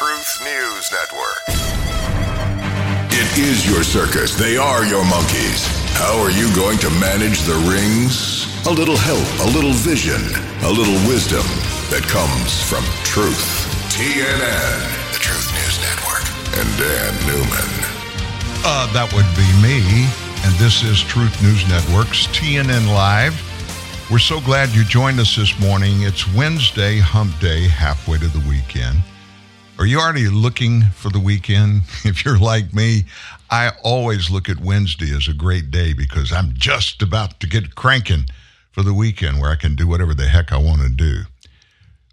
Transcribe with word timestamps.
Truth 0.00 0.40
News 0.40 0.90
Network. 0.92 1.44
It 3.12 3.36
is 3.36 3.68
your 3.68 3.84
circus. 3.84 4.34
They 4.34 4.56
are 4.56 4.82
your 4.86 5.04
monkeys. 5.04 5.68
How 5.92 6.18
are 6.24 6.30
you 6.30 6.48
going 6.56 6.78
to 6.78 6.88
manage 6.96 7.42
the 7.42 7.60
rings? 7.68 8.48
A 8.66 8.72
little 8.72 8.96
help, 8.96 9.28
a 9.44 9.52
little 9.52 9.74
vision, 9.74 10.22
a 10.64 10.72
little 10.72 10.96
wisdom 11.04 11.44
that 11.92 12.00
comes 12.08 12.64
from 12.64 12.80
truth. 13.04 13.44
TNN, 13.92 15.12
the 15.12 15.20
Truth 15.20 15.52
News 15.52 15.76
Network, 15.84 16.24
and 16.56 16.68
Dan 16.80 17.12
Newman. 17.28 17.70
Uh, 18.64 18.88
that 18.96 19.12
would 19.12 19.28
be 19.36 19.44
me, 19.60 20.08
and 20.48 20.56
this 20.56 20.82
is 20.82 21.02
Truth 21.02 21.42
News 21.42 21.68
Network's 21.68 22.26
TNN 22.28 22.88
Live. 22.88 23.36
We're 24.10 24.18
so 24.18 24.40
glad 24.40 24.70
you 24.70 24.82
joined 24.82 25.20
us 25.20 25.36
this 25.36 25.60
morning. 25.60 26.04
It's 26.04 26.26
Wednesday, 26.32 27.00
hump 27.00 27.38
day, 27.38 27.68
halfway 27.68 28.16
to 28.16 28.28
the 28.28 28.42
weekend. 28.48 29.02
Are 29.80 29.86
you 29.86 29.98
already 29.98 30.28
looking 30.28 30.82
for 30.94 31.08
the 31.08 31.18
weekend? 31.18 31.84
If 32.04 32.22
you're 32.22 32.38
like 32.38 32.74
me, 32.74 33.04
I 33.48 33.72
always 33.82 34.30
look 34.30 34.46
at 34.46 34.60
Wednesday 34.60 35.10
as 35.16 35.26
a 35.26 35.32
great 35.32 35.70
day 35.70 35.94
because 35.94 36.34
I'm 36.34 36.52
just 36.52 37.00
about 37.00 37.40
to 37.40 37.46
get 37.46 37.76
cranking 37.76 38.26
for 38.72 38.82
the 38.82 38.92
weekend 38.92 39.40
where 39.40 39.50
I 39.50 39.56
can 39.56 39.76
do 39.76 39.88
whatever 39.88 40.12
the 40.12 40.28
heck 40.28 40.52
I 40.52 40.58
want 40.58 40.82
to 40.82 40.90
do. 40.90 41.22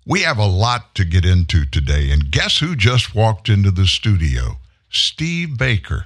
We 0.05 0.21
have 0.21 0.37
a 0.37 0.45
lot 0.45 0.95
to 0.95 1.03
get 1.03 1.25
into 1.25 1.65
today, 1.65 2.09
and 2.09 2.31
guess 2.31 2.59
who 2.59 2.73
just 2.73 3.13
walked 3.13 3.49
into 3.49 3.71
the 3.71 3.85
studio? 3.85 4.59
Steve 4.89 5.57
Baker. 5.57 6.05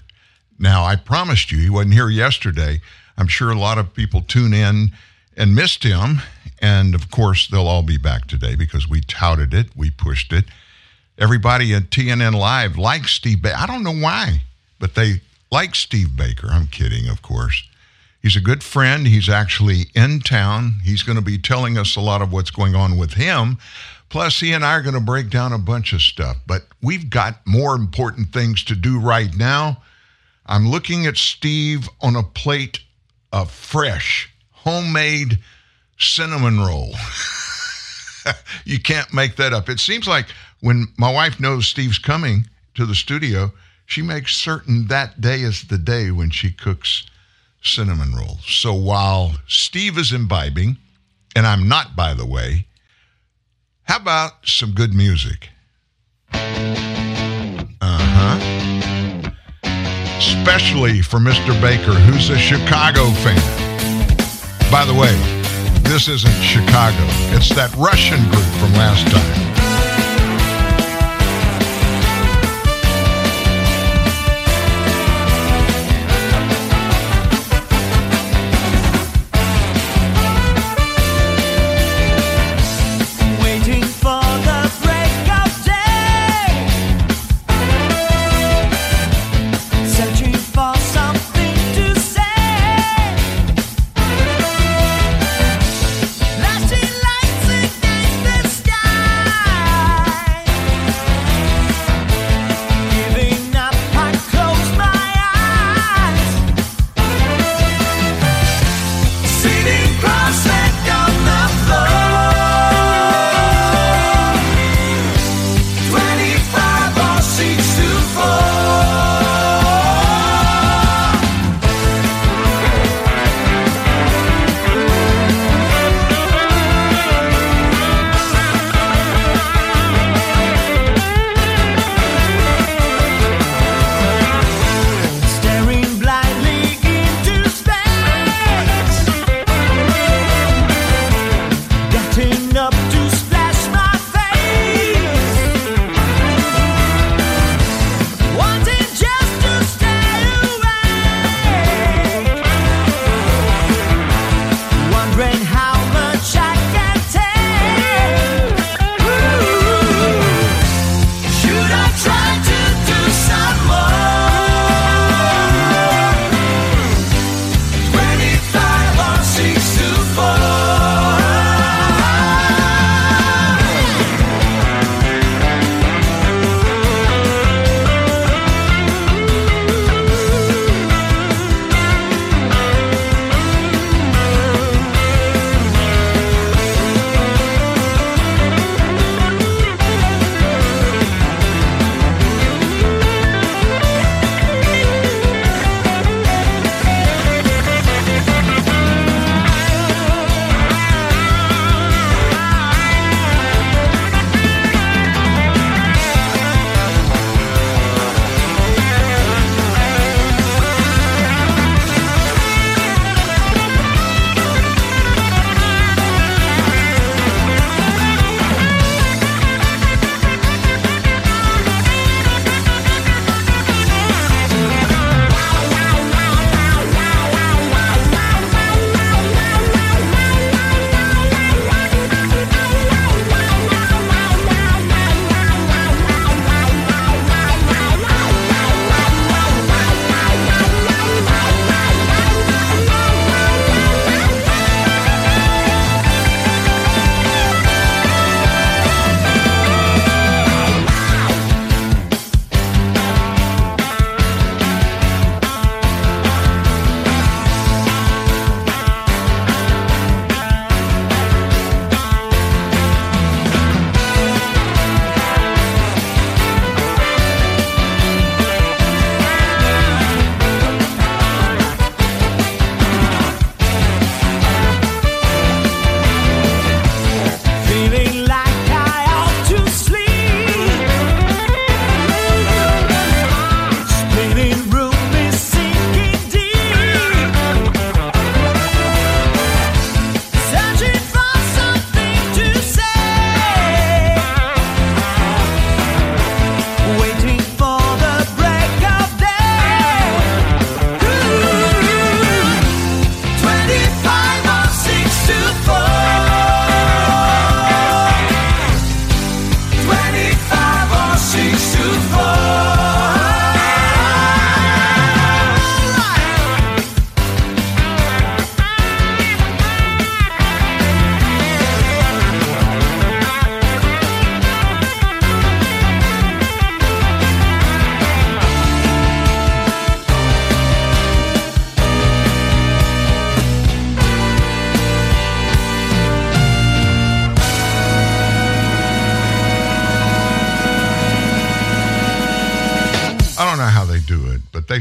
Now, 0.58 0.84
I 0.84 0.96
promised 0.96 1.52
you 1.52 1.60
he 1.60 1.70
wasn't 1.70 1.94
here 1.94 2.10
yesterday. 2.10 2.82
I'm 3.20 3.28
sure 3.28 3.52
a 3.52 3.60
lot 3.60 3.78
of 3.78 3.94
people 3.94 4.24
tune 4.24 4.56
in 4.56 4.94
and 5.38 5.54
missed 5.54 5.84
him. 5.84 6.24
And 6.60 6.96
of 6.96 7.12
course, 7.12 7.48
they'll 7.48 7.68
all 7.68 7.84
be 7.84 8.00
back 8.00 8.26
today 8.26 8.56
because 8.56 8.90
we 8.90 9.02
touted 9.02 9.54
it, 9.54 9.68
we 9.76 9.92
pushed 9.92 10.34
it. 10.34 10.46
Everybody 11.22 11.76
at 11.76 11.92
TNN 11.92 12.34
Live 12.34 12.80
likes 12.80 13.12
Steve 13.12 13.44
Baker. 13.44 13.56
I 13.56 13.68
don't 13.68 13.84
know 13.84 13.94
why, 13.94 14.42
but 14.80 14.96
they 14.96 15.22
like 15.52 15.76
Steve 15.76 16.16
Baker. 16.18 16.48
I'm 16.50 16.66
kidding, 16.66 17.08
of 17.08 17.22
course. 17.22 17.64
He's 18.24 18.36
a 18.36 18.42
good 18.42 18.64
friend. 18.64 19.06
He's 19.06 19.30
actually 19.30 19.92
in 19.94 20.22
town. 20.22 20.78
He's 20.84 21.04
going 21.04 21.18
to 21.18 21.24
be 21.24 21.38
telling 21.38 21.78
us 21.78 21.96
a 21.96 22.02
lot 22.02 22.24
of 22.24 22.34
what's 22.34 22.50
going 22.50 22.74
on 22.74 22.98
with 22.98 23.14
him. 23.14 23.60
Plus, 24.10 24.40
he 24.40 24.52
and 24.52 24.66
I 24.66 24.72
are 24.72 24.82
going 24.82 24.96
to 24.96 25.00
break 25.00 25.30
down 25.30 25.54
a 25.54 25.60
bunch 25.60 25.94
of 25.94 26.02
stuff. 26.02 26.38
But 26.48 26.64
we've 26.82 27.08
got 27.08 27.46
more 27.46 27.76
important 27.76 28.34
things 28.34 28.64
to 28.64 28.76
do 28.76 29.00
right 29.00 29.32
now. 29.38 29.84
I'm 30.48 30.72
looking 30.72 31.06
at 31.06 31.18
Steve 31.18 31.88
on 32.02 32.16
a 32.16 32.24
plate 32.24 32.80
of 33.32 33.52
fresh, 33.52 34.28
homemade 34.50 35.38
cinnamon 36.00 36.60
roll. 36.60 36.96
you 38.66 38.80
can't 38.80 39.14
make 39.14 39.36
that 39.36 39.54
up. 39.54 39.70
It 39.70 39.80
seems 39.80 40.08
like 40.08 40.26
when 40.62 40.88
my 40.98 41.12
wife 41.12 41.40
knows 41.40 41.68
Steve's 41.68 42.00
coming 42.00 42.48
to 42.76 42.86
the 42.86 42.96
studio, 42.96 43.52
she 43.86 44.02
makes 44.02 44.36
certain 44.36 44.88
that 44.88 45.20
day 45.20 45.42
is 45.42 45.64
the 45.68 45.78
day 45.78 46.12
when 46.12 46.30
she 46.30 46.52
cooks 46.52 47.06
cinnamon 47.62 48.16
rolls. 48.16 48.46
So 48.46 48.74
while 48.74 49.34
Steve 49.48 49.98
is 49.98 50.14
imbibing, 50.14 50.78
and 51.36 51.46
I'm 51.46 51.68
not, 51.68 51.96
by 51.96 52.14
the 52.14 52.26
way, 52.26 52.68
how 53.84 53.98
about 53.98 54.48
some 54.48 54.72
good 54.72 54.94
music? 54.94 55.50
Uh 56.34 57.78
huh. 57.82 59.32
Especially 60.18 61.02
for 61.02 61.18
Mr. 61.18 61.60
Baker, 61.60 61.94
who's 61.94 62.30
a 62.30 62.38
Chicago 62.38 63.10
fan. 63.24 63.42
By 64.72 64.86
the 64.86 64.94
way, 64.94 65.14
this 65.84 66.08
isn't 66.08 66.42
Chicago, 66.42 67.04
it's 67.36 67.50
that 67.50 67.74
Russian 67.76 68.24
group 68.30 68.46
from 68.60 68.72
last 68.74 69.08
time. 69.12 69.51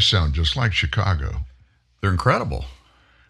Sound 0.00 0.34
just 0.34 0.56
like 0.56 0.72
Chicago. 0.72 1.36
They're 2.00 2.10
incredible. 2.10 2.64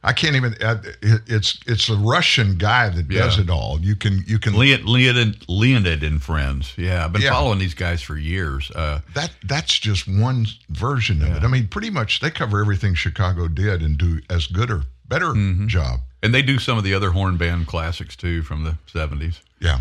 I 0.02 0.14
can't 0.14 0.34
even. 0.34 0.54
Uh, 0.62 0.80
it, 1.02 1.20
it's 1.26 1.58
it's 1.66 1.90
a 1.90 1.94
Russian 1.96 2.56
guy 2.56 2.88
that 2.88 3.06
does 3.08 3.38
it 3.38 3.50
all. 3.50 3.78
You 3.80 3.94
can 3.94 4.24
you 4.26 4.38
can 4.38 4.54
Leonid, 4.54 4.86
Leonid, 4.86 5.44
Leonid 5.46 6.02
and 6.02 6.22
friends. 6.22 6.72
Yeah, 6.78 7.04
I've 7.04 7.12
been 7.12 7.20
Yeah. 7.20 7.32
following 7.32 7.58
these 7.58 7.74
guys 7.74 8.00
for 8.00 8.16
years. 8.16 8.70
Uh, 8.70 9.00
that 9.14 9.32
that's 9.44 9.78
just 9.78 10.08
one 10.08 10.46
version 10.70 11.20
of 11.22 11.36
it. 11.36 11.42
I 11.44 11.48
mean, 11.48 11.68
pretty 11.68 11.90
much 11.90 12.20
they 12.20 12.30
cover 12.30 12.60
everything 12.62 12.94
Chicago 12.94 13.46
did 13.46 13.82
and 13.82 13.98
do 13.98 14.20
as 14.30 14.46
good 14.46 14.70
or 14.70 14.84
better 15.06 15.32
Mm-hmm. 15.34 15.66
job. 15.66 16.00
and 16.22 16.32
they 16.32 16.40
do 16.42 16.58
some 16.58 16.78
of 16.78 16.84
the 16.84 16.94
other 16.94 17.10
horn 17.10 17.36
band 17.36 17.66
classics 17.66 18.16
too 18.16 18.42
from 18.42 18.64
the 18.64 18.78
70s. 18.90 19.40
Yeah. 19.58 19.80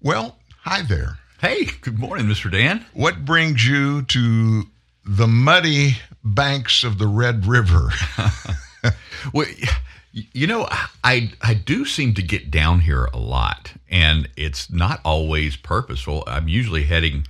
Well, 0.00 0.36
hi 0.62 0.82
there. 0.82 1.18
Hey, 1.40 1.64
good 1.80 1.98
morning, 1.98 2.26
Mr. 2.26 2.50
Dan. 2.50 2.86
What 2.92 3.24
brings 3.24 3.66
you 3.66 4.02
to 4.02 4.64
the 5.04 5.26
muddy 5.26 5.98
banks 6.24 6.84
of 6.84 6.98
the 6.98 7.06
Red 7.06 7.46
River? 7.46 7.90
Well, 9.32 9.46
you 10.12 10.46
know, 10.46 10.66
I 11.04 11.32
I 11.40 11.54
do 11.54 11.84
seem 11.84 12.14
to 12.14 12.22
get 12.22 12.50
down 12.50 12.80
here 12.80 13.04
a 13.06 13.18
lot, 13.18 13.72
and 13.88 14.28
it's 14.36 14.70
not 14.70 15.00
always 15.04 15.56
purposeful. 15.56 16.24
I'm 16.26 16.48
usually 16.48 16.84
heading 16.84 17.26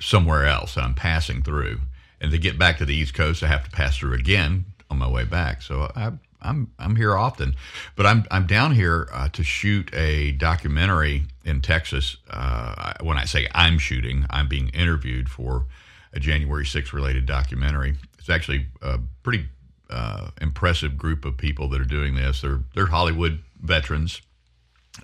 somewhere 0.00 0.46
else, 0.46 0.76
I'm 0.76 0.94
passing 0.94 1.42
through. 1.42 1.80
And 2.20 2.30
to 2.30 2.38
get 2.38 2.58
back 2.58 2.78
to 2.78 2.84
the 2.84 2.94
East 2.94 3.14
Coast, 3.14 3.42
I 3.42 3.48
have 3.48 3.64
to 3.64 3.70
pass 3.70 3.96
through 3.96 4.14
again 4.14 4.64
on 4.90 4.98
my 4.98 5.08
way 5.08 5.24
back. 5.24 5.62
So 5.62 5.90
I, 5.94 6.12
I'm 6.42 6.70
I'm 6.78 6.96
here 6.96 7.16
often, 7.16 7.54
but 7.96 8.06
I'm 8.06 8.24
I'm 8.30 8.46
down 8.46 8.72
here 8.72 9.08
uh, 9.12 9.28
to 9.30 9.42
shoot 9.42 9.92
a 9.94 10.32
documentary 10.32 11.24
in 11.44 11.60
Texas. 11.60 12.16
Uh, 12.30 12.94
when 13.00 13.18
I 13.18 13.24
say 13.24 13.48
I'm 13.54 13.78
shooting, 13.78 14.26
I'm 14.30 14.48
being 14.48 14.68
interviewed 14.70 15.28
for 15.28 15.66
a 16.14 16.20
January 16.20 16.64
6th 16.64 16.92
related 16.92 17.26
documentary. 17.26 17.96
It's 18.18 18.30
actually 18.30 18.68
a 18.80 19.00
pretty 19.22 19.46
uh, 19.90 20.30
impressive 20.40 20.96
group 20.96 21.24
of 21.24 21.36
people 21.36 21.68
that 21.68 21.80
are 21.80 21.84
doing 21.84 22.14
this. 22.14 22.40
They're 22.40 22.60
they're 22.74 22.86
Hollywood 22.86 23.40
veterans, 23.60 24.22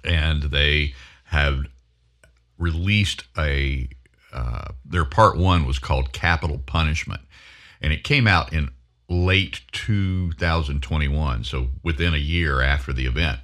and 0.05 0.45
they 0.45 0.95
have 1.25 1.67
released 2.59 3.25
a 3.37 3.89
uh, 4.33 4.69
their 4.85 5.05
part 5.05 5.37
one 5.37 5.67
was 5.67 5.79
called 5.79 6.12
Capitol 6.12 6.59
Punishment, 6.65 7.21
and 7.81 7.93
it 7.93 8.05
came 8.05 8.27
out 8.27 8.53
in 8.53 8.71
late 9.09 9.63
2021, 9.73 11.43
so 11.45 11.69
within 11.83 12.15
a 12.15 12.19
year 12.19 12.61
after 12.63 12.93
the 12.93 13.06
event. 13.06 13.41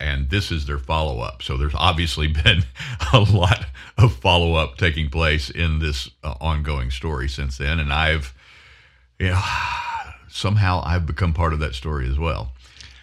And 0.00 0.30
this 0.30 0.52
is 0.52 0.66
their 0.66 0.78
follow 0.78 1.20
up. 1.20 1.42
So 1.42 1.56
there's 1.56 1.74
obviously 1.74 2.26
been 2.44 2.64
a 3.12 3.18
lot 3.20 3.66
of 3.96 4.14
follow 4.16 4.54
up 4.54 4.76
taking 4.78 5.10
place 5.10 5.50
in 5.50 5.80
this 5.80 6.08
uh, 6.22 6.34
ongoing 6.40 6.90
story 6.90 7.28
since 7.28 7.58
then, 7.58 7.80
and 7.80 7.92
I've, 7.92 8.32
you 9.18 9.28
know, 9.30 9.42
somehow 10.28 10.82
I've 10.84 11.06
become 11.06 11.32
part 11.34 11.52
of 11.52 11.58
that 11.60 11.74
story 11.74 12.08
as 12.08 12.18
well, 12.18 12.52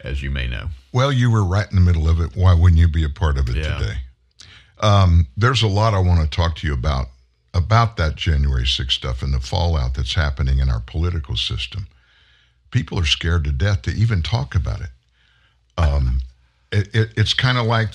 as 0.03 0.23
you 0.23 0.31
may 0.31 0.47
know. 0.47 0.69
well, 0.93 1.11
you 1.11 1.29
were 1.29 1.43
right 1.43 1.69
in 1.69 1.75
the 1.75 1.81
middle 1.81 2.07
of 2.07 2.19
it. 2.21 2.35
Why 2.35 2.53
wouldn't 2.53 2.79
you 2.79 2.87
be 2.87 3.03
a 3.03 3.09
part 3.09 3.37
of 3.37 3.49
it 3.49 3.57
Yeah. 3.57 3.77
today? 3.77 3.97
Um, 4.79 5.27
there's 5.35 5.63
a 5.63 5.67
lot 5.67 5.93
I 5.93 5.99
want 5.99 6.21
to 6.21 6.27
talk 6.33 6.55
to 6.57 6.67
you 6.67 6.73
about 6.73 7.07
about 7.53 7.95
that 7.95 8.15
January 8.17 8.65
6th 8.65 8.91
stuff 8.91 9.21
and 9.21 9.33
the 9.33 9.39
fallout 9.39 9.93
that's 9.95 10.13
happening 10.15 10.59
in 10.59 10.69
our 10.69 10.81
political 10.81 11.37
system. 11.37 11.87
People 12.69 12.99
are 12.99 13.05
scared 13.05 13.45
to 13.45 13.51
death 13.53 13.81
to 13.83 13.91
even 13.91 14.21
talk 14.21 14.55
about 14.55 14.81
it. 14.81 14.89
Um, 15.77 16.19
it, 16.75 16.95
it 16.95 17.09
it's 17.17 17.33
kind 17.33 17.57
of 17.57 17.65
like 17.65 17.89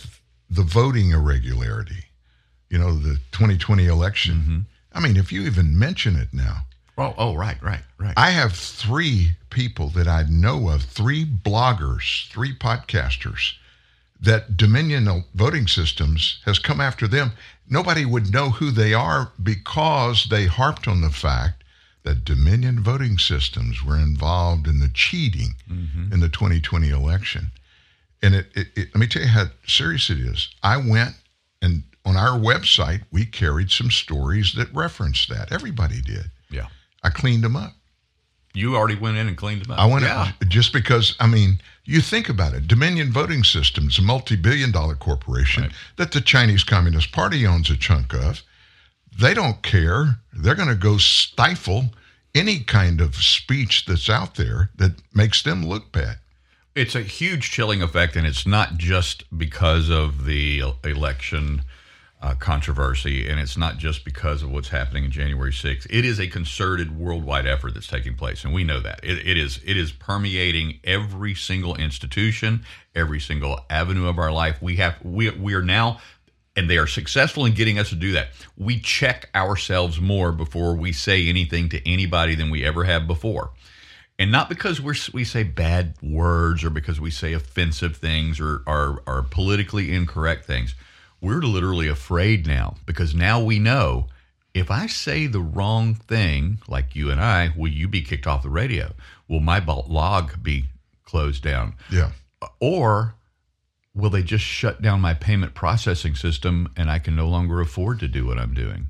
the 0.48 0.62
voting 0.62 1.10
irregularity, 1.10 2.04
you 2.68 2.78
know, 2.78 2.96
the 2.96 3.18
2020 3.32 3.86
election. 3.86 4.34
Mm-hmm. 4.34 4.58
I 4.92 5.00
mean, 5.00 5.16
if 5.16 5.30
you 5.30 5.42
even 5.42 5.78
mention 5.78 6.16
it 6.16 6.28
now, 6.32 6.64
Oh, 7.00 7.14
oh, 7.16 7.34
right, 7.34 7.60
right, 7.62 7.80
right. 7.98 8.12
I 8.18 8.30
have 8.30 8.52
three 8.52 9.30
people 9.48 9.88
that 9.90 10.06
I 10.06 10.24
know 10.28 10.68
of, 10.68 10.82
three 10.82 11.24
bloggers, 11.24 12.28
three 12.28 12.54
podcasters, 12.54 13.54
that 14.20 14.58
Dominion 14.58 15.24
Voting 15.34 15.66
Systems 15.66 16.40
has 16.44 16.58
come 16.58 16.78
after 16.78 17.08
them. 17.08 17.32
Nobody 17.70 18.04
would 18.04 18.30
know 18.30 18.50
who 18.50 18.70
they 18.70 18.92
are 18.92 19.32
because 19.42 20.26
they 20.28 20.44
harped 20.44 20.86
on 20.86 21.00
the 21.00 21.08
fact 21.08 21.64
that 22.02 22.24
Dominion 22.26 22.82
Voting 22.82 23.16
Systems 23.16 23.82
were 23.82 23.96
involved 23.96 24.66
in 24.66 24.80
the 24.80 24.90
cheating 24.92 25.54
mm-hmm. 25.70 26.12
in 26.12 26.20
the 26.20 26.28
2020 26.28 26.90
election. 26.90 27.50
And 28.22 28.34
it, 28.34 28.46
it, 28.54 28.68
it, 28.76 28.88
let 28.94 28.96
me 28.96 29.06
tell 29.06 29.22
you 29.22 29.28
how 29.28 29.46
serious 29.66 30.10
it 30.10 30.18
is. 30.18 30.48
I 30.62 30.76
went 30.76 31.14
and 31.62 31.82
on 32.04 32.16
our 32.16 32.38
website, 32.38 33.02
we 33.10 33.24
carried 33.26 33.70
some 33.70 33.90
stories 33.90 34.52
that 34.54 34.72
referenced 34.74 35.28
that. 35.30 35.52
Everybody 35.52 36.00
did. 36.00 36.30
yeah. 36.50 36.66
I 37.02 37.08
cleaned 37.10 37.42
them 37.44 37.56
up. 37.56 37.72
You 38.52 38.76
already 38.76 38.96
went 38.96 39.16
in 39.16 39.26
and 39.28 39.36
cleaned 39.36 39.62
them 39.64 39.70
up. 39.72 39.78
I 39.78 39.86
went 39.86 40.04
Yeah. 40.04 40.32
just 40.48 40.72
because 40.72 41.14
I 41.20 41.26
mean, 41.26 41.60
you 41.84 42.00
think 42.00 42.28
about 42.28 42.52
it. 42.52 42.66
Dominion 42.68 43.10
Voting 43.12 43.42
Systems, 43.44 43.98
a 43.98 44.02
multi-billion-dollar 44.02 44.96
corporation 44.96 45.62
Right. 45.64 45.72
that 45.96 46.12
the 46.12 46.20
Chinese 46.20 46.64
Communist 46.64 47.10
Party 47.12 47.46
owns 47.46 47.70
a 47.70 47.76
chunk 47.76 48.12
of. 48.12 48.42
They 49.18 49.34
don't 49.34 49.62
care. 49.62 50.18
They're 50.32 50.54
going 50.54 50.68
to 50.68 50.74
go 50.74 50.98
stifle 50.98 51.90
any 52.34 52.60
kind 52.60 53.00
of 53.00 53.16
speech 53.16 53.86
that's 53.86 54.08
out 54.10 54.34
there 54.36 54.70
that 54.76 54.92
makes 55.14 55.42
them 55.42 55.64
look 55.66 55.90
bad. 55.92 56.18
It's 56.80 56.94
a 56.94 57.02
huge 57.02 57.50
chilling 57.50 57.82
effect, 57.82 58.16
and 58.16 58.26
it's 58.26 58.46
not 58.46 58.78
just 58.78 59.24
because 59.36 59.90
of 59.90 60.24
the 60.24 60.62
election 60.82 61.60
uh, 62.22 62.34
controversy, 62.36 63.28
and 63.28 63.38
it's 63.38 63.58
not 63.58 63.76
just 63.76 64.02
because 64.02 64.42
of 64.42 64.50
what's 64.50 64.70
happening 64.70 65.04
in 65.04 65.10
January 65.10 65.52
6th. 65.52 65.86
It 65.90 66.06
is 66.06 66.18
a 66.18 66.26
concerted 66.26 66.98
worldwide 66.98 67.46
effort 67.46 67.74
that's 67.74 67.86
taking 67.86 68.14
place, 68.14 68.44
and 68.44 68.54
we 68.54 68.64
know 68.64 68.80
that. 68.80 69.00
It, 69.02 69.18
it 69.26 69.36
is 69.36 69.60
it 69.62 69.76
is 69.76 69.92
permeating 69.92 70.80
every 70.82 71.34
single 71.34 71.76
institution, 71.76 72.64
every 72.94 73.20
single 73.20 73.60
avenue 73.68 74.08
of 74.08 74.18
our 74.18 74.32
life. 74.32 74.62
We 74.62 74.76
have 74.76 74.96
we 75.04 75.28
we 75.28 75.52
are 75.52 75.62
now 75.62 76.00
and 76.56 76.68
they 76.68 76.78
are 76.78 76.86
successful 76.86 77.44
in 77.44 77.52
getting 77.52 77.78
us 77.78 77.90
to 77.90 77.94
do 77.94 78.12
that. 78.12 78.30
We 78.56 78.80
check 78.80 79.28
ourselves 79.34 80.00
more 80.00 80.32
before 80.32 80.74
we 80.74 80.92
say 80.92 81.28
anything 81.28 81.68
to 81.68 81.88
anybody 81.90 82.34
than 82.34 82.48
we 82.48 82.64
ever 82.64 82.84
have 82.84 83.06
before. 83.06 83.50
And 84.20 84.30
not 84.30 84.50
because 84.50 84.82
we're, 84.82 84.94
we 85.14 85.24
say 85.24 85.44
bad 85.44 85.94
words 86.02 86.62
or 86.62 86.68
because 86.68 87.00
we 87.00 87.10
say 87.10 87.32
offensive 87.32 87.96
things 87.96 88.38
or 88.38 88.62
are, 88.66 89.02
are 89.06 89.22
politically 89.22 89.94
incorrect 89.94 90.44
things. 90.44 90.74
We're 91.22 91.40
literally 91.40 91.88
afraid 91.88 92.46
now 92.46 92.76
because 92.84 93.14
now 93.14 93.42
we 93.42 93.58
know 93.58 94.08
if 94.52 94.70
I 94.70 94.88
say 94.88 95.26
the 95.26 95.40
wrong 95.40 95.94
thing, 95.94 96.58
like 96.68 96.94
you 96.94 97.10
and 97.10 97.18
I, 97.18 97.54
will 97.56 97.70
you 97.70 97.88
be 97.88 98.02
kicked 98.02 98.26
off 98.26 98.42
the 98.42 98.50
radio? 98.50 98.92
Will 99.26 99.40
my 99.40 99.58
blog 99.58 100.42
be 100.42 100.64
closed 101.02 101.42
down? 101.42 101.76
Yeah. 101.90 102.10
Or 102.60 103.14
will 103.94 104.10
they 104.10 104.22
just 104.22 104.44
shut 104.44 104.82
down 104.82 105.00
my 105.00 105.14
payment 105.14 105.54
processing 105.54 106.14
system 106.14 106.68
and 106.76 106.90
I 106.90 106.98
can 106.98 107.16
no 107.16 107.26
longer 107.26 107.58
afford 107.58 108.00
to 108.00 108.08
do 108.08 108.26
what 108.26 108.38
I'm 108.38 108.52
doing? 108.52 108.88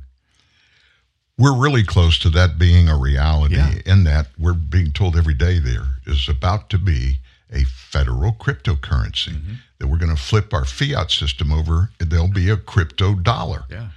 We're 1.40 1.56
really 1.56 1.82
close 1.84 2.18
to 2.20 2.30
that 2.30 2.58
being 2.58 2.88
a 2.88 2.98
reality 2.98 3.56
Yeah. 3.56 3.72
in 3.86 4.04
that 4.04 4.26
we're 4.38 4.52
being 4.52 4.92
told 4.92 5.16
every 5.16 5.34
day 5.34 5.58
there 5.58 5.86
is 6.06 6.28
about 6.28 6.68
to 6.70 6.78
be 6.78 7.20
a 7.50 7.64
federal 7.64 8.32
cryptocurrency 8.34 9.32
Mm-hmm. 9.32 9.54
that 9.78 9.88
we're 9.88 9.96
going 9.98 10.14
to 10.14 10.22
flip 10.22 10.52
our 10.52 10.66
fiat 10.66 11.10
system 11.10 11.50
over. 11.50 11.90
There'll 11.98 12.28
be 12.28 12.50
a 12.50 12.56
crypto 12.58 13.14
dollar. 13.14 13.64
Yeah. 13.70 13.88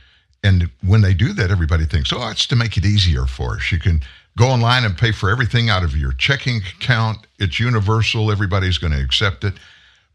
And 0.41 0.69
when 0.81 1.01
they 1.01 1.13
do 1.13 1.33
that, 1.33 1.51
everybody 1.51 1.85
thinks, 1.85 2.11
oh, 2.13 2.29
it's 2.29 2.47
to 2.47 2.55
make 2.55 2.77
it 2.77 2.85
easier 2.85 3.25
for 3.25 3.55
us. 3.55 3.71
You 3.71 3.79
can 3.79 4.01
go 4.37 4.47
online 4.49 4.83
and 4.85 4.97
pay 4.97 5.11
for 5.11 5.29
everything 5.29 5.69
out 5.69 5.83
of 5.83 5.95
your 5.97 6.13
checking 6.13 6.57
account. 6.77 7.27
It's 7.39 7.59
universal. 7.59 8.31
Everybody's 8.31 8.77
going 8.77 8.93
to 8.93 9.01
accept 9.03 9.43
it. 9.43 9.53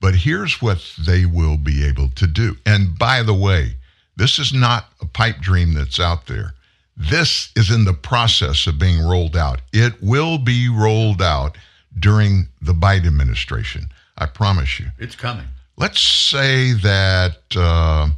But 0.00 0.14
here's 0.16 0.60
what 0.62 0.78
they 0.98 1.24
will 1.26 1.56
be 1.58 1.84
able 1.84 2.08
to 2.10 2.26
do. 2.26 2.56
And 2.66 2.98
by 2.98 3.22
the 3.22 3.34
way, 3.34 3.74
this 4.16 4.38
is 4.38 4.52
not 4.52 4.86
a 5.00 5.06
pipe 5.06 5.38
dream 5.40 5.74
that's 5.74 6.00
out 6.00 6.26
there. 6.26 6.54
This 6.98 7.50
is 7.54 7.70
in 7.70 7.84
the 7.84 7.92
process 7.94 8.66
of 8.66 8.78
being 8.78 9.00
rolled 9.00 9.36
out. 9.36 9.60
It 9.72 10.02
will 10.02 10.36
be 10.38 10.68
rolled 10.68 11.22
out 11.22 11.56
during 11.98 12.48
the 12.60 12.72
Biden 12.74 13.06
administration. 13.06 13.88
I 14.18 14.26
promise 14.26 14.80
you 14.80 14.86
It's 14.98 15.14
coming. 15.14 15.46
let's 15.76 16.00
say 16.00 16.72
that 16.72 17.36
uh, 17.56 18.08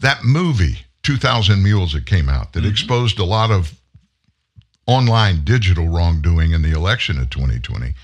that 0.00 0.24
movie 0.24 0.78
2000 1.02 1.62
mules 1.62 1.92
that 1.92 2.06
came 2.06 2.28
out 2.30 2.54
that 2.54 2.64
exposed 2.64 3.18
a 3.18 3.24
lot 3.24 3.50
of 3.50 3.74
online 4.86 5.44
digital 5.44 5.88
wrongdoing 5.88 6.52
in 6.52 6.62
the 6.62 6.70
election 6.72 7.18
of 7.18 7.28
2020 7.30 7.94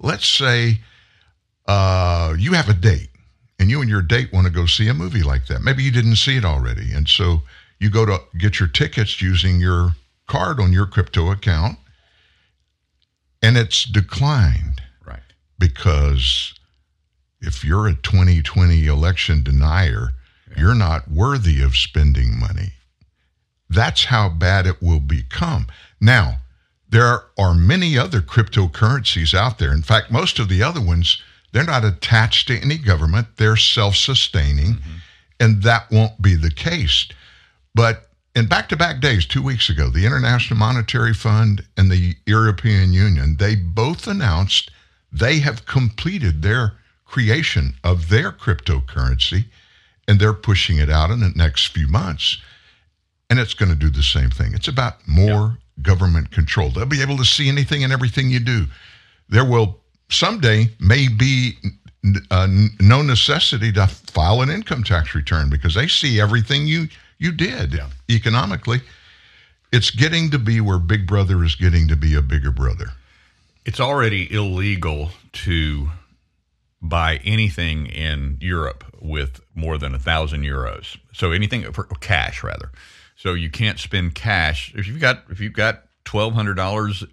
let's 0.00 0.28
say 0.28 0.78
uh, 1.66 2.34
you 2.38 2.52
have 2.52 2.68
a 2.68 2.74
date 2.74 3.08
and 3.58 3.70
you 3.70 3.80
and 3.80 3.88
your 3.90 4.02
date 4.02 4.32
want 4.32 4.46
to 4.46 4.52
go 4.52 4.66
see 4.66 4.88
a 4.88 4.94
movie 4.94 5.22
like 5.22 5.46
that 5.46 5.62
maybe 5.62 5.82
you 5.82 5.90
didn't 5.90 6.16
see 6.16 6.36
it 6.36 6.44
already 6.44 6.92
and 6.92 7.08
so 7.08 7.40
you 7.78 7.90
go 7.90 8.06
to 8.06 8.20
get 8.38 8.58
your 8.58 8.68
tickets 8.68 9.20
using 9.20 9.60
your 9.60 9.90
card 10.26 10.60
on 10.60 10.72
your 10.72 10.86
crypto 10.86 11.30
account 11.30 11.78
and 13.42 13.56
it's 13.56 13.84
declined 13.84 14.82
Right. 15.04 15.20
because 15.58 16.54
if 17.40 17.64
you're 17.64 17.86
a 17.86 17.94
2020 17.94 18.86
election 18.86 19.42
denier, 19.42 20.10
you're 20.56 20.74
not 20.74 21.10
worthy 21.10 21.60
of 21.62 21.76
spending 21.76 22.38
money. 22.38 22.72
That's 23.68 24.06
how 24.06 24.30
bad 24.30 24.66
it 24.66 24.80
will 24.80 25.00
become. 25.00 25.66
Now, 26.00 26.38
there 26.88 27.24
are 27.38 27.52
many 27.54 27.98
other 27.98 28.20
cryptocurrencies 28.20 29.34
out 29.34 29.58
there. 29.58 29.72
In 29.72 29.82
fact, 29.82 30.10
most 30.10 30.38
of 30.38 30.48
the 30.48 30.62
other 30.62 30.80
ones, 30.80 31.20
they're 31.52 31.64
not 31.64 31.84
attached 31.84 32.48
to 32.48 32.58
any 32.58 32.78
government, 32.78 33.28
they're 33.36 33.56
self 33.56 33.96
sustaining, 33.96 34.74
mm-hmm. 34.74 34.96
and 35.40 35.62
that 35.62 35.90
won't 35.90 36.22
be 36.22 36.34
the 36.36 36.50
case. 36.50 37.06
But 37.76 38.08
in 38.34 38.46
back 38.46 38.70
to 38.70 38.76
back 38.76 39.00
days, 39.00 39.26
two 39.26 39.42
weeks 39.42 39.68
ago, 39.68 39.90
the 39.90 40.06
International 40.06 40.58
Monetary 40.58 41.12
Fund 41.12 41.62
and 41.76 41.90
the 41.90 42.16
European 42.24 42.94
Union, 42.94 43.36
they 43.36 43.54
both 43.54 44.06
announced 44.06 44.70
they 45.12 45.40
have 45.40 45.66
completed 45.66 46.40
their 46.40 46.72
creation 47.04 47.74
of 47.84 48.08
their 48.08 48.32
cryptocurrency 48.32 49.44
and 50.08 50.18
they're 50.18 50.32
pushing 50.32 50.78
it 50.78 50.88
out 50.88 51.10
in 51.10 51.20
the 51.20 51.32
next 51.36 51.66
few 51.66 51.86
months. 51.86 52.38
And 53.28 53.38
it's 53.38 53.52
going 53.52 53.70
to 53.70 53.76
do 53.76 53.90
the 53.90 54.02
same 54.02 54.30
thing. 54.30 54.54
It's 54.54 54.68
about 54.68 55.06
more 55.06 55.58
government 55.82 56.30
control. 56.30 56.70
They'll 56.70 56.86
be 56.86 57.02
able 57.02 57.18
to 57.18 57.26
see 57.26 57.46
anything 57.46 57.84
and 57.84 57.92
everything 57.92 58.30
you 58.30 58.40
do. 58.40 58.64
There 59.28 59.44
will 59.44 59.80
someday 60.08 60.70
may 60.80 61.08
be 61.08 61.58
uh, 62.30 62.48
no 62.80 63.02
necessity 63.02 63.70
to 63.72 63.86
file 63.86 64.40
an 64.40 64.48
income 64.48 64.82
tax 64.82 65.14
return 65.14 65.50
because 65.50 65.74
they 65.74 65.88
see 65.88 66.18
everything 66.18 66.66
you 66.66 66.88
you 67.18 67.32
did 67.32 67.80
economically. 68.10 68.82
It's 69.72 69.90
getting 69.90 70.30
to 70.30 70.38
be 70.38 70.60
where 70.60 70.78
Big 70.78 71.06
Brother 71.06 71.42
is 71.44 71.54
getting 71.54 71.88
to 71.88 71.96
be 71.96 72.14
a 72.14 72.22
bigger 72.22 72.50
brother. 72.50 72.92
It's 73.64 73.80
already 73.80 74.32
illegal 74.32 75.10
to 75.32 75.90
buy 76.80 77.20
anything 77.24 77.86
in 77.86 78.38
Europe 78.40 78.84
with 79.00 79.40
more 79.54 79.76
than 79.76 79.94
a 79.94 79.98
thousand 79.98 80.42
euros. 80.42 80.96
So 81.12 81.32
anything 81.32 81.70
for 81.72 81.84
cash, 81.84 82.44
rather. 82.44 82.70
So 83.16 83.34
you 83.34 83.50
can't 83.50 83.78
spend 83.78 84.14
cash 84.14 84.72
if 84.74 84.86
you've 84.86 85.00
got 85.00 85.24
if 85.30 85.40
you've 85.40 85.52
got 85.52 85.84
twelve 86.04 86.34
hundred 86.34 86.54
dollars 86.54 87.04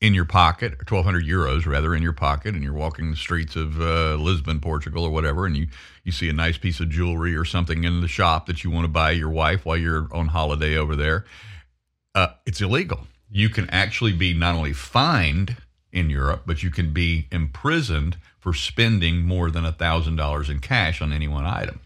in 0.00 0.12
your 0.12 0.26
pocket, 0.26 0.74
or 0.74 0.84
twelve 0.84 1.04
hundred 1.04 1.24
euros 1.24 1.66
rather 1.66 1.94
in 1.94 2.02
your 2.02 2.12
pocket, 2.12 2.54
and 2.54 2.62
you're 2.62 2.72
walking 2.72 3.10
the 3.10 3.16
streets 3.16 3.56
of 3.56 3.80
uh, 3.80 4.14
Lisbon, 4.16 4.60
Portugal, 4.60 5.04
or 5.04 5.10
whatever, 5.10 5.46
and 5.46 5.56
you 5.56 5.68
you 6.04 6.12
see 6.12 6.28
a 6.28 6.32
nice 6.32 6.58
piece 6.58 6.80
of 6.80 6.90
jewelry 6.90 7.34
or 7.34 7.44
something 7.44 7.84
in 7.84 8.00
the 8.00 8.08
shop 8.08 8.46
that 8.46 8.62
you 8.62 8.70
want 8.70 8.84
to 8.84 8.88
buy 8.88 9.10
your 9.10 9.30
wife 9.30 9.64
while 9.64 9.76
you're 9.76 10.08
on 10.12 10.28
holiday 10.28 10.76
over 10.76 10.94
there. 10.94 11.24
Uh, 12.14 12.28
it's 12.44 12.60
illegal. 12.60 13.06
You 13.30 13.48
can 13.48 13.68
actually 13.70 14.12
be 14.12 14.34
not 14.34 14.54
only 14.54 14.72
fined 14.72 15.56
in 15.92 16.10
Europe, 16.10 16.42
but 16.46 16.62
you 16.62 16.70
can 16.70 16.92
be 16.92 17.26
imprisoned 17.32 18.18
for 18.38 18.52
spending 18.52 19.22
more 19.22 19.50
than 19.50 19.64
a 19.64 19.72
thousand 19.72 20.16
dollars 20.16 20.48
in 20.50 20.60
cash 20.60 21.00
on 21.00 21.12
any 21.12 21.26
one 21.26 21.46
item. 21.46 21.80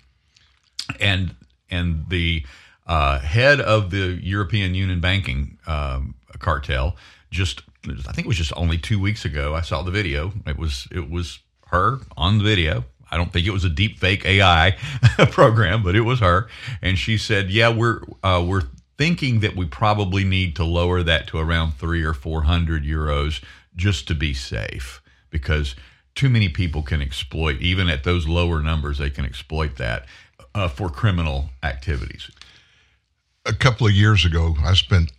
And 0.99 1.37
and 1.71 2.07
the 2.09 2.45
uh, 2.87 3.21
head 3.21 3.61
of 3.61 3.91
the 3.91 4.19
European 4.21 4.75
Union 4.75 5.01
banking 5.01 5.59
um, 5.67 6.17
cartel 6.41 6.97
just 7.31 7.63
I 7.89 8.13
think 8.13 8.27
it 8.27 8.29
was 8.29 8.37
just 8.37 8.53
only 8.57 8.79
two 8.79 9.01
weeks 9.01 9.25
ago. 9.25 9.55
I 9.55 9.63
saw 9.63 9.83
the 9.83 9.91
video. 9.91 10.33
It 10.47 10.59
was 10.59 10.87
it 10.91 11.11
was 11.11 11.41
her 11.69 12.01
on 12.17 12.39
the 12.39 12.45
video. 12.45 12.85
I 13.11 13.17
don't 13.17 13.33
think 13.33 13.47
it 13.47 13.51
was 13.51 13.65
a 13.65 13.71
deep 13.71 13.99
fake 13.99 14.25
AI 14.25 14.77
program, 15.31 15.83
but 15.83 15.97
it 15.97 16.03
was 16.03 16.21
her, 16.21 16.49
and 16.83 16.99
she 16.99 17.19
said, 17.19 17.51
"Yeah, 17.51 17.71
we're 17.71 18.03
uh, 18.23 18.45
we're 18.47 18.65
thinking 18.99 19.41
that 19.41 19.57
we 19.57 19.67
probably 19.67 20.25
need 20.25 20.55
to 20.57 20.65
lower 20.65 21.03
that 21.03 21.27
to 21.29 21.39
around 21.39 21.73
three 21.73 22.05
or 22.05 22.15
four 22.15 22.43
hundred 22.43 22.85
euros 22.85 23.43
just 23.75 24.07
to 24.09 24.15
be 24.15 24.35
safe, 24.35 25.03
because 25.31 25.75
too 26.15 26.29
many 26.29 26.49
people 26.49 26.83
can 26.83 27.01
exploit 27.01 27.61
even 27.61 27.89
at 27.89 28.05
those 28.05 28.29
lower 28.29 28.61
numbers. 28.63 28.99
They 28.99 29.11
can 29.11 29.25
exploit 29.25 29.77
that 29.77 30.07
uh, 30.55 30.69
for 30.69 30.91
criminal 30.91 31.51
activities. 31.63 32.31
a 33.47 33.55
couple 33.55 33.87
of 33.87 33.93
years 33.93 34.25
ago, 34.25 34.55
I 34.63 34.75
spent 34.75 35.13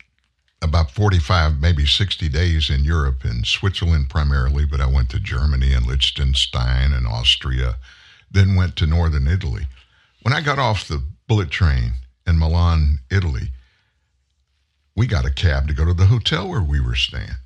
about 0.62 0.91
45, 0.91 1.60
maybe 1.60 1.86
60 1.86 2.30
days 2.30 2.70
in 2.70 2.84
Europe, 2.84 3.25
in 3.25 3.44
Switzerland 3.44 4.10
primarily, 4.10 4.65
but 4.65 4.80
I 4.80 4.86
went 4.86 5.10
to 5.10 5.20
Germany 5.20 5.74
and 5.74 5.86
Liechtenstein 5.86 6.94
and 6.94 7.08
Austria, 7.08 7.77
then 8.30 8.56
went 8.56 8.75
to 8.77 8.86
northern 8.86 9.27
Italy. 9.27 9.68
When 10.22 10.34
I 10.34 10.41
got 10.41 10.60
off 10.60 10.88
the 10.88 11.03
bullet 11.27 11.50
train 11.50 11.94
in 12.27 12.38
Milan, 12.38 13.00
Italy, 13.10 13.50
we 14.96 15.08
got 15.08 15.25
a 15.25 15.32
cab 15.32 15.68
to 15.68 15.74
go 15.74 15.86
to 15.86 15.94
the 15.94 16.06
hotel 16.06 16.48
where 16.48 16.62
we 16.62 16.80
were 16.80 16.96
staying. 16.96 17.38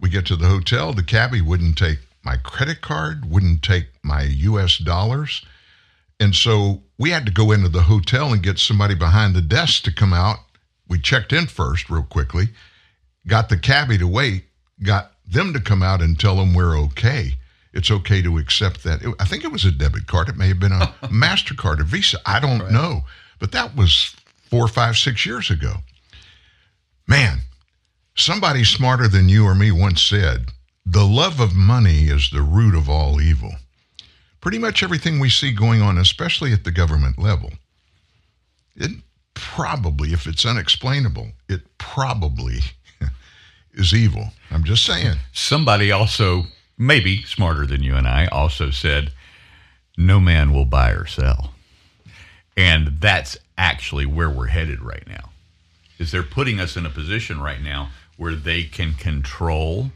We 0.00 0.10
get 0.10 0.26
to 0.26 0.36
the 0.36 0.48
hotel, 0.48 0.92
the 0.92 1.02
cabbie 1.02 1.40
wouldn't 1.40 1.78
take 1.78 2.00
my 2.22 2.36
credit 2.36 2.82
card, 2.82 3.30
wouldn't 3.30 3.62
take 3.62 3.86
my 4.02 4.22
US 4.22 4.76
dollars. 4.76 5.42
And 6.20 6.34
so 6.34 6.82
we 6.98 7.10
had 7.10 7.24
to 7.26 7.32
go 7.32 7.52
into 7.52 7.68
the 7.68 7.82
hotel 7.82 8.32
and 8.32 8.42
get 8.42 8.58
somebody 8.58 8.94
behind 8.94 9.34
the 9.34 9.40
desk 9.40 9.84
to 9.84 9.92
come 9.92 10.12
out. 10.12 10.40
We 10.88 10.98
checked 10.98 11.32
in 11.32 11.46
first, 11.46 11.90
real 11.90 12.02
quickly, 12.02 12.48
got 13.26 13.48
the 13.48 13.58
cabbie 13.58 13.98
to 13.98 14.06
wait, 14.06 14.44
got 14.82 15.12
them 15.26 15.52
to 15.52 15.60
come 15.60 15.82
out 15.82 16.00
and 16.00 16.18
tell 16.18 16.36
them 16.36 16.54
we're 16.54 16.78
okay. 16.78 17.34
It's 17.72 17.90
okay 17.90 18.22
to 18.22 18.38
accept 18.38 18.82
that. 18.84 19.02
It- 19.02 19.14
I 19.20 19.24
think 19.24 19.44
it 19.44 19.52
was 19.52 19.64
a 19.64 19.70
debit 19.70 20.06
card. 20.06 20.28
It 20.28 20.36
may 20.36 20.48
have 20.48 20.60
been 20.60 20.72
a 20.72 20.86
MasterCard, 21.04 21.80
a 21.80 21.84
Visa. 21.84 22.18
I 22.24 22.40
don't 22.40 22.70
know. 22.72 23.04
But 23.38 23.52
that 23.52 23.76
was 23.76 24.16
four, 24.50 24.66
five, 24.68 24.96
six 24.96 25.26
years 25.26 25.50
ago. 25.50 25.74
Man, 27.06 27.40
somebody 28.16 28.64
smarter 28.64 29.08
than 29.08 29.28
you 29.28 29.44
or 29.44 29.54
me 29.54 29.70
once 29.70 30.02
said, 30.02 30.46
the 30.84 31.04
love 31.04 31.38
of 31.40 31.54
money 31.54 32.04
is 32.08 32.30
the 32.30 32.42
root 32.42 32.74
of 32.74 32.88
all 32.88 33.20
evil 33.20 33.52
pretty 34.40 34.58
much 34.58 34.82
everything 34.82 35.18
we 35.18 35.28
see 35.28 35.52
going 35.52 35.82
on, 35.82 35.98
especially 35.98 36.52
at 36.52 36.64
the 36.64 36.70
government 36.70 37.18
level, 37.18 37.52
it 38.76 38.90
probably, 39.38 40.12
if 40.12 40.26
it's 40.26 40.44
unexplainable, 40.44 41.28
it 41.48 41.62
probably 41.78 42.58
is 43.72 43.94
evil. 43.94 44.32
I'm 44.50 44.64
just 44.64 44.84
saying. 44.84 45.16
Somebody 45.32 45.90
also, 45.90 46.44
maybe 46.76 47.22
smarter 47.22 47.66
than 47.66 47.82
you 47.82 47.94
and 47.94 48.06
I, 48.06 48.26
also 48.26 48.70
said, 48.70 49.12
no 49.96 50.20
man 50.20 50.52
will 50.52 50.64
buy 50.64 50.90
or 50.90 51.06
sell. 51.06 51.54
And 52.56 53.00
that's 53.00 53.36
actually 53.56 54.06
where 54.06 54.30
we're 54.30 54.46
headed 54.46 54.82
right 54.82 55.06
now. 55.06 55.30
Is 55.98 56.12
they're 56.12 56.22
putting 56.22 56.60
us 56.60 56.76
in 56.76 56.86
a 56.86 56.90
position 56.90 57.40
right 57.40 57.60
now 57.60 57.90
where 58.16 58.34
they 58.34 58.64
can 58.64 58.94
control 58.94 59.90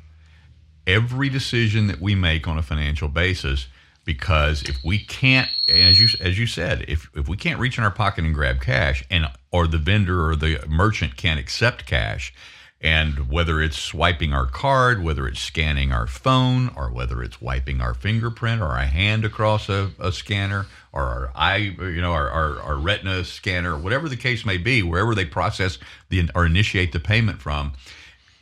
every 0.86 1.28
decision 1.28 1.86
that 1.86 2.00
we 2.00 2.14
make 2.14 2.48
on 2.48 2.58
a 2.58 2.62
financial 2.62 3.08
basis 3.08 3.66
because 4.04 4.62
if 4.62 4.82
we 4.84 4.98
can't 4.98 5.48
as 5.68 6.00
you 6.00 6.08
as 6.20 6.38
you 6.38 6.46
said 6.46 6.84
if 6.88 7.08
if 7.14 7.28
we 7.28 7.36
can't 7.36 7.60
reach 7.60 7.78
in 7.78 7.84
our 7.84 7.90
pocket 7.90 8.24
and 8.24 8.34
grab 8.34 8.60
cash 8.60 9.04
and 9.10 9.26
or 9.50 9.66
the 9.66 9.78
vendor 9.78 10.28
or 10.28 10.36
the 10.36 10.64
merchant 10.68 11.16
can't 11.16 11.38
accept 11.38 11.86
cash 11.86 12.34
and 12.80 13.30
whether 13.30 13.60
it's 13.62 13.78
swiping 13.78 14.32
our 14.32 14.46
card 14.46 15.02
whether 15.02 15.28
it's 15.28 15.40
scanning 15.40 15.92
our 15.92 16.06
phone 16.06 16.70
or 16.76 16.90
whether 16.90 17.22
it's 17.22 17.40
wiping 17.40 17.80
our 17.80 17.94
fingerprint 17.94 18.60
or 18.60 18.66
our 18.66 18.84
hand 18.84 19.24
across 19.24 19.68
a, 19.68 19.90
a 20.00 20.10
scanner 20.10 20.66
or 20.92 21.02
our 21.02 21.32
eye 21.34 21.74
you 21.78 22.00
know 22.00 22.12
our, 22.12 22.28
our, 22.28 22.60
our 22.60 22.76
retina 22.76 23.24
scanner 23.24 23.78
whatever 23.78 24.08
the 24.08 24.16
case 24.16 24.44
may 24.44 24.58
be 24.58 24.82
wherever 24.82 25.14
they 25.14 25.24
process 25.24 25.78
the 26.08 26.28
or 26.34 26.44
initiate 26.44 26.92
the 26.92 27.00
payment 27.00 27.40
from 27.40 27.72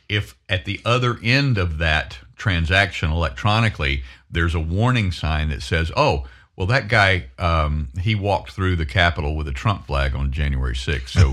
if 0.09 0.35
at 0.49 0.65
the 0.65 0.81
other 0.83 1.17
end 1.23 1.57
of 1.57 1.77
that 1.77 2.17
transaction 2.41 3.11
electronically 3.11 4.01
there's 4.31 4.55
a 4.55 4.59
warning 4.59 5.11
sign 5.11 5.49
that 5.49 5.61
says 5.61 5.91
oh 5.95 6.25
well 6.55 6.65
that 6.65 6.87
guy 6.87 7.23
um, 7.37 7.87
he 8.01 8.15
walked 8.15 8.51
through 8.51 8.75
the 8.75 8.85
capitol 8.85 9.35
with 9.35 9.47
a 9.47 9.51
trump 9.51 9.85
flag 9.85 10.15
on 10.15 10.31
january 10.31 10.73
6th 10.73 11.09
so 11.09 11.31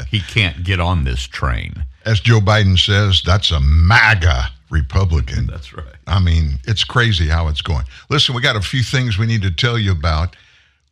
he 0.10 0.20
can't 0.20 0.62
get 0.62 0.78
on 0.78 1.04
this 1.04 1.22
train 1.26 1.72
As 2.04 2.20
Joe 2.20 2.40
Biden 2.40 2.78
says, 2.78 3.22
that's 3.24 3.50
a 3.50 3.60
MAGA 3.60 4.50
Republican. 4.70 5.46
that's 5.46 5.72
right 5.72 5.96
I 6.06 6.18
mean, 6.20 6.58
it's 6.66 6.84
crazy 6.84 7.28
how 7.28 7.48
it's 7.48 7.62
going. 7.62 7.84
Listen, 8.10 8.34
we 8.34 8.42
got 8.42 8.56
a 8.56 8.60
few 8.60 8.82
things 8.82 9.16
we 9.16 9.26
need 9.26 9.42
to 9.42 9.50
tell 9.50 9.78
you 9.78 9.92
about. 9.92 10.34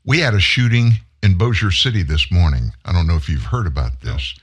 We 0.07 0.21
had 0.21 0.33
a 0.35 0.41
shooting 0.41 0.93
in 1.25 1.37
Bossier 1.37 1.73
City 1.73 2.03
this 2.05 2.31
morning. 2.31 2.73
I 2.85 2.93
don't 2.93 3.07
know 3.09 3.17
if 3.17 3.29
you've 3.29 3.43
heard 3.55 3.67
about 3.67 4.01
this. 4.01 4.35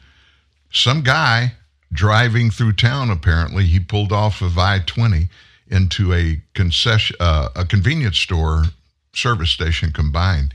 Some 0.71 1.01
guy 1.01 1.53
driving 1.91 2.51
through 2.51 2.73
town, 2.73 3.09
apparently, 3.09 3.65
he 3.65 3.79
pulled 3.79 4.11
off 4.11 4.41
of 4.41 4.57
I 4.57 4.79
20 4.79 5.29
into 5.67 6.13
a 6.13 6.41
concession, 6.53 7.15
uh, 7.19 7.49
a 7.55 7.65
convenience 7.65 8.17
store 8.17 8.65
service 9.13 9.49
station 9.49 9.91
combined. 9.91 10.53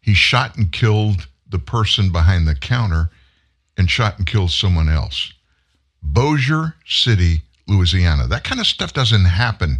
He 0.00 0.14
shot 0.14 0.56
and 0.56 0.70
killed 0.72 1.28
the 1.48 1.58
person 1.58 2.10
behind 2.10 2.46
the 2.46 2.54
counter 2.54 3.10
and 3.76 3.90
shot 3.90 4.18
and 4.18 4.26
killed 4.26 4.50
someone 4.50 4.88
else. 4.88 5.32
Bossier 6.02 6.74
City, 6.86 7.42
Louisiana. 7.66 8.26
That 8.26 8.44
kind 8.44 8.60
of 8.60 8.66
stuff 8.66 8.92
doesn't 8.92 9.24
happen 9.24 9.78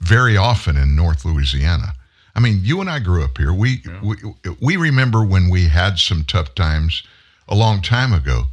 very 0.00 0.36
often 0.36 0.76
in 0.76 0.94
North 0.96 1.24
Louisiana. 1.24 1.94
I 2.34 2.40
mean, 2.40 2.60
you 2.62 2.80
and 2.80 2.88
I 2.88 3.00
grew 3.00 3.24
up 3.24 3.36
here. 3.36 3.52
We 3.52 3.82
we, 4.02 4.16
we 4.60 4.76
remember 4.76 5.24
when 5.24 5.50
we 5.50 5.66
had 5.66 5.98
some 5.98 6.24
tough 6.24 6.54
times 6.54 7.02
a 7.48 7.54
long 7.54 7.82
time 7.82 8.12
ago, 8.12 8.44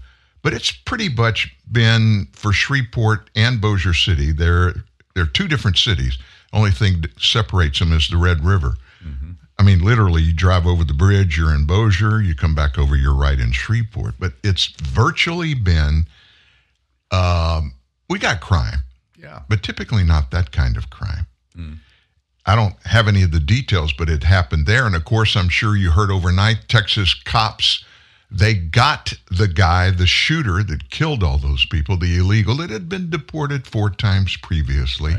but 0.41 0.53
it's 0.53 0.71
pretty 0.71 1.09
much 1.09 1.54
been 1.71 2.27
for 2.33 2.51
Shreveport 2.53 3.29
and 3.35 3.59
Bossier 3.61 3.93
City. 3.93 4.31
They're 4.31 4.73
they're 5.15 5.25
two 5.25 5.47
different 5.47 5.77
cities. 5.77 6.17
Only 6.53 6.71
thing 6.71 7.01
that 7.01 7.19
separates 7.21 7.79
them 7.79 7.91
is 7.93 8.07
the 8.09 8.17
Red 8.17 8.43
River. 8.43 8.75
I 9.57 9.63
mean, 9.63 9.79
literally, 9.85 10.21
you 10.21 10.33
drive 10.33 10.67
over 10.67 10.83
the 10.83 10.93
bridge, 10.93 11.37
you're 11.37 11.53
in 11.55 11.65
Bossier. 11.65 12.19
You 12.19 12.35
come 12.35 12.55
back 12.55 12.77
over, 12.77 12.95
you're 12.97 13.15
right 13.15 13.39
in 13.39 13.51
Shreveport. 13.53 14.15
But 14.19 14.33
it's 14.43 14.67
virtually 14.81 15.53
been 15.53 16.05
um, 17.11 17.73
we 18.09 18.19
got 18.19 18.41
crime, 18.41 18.79
Yeah. 19.17 19.41
but 19.47 19.63
typically 19.63 20.03
not 20.03 20.31
that 20.31 20.51
kind 20.51 20.75
of 20.77 20.89
crime. 20.89 21.27
I 22.47 22.55
don't 22.55 22.75
have 22.85 23.07
any 23.07 23.23
of 23.23 23.31
the 23.31 23.39
details, 23.39 23.93
but 23.93 24.09
it 24.09 24.23
happened 24.23 24.67
there. 24.67 24.85
And 24.85 24.95
of 24.95 25.05
course, 25.05 25.35
I'm 25.37 25.49
sure 25.49 25.75
you 25.75 25.91
heard 25.91 26.11
overnight 26.11 26.67
Texas 26.67 27.13
cops, 27.13 27.83
they 28.35 28.53
got 28.53 29.13
the 29.31 29.47
guy, 29.47 29.91
the 29.91 30.05
shooter 30.05 30.61
that 30.63 30.89
killed 30.89 31.23
all 31.23 31.37
those 31.37 31.65
people, 31.65 31.95
the 31.97 32.17
illegal 32.17 32.57
that 32.57 32.69
had 32.69 32.89
been 32.89 33.09
deported 33.09 33.65
four 33.65 33.89
times 33.89 34.35
previously, 34.37 35.13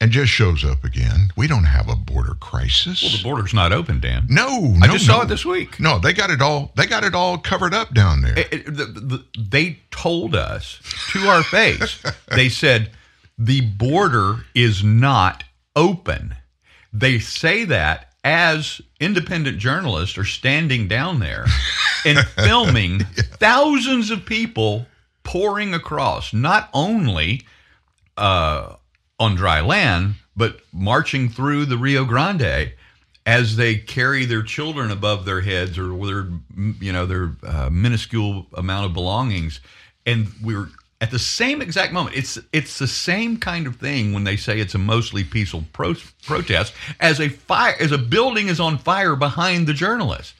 and 0.00 0.10
just 0.10 0.32
shows 0.32 0.64
up 0.64 0.82
again. 0.82 1.28
We 1.36 1.46
don't 1.46 1.62
have 1.64 1.88
a 1.88 1.94
border 1.94 2.34
crisis. 2.34 3.00
Well, 3.02 3.12
the 3.16 3.22
border's 3.22 3.54
not 3.54 3.72
open, 3.72 4.00
Dan. 4.00 4.26
no, 4.28 4.74
I 4.82 4.88
no, 4.88 4.92
just 4.94 5.06
saw 5.06 5.22
it 5.22 5.28
this 5.28 5.44
week. 5.44 5.78
No, 5.78 6.00
they 6.00 6.12
got 6.12 6.30
it 6.30 6.42
all. 6.42 6.72
They 6.76 6.86
got 6.86 7.04
it 7.04 7.14
all 7.14 7.38
covered 7.38 7.72
up 7.74 7.94
down 7.94 8.22
there. 8.22 8.36
It- 8.36 8.52
it- 8.52 8.76
the- 8.76 8.86
the- 8.86 9.24
they 9.38 9.78
told 9.92 10.34
us 10.34 10.80
to 11.12 11.20
our 11.28 11.44
face. 11.44 12.02
they 12.34 12.48
said 12.48 12.90
the 13.38 13.60
border 13.60 14.44
is 14.54 14.82
not 14.82 15.44
open. 15.76 16.34
They 16.92 17.20
say 17.20 17.64
that 17.66 18.11
as 18.24 18.80
independent 19.00 19.58
journalists 19.58 20.16
are 20.16 20.24
standing 20.24 20.86
down 20.88 21.18
there 21.18 21.46
and 22.04 22.18
filming 22.36 23.00
thousands 23.00 24.10
of 24.10 24.24
people 24.24 24.86
pouring 25.24 25.74
across, 25.74 26.32
not 26.32 26.68
only 26.72 27.42
uh, 28.16 28.74
on 29.18 29.34
dry 29.34 29.60
land, 29.60 30.14
but 30.36 30.60
marching 30.72 31.28
through 31.28 31.64
the 31.66 31.76
Rio 31.76 32.04
Grande 32.04 32.72
as 33.24 33.56
they 33.56 33.76
carry 33.76 34.24
their 34.24 34.42
children 34.42 34.90
above 34.90 35.24
their 35.24 35.40
heads 35.40 35.78
or 35.78 35.94
their, 36.06 36.28
you 36.80 36.92
know, 36.92 37.06
their 37.06 37.32
uh, 37.44 37.70
minuscule 37.70 38.46
amount 38.54 38.86
of 38.86 38.94
belongings. 38.94 39.60
And 40.04 40.28
we're 40.42 40.68
at 41.02 41.10
the 41.10 41.18
same 41.18 41.60
exact 41.60 41.92
moment. 41.92 42.16
It's 42.16 42.38
it's 42.52 42.78
the 42.78 42.86
same 42.86 43.36
kind 43.36 43.66
of 43.66 43.76
thing 43.76 44.12
when 44.14 44.24
they 44.24 44.36
say 44.36 44.60
it's 44.60 44.74
a 44.74 44.78
mostly 44.78 45.24
peaceful 45.24 45.64
pro- 45.72 45.96
protest 46.24 46.72
as 47.00 47.20
a 47.20 47.28
fire 47.28 47.74
as 47.80 47.92
a 47.92 47.98
building 47.98 48.48
is 48.48 48.60
on 48.60 48.78
fire 48.78 49.16
behind 49.16 49.66
the 49.66 49.74
journalists. 49.74 50.34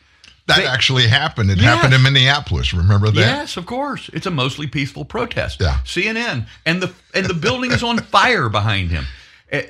that 0.46 0.57
they- 0.57 0.66
actually 0.66 1.07
happened. 1.09 1.51
It 1.53 1.59
Yes. 1.59 1.66
happened 1.66 1.94
in 1.94 2.03
Minneapolis. 2.03 2.72
Remember 2.75 3.11
that? 3.12 3.20
Yes, 3.20 3.57
of 3.57 3.64
course. 3.64 4.11
It's 4.12 4.27
a 4.27 4.31
mostly 4.31 4.66
peaceful 4.66 5.05
protest. 5.05 5.61
Yeah. 5.61 5.79
CNN 5.85 6.46
and 6.66 6.83
the 6.83 6.92
and 7.14 7.27
the 7.27 7.35
building 7.35 7.70
is 7.72 7.83
on 7.83 7.98
fire 8.16 8.48
behind 8.48 8.90
him. 8.90 9.07
Eh, 9.53 9.62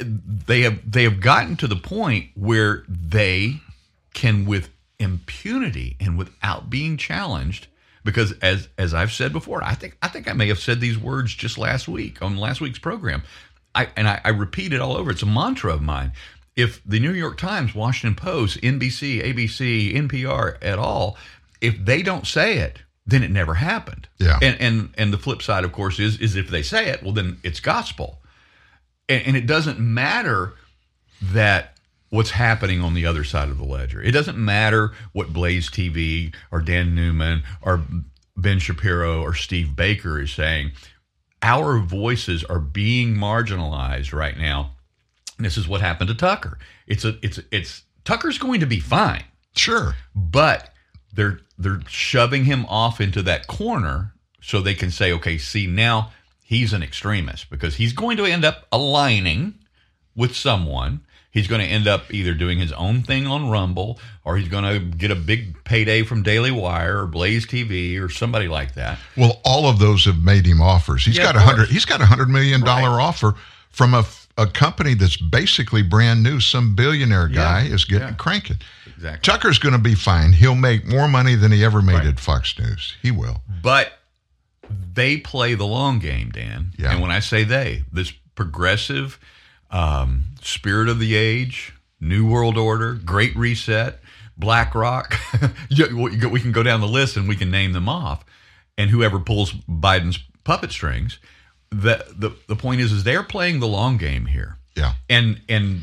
They 0.46 0.60
have 0.62 0.78
they 0.90 1.02
have 1.04 1.20
gotten 1.20 1.56
to 1.56 1.66
the 1.66 1.76
point 1.76 2.30
where 2.34 2.84
they 2.88 3.60
can 4.14 4.44
with 4.46 4.68
impunity 4.98 5.96
and 6.00 6.16
without 6.18 6.70
being 6.70 6.96
challenged 6.96 7.66
because 8.04 8.32
as 8.40 8.68
as 8.78 8.94
I've 8.94 9.12
said 9.12 9.32
before, 9.32 9.62
I 9.62 9.74
think 9.74 9.96
I 10.02 10.08
think 10.08 10.28
I 10.28 10.32
may 10.32 10.48
have 10.48 10.58
said 10.58 10.80
these 10.80 10.98
words 10.98 11.34
just 11.34 11.58
last 11.58 11.88
week 11.88 12.22
on 12.22 12.36
last 12.36 12.60
week's 12.60 12.78
program. 12.78 13.22
I 13.74 13.88
and 13.96 14.08
I, 14.08 14.20
I 14.24 14.30
repeat 14.30 14.72
it 14.72 14.80
all 14.80 14.96
over. 14.96 15.10
It's 15.10 15.22
a 15.22 15.26
mantra 15.26 15.72
of 15.72 15.82
mine. 15.82 16.12
If 16.54 16.82
the 16.84 17.00
New 17.00 17.12
York 17.12 17.38
Times, 17.38 17.74
Washington 17.74 18.14
Post, 18.14 18.60
NBC, 18.60 19.24
ABC, 19.24 19.94
NPR 19.94 20.58
at 20.60 20.78
all, 20.78 21.16
if 21.60 21.82
they 21.82 22.02
don't 22.02 22.26
say 22.26 22.58
it, 22.58 22.80
then 23.06 23.22
it 23.22 23.30
never 23.30 23.54
happened. 23.54 24.08
Yeah. 24.18 24.38
And 24.42 24.60
and 24.60 24.94
and 24.98 25.12
the 25.12 25.18
flip 25.18 25.42
side, 25.42 25.64
of 25.64 25.72
course, 25.72 25.98
is 25.98 26.18
is 26.18 26.36
if 26.36 26.48
they 26.48 26.62
say 26.62 26.88
it, 26.88 27.02
well, 27.02 27.12
then 27.12 27.38
it's 27.42 27.60
gospel. 27.60 28.18
And, 29.08 29.26
and 29.26 29.36
it 29.36 29.46
doesn't 29.46 29.80
matter 29.80 30.54
that 31.22 31.71
what's 32.12 32.32
happening 32.32 32.82
on 32.82 32.92
the 32.92 33.06
other 33.06 33.24
side 33.24 33.48
of 33.48 33.56
the 33.56 33.64
ledger. 33.64 34.02
It 34.02 34.10
doesn't 34.10 34.36
matter 34.36 34.92
what 35.14 35.32
Blaze 35.32 35.70
TV 35.70 36.34
or 36.50 36.60
Dan 36.60 36.94
Newman 36.94 37.42
or 37.62 37.82
Ben 38.36 38.58
Shapiro 38.58 39.22
or 39.22 39.32
Steve 39.34 39.74
Baker 39.74 40.20
is 40.20 40.30
saying. 40.30 40.72
Our 41.42 41.78
voices 41.78 42.44
are 42.44 42.58
being 42.58 43.14
marginalized 43.14 44.12
right 44.12 44.36
now. 44.36 44.72
This 45.38 45.56
is 45.56 45.66
what 45.66 45.80
happened 45.80 46.08
to 46.08 46.14
Tucker. 46.14 46.58
It's 46.86 47.06
a 47.06 47.16
it's 47.22 47.40
it's 47.50 47.82
Tucker's 48.04 48.36
going 48.38 48.60
to 48.60 48.66
be 48.66 48.78
fine 48.78 49.24
Sure. 49.56 49.96
but 50.14 50.68
they're 51.14 51.40
they're 51.56 51.80
shoving 51.88 52.44
him 52.44 52.66
off 52.66 53.00
into 53.00 53.22
that 53.22 53.46
corner 53.46 54.12
so 54.42 54.60
they 54.60 54.74
can 54.74 54.90
say 54.90 55.12
okay 55.12 55.38
see 55.38 55.66
now 55.66 56.12
he's 56.44 56.74
an 56.74 56.82
extremist 56.82 57.48
because 57.48 57.76
he's 57.76 57.92
going 57.94 58.18
to 58.18 58.26
end 58.26 58.44
up 58.44 58.66
aligning 58.70 59.54
with 60.14 60.36
someone 60.36 61.00
he's 61.32 61.48
going 61.48 61.60
to 61.60 61.66
end 61.66 61.88
up 61.88 62.12
either 62.14 62.32
doing 62.34 62.58
his 62.58 62.70
own 62.72 63.02
thing 63.02 63.26
on 63.26 63.50
rumble 63.50 63.98
or 64.24 64.36
he's 64.36 64.48
going 64.48 64.64
to 64.64 64.78
get 64.96 65.10
a 65.10 65.14
big 65.16 65.64
payday 65.64 66.02
from 66.04 66.22
daily 66.22 66.50
wire 66.52 67.00
or 67.02 67.06
blaze 67.06 67.46
tv 67.46 68.00
or 68.00 68.08
somebody 68.08 68.46
like 68.48 68.74
that 68.74 68.98
Well, 69.16 69.40
all 69.44 69.68
of 69.68 69.78
those 69.80 70.04
have 70.04 70.22
made 70.22 70.46
him 70.46 70.60
offers. 70.62 71.04
He's 71.04 71.16
Yeah, 71.16 71.24
got 71.24 71.36
a 71.36 71.40
hundred. 71.40 71.68
He's 71.70 71.84
got 71.84 72.00
a 72.00 72.06
hundred 72.06 72.28
million 72.28 72.60
dollar 72.60 72.96
Right. 72.98 73.04
offer 73.04 73.34
from 73.70 73.94
a, 73.94 74.04
a 74.38 74.46
company 74.46 74.94
that's 74.94 75.16
basically 75.16 75.82
brand 75.82 76.22
new. 76.22 76.38
Some 76.40 76.74
billionaire 76.76 77.28
guy 77.28 77.62
is 77.62 77.84
getting 77.84 78.08
yeah. 78.08 78.14
cranking. 78.14 78.58
exactly 78.94 79.20
Tucker's 79.32 79.58
going 79.58 79.72
to 79.74 79.78
be 79.80 79.94
fine. 79.94 80.32
He'll 80.32 80.54
make 80.54 80.86
more 80.86 81.08
money 81.08 81.34
than 81.34 81.50
he 81.52 81.64
ever 81.64 81.80
made 81.82 81.94
Right. 81.94 82.06
at 82.06 82.20
Fox 82.20 82.58
News. 82.58 82.94
He 83.02 83.10
will. 83.10 83.42
But 83.62 83.92
they 84.94 85.16
play 85.18 85.54
the 85.54 85.66
long 85.66 85.98
game, 85.98 86.30
Dan. 86.30 86.72
Yeah. 86.78 86.92
And 86.92 87.00
when 87.02 87.10
I 87.10 87.20
say 87.20 87.44
they, 87.44 87.82
this 87.92 88.12
progressive 88.34 89.18
um, 89.72 90.24
spirit 90.42 90.88
of 90.88 90.98
the 90.98 91.14
age, 91.16 91.72
New 92.00 92.28
World 92.28 92.56
Order, 92.58 92.94
Great 92.94 93.34
Reset, 93.34 93.98
BlackRock, 94.36 95.14
we 95.90 96.40
can 96.40 96.52
go 96.52 96.62
down 96.62 96.80
the 96.80 96.88
list 96.88 97.16
and 97.16 97.28
we 97.28 97.36
can 97.36 97.50
name 97.50 97.72
them 97.72 97.88
off. 97.88 98.24
And 98.78 98.90
whoever 98.90 99.18
pulls 99.18 99.52
Biden's 99.52 100.18
puppet 100.44 100.72
strings, 100.72 101.18
the, 101.70 102.04
the, 102.16 102.30
the 102.48 102.56
point 102.56 102.80
is, 102.80 102.92
is 102.92 103.04
they're 103.04 103.22
playing 103.22 103.60
the 103.60 103.68
long 103.68 103.96
game 103.98 104.26
here. 104.26 104.58
Yeah. 104.74 104.94
And 105.10 105.42
and 105.48 105.82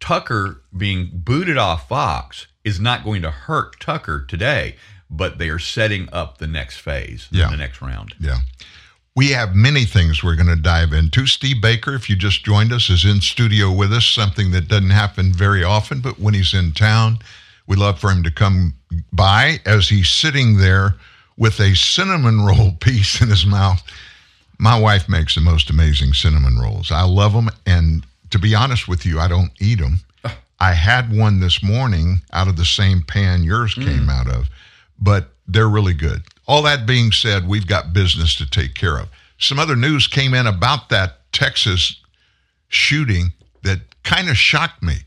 Tucker 0.00 0.60
being 0.76 1.10
booted 1.12 1.56
off 1.58 1.88
Fox 1.88 2.46
is 2.62 2.78
not 2.78 3.04
going 3.04 3.22
to 3.22 3.30
hurt 3.30 3.80
Tucker 3.80 4.24
today, 4.26 4.76
but 5.10 5.38
they 5.38 5.48
are 5.48 5.58
setting 5.58 6.08
up 6.12 6.38
the 6.38 6.46
next 6.46 6.78
phase, 6.78 7.28
Yeah. 7.32 7.50
the 7.50 7.56
next 7.56 7.82
round. 7.82 8.14
Yeah. 8.20 8.38
We 9.16 9.30
have 9.30 9.54
many 9.54 9.84
things 9.84 10.24
we're 10.24 10.34
going 10.34 10.48
to 10.48 10.56
dive 10.56 10.92
into. 10.92 11.26
Steve 11.26 11.62
Baker, 11.62 11.94
if 11.94 12.10
you 12.10 12.16
just 12.16 12.44
joined 12.44 12.72
us, 12.72 12.90
is 12.90 13.04
in 13.04 13.20
studio 13.20 13.70
with 13.70 13.92
us, 13.92 14.04
something 14.04 14.50
that 14.50 14.66
doesn't 14.66 14.90
happen 14.90 15.32
very 15.32 15.62
often, 15.62 16.00
but 16.00 16.18
when 16.18 16.34
he's 16.34 16.52
in 16.52 16.72
town, 16.72 17.20
we 17.68 17.76
love 17.76 18.00
for 18.00 18.10
him 18.10 18.24
to 18.24 18.30
come 18.30 18.74
by 19.12 19.60
as 19.64 19.88
he's 19.88 20.08
sitting 20.08 20.56
there 20.56 20.96
with 21.36 21.60
a 21.60 21.76
cinnamon 21.76 22.40
roll 22.44 22.72
piece 22.80 23.20
in 23.20 23.28
his 23.28 23.46
mouth. 23.46 23.82
My 24.58 24.78
wife 24.78 25.08
makes 25.08 25.36
the 25.36 25.40
most 25.40 25.70
amazing 25.70 26.12
cinnamon 26.12 26.58
rolls. 26.58 26.90
I 26.90 27.04
love 27.04 27.32
them. 27.34 27.50
And 27.66 28.04
to 28.30 28.38
be 28.38 28.54
honest 28.54 28.88
with 28.88 29.06
you, 29.06 29.20
I 29.20 29.28
don't 29.28 29.52
eat 29.60 29.78
them. 29.78 30.00
I 30.60 30.72
had 30.72 31.16
one 31.16 31.40
this 31.40 31.62
morning 31.62 32.20
out 32.32 32.48
of 32.48 32.56
the 32.56 32.64
same 32.64 33.02
pan 33.02 33.42
yours 33.42 33.74
mm. 33.74 33.84
came 33.84 34.08
out 34.08 34.28
of, 34.28 34.48
but 34.98 35.30
they're 35.46 35.68
really 35.68 35.94
good. 35.94 36.22
All 36.46 36.62
that 36.62 36.86
being 36.86 37.12
said, 37.12 37.48
we've 37.48 37.66
got 37.66 37.92
business 37.92 38.34
to 38.36 38.48
take 38.48 38.74
care 38.74 38.98
of. 38.98 39.08
Some 39.38 39.58
other 39.58 39.76
news 39.76 40.06
came 40.06 40.34
in 40.34 40.46
about 40.46 40.88
that 40.90 41.32
Texas 41.32 42.00
shooting 42.68 43.32
that 43.62 43.80
kind 44.02 44.28
of 44.28 44.36
shocked 44.36 44.82
me. 44.82 44.98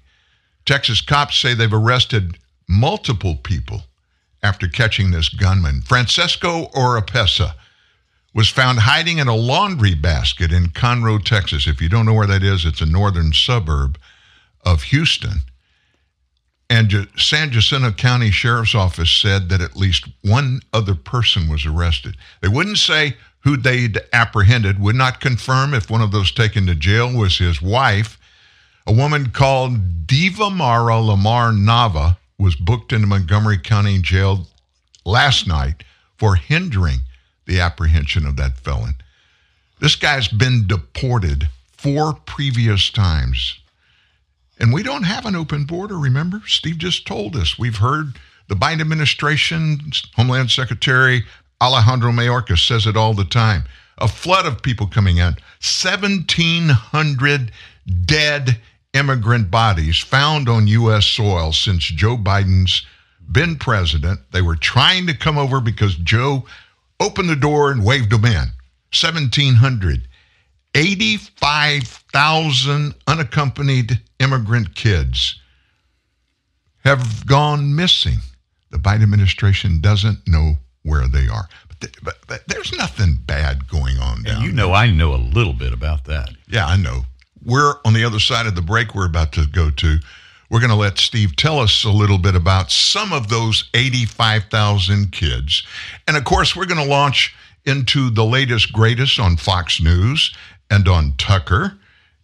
Texas 0.65 1.02
cops 1.02 1.38
say 1.38 1.54
they've 1.54 1.71
arrested 1.71 2.38
multiple 2.67 3.36
people 3.36 3.84
after 4.43 4.67
catching 4.67 5.12
this 5.12 5.30
gunman. 5.30 5.82
Francisco 5.82 6.67
Oropeza 6.76 7.54
was 8.34 8.50
found 8.50 8.80
hiding 8.80 9.17
in 9.17 9.28
a 9.28 9.36
laundry 9.36 9.95
basket 9.95 10.52
in 10.52 10.67
Conroe, 10.67 11.23
Texas. 11.23 11.67
If 11.67 11.82
you 11.82 11.89
don't 11.89 12.06
know 12.06 12.13
where 12.13 12.28
that 12.28 12.43
is, 12.43 12.65
it's 12.65 12.82
a 12.82 12.86
northern 12.86 13.34
suburb 13.34 13.97
of 14.63 14.84
Houston. 14.84 15.39
And 16.69 17.08
San 17.17 17.51
Jacinto 17.51 17.91
County 17.91 18.30
Sheriff's 18.30 18.75
Office 18.75 19.10
said 19.10 19.49
that 19.49 19.62
at 19.62 19.77
least 19.77 20.06
one 20.21 20.62
other 20.73 20.95
person 20.95 21.47
was 21.47 21.65
arrested. 21.65 22.17
They 22.41 22.49
wouldn't 22.49 22.77
say 22.77 23.15
who 23.39 23.56
they'd 23.56 23.97
apprehended, 24.12 24.80
would 24.80 24.95
not 24.95 25.21
confirm 25.21 25.73
if 25.73 25.89
one 25.89 26.01
of 26.01 26.12
those 26.12 26.32
taken 26.32 26.65
to 26.67 26.75
jail 26.75 27.13
was 27.13 27.38
his 27.38 27.62
wife. 27.62 28.19
A 28.86 28.91
woman 28.91 29.30
called 29.30 30.06
Divimara 30.06 31.06
Lamar 31.06 31.51
Nava 31.51 32.17
was 32.38 32.56
booked 32.56 32.91
into 32.91 33.08
Montgomery 33.08 33.58
County 33.58 34.01
Jail 34.01 34.47
last 35.06 35.47
night 35.47 35.84
for 36.17 36.36
hindering 36.36 36.99
the 37.45 37.62
apprehension 37.62 38.25
of 38.25 38.36
that 38.36 38.58
felon. 38.58 38.95
This 39.80 39.95
guy's 39.95 40.27
been 40.27 40.67
deported 40.67 41.47
four 41.71 42.13
previous 42.13 42.89
times. 42.89 43.60
And 44.60 44.74
we 44.74 44.84
don't 44.84 45.04
have 45.04 45.26
an 45.26 45.36
open 45.36 45.65
border, 45.65 45.98
remember? 45.98 46.41
Steve 46.46 46.78
just 46.78 47.06
told 47.06 47.36
us. 47.36 47.60
We've 47.60 47.78
heard 47.78 48.20
the 48.48 48.56
Biden 48.56 48.82
administration, 48.82 49.80
Homeland 50.15 50.52
Secretary 50.52 51.24
Alejandro 51.62 52.12
Mayorkas 52.12 52.65
says 52.65 52.86
it 52.86 52.96
all 52.96 53.13
the 53.13 53.26
time. 53.26 53.63
A 53.98 54.08
flood 54.08 54.46
of 54.46 54.62
people 54.62 54.88
coming 54.88 55.17
in. 55.17 55.36
1,700 55.62 57.52
dead 58.06 58.62
immigrant 58.93 59.50
bodies 59.50 59.98
found 59.98 60.48
on 60.48 60.67
U.S. 60.67 61.06
soil 61.06 61.52
since 61.52 61.84
Joe 61.86 62.15
Biden's 62.15 62.86
been 63.32 63.56
president. 63.56 64.20
They 64.32 64.41
were 64.41 64.56
trying 64.56 65.08
to 65.08 65.17
come 65.17 65.38
over 65.38 65.60
because 65.60 65.96
Joe 65.96 66.46
opened 67.00 67.30
the 67.30 67.36
door 67.36 67.72
and 67.72 67.84
waved 67.84 68.12
them 68.12 68.26
in. 68.26 68.52
1,700. 68.93 70.08
85,000 72.13 72.93
unaccompanied 73.08 74.00
immigrant 74.20 74.76
kids 74.76 75.39
have 76.84 77.26
gone 77.26 77.76
missing. 77.76 78.20
The 78.72 78.78
Biden 78.78 79.04
administration 79.04 79.82
doesn't 79.82 80.20
know 80.28 80.58
where 80.84 81.08
they 81.08 81.28
are. 81.28 81.48
But, 81.67 81.82
th- 81.82 81.96
but, 82.04 82.15
but 82.28 82.48
there's 82.48 82.74
nothing 82.74 83.17
bad 83.26 83.67
going 83.67 83.98
on 83.98 84.24
down 84.24 84.36
And 84.38 84.43
you 84.43 84.52
there. 84.52 84.67
know, 84.67 84.74
I 84.74 84.89
know 84.89 85.13
a 85.13 85.17
little 85.17 85.54
bit 85.54 85.74
about 85.74 86.06
that. 86.06 86.30
Yeah, 86.48 86.65
I 86.65 86.78
know. 86.78 87.04
We're 87.46 87.76
on 87.86 87.93
the 87.93 88.04
other 88.04 88.20
side 88.20 88.46
of 88.48 88.56
the 88.56 88.62
break 88.62 88.96
we're 88.96 89.06
about 89.06 89.32
to 89.34 89.46
go 89.48 89.70
to. 89.70 89.98
We're 90.50 90.60
going 90.60 90.70
to 90.72 90.76
let 90.78 90.98
Steve 90.98 91.36
tell 91.36 91.60
us 91.60 91.84
a 91.84 91.89
little 91.89 92.17
bit 92.17 92.36
about 92.36 92.72
some 92.72 93.12
of 93.12 93.28
those 93.28 93.70
85,000 93.74 95.12
kids. 95.12 95.65
And 96.08 96.15
of 96.15 96.24
course, 96.24 96.56
we're 96.56 96.65
going 96.65 96.84
to 96.84 96.89
launch 96.89 97.36
into 97.65 98.10
the 98.10 98.24
latest, 98.24 98.72
greatest 98.72 99.20
on 99.20 99.36
Fox 99.36 99.82
News 99.82 100.34
and 100.70 100.88
on 100.88 101.13
Tucker 101.17 101.78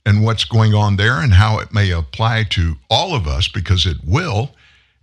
and 0.06 0.24
what's 0.24 0.44
going 0.44 0.74
on 0.74 0.96
there 0.98 1.20
and 1.20 1.34
how 1.34 1.60
it 1.60 1.74
may 1.74 1.92
apply 1.92 2.44
to 2.44 2.76
all 2.90 3.16
of 3.16 3.28
us 3.28 3.48
because 3.48 3.86
it 3.86 3.98
will. 4.04 4.52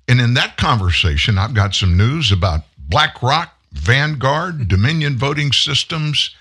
And 0.09 0.21
in 0.21 0.35
that 0.35 0.57
conversation, 0.57 1.39
I've 1.39 1.55
got 1.55 1.75
some 1.75 1.97
news 1.97 2.33
about 2.33 2.61
BlackRock, 2.89 3.57
Vanguard, 3.73 4.69
Dominion 4.69 5.17
Voting 5.17 5.53
Systems, 5.53 6.35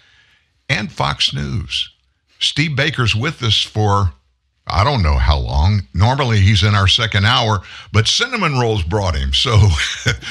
and 0.67 0.91
Fox 0.91 1.34
News. 1.34 1.89
Steve 2.39 2.76
Baker's 2.76 3.15
with 3.15 3.43
us 3.43 3.62
for 3.62 4.13
I 4.69 4.84
don't 4.84 5.01
know 5.03 5.15
how 5.15 5.38
long. 5.38 5.82
Normally 5.93 6.39
he's 6.39 6.63
in 6.63 6.75
our 6.75 6.88
second 6.88 7.25
hour, 7.25 7.62
but 7.91 8.08
cinnamon 8.08 8.58
rolls 8.60 8.84
brought 8.84 9.15
him. 9.15 9.34
So 9.34 9.58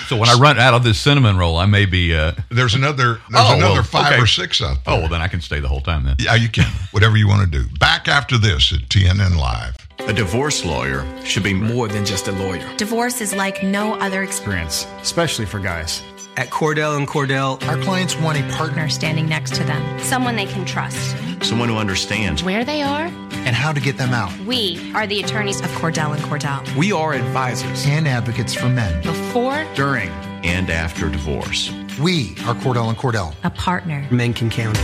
So 0.09 0.17
when 0.17 0.29
I 0.29 0.35
run 0.35 0.59
out 0.59 0.75
of 0.75 0.85
this 0.85 0.99
cinnamon 0.99 1.37
roll, 1.37 1.57
I 1.59 1.67
may 1.67 1.85
be. 1.87 2.15
Uh, 2.15 2.33
there's 2.51 2.75
another 2.75 3.21
there's 3.31 3.45
Oh, 3.47 3.57
another 3.57 3.75
well, 3.75 3.83
five 3.83 4.13
okay. 4.13 4.23
or 4.23 4.27
six 4.27 4.63
out 4.63 4.85
there. 4.85 4.95
oh, 4.95 5.01
well, 5.01 5.09
then 5.09 5.21
I 5.21 5.29
can 5.29 5.41
stay 5.41 5.61
the 5.61 5.69
whole 5.69 5.81
time 5.81 6.05
then. 6.05 6.17
Yeah, 6.19 6.35
you 6.35 6.49
can. 6.49 6.71
Whatever 6.93 7.17
you 7.17 7.29
want 7.29 7.51
to 7.51 7.59
do. 7.63 7.69
Back 7.79 8.09
after 8.09 8.39
this 8.39 8.73
at 8.73 8.81
TNN 8.89 9.37
Live. 9.37 9.77
A 10.07 10.13
divorce 10.13 10.65
lawyer 10.65 11.05
should 11.25 11.43
be 11.43 11.53
more 11.55 11.89
than 11.89 12.05
just 12.07 12.29
a 12.29 12.33
lawyer. 12.33 12.65
Divorce 12.77 13.21
is 13.21 13.35
like 13.35 13.63
no 13.63 13.95
other 13.95 14.23
experience. 14.23 14.39
experience, 14.85 15.03
especially 15.03 15.45
for 15.47 15.59
guys. 15.59 16.03
At 16.37 16.49
Cordell 16.51 16.97
and 16.97 17.07
Cordell, 17.09 17.61
Our 17.69 17.77
clients 17.83 18.15
want 18.17 18.39
a 18.39 18.43
partner 18.43 18.57
Partner 18.59 18.89
standing 18.89 19.29
next 19.29 19.55
to 19.57 19.65
them, 19.65 19.99
someone 20.01 20.37
they 20.37 20.47
can 20.47 20.65
trust. 20.65 21.17
Someone 21.43 21.69
who 21.69 21.77
understands. 21.77 22.45
Where 22.45 22.65
they 22.65 22.83
are, 22.83 23.11
and 23.47 23.55
how 23.57 23.73
to 23.73 23.81
get 23.81 23.97
them 23.97 24.13
out, 24.15 24.33
we 24.41 24.93
are 24.95 25.07
the 25.07 25.21
attorneys 25.23 25.61
of 25.61 25.67
Cordell 25.73 26.15
and 26.15 26.23
Cordell. 26.25 26.63
we 26.77 26.93
are 26.93 27.15
advisors. 27.15 27.87
and 27.87 28.07
advocates 28.09 28.55
for 28.55 28.69
men. 28.69 29.03
Before 29.03 29.65
During, 29.75 30.09
And 30.45 30.71
after 30.71 31.09
divorce. 31.09 31.71
We 32.01 32.31
are 32.47 32.55
Cordell 32.55 32.89
and 32.89 32.97
Cordell. 32.99 33.35
a 33.45 33.51
partner. 33.51 34.07
Men 34.11 34.33
can 34.33 34.51
count. 34.51 34.77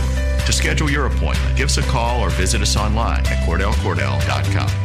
To 0.45 0.51
schedule 0.53 0.89
your 0.91 1.05
appointment, 1.07 1.57
give 1.57 1.65
us 1.69 1.77
a 1.77 1.81
call 1.83 2.21
or 2.21 2.29
visit 2.29 2.61
us 2.61 2.75
online 2.75 3.21
at 3.25 3.47
CordellCordell.com. 3.47 4.84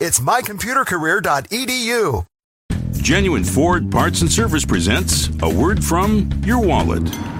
It's 0.00 0.18
mycomputercareer.edu. 0.18 2.26
Genuine 2.94 3.44
Ford 3.44 3.92
Parts 3.92 4.22
and 4.22 4.32
Service 4.32 4.64
presents 4.64 5.28
a 5.40 5.48
word 5.48 5.84
from 5.84 6.32
your 6.44 6.58
wallet. 6.58 7.04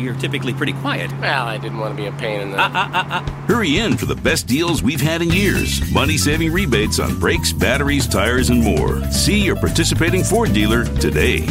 you're 0.00 0.14
typically 0.14 0.52
pretty 0.52 0.72
quiet. 0.74 1.10
Well, 1.20 1.46
I 1.46 1.58
didn't 1.58 1.78
want 1.78 1.96
to 1.96 2.02
be 2.02 2.08
a 2.08 2.12
pain 2.12 2.40
in 2.40 2.50
the. 2.52 2.60
Uh, 2.60 2.68
uh, 2.68 2.90
uh, 2.92 3.30
Hurry 3.46 3.78
in 3.78 3.96
for 3.96 4.06
the 4.06 4.16
best 4.16 4.46
deals 4.46 4.82
we've 4.82 5.00
had 5.00 5.22
in 5.22 5.30
years. 5.30 5.80
Money 5.92 6.16
saving 6.16 6.52
rebates 6.52 6.98
on 6.98 7.18
brakes, 7.18 7.52
batteries, 7.52 8.06
tires, 8.06 8.50
and 8.50 8.62
more. 8.62 9.02
See 9.10 9.38
your 9.40 9.56
participating 9.56 10.24
Ford 10.24 10.52
dealer 10.52 10.84
today. 10.84 11.46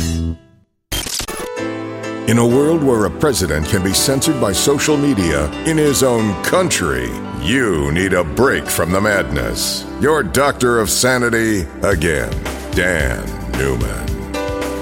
In 2.27 2.37
a 2.37 2.45
world 2.45 2.83
where 2.83 3.05
a 3.05 3.09
president 3.09 3.65
can 3.67 3.83
be 3.83 3.93
censored 3.93 4.39
by 4.39 4.51
social 4.51 4.95
media 4.95 5.51
in 5.63 5.77
his 5.77 6.03
own 6.03 6.41
country, 6.43 7.09
you 7.41 7.91
need 7.91 8.13
a 8.13 8.23
break 8.23 8.67
from 8.67 8.91
the 8.91 9.01
madness. 9.01 9.83
Your 9.99 10.21
doctor 10.21 10.79
of 10.79 10.91
sanity 10.91 11.61
again, 11.81 12.31
Dan 12.75 13.25
Newman. 13.53 14.18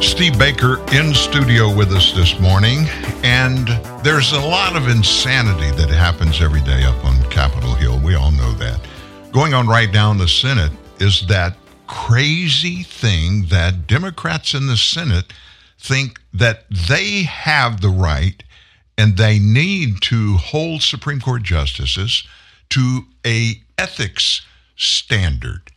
Steve 0.02 0.38
Baker 0.38 0.80
in 0.94 1.14
studio 1.14 1.76
with 1.76 1.92
us 1.92 2.12
this 2.12 2.40
morning, 2.40 2.86
and 3.24 3.68
there's 4.04 4.32
a 4.32 4.40
lot 4.40 4.76
of 4.76 4.88
insanity 4.88 5.72
that 5.72 5.90
happens 5.90 6.42
every 6.42 6.62
day 6.62 6.84
up 6.84 7.04
on 7.04 7.22
Capitol 7.30 7.74
Hill. 7.74 8.00
We 8.00 8.14
all 8.16 8.32
know 8.32 8.52
that. 8.54 8.80
Going 9.32 9.54
on 9.54 9.68
right 9.68 9.92
now 9.92 10.12
in 10.12 10.18
the 10.18 10.28
Senate 10.28 10.72
is 11.00 11.26
that 11.28 11.58
crazy 11.88 12.84
thing 12.84 13.46
that 13.48 13.88
Democrats 13.88 14.54
in 14.54 14.68
the 14.68 14.78
Senate 14.78 15.34
think 15.80 16.20
that 16.34 16.66
they 16.70 17.24
have 17.24 17.82
the 17.82 17.90
right 17.90 18.44
and 18.98 19.18
they 19.18 19.40
need 19.40 20.02
to 20.04 20.38
hold 20.38 20.84
Supreme 20.84 21.22
Court 21.22 21.42
justices 21.44 22.24
to 22.70 23.02
a 23.26 23.62
ethics 23.78 24.46
standard. 24.76 25.72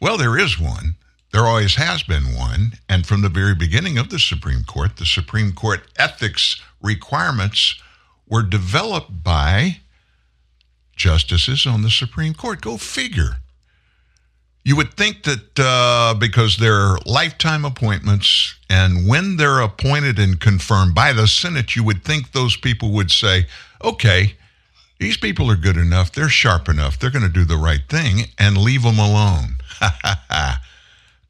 Well, 0.00 0.16
there 0.16 0.36
is 0.36 0.58
one. 0.58 0.96
There 1.36 1.44
always 1.44 1.74
has 1.74 2.02
been 2.02 2.34
one. 2.34 2.78
And 2.88 3.06
from 3.06 3.20
the 3.20 3.28
very 3.28 3.54
beginning 3.54 3.98
of 3.98 4.08
the 4.08 4.18
Supreme 4.18 4.64
Court, 4.64 4.96
the 4.96 5.04
Supreme 5.04 5.52
Court 5.52 5.82
ethics 5.98 6.62
requirements 6.80 7.78
were 8.26 8.42
developed 8.42 9.22
by 9.22 9.80
justices 10.96 11.66
on 11.66 11.82
the 11.82 11.90
Supreme 11.90 12.32
Court. 12.32 12.62
Go 12.62 12.78
figure. 12.78 13.36
You 14.64 14.76
would 14.76 14.94
think 14.94 15.24
that 15.24 15.58
uh, 15.58 16.14
because 16.18 16.56
they're 16.56 16.96
lifetime 17.04 17.66
appointments, 17.66 18.54
and 18.70 19.06
when 19.06 19.36
they're 19.36 19.60
appointed 19.60 20.18
and 20.18 20.40
confirmed 20.40 20.94
by 20.94 21.12
the 21.12 21.28
Senate, 21.28 21.76
you 21.76 21.84
would 21.84 22.02
think 22.02 22.32
those 22.32 22.56
people 22.56 22.92
would 22.92 23.10
say, 23.10 23.44
okay, 23.84 24.36
these 24.98 25.18
people 25.18 25.50
are 25.50 25.56
good 25.56 25.76
enough, 25.76 26.12
they're 26.12 26.30
sharp 26.30 26.66
enough, 26.70 26.98
they're 26.98 27.10
going 27.10 27.26
to 27.26 27.28
do 27.28 27.44
the 27.44 27.58
right 27.58 27.86
thing, 27.90 28.30
and 28.38 28.56
leave 28.56 28.84
them 28.84 28.98
alone. 28.98 29.56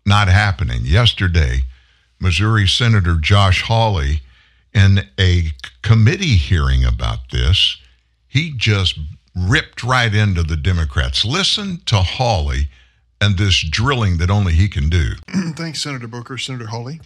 Not 0.06 0.28
happening. 0.28 0.82
Yesterday, 0.84 1.64
Missouri 2.20 2.66
Senator 2.66 3.16
Josh 3.20 3.62
Hawley, 3.62 4.22
in 4.72 5.00
a 5.18 5.48
committee 5.82 6.36
hearing 6.36 6.84
about 6.84 7.30
this, 7.32 7.78
he 8.28 8.52
just 8.56 8.98
ripped 9.34 9.82
right 9.82 10.14
into 10.14 10.42
the 10.42 10.56
Democrats. 10.56 11.24
Listen 11.24 11.80
to 11.86 11.96
Hawley 11.96 12.68
and 13.20 13.36
this 13.36 13.62
drilling 13.62 14.18
that 14.18 14.30
only 14.30 14.52
he 14.52 14.68
can 14.68 14.88
do. 14.88 15.14
Thanks, 15.56 15.82
Senator 15.82 16.06
Booker. 16.06 16.38
Senator 16.38 16.66
Hawley. 16.66 17.00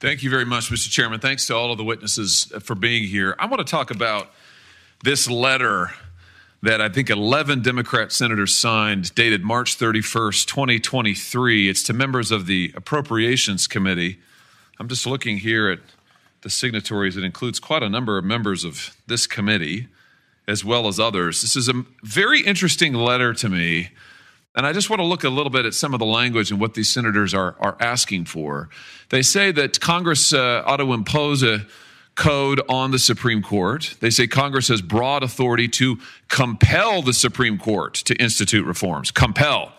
Thank 0.00 0.22
you 0.22 0.30
very 0.30 0.44
much, 0.44 0.70
Mr. 0.70 0.90
Chairman. 0.90 1.20
Thanks 1.20 1.46
to 1.46 1.56
all 1.56 1.72
of 1.72 1.78
the 1.78 1.84
witnesses 1.84 2.52
for 2.60 2.74
being 2.74 3.04
here. 3.04 3.34
I 3.38 3.46
want 3.46 3.66
to 3.66 3.70
talk 3.70 3.90
about 3.90 4.30
this 5.04 5.28
letter 5.30 5.90
that 6.62 6.80
I 6.80 6.88
think 6.88 7.10
11 7.10 7.62
Democrat 7.62 8.12
senators 8.12 8.54
signed, 8.54 9.12
dated 9.16 9.42
March 9.42 9.76
31st, 9.76 10.46
2023. 10.46 11.68
It's 11.68 11.82
to 11.82 11.92
members 11.92 12.30
of 12.30 12.46
the 12.46 12.72
Appropriations 12.76 13.66
Committee. 13.66 14.20
I'm 14.78 14.86
just 14.86 15.04
looking 15.04 15.38
here 15.38 15.68
at 15.68 15.80
the 16.42 16.50
signatories. 16.50 17.16
It 17.16 17.24
includes 17.24 17.58
quite 17.58 17.82
a 17.82 17.88
number 17.88 18.16
of 18.16 18.24
members 18.24 18.62
of 18.62 18.96
this 19.08 19.26
committee, 19.26 19.88
as 20.46 20.64
well 20.64 20.86
as 20.86 21.00
others. 21.00 21.42
This 21.42 21.56
is 21.56 21.68
a 21.68 21.84
very 22.04 22.42
interesting 22.42 22.94
letter 22.94 23.34
to 23.34 23.48
me. 23.48 23.90
And 24.54 24.64
I 24.64 24.72
just 24.72 24.88
want 24.88 25.00
to 25.00 25.06
look 25.06 25.24
a 25.24 25.30
little 25.30 25.50
bit 25.50 25.66
at 25.66 25.74
some 25.74 25.94
of 25.94 25.98
the 25.98 26.06
language 26.06 26.52
and 26.52 26.60
what 26.60 26.74
these 26.74 26.90
senators 26.90 27.34
are, 27.34 27.56
are 27.58 27.76
asking 27.80 28.26
for. 28.26 28.68
They 29.08 29.22
say 29.22 29.50
that 29.50 29.80
Congress 29.80 30.32
uh, 30.32 30.62
ought 30.64 30.76
to 30.76 30.92
impose 30.92 31.42
a 31.42 31.66
code 32.14 32.60
on 32.68 32.90
the 32.90 32.98
Supreme 32.98 33.42
Court. 33.42 33.94
They 34.00 34.10
say 34.10 34.26
Congress 34.26 34.68
has 34.68 34.82
broad 34.82 35.22
authority 35.22 35.68
to 35.68 35.98
compel 36.28 37.02
the 37.02 37.14
Supreme 37.14 37.58
Court 37.58 37.94
to 37.94 38.14
institute 38.16 38.66
reforms. 38.66 39.10
Compel. 39.10 39.72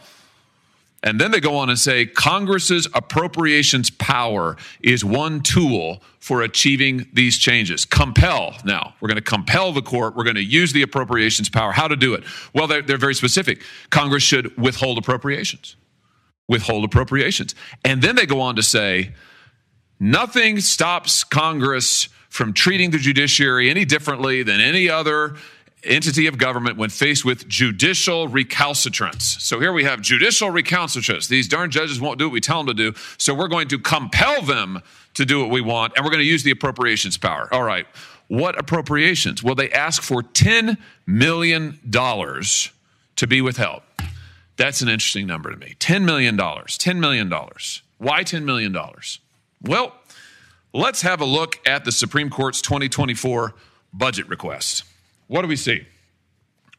And 1.03 1.19
then 1.19 1.31
they 1.31 1.41
go 1.41 1.57
on 1.57 1.69
and 1.69 1.77
say 1.77 2.05
Congress's 2.05 2.87
appropriations 2.93 3.89
power 3.89 4.55
is 4.81 5.03
one 5.03 5.41
tool 5.41 6.01
for 6.19 6.41
achieving 6.41 7.05
these 7.11 7.37
changes. 7.37 7.83
Compel. 7.83 8.55
Now, 8.63 8.95
we're 9.01 9.09
going 9.09 9.17
to 9.17 9.21
compel 9.21 9.73
the 9.73 9.81
court. 9.81 10.15
We're 10.15 10.23
going 10.23 10.37
to 10.37 10.43
use 10.43 10.71
the 10.71 10.81
appropriations 10.81 11.49
power. 11.49 11.73
How 11.73 11.89
to 11.89 11.97
do 11.97 12.13
it? 12.13 12.23
Well, 12.53 12.67
they're, 12.67 12.81
they're 12.81 12.97
very 12.97 13.15
specific. 13.15 13.61
Congress 13.89 14.23
should 14.23 14.55
withhold 14.57 14.97
appropriations. 14.97 15.75
Withhold 16.47 16.85
appropriations. 16.85 17.53
And 17.83 18.01
then 18.01 18.15
they 18.15 18.25
go 18.25 18.39
on 18.39 18.55
to 18.55 18.63
say 18.63 19.11
nothing 19.99 20.61
stops 20.61 21.25
Congress 21.25 22.07
from 22.33 22.51
treating 22.51 22.89
the 22.89 22.97
judiciary 22.97 23.69
any 23.69 23.85
differently 23.85 24.41
than 24.41 24.59
any 24.59 24.89
other 24.89 25.35
entity 25.83 26.25
of 26.25 26.35
government 26.35 26.77
when 26.77 26.89
faced 26.89 27.23
with 27.23 27.47
judicial 27.47 28.27
recalcitrance. 28.27 29.37
So 29.39 29.59
here 29.59 29.71
we 29.71 29.83
have 29.83 30.01
judicial 30.01 30.49
recalcitrance. 30.49 31.27
These 31.27 31.47
darn 31.47 31.69
judges 31.69 32.01
won't 32.01 32.17
do 32.17 32.25
what 32.25 32.33
we 32.33 32.41
tell 32.41 32.63
them 32.63 32.75
to 32.75 32.91
do, 32.91 32.99
so 33.19 33.35
we're 33.35 33.49
going 33.49 33.67
to 33.67 33.77
compel 33.77 34.41
them 34.41 34.81
to 35.13 35.25
do 35.25 35.41
what 35.41 35.51
we 35.51 35.61
want, 35.61 35.93
and 35.95 36.03
we're 36.03 36.09
going 36.09 36.23
to 36.23 36.27
use 36.27 36.41
the 36.41 36.49
appropriations 36.49 37.19
power. 37.19 37.47
All 37.51 37.61
right. 37.61 37.85
What 38.29 38.57
appropriations? 38.57 39.43
Well, 39.43 39.53
they 39.53 39.69
ask 39.69 40.01
for 40.01 40.23
$10 40.23 40.77
million 41.05 41.79
to 41.91 43.27
be 43.27 43.41
withheld. 43.41 43.83
That's 44.57 44.81
an 44.81 44.89
interesting 44.89 45.27
number 45.27 45.51
to 45.51 45.57
me. 45.57 45.75
$10 45.79 46.03
million. 46.03 46.35
$10 46.35 46.97
million. 46.97 47.31
Why 47.99 48.23
$10 48.23 48.43
million? 48.43 48.75
Well, 49.61 49.93
let's 50.73 51.01
have 51.03 51.21
a 51.21 51.25
look 51.25 51.59
at 51.67 51.85
the 51.85 51.91
Supreme 51.91 52.29
Court's 52.29 52.61
2024 52.61 53.53
budget 53.93 54.27
request. 54.27 54.83
What 55.27 55.43
do 55.43 55.47
we 55.47 55.55
see? 55.55 55.85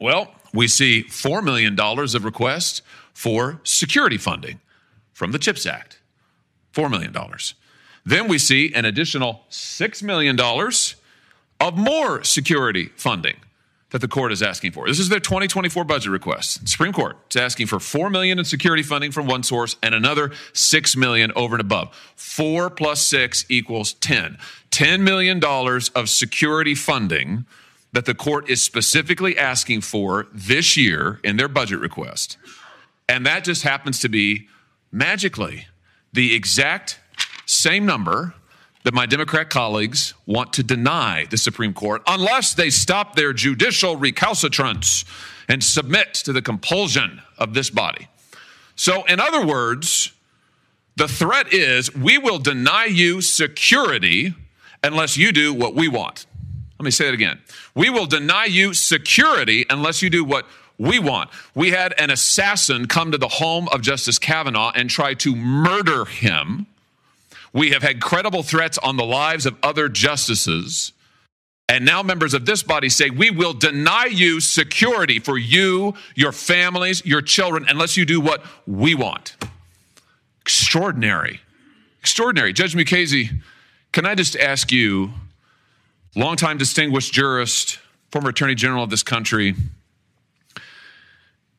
Well, 0.01 0.35
we 0.53 0.69
see 0.69 1.05
$4 1.09 1.43
million 1.43 1.79
of 1.79 2.25
requests 2.25 2.83
for 3.13 3.61
security 3.63 4.19
funding 4.19 4.61
from 5.13 5.33
the 5.33 5.39
CHIPS 5.39 5.67
Act. 5.67 6.01
$4 6.75 6.91
million. 6.91 7.15
Then 8.05 8.29
we 8.29 8.39
see 8.39 8.73
an 8.75 8.85
additional 8.85 9.45
$6 9.51 10.03
million 10.03 10.39
of 11.61 11.79
more 11.79 12.25
security 12.25 12.91
funding 12.97 13.37
that 13.95 14.01
the 14.01 14.09
court 14.09 14.33
is 14.33 14.43
asking 14.43 14.73
for. 14.73 14.89
This 14.89 14.99
is 14.99 15.09
their 15.09 15.21
2024 15.21 15.85
budget 15.85 16.11
request. 16.11 16.61
The 16.63 16.67
Supreme 16.67 16.93
Court 16.93 17.17
is 17.31 17.37
asking 17.37 17.69
for 17.69 17.79
4 17.79 18.11
million 18.11 18.41
in 18.41 18.45
security 18.45 18.83
funding 18.83 19.13
from 19.13 19.29
one 19.29 19.45
source 19.45 19.77
and 19.85 19.95
another 19.95 20.33
6 20.53 20.97
million 20.97 21.31
over 21.37 21.55
and 21.55 21.61
above. 21.61 21.95
4 22.17 22.71
plus 22.71 23.07
6 23.07 23.45
equals 23.49 23.93
10. 23.93 24.37
10 24.73 25.05
million 25.05 25.39
dollars 25.39 25.91
of 25.91 26.11
security 26.11 26.75
funding 26.75 27.47
that 27.93 28.05
the 28.05 28.15
court 28.15 28.51
is 28.51 28.61
specifically 28.61 29.39
asking 29.39 29.83
for 29.83 30.27
this 30.35 30.77
year 30.77 31.21
in 31.23 31.37
their 31.37 31.47
budget 31.47 31.79
request. 31.79 32.37
And 33.09 33.25
that 33.27 33.45
just 33.45 33.63
happens 33.63 34.01
to 34.01 34.09
be 34.09 34.49
magically 34.91 35.69
the 36.13 36.35
exact 36.35 36.99
same 37.47 37.87
number 37.87 38.35
that 38.85 38.95
my 38.95 39.07
Democrat 39.07 39.51
colleagues 39.51 40.15
want 40.27 40.53
to 40.53 40.63
deny 40.63 41.27
the 41.31 41.39
Supreme 41.39 41.75
Court 41.75 42.03
unless 42.07 42.55
they 42.55 42.71
stop 42.71 43.17
their 43.17 43.33
judicial 43.33 43.97
recalcitrance 43.97 45.05
and 45.49 45.65
submit 45.65 46.15
to 46.15 46.33
the 46.33 46.43
compulsion 46.43 47.21
of 47.39 47.55
this 47.55 47.71
body. 47.71 48.09
So, 48.77 49.05
in 49.05 49.21
other 49.21 49.45
words, 49.45 50.13
the 50.97 51.09
threat 51.09 51.53
is 51.53 51.95
we 51.95 52.19
will 52.19 52.39
deny 52.39 52.85
you 52.85 53.21
security 53.21 54.35
unless 54.83 55.17
you 55.17 55.33
do 55.33 55.53
what 55.53 55.75
we 55.75 55.89
want. 55.89 56.27
Let 56.79 56.85
me 56.85 56.91
say 56.91 57.09
it 57.09 57.15
again. 57.15 57.41
We 57.75 57.89
will 57.89 58.07
deny 58.07 58.45
you 58.45 58.75
security 58.75 59.65
unless 59.71 60.03
you 60.03 60.11
do 60.11 60.25
what 60.25 60.47
we 60.77 60.99
want. 60.99 61.31
We 61.55 61.71
had 61.71 61.95
an 61.99 62.11
assassin 62.11 62.87
come 62.87 63.13
to 63.13 63.19
the 63.19 63.29
home 63.29 63.69
of 63.69 63.81
Justice 63.81 64.19
Kavanaugh 64.19 64.73
and 64.75 64.91
try 64.91 65.15
to 65.15 65.35
murder 65.35 66.05
him. 66.05 66.67
We 67.55 67.71
have 67.71 67.83
had 67.83 68.03
credible 68.03 68.43
threats 68.43 68.79
on 68.79 68.97
the 68.97 69.05
lives 69.05 69.47
of 69.47 69.57
other 69.63 69.89
justices. 69.89 70.93
And 71.69 71.87
now 71.87 72.03
members 72.03 72.35
of 72.35 72.45
this 72.45 72.63
body 72.63 72.89
say, 72.89 73.11
we 73.11 73.31
will 73.31 73.55
deny 73.55 74.07
you 74.07 74.41
security 74.41 75.21
for 75.21 75.39
you, 75.39 75.95
your 76.17 76.33
families, 76.33 77.07
your 77.07 77.23
children, 77.23 77.65
unless 77.69 77.97
you 77.97 78.05
do 78.05 78.21
what 78.21 78.45
we 78.67 78.95
want. 78.95 79.37
Extraordinary. 80.43 81.41
Extraordinary. 82.01 82.53
Judge 82.53 82.75
Mukasey, 82.75 83.41
can 83.93 84.05
I 84.05 84.17
just 84.17 84.37
ask 84.37 84.73
you, 84.73 85.13
longtime 86.17 86.59
distinguished 86.59 87.13
jurist, 87.13 87.79
former 88.11 88.31
attorney 88.31 88.57
general 88.57 88.83
of 88.83 88.91
this 88.91 89.05
country, 89.05 89.55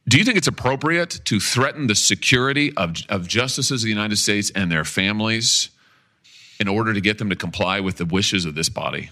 do 0.08 0.19
you 0.19 0.25
think 0.25 0.38
it's 0.38 0.47
appropriate 0.47 1.21
to 1.23 1.39
threaten 1.39 1.88
the 1.88 1.95
security 1.95 2.75
of, 2.77 2.97
of 3.10 3.27
justices 3.27 3.81
of 3.81 3.86
the 3.86 3.89
United 3.89 4.17
States 4.17 4.51
and 4.53 4.69
their 4.69 4.84
families 4.84 5.69
in 6.59 6.67
order 6.67 6.93
to 6.93 7.01
get 7.01 7.17
them 7.17 7.29
to 7.29 7.35
comply 7.35 7.79
with 7.79 7.97
the 7.97 8.05
wishes 8.05 8.45
of 8.45 8.55
this 8.55 8.69
body? 8.69 9.09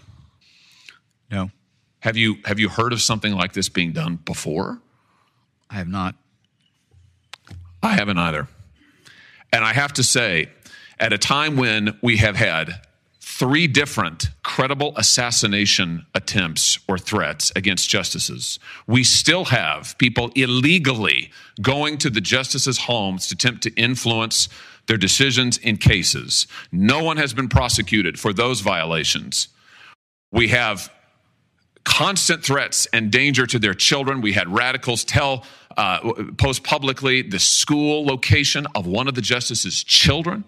No. 1.29 1.51
Have 1.99 2.17
you 2.17 2.37
have 2.45 2.59
you 2.59 2.69
heard 2.69 2.93
of 2.93 3.01
something 3.01 3.33
like 3.33 3.53
this 3.53 3.69
being 3.69 3.93
done 3.93 4.17
before? 4.17 4.81
I 5.69 5.75
have 5.75 5.87
not. 5.87 6.15
I 7.81 7.93
haven't 7.93 8.17
either. 8.17 8.47
And 9.51 9.63
I 9.63 9.73
have 9.73 9.93
to 9.93 10.03
say, 10.03 10.49
at 10.99 11.13
a 11.13 11.17
time 11.17 11.57
when 11.57 11.97
we 12.01 12.17
have 12.17 12.35
had 12.35 12.81
three 13.19 13.67
different 13.67 14.29
credible 14.43 14.93
assassination 14.95 16.05
attempts 16.13 16.77
or 16.87 16.99
threats 16.99 17.51
against 17.55 17.89
justices. 17.89 18.59
We 18.85 19.03
still 19.03 19.45
have 19.45 19.97
people 19.97 20.31
illegally 20.35 21.31
going 21.61 21.97
to 21.99 22.11
the 22.11 22.21
justices' 22.21 22.77
homes 22.77 23.27
to 23.27 23.33
attempt 23.33 23.63
to 23.63 23.73
influence 23.73 24.49
their 24.87 24.97
decisions 24.97 25.57
in 25.57 25.77
cases. 25.77 26.47
No 26.71 27.03
one 27.03 27.17
has 27.17 27.33
been 27.33 27.47
prosecuted 27.47 28.19
for 28.19 28.33
those 28.33 28.61
violations. 28.61 29.47
We 30.31 30.49
have 30.49 30.91
constant 31.83 32.43
threats 32.43 32.85
and 32.87 33.11
danger 33.11 33.45
to 33.45 33.59
their 33.59 33.73
children. 33.73 34.21
We 34.21 34.33
had 34.33 34.49
radicals 34.49 35.03
tell, 35.03 35.45
uh, 35.77 36.23
post 36.37 36.63
publicly 36.63 37.21
the 37.21 37.39
school 37.39 38.05
location 38.05 38.67
of 38.75 38.87
one 38.87 39.07
of 39.07 39.15
the 39.15 39.21
justices' 39.21 39.83
children. 39.83 40.43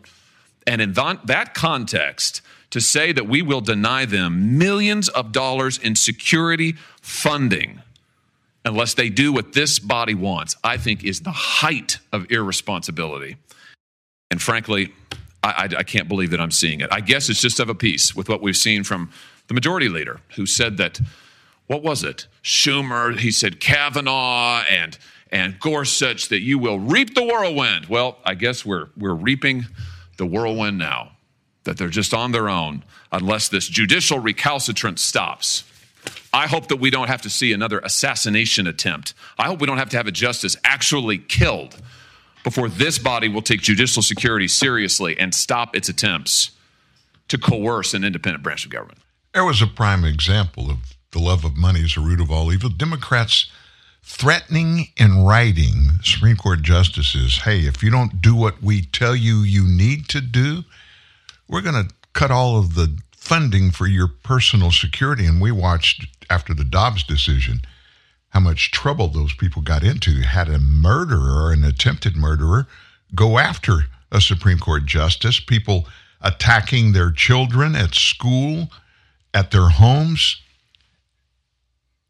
And 0.68 0.82
in 0.82 0.94
that 0.94 1.54
context, 1.54 2.42
to 2.72 2.82
say 2.82 3.12
that 3.12 3.28
we 3.28 3.42
will 3.42 3.62
deny 3.62 4.06
them 4.06 4.58
millions 4.58 5.08
of 5.10 5.32
dollars 5.32 5.78
in 5.78 5.96
security 5.96 6.76
funding 7.02 7.82
unless 8.66 8.96
they 8.96 9.10
do 9.10 9.32
what 9.32 9.54
this 9.54 9.78
body 9.78 10.16
wants, 10.16 10.56
I 10.64 10.78
think 10.78 11.04
is 11.04 11.22
the 11.22 11.32
height 11.32 12.00
of 12.12 12.30
irresponsibility. 12.32 13.38
And 14.32 14.42
frankly, 14.42 14.94
I, 15.44 15.50
I, 15.50 15.64
I, 15.80 15.84
can't 15.84 16.08
believe 16.08 16.32
that 16.32 16.42
I'm 16.42 16.52
seeing 16.52 16.82
it. 16.82 16.90
I 16.92 17.02
guess 17.02 17.30
it's 17.30 17.42
just 17.42 17.60
of 17.60 17.70
a 17.70 17.76
piece 17.76 18.16
with 18.16 18.28
what 18.28 18.42
we've 18.42 18.58
seen 18.58 18.84
from 18.84 19.12
the 19.48 19.54
majority 19.54 19.90
leader, 19.90 20.20
who 20.36 20.46
said 20.46 20.78
that, 20.78 21.00
what 21.68 21.84
was 21.84 22.04
it? 22.04 22.28
Schumer, 22.44 23.18
he 23.18 23.32
said 23.32 23.60
Kavanaugh 23.60 24.64
and 24.70 24.98
and 25.32 25.60
Gorsuch 25.60 26.30
that 26.30 26.42
you 26.42 26.60
will 26.60 26.80
reap 26.80 27.14
the 27.16 27.24
whirlwind. 27.24 27.88
Well, 27.88 28.18
I 28.24 28.36
guess 28.36 28.66
we're 28.66 28.88
we're 28.98 29.14
reaping 29.14 29.66
the 30.18 30.26
whirlwind 30.26 30.78
now 30.78 31.12
that 31.64 31.78
they're 31.78 31.90
just 31.90 32.14
on 32.14 32.32
their 32.32 32.48
own 32.48 32.84
unless 33.12 33.50
this 33.50 33.68
judicial 33.68 34.20
recalcitrance 34.20 35.02
stops. 35.02 35.64
I 36.34 36.48
hope 36.48 36.68
that 36.68 36.78
we 36.78 36.90
don't 36.90 37.08
have 37.08 37.22
to 37.24 37.30
see 37.30 37.54
another 37.54 37.80
assassination 37.80 38.68
attempt. 38.68 39.14
I 39.38 39.46
hope 39.46 39.62
we 39.62 39.68
don't 39.68 39.78
have 39.78 39.90
to 39.90 39.98
have 39.98 40.08
a 40.08 40.12
justice 40.12 40.56
actually 40.64 41.18
killed 41.18 41.76
before 42.46 42.70
this 42.70 43.00
body 43.00 43.28
will 43.28 43.42
take 43.42 43.60
judicial 43.60 44.04
security 44.04 44.48
seriously 44.48 45.20
and 45.20 45.34
stop 45.34 45.76
its 45.76 45.90
attempts 45.90 46.52
to 47.28 47.40
coerce 47.40 47.96
an 47.96 48.04
independent 48.04 48.44
branch 48.44 48.64
of 48.64 48.72
government. 48.72 49.00
There 49.34 49.44
was 49.44 49.64
a 49.64 49.68
prime 49.68 50.06
example 50.06 50.70
of 50.70 50.78
the 51.12 51.20
love 51.20 51.44
of 51.44 51.58
money 51.58 51.82
is 51.82 51.96
the 51.96 52.02
root 52.02 52.22
of 52.22 52.30
all 52.30 52.54
evil. 52.54 52.70
Democrats 52.70 53.48
threatening 54.04 54.90
in 54.96 55.26
writing 55.26 55.90
Supreme 56.04 56.38
Court 56.38 56.62
justices 56.62 57.40
hey, 57.40 57.62
if 57.62 57.82
you 57.82 57.90
don't 57.90 58.22
do 58.22 58.36
what 58.36 58.62
we 58.62 58.84
tell 58.84 59.16
you 59.16 59.40
you 59.40 59.68
need 59.68 60.08
to 60.10 60.22
do, 60.22 60.64
we're 61.50 61.62
going 61.62 61.88
to 61.88 61.94
cut 62.14 62.30
all 62.30 62.60
of 62.60 62.76
the 62.76 62.96
funding 63.18 63.72
for 63.72 63.88
your 63.88 64.08
personal 64.08 64.70
security. 64.70 65.26
And 65.26 65.42
we 65.42 65.52
watched 65.52 66.06
after 66.30 66.54
the 66.54 66.64
Dobbs 66.64 67.04
decision 67.04 67.62
how 68.36 68.42
much 68.42 68.70
trouble 68.70 69.08
those 69.08 69.34
people 69.34 69.62
got 69.62 69.82
into. 69.82 70.22
Had 70.22 70.50
a 70.50 70.60
murderer, 70.60 71.54
an 71.54 71.64
attempted 71.64 72.18
murderer, 72.18 72.68
go 73.16 73.38
after 73.38 73.86
a 74.12 74.20
Supreme 74.20 74.60
Court 74.60 74.86
justice, 74.86 75.40
people 75.40 75.88
attacking 76.20 76.92
their 76.92 77.12
children 77.12 77.78
at 77.78 77.96
school, 77.96 78.68
at 79.34 79.52
their 79.52 79.70
homes. 79.70 80.42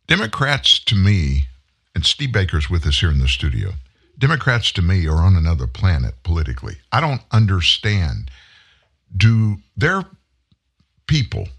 Democrats, 0.07 0.79
to 0.85 0.95
me, 0.95 1.45
and 1.93 2.03
Steve 2.03 2.31
Baker's 2.31 2.71
with 2.71 2.88
us 2.88 3.01
here 3.01 3.11
in 3.11 3.19
the 3.19 3.27
studio. 3.27 3.73
Democrats, 4.17 4.71
to 4.71 4.81
me, 4.81 5.07
are 5.07 5.17
on 5.17 5.35
another 5.35 5.67
planet 5.67 6.15
politically. 6.23 6.77
I 6.91 7.01
don't 7.01 7.21
understand 7.31 8.31
do 9.15 9.57
their 9.77 10.05
people 11.05 11.49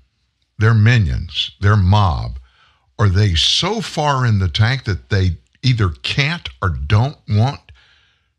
their 0.59 0.74
minions, 0.74 1.50
their 1.61 1.76
mob, 1.76 2.38
are 2.98 3.09
they 3.09 3.35
so 3.35 3.80
far 3.80 4.26
in 4.26 4.38
the 4.38 4.48
tank 4.48 4.85
that 4.85 5.11
they 5.11 5.37
either 5.62 5.90
can't 6.02 6.48
or 6.62 6.70
don't 6.70 7.16
want 7.28 7.61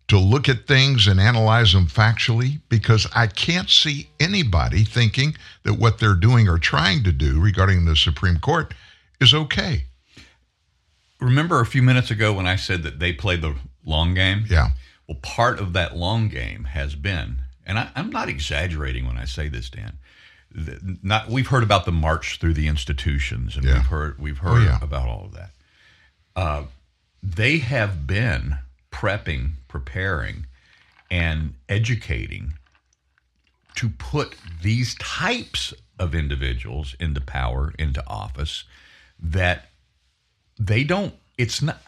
to 0.07 0.17
look 0.17 0.47
at 0.47 0.67
things 0.67 1.07
and 1.07 1.19
analyze 1.19 1.73
them 1.73 1.87
factually? 1.87 2.61
Because 2.69 3.07
I 3.13 3.27
can't 3.27 3.69
see 3.69 4.09
anybody 4.19 4.83
thinking 4.83 5.35
that 5.63 5.75
what 5.75 5.99
they're 5.99 6.15
doing 6.15 6.47
or 6.47 6.57
trying 6.57 7.03
to 7.03 7.11
do 7.11 7.39
regarding 7.39 7.85
the 7.85 7.95
Supreme 7.95 8.39
Court 8.39 8.73
is 9.19 9.33
okay. 9.33 9.85
Remember 11.19 11.59
a 11.59 11.65
few 11.65 11.81
minutes 11.81 12.11
ago 12.11 12.33
when 12.33 12.47
I 12.47 12.55
said 12.55 12.83
that 12.83 12.99
they 12.99 13.11
play 13.11 13.35
the 13.35 13.55
long 13.85 14.13
game? 14.13 14.45
Yeah. 14.49 14.69
Well, 15.07 15.17
part 15.21 15.59
of 15.59 15.73
that 15.73 15.95
long 15.95 16.27
game 16.27 16.65
has 16.65 16.95
been, 16.95 17.39
and 17.65 17.79
I, 17.79 17.89
I'm 17.95 18.09
not 18.09 18.29
exaggerating 18.29 19.07
when 19.07 19.17
I 19.17 19.25
say 19.25 19.47
this, 19.47 19.69
Dan. 19.69 19.97
Not 21.03 21.29
we've 21.29 21.47
heard 21.47 21.61
about 21.63 21.85
the 21.85 21.91
march 21.91 22.39
through 22.39 22.55
the 22.55 22.67
institutions, 22.67 23.55
and 23.55 23.63
Yeah. 23.65 23.75
we've 23.75 23.85
heard 23.85 24.19
we've 24.19 24.39
Oh, 24.43 24.55
heard 24.55 24.63
yeah. 24.63 24.79
about 24.81 25.07
all 25.07 25.25
of 25.25 25.33
that. 25.33 25.51
Uh, 26.35 26.63
they 27.21 27.59
have 27.59 28.07
been 28.07 28.57
prepping, 28.91 29.51
preparing, 29.67 30.47
and 31.11 31.53
educating 31.69 32.53
to 33.75 33.89
put 33.89 34.35
these 34.63 34.95
types 34.95 35.73
of 35.99 36.15
individuals 36.15 36.95
into 36.99 37.21
power, 37.21 37.73
into 37.77 38.03
office, 38.07 38.63
that 39.19 39.69
they 40.59 40.83
don't, 40.83 41.13
it's 41.37 41.61
not, 41.61 41.81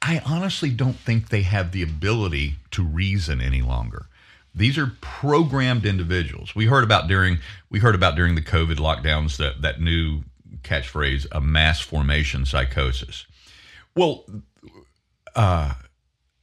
I 0.00 0.20
honestly 0.24 0.70
don't 0.70 0.96
think 0.98 1.28
they 1.28 1.42
have 1.42 1.72
the 1.72 1.82
ability 1.82 2.56
to 2.70 2.82
reason 2.82 3.40
any 3.42 3.60
longer. 3.62 4.06
These 4.54 4.78
are 4.78 4.92
programmed 5.00 5.84
individuals. 5.84 6.54
We 6.54 6.66
heard 6.66 6.84
about 6.84 7.08
during 7.08 7.38
we 7.70 7.80
heard 7.80 7.94
about 7.94 8.14
during 8.14 8.34
the 8.34 8.42
COVID 8.42 8.76
lockdowns 8.76 9.36
that 9.38 9.62
that 9.62 9.80
new 9.80 10.22
catchphrase, 10.62 11.26
a 11.32 11.40
mass 11.40 11.80
formation 11.80 12.46
psychosis. 12.46 13.26
Well, 13.94 14.24
uh, 15.34 15.74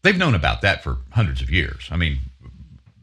they've 0.02 0.18
known 0.18 0.36
about 0.36 0.62
that 0.62 0.84
for 0.84 0.98
hundreds 1.12 1.42
of 1.42 1.50
years. 1.50 1.88
I 1.90 1.98
mean, 1.98 2.20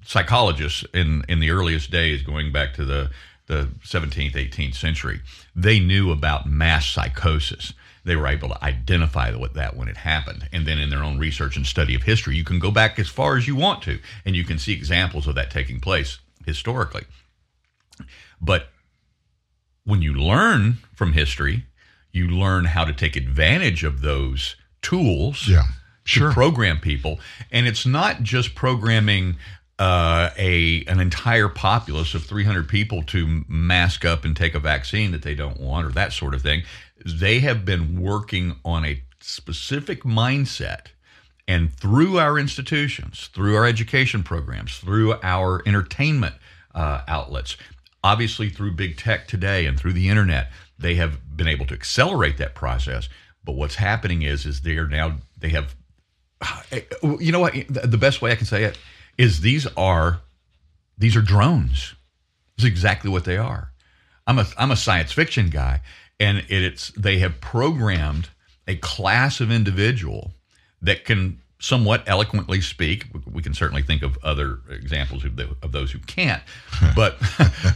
psychologists 0.04 0.84
in 0.92 1.24
in 1.28 1.40
the 1.40 1.50
earliest 1.50 1.90
days, 1.90 2.22
going 2.22 2.52
back 2.52 2.74
to 2.74 2.84
the 2.84 3.10
the 3.46 3.70
17th, 3.82 4.34
18th 4.34 4.74
century, 4.74 5.22
they 5.56 5.80
knew 5.80 6.12
about 6.12 6.46
mass 6.46 6.86
psychosis. 6.86 7.72
They 8.08 8.16
were 8.16 8.26
able 8.26 8.48
to 8.48 8.64
identify 8.64 9.32
what 9.34 9.54
that 9.54 9.76
when 9.76 9.88
it 9.88 9.98
happened, 9.98 10.48
and 10.52 10.66
then 10.66 10.78
in 10.78 10.90
their 10.90 11.04
own 11.04 11.18
research 11.18 11.56
and 11.56 11.66
study 11.66 11.94
of 11.94 12.02
history, 12.02 12.36
you 12.36 12.44
can 12.44 12.58
go 12.58 12.70
back 12.70 12.98
as 12.98 13.08
far 13.08 13.36
as 13.36 13.46
you 13.46 13.54
want 13.54 13.82
to, 13.82 13.98
and 14.24 14.34
you 14.34 14.44
can 14.44 14.58
see 14.58 14.72
examples 14.72 15.26
of 15.26 15.34
that 15.34 15.50
taking 15.50 15.78
place 15.78 16.18
historically. 16.44 17.04
But 18.40 18.68
when 19.84 20.02
you 20.02 20.14
learn 20.14 20.78
from 20.94 21.12
history, 21.12 21.64
you 22.12 22.28
learn 22.28 22.66
how 22.66 22.84
to 22.84 22.92
take 22.92 23.16
advantage 23.16 23.84
of 23.84 24.00
those 24.00 24.56
tools 24.82 25.48
Yeah, 25.48 25.62
to 26.06 26.30
program 26.30 26.78
people. 26.80 27.20
And 27.52 27.66
it's 27.66 27.86
not 27.86 28.22
just 28.22 28.54
programming 28.54 29.36
uh, 29.78 30.30
a 30.36 30.84
an 30.86 30.98
entire 30.98 31.48
populace 31.48 32.14
of 32.14 32.24
300 32.24 32.68
people 32.68 33.02
to 33.04 33.44
mask 33.48 34.04
up 34.04 34.24
and 34.24 34.36
take 34.36 34.54
a 34.54 34.58
vaccine 34.58 35.12
that 35.12 35.22
they 35.22 35.34
don't 35.34 35.60
want 35.60 35.86
or 35.86 35.90
that 35.90 36.12
sort 36.12 36.34
of 36.34 36.42
thing. 36.42 36.64
They 37.04 37.40
have 37.40 37.64
been 37.64 38.00
working 38.00 38.56
on 38.64 38.84
a 38.84 39.02
specific 39.20 40.02
mindset. 40.02 40.88
And 41.46 41.72
through 41.72 42.18
our 42.18 42.38
institutions, 42.38 43.30
through 43.32 43.56
our 43.56 43.64
education 43.64 44.22
programs, 44.22 44.78
through 44.78 45.14
our 45.22 45.62
entertainment 45.66 46.34
uh, 46.74 47.02
outlets, 47.08 47.56
obviously 48.04 48.50
through 48.50 48.72
big 48.72 48.96
tech 48.96 49.26
today 49.26 49.66
and 49.66 49.78
through 49.78 49.94
the 49.94 50.08
internet, 50.08 50.50
they 50.78 50.94
have 50.96 51.36
been 51.36 51.48
able 51.48 51.66
to 51.66 51.74
accelerate 51.74 52.36
that 52.38 52.54
process. 52.54 53.08
But 53.44 53.52
what's 53.52 53.76
happening 53.76 54.22
is, 54.22 54.44
is 54.44 54.60
they 54.60 54.76
are 54.76 54.86
now 54.86 55.16
they 55.38 55.48
have, 55.50 55.74
you 57.02 57.32
know 57.32 57.40
what? 57.40 57.54
The 57.68 57.98
best 57.98 58.20
way 58.20 58.30
I 58.30 58.36
can 58.36 58.46
say 58.46 58.64
it 58.64 58.78
is 59.16 59.40
these 59.40 59.66
are 59.76 60.20
these 60.98 61.16
are 61.16 61.22
drones. 61.22 61.94
Is 62.58 62.64
exactly 62.64 63.08
what 63.10 63.24
they 63.24 63.36
are. 63.36 63.70
I'm 64.26 64.38
a 64.38 64.46
I'm 64.58 64.70
a 64.70 64.76
science 64.76 65.12
fiction 65.12 65.48
guy, 65.48 65.80
and 66.20 66.38
it, 66.38 66.50
it's 66.50 66.90
they 66.90 67.18
have 67.18 67.40
programmed 67.40 68.30
a 68.66 68.76
class 68.76 69.40
of 69.40 69.50
individual 69.50 70.32
that 70.82 71.04
can 71.04 71.40
somewhat 71.60 72.04
eloquently 72.06 72.60
speak. 72.60 73.06
We 73.30 73.42
can 73.42 73.52
certainly 73.52 73.82
think 73.82 74.02
of 74.02 74.16
other 74.22 74.60
examples 74.70 75.24
of, 75.24 75.34
the, 75.36 75.56
of 75.62 75.72
those 75.72 75.90
who 75.90 75.98
can't, 76.00 76.42
but 76.94 77.18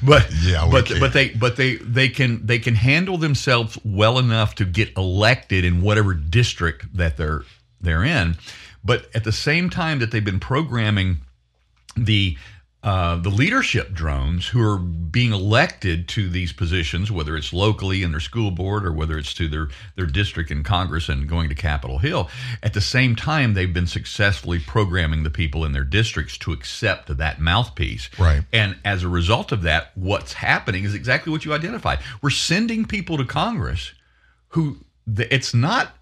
but 0.03 0.29
Yeah, 0.43 0.69
but 0.71 0.87
can. 0.87 1.01
but 1.01 1.13
they 1.13 1.31
but 1.31 1.57
they 1.57 1.77
they 1.77 2.09
can 2.09 2.45
they 2.47 2.59
can 2.59 2.75
handle 2.75 3.19
themselves 3.19 3.79
well 3.85 4.19
enough 4.19 4.55
to 4.57 4.65
get 4.65 4.97
elected 4.97 5.65
in 5.65 5.83
whatever 5.83 6.15
district 6.15 6.97
that 6.97 7.17
they're 7.17 7.43
they're 7.81 8.05
in. 8.05 8.37
But 8.85 9.09
at 9.15 9.25
the 9.25 9.33
same 9.33 9.71
time 9.71 9.99
that 10.01 10.11
they've 10.11 10.25
been 10.25 10.41
programming 10.41 11.19
the 11.97 12.37
uh, 12.83 13.15
the 13.15 13.31
leadership 13.31 13.93
drones 13.93 14.49
who 14.49 14.61
are 14.61 14.77
being 14.79 15.33
elected 15.33 16.09
to 16.09 16.29
these 16.29 16.53
positions, 16.53 17.13
whether 17.13 17.37
it's 17.37 17.53
locally 17.53 18.03
in 18.03 18.11
their 18.11 18.21
school 18.21 18.51
board 18.51 18.85
or 18.85 18.93
whether 18.93 19.17
it's 19.17 19.33
to 19.35 19.47
their, 19.47 19.69
their 19.95 20.07
district 20.07 20.51
in 20.51 20.65
Congress 20.65 21.09
and 21.09 21.29
going 21.29 21.49
to 21.49 21.55
Capitol 21.55 21.99
Hill, 21.99 22.29
at 22.61 22.75
the 22.75 22.81
same 22.81 23.15
time, 23.15 23.55
they've 23.55 23.73
been 23.73 23.87
successfully 23.87 24.59
programming 24.59 25.23
the 25.23 25.31
people 25.31 25.65
in 25.65 25.71
their 25.71 25.85
districts 25.85 26.37
to 26.39 26.53
accept 26.53 27.17
that 27.17 27.41
mouthpiece. 27.41 28.11
Right. 28.19 28.43
And 28.53 28.77
as 28.85 29.05
a 29.05 29.09
result 29.09 29.53
of 29.53 29.63
that, 29.63 29.93
what's 29.95 30.33
happening 30.33 30.83
is 30.83 30.95
exactly 30.95 31.31
what 31.31 31.45
you 31.45 31.53
identified. 31.53 32.01
We're 32.21 32.31
sending 32.31 32.85
people 32.85 33.17
to 33.19 33.25
Congress 33.25 33.93
who 34.49 34.79
it's 35.07 35.55
not 35.55 35.97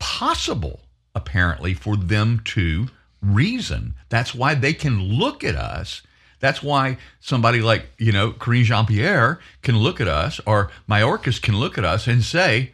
possible, 0.00 0.80
apparently, 1.14 1.74
for 1.74 1.96
them 1.96 2.40
to 2.46 2.88
reason. 3.22 3.94
That's 4.08 4.34
why 4.34 4.54
they 4.54 4.72
can 4.72 5.00
look 5.00 5.44
at 5.44 5.54
us. 5.54 6.02
That's 6.40 6.62
why 6.62 6.96
somebody 7.20 7.60
like, 7.60 7.86
you 7.98 8.12
know, 8.12 8.32
Karine 8.32 8.64
Jean 8.64 8.86
Pierre 8.86 9.40
can 9.62 9.76
look 9.76 10.00
at 10.00 10.08
us, 10.08 10.40
or 10.46 10.70
Mayorkas 10.88 11.40
can 11.40 11.56
look 11.58 11.76
at 11.76 11.84
us 11.84 12.06
and 12.06 12.24
say, 12.24 12.72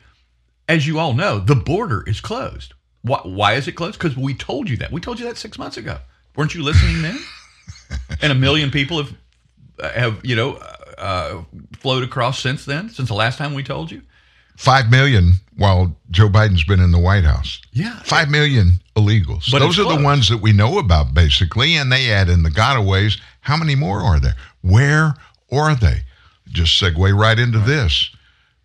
as 0.68 0.86
you 0.86 0.98
all 0.98 1.14
know, 1.14 1.38
the 1.38 1.56
border 1.56 2.04
is 2.06 2.20
closed. 2.20 2.74
Why, 3.02 3.20
why 3.24 3.54
is 3.54 3.68
it 3.68 3.72
closed? 3.72 3.98
Because 3.98 4.16
we 4.16 4.34
told 4.34 4.68
you 4.68 4.76
that. 4.78 4.92
We 4.92 5.00
told 5.00 5.18
you 5.18 5.26
that 5.26 5.36
six 5.36 5.58
months 5.58 5.76
ago. 5.76 5.98
Weren't 6.36 6.54
you 6.54 6.62
listening 6.62 7.02
then? 7.02 7.18
and 8.22 8.32
a 8.32 8.34
million 8.34 8.70
people 8.70 9.02
have, 9.02 9.16
have 9.94 10.20
you 10.24 10.36
know, 10.36 10.54
uh, 10.98 11.42
flowed 11.76 12.02
across 12.02 12.40
since 12.40 12.64
then, 12.64 12.88
since 12.90 13.08
the 13.08 13.14
last 13.14 13.38
time 13.38 13.54
we 13.54 13.62
told 13.62 13.90
you. 13.90 14.02
Five 14.56 14.90
million 14.90 15.34
while 15.56 15.96
Joe 16.10 16.28
Biden's 16.28 16.64
been 16.64 16.80
in 16.80 16.90
the 16.92 16.98
White 16.98 17.24
House. 17.24 17.60
Yeah. 17.72 17.98
Five 18.04 18.28
million 18.30 18.80
illegals. 18.94 19.50
But 19.50 19.60
Those 19.60 19.78
are 19.78 19.96
the 19.96 20.02
ones 20.02 20.28
that 20.28 20.38
we 20.38 20.52
know 20.52 20.78
about, 20.78 21.14
basically, 21.14 21.76
and 21.76 21.90
they 21.90 22.10
add 22.10 22.28
in 22.28 22.42
the 22.42 22.50
gotaways. 22.50 23.18
How 23.40 23.56
many 23.56 23.74
more 23.74 24.00
are 24.00 24.18
there? 24.20 24.34
Where 24.62 25.14
are 25.52 25.74
they? 25.74 26.00
Just 26.48 26.80
segue 26.80 27.18
right 27.18 27.38
into 27.38 27.58
this. 27.58 28.10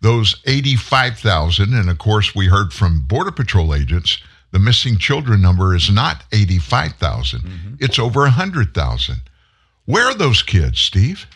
Those 0.00 0.40
85,000, 0.46 1.72
and 1.74 1.88
of 1.88 1.98
course, 1.98 2.34
we 2.34 2.46
heard 2.46 2.72
from 2.72 3.02
Border 3.06 3.30
Patrol 3.30 3.74
agents, 3.74 4.18
the 4.50 4.58
missing 4.58 4.98
children 4.98 5.40
number 5.40 5.74
is 5.74 5.90
not 5.90 6.24
85,000, 6.32 7.40
Mm-hmm. 7.40 7.74
it's 7.80 7.98
over 7.98 8.20
100,000. 8.22 9.20
Where 9.86 10.06
are 10.06 10.14
those 10.14 10.42
kids, 10.42 10.80
Steve? 10.80 11.26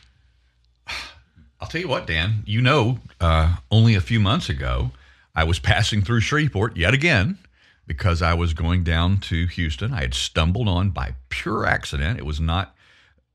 I'll 1.61 1.69
tell 1.69 1.81
you 1.81 1.89
what, 1.89 2.07
Dan. 2.07 2.43
You 2.47 2.61
know, 2.61 2.99
uh, 3.21 3.57
only 3.71 3.95
a 3.95 4.01
few 4.01 4.21
months 4.21 4.49
ago, 4.49 4.91
I 5.35 5.45
was 5.45 5.59
passing 5.59 6.03
through 6.03 6.21
Shreveport 6.21 6.77
yet 6.77 6.95
again 6.95 7.39
because 7.87 8.21
I 8.23 8.35
was 8.35 8.53
going 8.53 8.85
down 8.85 9.19
to 9.19 9.47
Houston. 9.47 9.93
I 9.93 10.03
had 10.03 10.15
stumbled 10.15 10.69
on 10.69 10.91
by 10.91 11.15
pure 11.29 11.67
accident. 11.67 12.19
It 12.19 12.27
was 12.27 12.41
not. 12.41 12.75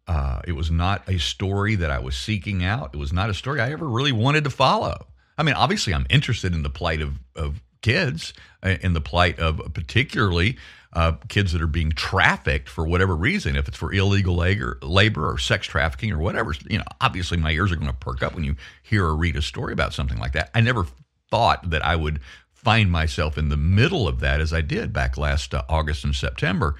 Uh, 0.08 0.42
it 0.46 0.54
was 0.54 0.70
not 0.70 1.08
a 1.08 1.18
story 1.20 1.76
that 1.76 1.90
I 1.92 2.00
was 2.00 2.18
seeking 2.18 2.66
out. 2.66 2.90
It 2.94 2.98
was 2.98 3.14
not 3.14 3.30
a 3.30 3.34
story 3.34 3.62
I 3.62 3.72
ever 3.72 3.88
really 3.88 4.12
wanted 4.12 4.44
to 4.44 4.50
follow. 4.50 5.06
I 5.38 5.44
mean, 5.44 5.56
obviously, 5.56 5.94
I'm 5.94 6.08
interested 6.10 6.54
in 6.54 6.64
the 6.64 6.70
plight 6.70 7.02
of, 7.02 7.14
of 7.36 7.62
kids, 7.82 8.34
uh, 8.62 8.76
in 8.82 8.94
the 8.94 9.00
plight 9.00 9.40
of 9.40 9.62
particularly 9.74 10.58
uh, 10.94 11.14
kids 11.30 11.54
that 11.54 11.62
are 11.62 11.68
being 11.68 11.92
trafficked 11.92 12.68
for 12.68 12.86
whatever 12.86 13.16
reason, 13.16 13.56
if 13.56 13.68
it's 13.68 13.78
for 13.78 13.94
illegal 13.94 14.36
labor, 14.36 15.30
or 15.30 15.38
sex 15.38 15.68
trafficking 15.68 16.12
or 16.12 16.18
whatever. 16.18 16.54
You 16.70 16.80
know, 16.80 16.84
obviously, 17.00 17.38
my 17.38 17.52
ears 17.52 17.72
are 17.72 17.78
going 17.78 17.88
to 17.88 17.94
perk 17.94 18.24
up 18.24 18.36
when 18.36 18.44
you 18.44 18.56
hear 18.84 19.06
or 19.06 19.16
read 19.16 19.36
a 19.36 19.42
story 19.42 19.74
about 19.74 19.94
something 19.94 20.18
like 20.18 20.34
that. 20.34 20.50
I 20.54 20.62
never 20.62 20.86
thought 21.30 21.70
that 21.70 21.84
I 21.86 21.96
would 21.96 22.20
find 22.52 22.92
myself 22.92 23.38
in 23.38 23.50
the 23.50 23.58
middle 23.58 24.08
of 24.08 24.20
that 24.20 24.40
as 24.40 24.54
I 24.54 24.62
did 24.62 24.94
back 24.94 25.18
last 25.18 25.54
uh, 25.54 25.64
August 25.68 26.04
and 26.04 26.16
September, 26.16 26.76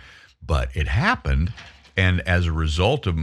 but 0.46 0.70
it 0.76 0.88
happened, 0.88 1.54
and 1.98 2.22
as 2.22 2.46
a 2.46 2.52
result 2.52 3.08
of 3.08 3.18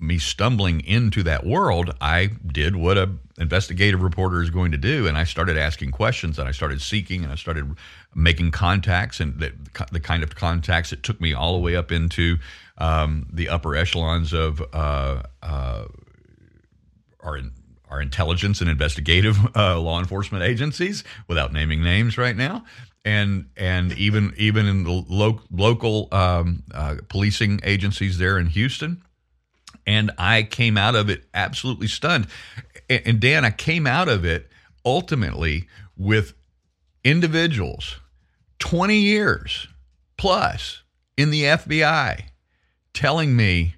me 0.00 0.18
stumbling 0.18 0.80
into 0.80 1.24
that 1.24 1.44
world, 1.44 1.92
I 2.00 2.30
did 2.46 2.76
what 2.76 2.96
a 2.96 3.10
investigative 3.38 4.02
reporter 4.02 4.42
is 4.42 4.50
going 4.50 4.72
to 4.72 4.78
do, 4.78 5.06
and 5.06 5.18
I 5.18 5.24
started 5.24 5.58
asking 5.58 5.90
questions, 5.90 6.38
and 6.38 6.48
I 6.48 6.52
started 6.52 6.80
seeking, 6.80 7.24
and 7.24 7.32
I 7.32 7.36
started 7.36 7.76
making 8.14 8.50
contacts, 8.50 9.20
and 9.20 9.38
the, 9.38 9.52
the 9.92 10.00
kind 10.00 10.22
of 10.22 10.34
contacts 10.34 10.90
that 10.90 11.02
took 11.02 11.20
me 11.20 11.32
all 11.32 11.54
the 11.54 11.60
way 11.60 11.76
up 11.76 11.92
into 11.92 12.38
um, 12.78 13.26
the 13.32 13.48
upper 13.48 13.74
echelons 13.76 14.32
of 14.32 14.62
uh, 14.72 15.22
uh, 15.42 15.84
our 17.20 17.40
our 17.90 18.02
intelligence 18.02 18.60
and 18.60 18.68
investigative 18.68 19.38
uh, 19.56 19.80
law 19.80 19.98
enforcement 19.98 20.44
agencies, 20.44 21.04
without 21.26 21.52
naming 21.52 21.82
names 21.82 22.18
right 22.18 22.36
now, 22.36 22.64
and 23.04 23.46
and 23.56 23.92
even 23.92 24.34
even 24.36 24.66
in 24.66 24.84
the 24.84 25.04
lo- 25.08 25.40
local 25.50 26.08
um, 26.12 26.62
uh, 26.72 26.96
policing 27.08 27.60
agencies 27.64 28.18
there 28.18 28.38
in 28.38 28.46
Houston. 28.46 29.02
And 29.86 30.10
I 30.18 30.42
came 30.42 30.76
out 30.76 30.94
of 30.94 31.08
it 31.08 31.24
absolutely 31.32 31.88
stunned. 31.88 32.26
And, 32.90 33.02
and 33.06 33.20
Dan, 33.20 33.46
I 33.46 33.50
came 33.50 33.86
out 33.86 34.08
of 34.08 34.26
it 34.26 34.50
ultimately 34.84 35.66
with 35.96 36.34
individuals, 37.04 37.96
twenty 38.58 38.98
years 38.98 39.68
plus 40.16 40.82
in 41.16 41.30
the 41.30 41.44
FBI, 41.44 42.24
telling 42.92 43.36
me, 43.36 43.74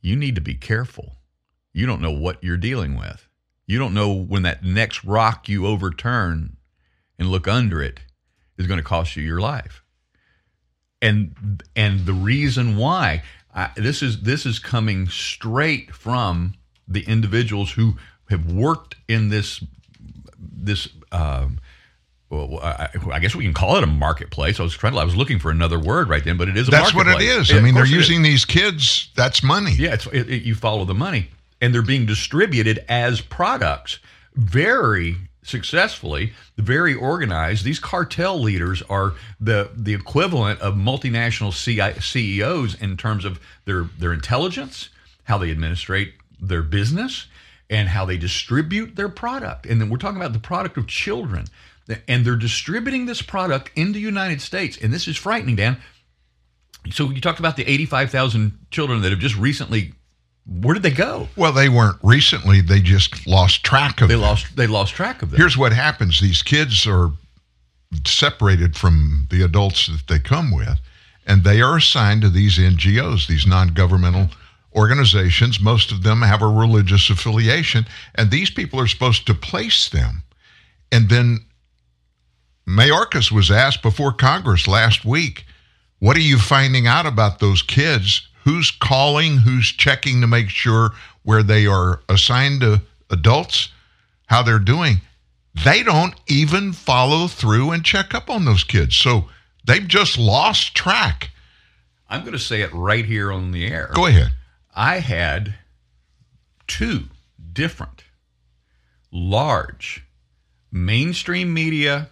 "You 0.00 0.16
need 0.16 0.34
to 0.34 0.40
be 0.40 0.54
careful." 0.54 1.16
you 1.72 1.86
don't 1.86 2.02
know 2.02 2.10
what 2.10 2.42
you're 2.42 2.56
dealing 2.56 2.96
with. 2.96 3.28
You 3.66 3.78
don't 3.78 3.94
know 3.94 4.12
when 4.12 4.42
that 4.42 4.64
next 4.64 5.04
rock 5.04 5.48
you 5.48 5.66
overturn 5.66 6.56
and 7.18 7.28
look 7.28 7.48
under 7.48 7.82
it 7.82 8.00
is 8.58 8.66
going 8.66 8.78
to 8.78 8.84
cost 8.84 9.16
you 9.16 9.22
your 9.22 9.40
life. 9.40 9.82
And 11.00 11.62
and 11.74 12.06
the 12.06 12.12
reason 12.12 12.76
why 12.76 13.22
I, 13.54 13.70
this 13.76 14.02
is 14.02 14.22
this 14.22 14.46
is 14.46 14.58
coming 14.58 15.08
straight 15.08 15.92
from 15.94 16.54
the 16.86 17.02
individuals 17.02 17.72
who 17.72 17.96
have 18.28 18.52
worked 18.52 18.96
in 19.08 19.30
this 19.30 19.64
this 20.38 20.88
um, 21.10 21.58
well, 22.32 22.60
I, 22.62 22.88
I, 23.12 23.18
guess 23.18 23.34
we 23.34 23.44
can 23.44 23.52
call 23.52 23.76
it 23.76 23.84
a 23.84 23.86
marketplace. 23.86 24.58
I 24.58 24.62
was 24.62 24.74
trying 24.74 24.94
to, 24.94 24.98
I 24.98 25.04
was 25.04 25.14
looking 25.14 25.38
for 25.38 25.50
another 25.50 25.78
word 25.78 26.08
right 26.08 26.24
then, 26.24 26.38
but 26.38 26.48
it 26.48 26.56
is 26.56 26.68
a 26.68 26.70
marketplace. 26.70 27.04
that's 27.04 27.14
what 27.14 27.22
it 27.22 27.28
is. 27.28 27.52
I 27.52 27.60
mean, 27.60 27.74
they're 27.74 27.84
using 27.84 28.22
these 28.22 28.46
kids. 28.46 29.10
That's 29.14 29.42
money. 29.42 29.74
Yeah, 29.76 29.92
it's, 29.92 30.06
it, 30.06 30.30
it, 30.30 30.42
you 30.42 30.54
follow 30.54 30.86
the 30.86 30.94
money 30.94 31.28
and 31.62 31.72
they're 31.74 31.80
being 31.80 32.04
distributed 32.04 32.84
as 32.88 33.20
products 33.20 34.00
very 34.34 35.16
successfully, 35.42 36.32
very 36.56 36.94
organized. 36.94 37.64
These 37.64 37.78
cartel 37.78 38.40
leaders 38.40 38.82
are 38.82 39.14
the 39.40 39.70
the 39.74 39.94
equivalent 39.94 40.60
of 40.60 40.74
multinational 40.74 41.52
CEOs 41.52 42.74
in 42.74 42.96
terms 42.96 43.24
of 43.24 43.40
their 43.64 43.84
their 43.98 44.12
intelligence, 44.12 44.88
how 45.24 45.38
they 45.38 45.50
administrate 45.50 46.14
their 46.40 46.62
business, 46.62 47.26
and 47.70 47.88
how 47.88 48.04
they 48.04 48.16
distribute 48.16 48.96
their 48.96 49.08
product. 49.08 49.66
And 49.66 49.80
then 49.80 49.88
we're 49.88 49.98
talking 49.98 50.20
about 50.20 50.32
the 50.32 50.40
product 50.40 50.76
of 50.76 50.86
children. 50.86 51.46
And 52.06 52.24
they're 52.24 52.36
distributing 52.36 53.06
this 53.06 53.22
product 53.22 53.70
in 53.74 53.92
the 53.92 54.00
United 54.00 54.40
States. 54.40 54.78
And 54.80 54.92
this 54.92 55.08
is 55.08 55.16
frightening, 55.16 55.56
Dan. 55.56 55.78
So 56.90 57.10
you 57.10 57.20
talked 57.20 57.38
about 57.38 57.56
the 57.56 57.64
85,000 57.64 58.58
children 58.70 59.02
that 59.02 59.10
have 59.10 59.20
just 59.20 59.36
recently 59.36 59.92
where 60.46 60.74
did 60.74 60.82
they 60.82 60.90
go? 60.90 61.28
Well, 61.36 61.52
they 61.52 61.68
weren't 61.68 61.98
recently. 62.02 62.60
They 62.60 62.80
just 62.80 63.26
lost 63.26 63.64
track 63.64 64.00
of. 64.00 64.08
They 64.08 64.14
them. 64.14 64.22
lost. 64.22 64.56
They 64.56 64.66
lost 64.66 64.94
track 64.94 65.22
of 65.22 65.30
them. 65.30 65.38
Here's 65.38 65.56
what 65.56 65.72
happens: 65.72 66.20
these 66.20 66.42
kids 66.42 66.86
are 66.86 67.12
separated 68.06 68.76
from 68.76 69.28
the 69.30 69.42
adults 69.42 69.86
that 69.86 70.08
they 70.08 70.18
come 70.18 70.50
with, 70.50 70.80
and 71.26 71.44
they 71.44 71.60
are 71.60 71.76
assigned 71.76 72.22
to 72.22 72.28
these 72.28 72.58
NGOs, 72.58 73.28
these 73.28 73.46
non-governmental 73.46 74.30
organizations. 74.74 75.60
Most 75.60 75.92
of 75.92 76.02
them 76.02 76.22
have 76.22 76.42
a 76.42 76.48
religious 76.48 77.08
affiliation, 77.08 77.86
and 78.14 78.30
these 78.30 78.50
people 78.50 78.80
are 78.80 78.88
supposed 78.88 79.26
to 79.26 79.34
place 79.34 79.88
them. 79.88 80.24
And 80.90 81.08
then 81.08 81.46
Mayorkas 82.66 83.30
was 83.30 83.50
asked 83.50 83.82
before 83.82 84.12
Congress 84.12 84.66
last 84.66 85.04
week, 85.04 85.44
"What 85.98 86.16
are 86.16 86.20
you 86.20 86.38
finding 86.38 86.86
out 86.86 87.06
about 87.06 87.38
those 87.38 87.62
kids 87.62 88.28
who's 88.44 88.70
calling, 88.70 89.38
who's 89.38 89.70
checking 89.70 90.20
to 90.20 90.26
make 90.26 90.48
sure 90.48 90.94
where 91.22 91.42
they 91.42 91.66
are 91.66 92.02
assigned 92.08 92.60
to 92.60 92.82
adults, 93.10 93.68
how 94.26 94.42
they're 94.42 94.58
doing. 94.58 95.00
They 95.64 95.82
don't 95.82 96.14
even 96.26 96.72
follow 96.72 97.28
through 97.28 97.70
and 97.70 97.84
check 97.84 98.14
up 98.14 98.30
on 98.30 98.44
those 98.44 98.64
kids. 98.64 98.96
So 98.96 99.28
they've 99.64 99.86
just 99.86 100.18
lost 100.18 100.74
track. 100.74 101.30
I'm 102.08 102.22
going 102.22 102.32
to 102.32 102.38
say 102.38 102.62
it 102.62 102.72
right 102.72 103.04
here 103.04 103.30
on 103.30 103.52
the 103.52 103.66
air. 103.66 103.90
Go 103.94 104.06
ahead. 104.06 104.32
I 104.74 104.98
had 104.98 105.54
two 106.66 107.04
different 107.52 108.04
large 109.10 110.04
mainstream 110.70 111.52
media, 111.52 112.08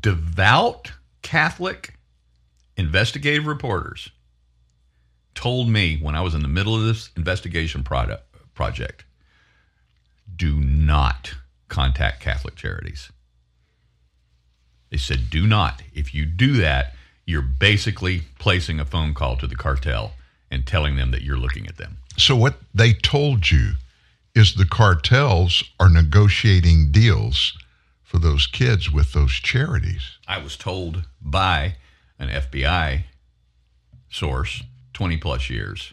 devout 0.00 0.92
Catholic 1.22 1.94
investigative 2.76 3.46
reporters 3.46 4.10
told 5.34 5.68
me 5.68 5.98
when 6.00 6.14
I 6.14 6.20
was 6.20 6.34
in 6.34 6.42
the 6.42 6.48
middle 6.48 6.74
of 6.74 6.82
this 6.82 7.10
investigation 7.16 7.82
product, 7.82 8.24
project 8.54 9.04
do 10.34 10.56
not 10.56 11.34
contact 11.68 12.20
Catholic 12.20 12.56
charities. 12.56 13.10
They 14.90 14.96
said, 14.96 15.30
do 15.30 15.46
not. 15.46 15.82
If 15.94 16.14
you 16.14 16.26
do 16.26 16.54
that, 16.54 16.94
you're 17.26 17.42
basically 17.42 18.22
placing 18.38 18.78
a 18.78 18.84
phone 18.84 19.14
call 19.14 19.36
to 19.36 19.46
the 19.46 19.56
cartel 19.56 20.12
and 20.50 20.66
telling 20.66 20.96
them 20.96 21.10
that 21.10 21.22
you're 21.22 21.38
looking 21.38 21.66
at 21.66 21.76
them. 21.76 21.98
So, 22.16 22.36
what 22.36 22.56
they 22.72 22.92
told 22.92 23.50
you 23.50 23.72
is 24.34 24.54
the 24.54 24.64
cartels 24.64 25.64
are 25.80 25.90
negotiating 25.90 26.92
deals 26.92 27.56
for 28.06 28.18
those 28.20 28.46
kids 28.46 28.90
with 28.90 29.12
those 29.12 29.32
charities. 29.32 30.18
I 30.28 30.38
was 30.38 30.56
told 30.56 31.04
by 31.20 31.74
an 32.20 32.28
FBI 32.28 33.02
source 34.08 34.62
20 34.94 35.16
plus 35.16 35.50
years. 35.50 35.92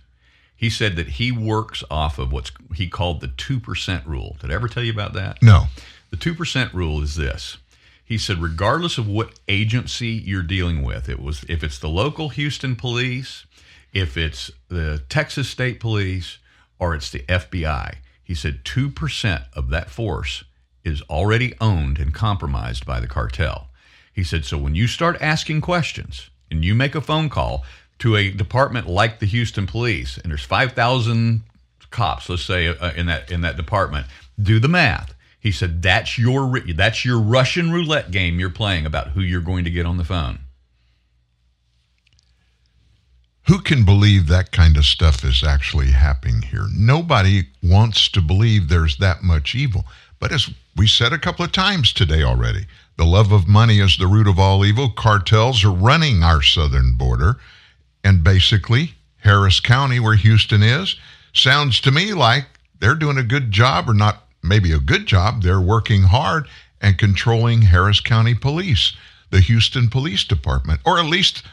He 0.56 0.70
said 0.70 0.96
that 0.96 1.10
he 1.10 1.32
works 1.32 1.84
off 1.90 2.20
of 2.20 2.32
what's 2.32 2.52
he 2.76 2.88
called 2.88 3.20
the 3.20 3.28
2% 3.28 4.06
rule. 4.06 4.38
Did 4.40 4.52
I 4.52 4.54
ever 4.54 4.68
tell 4.68 4.84
you 4.84 4.94
about 4.94 5.14
that? 5.14 5.42
No. 5.42 5.66
The 6.12 6.18
2% 6.18 6.72
rule 6.72 7.02
is 7.02 7.16
this. 7.16 7.58
He 8.06 8.20
said 8.20 8.38
regardless 8.38 9.00
of 9.00 9.08
what 9.08 9.40
agency 9.48 10.10
you're 10.10 10.44
dealing 10.44 10.84
with, 10.84 11.10
it 11.10 11.20
was 11.20 11.44
if 11.50 11.64
it's 11.64 11.80
the 11.80 11.90
local 11.90 12.30
Houston 12.30 12.76
police, 12.76 13.46
if 13.92 14.18
it's 14.18 14.52
the 14.70 15.02
Texas 15.10 15.50
State 15.50 15.80
Police, 15.80 16.38
or 16.78 16.94
it's 16.94 17.10
the 17.10 17.22
FBI, 17.22 17.96
he 18.24 18.36
said 18.36 18.64
2% 18.64 19.46
of 19.54 19.70
that 19.70 19.90
force 19.90 20.44
is 20.84 21.02
already 21.04 21.54
owned 21.62 22.00
and 22.00 22.14
compromised 22.14 22.86
by 22.86 23.00
the 23.00 23.08
cartel. 23.08 23.68
He 24.12 24.24
said 24.24 24.46
so 24.46 24.58
when 24.58 24.76
you 24.76 24.88
start 24.88 25.22
asking 25.22 25.62
questions 25.62 26.30
and 26.52 26.64
you 26.64 26.76
make 26.76 26.96
a 26.96 27.02
phone 27.02 27.30
call, 27.30 27.64
to 28.00 28.18
a 28.18 28.32
department 28.32 28.86
like 28.88 29.20
the 29.20 29.26
Houston 29.26 29.66
Police, 29.66 30.18
and 30.18 30.30
there's 30.30 30.44
5,000 30.44 31.44
cops, 31.90 32.28
let's 32.28 32.44
say, 32.44 32.68
uh, 32.68 32.92
in 32.96 33.06
that 33.06 33.32
in 33.32 33.42
that 33.42 33.56
department, 33.56 34.08
do 34.42 34.60
the 34.60 34.68
math. 34.68 35.16
He 35.40 35.54
said 35.54 35.82
that's 35.82 36.18
your 36.18 36.60
that's 36.74 37.06
your 37.06 37.20
Russian 37.20 37.72
roulette 37.72 38.12
game 38.12 38.40
you're 38.40 38.50
playing 38.50 38.86
about 38.86 39.10
who 39.10 39.22
you're 39.22 39.42
going 39.42 39.64
to 39.64 39.70
get 39.70 39.86
on 39.86 39.98
the 39.98 40.04
phone. 40.04 40.40
Who 43.48 43.60
can 43.60 43.86
believe 43.86 44.28
that 44.28 44.52
kind 44.52 44.78
of 44.78 44.86
stuff 44.86 45.24
is 45.24 45.44
actually 45.44 45.92
happening 45.92 46.44
here? 46.44 46.68
Nobody 46.74 47.44
wants 47.62 48.10
to 48.10 48.22
believe 48.22 48.68
there's 48.68 48.98
that 48.98 49.22
much 49.22 49.54
evil. 49.54 49.86
But 50.20 50.32
as 50.32 50.50
we 50.76 50.88
said 50.88 51.14
a 51.14 51.20
couple 51.20 51.46
of 51.46 51.52
times 51.52 51.94
today 51.94 52.24
already, 52.24 52.66
the 52.98 53.06
love 53.06 53.32
of 53.32 53.48
money 53.48 53.80
is 53.80 53.98
the 53.98 54.08
root 54.08 54.28
of 54.28 54.40
all 54.40 54.66
evil. 54.66 54.90
Cartels 54.90 55.64
are 55.64 55.72
running 55.72 56.24
our 56.24 56.42
southern 56.42 56.96
border. 56.96 57.38
And 58.04 58.24
basically, 58.24 58.94
Harris 59.18 59.60
County, 59.60 60.00
where 60.00 60.16
Houston 60.16 60.62
is, 60.62 60.96
sounds 61.34 61.80
to 61.82 61.92
me 61.92 62.14
like 62.14 62.46
they're 62.80 62.96
doing 62.96 63.18
a 63.18 63.24
good 63.24 63.52
job, 63.52 63.90
or 63.90 63.94
not 63.94 64.28
maybe 64.44 64.72
a 64.72 64.80
good 64.80 65.06
job. 65.06 65.42
They're 65.42 65.62
working 65.62 66.04
hard 66.04 66.48
and 66.82 66.98
controlling 66.98 67.62
Harris 67.64 68.00
County 68.00 68.36
Police, 68.36 68.94
the 69.30 69.40
Houston 69.40 69.90
Police 69.90 70.26
Department, 70.26 70.82
or 70.86 71.00
at 71.00 71.06
least 71.06 71.44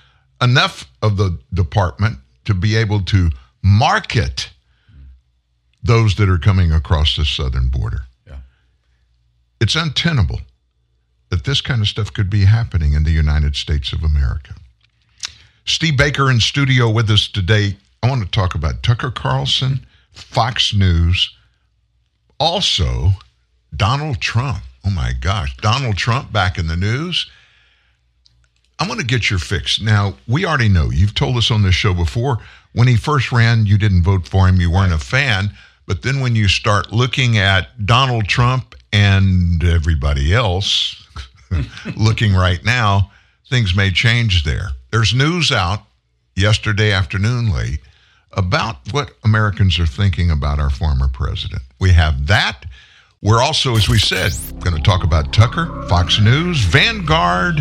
enough 0.42 0.90
of 1.02 1.16
the 1.16 1.38
department 1.54 2.18
to 2.44 2.54
be 2.54 2.76
able 2.76 3.02
to 3.04 3.30
market 3.62 4.50
those 5.82 6.16
that 6.16 6.28
are 6.28 6.38
coming 6.38 6.72
across 6.72 7.16
the 7.16 7.24
southern 7.24 7.68
border. 7.68 8.02
It's 9.60 9.76
untenable 9.76 10.40
that 11.28 11.44
this 11.44 11.60
kind 11.60 11.80
of 11.80 11.88
stuff 11.88 12.12
could 12.12 12.30
be 12.30 12.46
happening 12.46 12.94
in 12.94 13.04
the 13.04 13.10
United 13.10 13.54
States 13.54 13.92
of 13.92 14.02
America. 14.02 14.54
Steve 15.64 15.96
Baker 15.96 16.30
in 16.30 16.40
studio 16.40 16.90
with 16.90 17.10
us 17.10 17.28
today. 17.28 17.76
I 18.02 18.08
want 18.08 18.22
to 18.24 18.30
talk 18.30 18.54
about 18.54 18.82
Tucker 18.82 19.10
Carlson, 19.10 19.86
Fox 20.12 20.74
News, 20.74 21.36
also 22.38 23.10
Donald 23.76 24.20
Trump. 24.20 24.62
Oh 24.84 24.90
my 24.90 25.12
gosh, 25.20 25.54
Donald 25.58 25.96
Trump 25.96 26.32
back 26.32 26.58
in 26.58 26.66
the 26.66 26.76
news. 26.76 27.30
I 28.78 28.88
want 28.88 28.98
to 28.98 29.06
get 29.06 29.28
your 29.28 29.38
fix. 29.38 29.78
Now, 29.78 30.14
we 30.26 30.46
already 30.46 30.70
know, 30.70 30.90
you've 30.90 31.14
told 31.14 31.36
us 31.36 31.50
on 31.50 31.62
this 31.62 31.74
show 31.74 31.92
before, 31.92 32.38
when 32.72 32.88
he 32.88 32.96
first 32.96 33.30
ran, 33.30 33.66
you 33.66 33.76
didn't 33.76 34.02
vote 34.02 34.26
for 34.26 34.48
him, 34.48 34.58
you 34.58 34.70
weren't 34.70 34.94
a 34.94 34.98
fan. 34.98 35.50
But 35.86 36.02
then 36.02 36.20
when 36.20 36.34
you 36.34 36.48
start 36.48 36.92
looking 36.92 37.36
at 37.36 37.84
Donald 37.84 38.26
Trump 38.26 38.74
and 38.92 39.62
everybody 39.62 40.34
else 40.34 41.06
looking 41.96 42.34
right 42.34 42.64
now, 42.64 43.10
things 43.48 43.74
may 43.74 43.90
change 43.90 44.44
there. 44.44 44.68
There's 44.90 45.14
news 45.14 45.52
out 45.52 45.80
yesterday 46.34 46.92
afternoon 46.92 47.52
late 47.52 47.80
about 48.32 48.76
what 48.92 49.12
Americans 49.24 49.78
are 49.78 49.86
thinking 49.86 50.30
about 50.30 50.58
our 50.58 50.70
former 50.70 51.08
president. 51.08 51.62
We 51.80 51.92
have 51.92 52.26
that. 52.28 52.64
We're 53.22 53.42
also, 53.42 53.76
as 53.76 53.88
we 53.88 53.98
said, 53.98 54.32
going 54.60 54.76
to 54.76 54.82
talk 54.82 55.04
about 55.04 55.32
Tucker, 55.32 55.86
Fox 55.88 56.20
News, 56.20 56.60
Vanguard, 56.60 57.56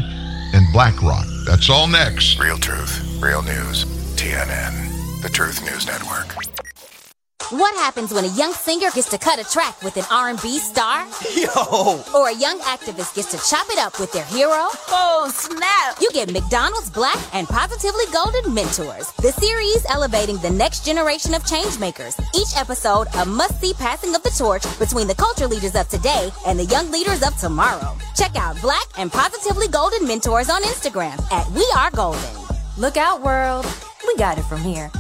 and 0.54 0.66
BlackRock. 0.72 1.26
That's 1.46 1.70
all 1.70 1.88
next. 1.88 2.40
Real 2.40 2.58
truth, 2.58 3.20
real 3.22 3.42
news. 3.42 3.86
TNN, 4.16 5.22
the 5.22 5.30
Truth 5.30 5.64
News 5.66 5.86
Network. 5.86 6.59
What 7.50 7.74
happens 7.78 8.14
when 8.14 8.26
a 8.26 8.36
young 8.38 8.54
singer 8.54 8.92
gets 8.94 9.10
to 9.10 9.18
cut 9.18 9.40
a 9.40 9.44
track 9.44 9.82
with 9.82 9.98
an 9.98 10.04
R&B 10.12 10.60
star? 10.60 11.08
Yo! 11.36 12.04
Or 12.14 12.30
a 12.30 12.36
young 12.36 12.60
activist 12.60 13.16
gets 13.16 13.32
to 13.32 13.40
chop 13.50 13.66
it 13.72 13.80
up 13.80 14.00
with 14.00 14.12
their 14.12 14.26
hero? 14.26 14.68
Oh, 14.92 15.32
snap! 15.34 15.98
You 16.00 16.12
get 16.14 16.32
McDonald's 16.32 16.92
Black 16.92 17.18
and 17.34 17.48
Positively 17.48 18.04
Golden 18.14 18.54
Mentors, 18.54 19.12
the 19.14 19.32
series 19.32 19.84
elevating 19.90 20.38
the 20.38 20.52
next 20.52 20.86
generation 20.86 21.34
of 21.34 21.42
changemakers. 21.42 22.22
Each 22.36 22.56
episode, 22.56 23.08
a 23.16 23.26
must-see 23.26 23.74
passing 23.74 24.14
of 24.14 24.22
the 24.22 24.30
torch 24.38 24.64
between 24.78 25.08
the 25.08 25.16
culture 25.16 25.48
leaders 25.48 25.74
of 25.74 25.90
today 25.90 26.30
and 26.46 26.60
the 26.60 26.66
young 26.66 26.92
leaders 26.92 27.24
of 27.24 27.36
tomorrow. 27.38 27.98
Check 28.16 28.36
out 28.36 28.62
Black 28.62 28.86
and 29.00 29.12
Positively 29.12 29.68
Golden 29.68 30.08
Mentors 30.08 30.52
on 30.52 30.62
Instagram 30.62 31.20
at 31.32 31.50
We 31.54 31.66
Are 31.76 31.90
Golden. 31.90 32.30
Look 32.78 32.96
out, 32.96 33.24
world. 33.24 33.66
We 34.06 34.16
got 34.18 34.38
it 34.38 34.44
from 34.44 34.62
here. 34.62 34.92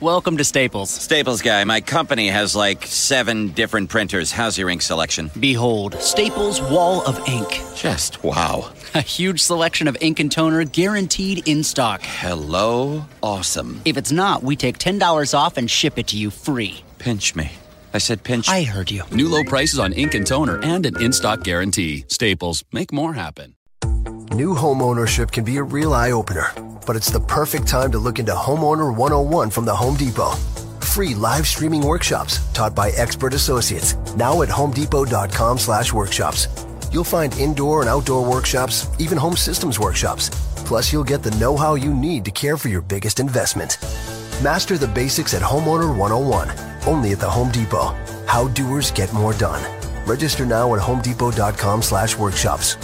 Welcome 0.00 0.38
to 0.38 0.44
Staples. 0.44 0.88
Staples 0.88 1.42
guy, 1.42 1.62
my 1.64 1.82
company 1.82 2.28
has 2.28 2.56
like 2.56 2.86
seven 2.86 3.48
different 3.48 3.90
printers. 3.90 4.32
How's 4.32 4.56
your 4.56 4.70
ink 4.70 4.80
selection? 4.80 5.30
Behold, 5.38 5.94
Staples 6.00 6.58
Wall 6.62 7.02
of 7.06 7.20
Ink. 7.28 7.60
Just 7.74 8.24
wow. 8.24 8.72
A 8.94 9.02
huge 9.02 9.40
selection 9.42 9.88
of 9.88 9.98
ink 10.00 10.18
and 10.18 10.32
toner 10.32 10.64
guaranteed 10.64 11.46
in 11.46 11.62
stock. 11.62 12.00
Hello? 12.02 13.04
Awesome. 13.22 13.82
If 13.84 13.98
it's 13.98 14.10
not, 14.10 14.42
we 14.42 14.56
take 14.56 14.78
$10 14.78 15.34
off 15.38 15.58
and 15.58 15.70
ship 15.70 15.98
it 15.98 16.06
to 16.08 16.16
you 16.16 16.30
free. 16.30 16.82
Pinch 16.98 17.36
me. 17.36 17.52
I 17.92 17.98
said 17.98 18.22
pinch. 18.22 18.48
I 18.48 18.62
heard 18.62 18.90
you. 18.90 19.02
New 19.12 19.28
low 19.28 19.44
prices 19.44 19.78
on 19.78 19.92
ink 19.92 20.14
and 20.14 20.26
toner 20.26 20.62
and 20.62 20.86
an 20.86 20.98
in 21.02 21.12
stock 21.12 21.44
guarantee. 21.44 22.06
Staples, 22.08 22.64
make 22.72 22.90
more 22.90 23.12
happen. 23.12 23.54
New 24.32 24.54
home 24.54 24.80
ownership 24.80 25.30
can 25.32 25.44
be 25.44 25.56
a 25.56 25.62
real 25.62 25.92
eye 25.92 26.12
opener, 26.12 26.52
but 26.90 26.96
it's 26.96 27.12
the 27.12 27.20
perfect 27.20 27.68
time 27.68 27.92
to 27.92 27.98
look 28.00 28.18
into 28.18 28.32
Homeowner 28.32 28.92
101 28.92 29.50
from 29.50 29.64
the 29.64 29.72
Home 29.72 29.94
Depot. 29.94 30.32
Free 30.80 31.14
live 31.14 31.46
streaming 31.46 31.86
workshops 31.86 32.40
taught 32.52 32.74
by 32.74 32.90
expert 32.96 33.32
associates 33.32 33.94
now 34.16 34.42
at 34.42 34.48
homedepot.com 34.48 35.56
slash 35.56 35.92
workshops. 35.92 36.48
You'll 36.90 37.04
find 37.04 37.32
indoor 37.38 37.82
and 37.82 37.88
outdoor 37.88 38.28
workshops, 38.28 38.88
even 38.98 39.16
home 39.16 39.36
systems 39.36 39.78
workshops. 39.78 40.30
Plus, 40.66 40.92
you'll 40.92 41.04
get 41.04 41.22
the 41.22 41.30
know-how 41.38 41.76
you 41.76 41.94
need 41.94 42.24
to 42.24 42.32
care 42.32 42.56
for 42.56 42.66
your 42.66 42.82
biggest 42.82 43.20
investment. 43.20 43.78
Master 44.42 44.76
the 44.76 44.88
basics 44.88 45.32
at 45.32 45.42
Homeowner 45.42 45.96
101, 45.96 46.50
only 46.88 47.12
at 47.12 47.20
the 47.20 47.30
Home 47.30 47.52
Depot. 47.52 47.94
How 48.26 48.48
doers 48.48 48.90
get 48.90 49.12
more 49.12 49.34
done. 49.34 49.62
Register 50.08 50.44
now 50.44 50.74
at 50.74 50.80
homedepot.com 50.80 51.82
slash 51.82 52.16
workshops. 52.16 52.74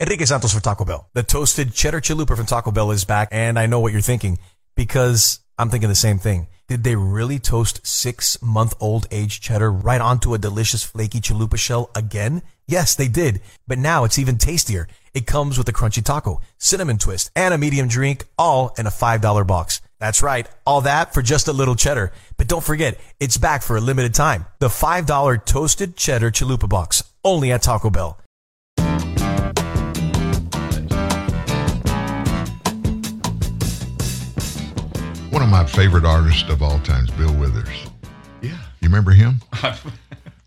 Enrique 0.00 0.24
Santos 0.24 0.52
for 0.52 0.60
Taco 0.60 0.84
Bell. 0.84 1.08
The 1.12 1.22
toasted 1.22 1.72
cheddar 1.72 2.00
chalupa 2.00 2.36
from 2.36 2.46
Taco 2.46 2.72
Bell 2.72 2.90
is 2.90 3.04
back, 3.04 3.28
and 3.30 3.56
I 3.56 3.66
know 3.66 3.78
what 3.78 3.92
you're 3.92 4.00
thinking 4.00 4.38
because 4.74 5.38
I'm 5.56 5.70
thinking 5.70 5.88
the 5.88 5.94
same 5.94 6.18
thing. 6.18 6.48
Did 6.66 6.82
they 6.82 6.96
really 6.96 7.38
toast 7.38 7.86
six 7.86 8.42
month 8.42 8.74
old 8.80 9.06
aged 9.12 9.40
cheddar 9.40 9.70
right 9.70 10.00
onto 10.00 10.34
a 10.34 10.38
delicious 10.38 10.82
flaky 10.82 11.20
chalupa 11.20 11.56
shell 11.56 11.90
again? 11.94 12.42
Yes, 12.66 12.96
they 12.96 13.06
did. 13.06 13.40
But 13.68 13.78
now 13.78 14.02
it's 14.02 14.18
even 14.18 14.36
tastier. 14.36 14.88
It 15.12 15.28
comes 15.28 15.58
with 15.58 15.68
a 15.68 15.72
crunchy 15.72 16.02
taco, 16.02 16.40
cinnamon 16.58 16.98
twist, 16.98 17.30
and 17.36 17.54
a 17.54 17.58
medium 17.58 17.86
drink, 17.86 18.24
all 18.36 18.74
in 18.76 18.88
a 18.88 18.90
$5 18.90 19.46
box. 19.46 19.80
That's 20.00 20.24
right, 20.24 20.48
all 20.66 20.80
that 20.80 21.14
for 21.14 21.22
just 21.22 21.46
a 21.46 21.52
little 21.52 21.76
cheddar. 21.76 22.10
But 22.36 22.48
don't 22.48 22.64
forget, 22.64 22.98
it's 23.20 23.36
back 23.36 23.62
for 23.62 23.76
a 23.76 23.80
limited 23.80 24.12
time. 24.12 24.46
The 24.58 24.66
$5 24.66 25.44
toasted 25.44 25.96
cheddar 25.96 26.32
chalupa 26.32 26.68
box, 26.68 27.04
only 27.22 27.52
at 27.52 27.62
Taco 27.62 27.90
Bell. 27.90 28.18
One 35.34 35.42
of 35.42 35.48
my 35.48 35.66
favorite 35.66 36.04
artists 36.04 36.48
of 36.48 36.62
all 36.62 36.78
times, 36.78 37.10
Bill 37.10 37.34
Withers. 37.34 37.86
Yeah. 38.40 38.56
You 38.80 38.88
remember 38.88 39.10
him? 39.10 39.40
of 39.64 39.82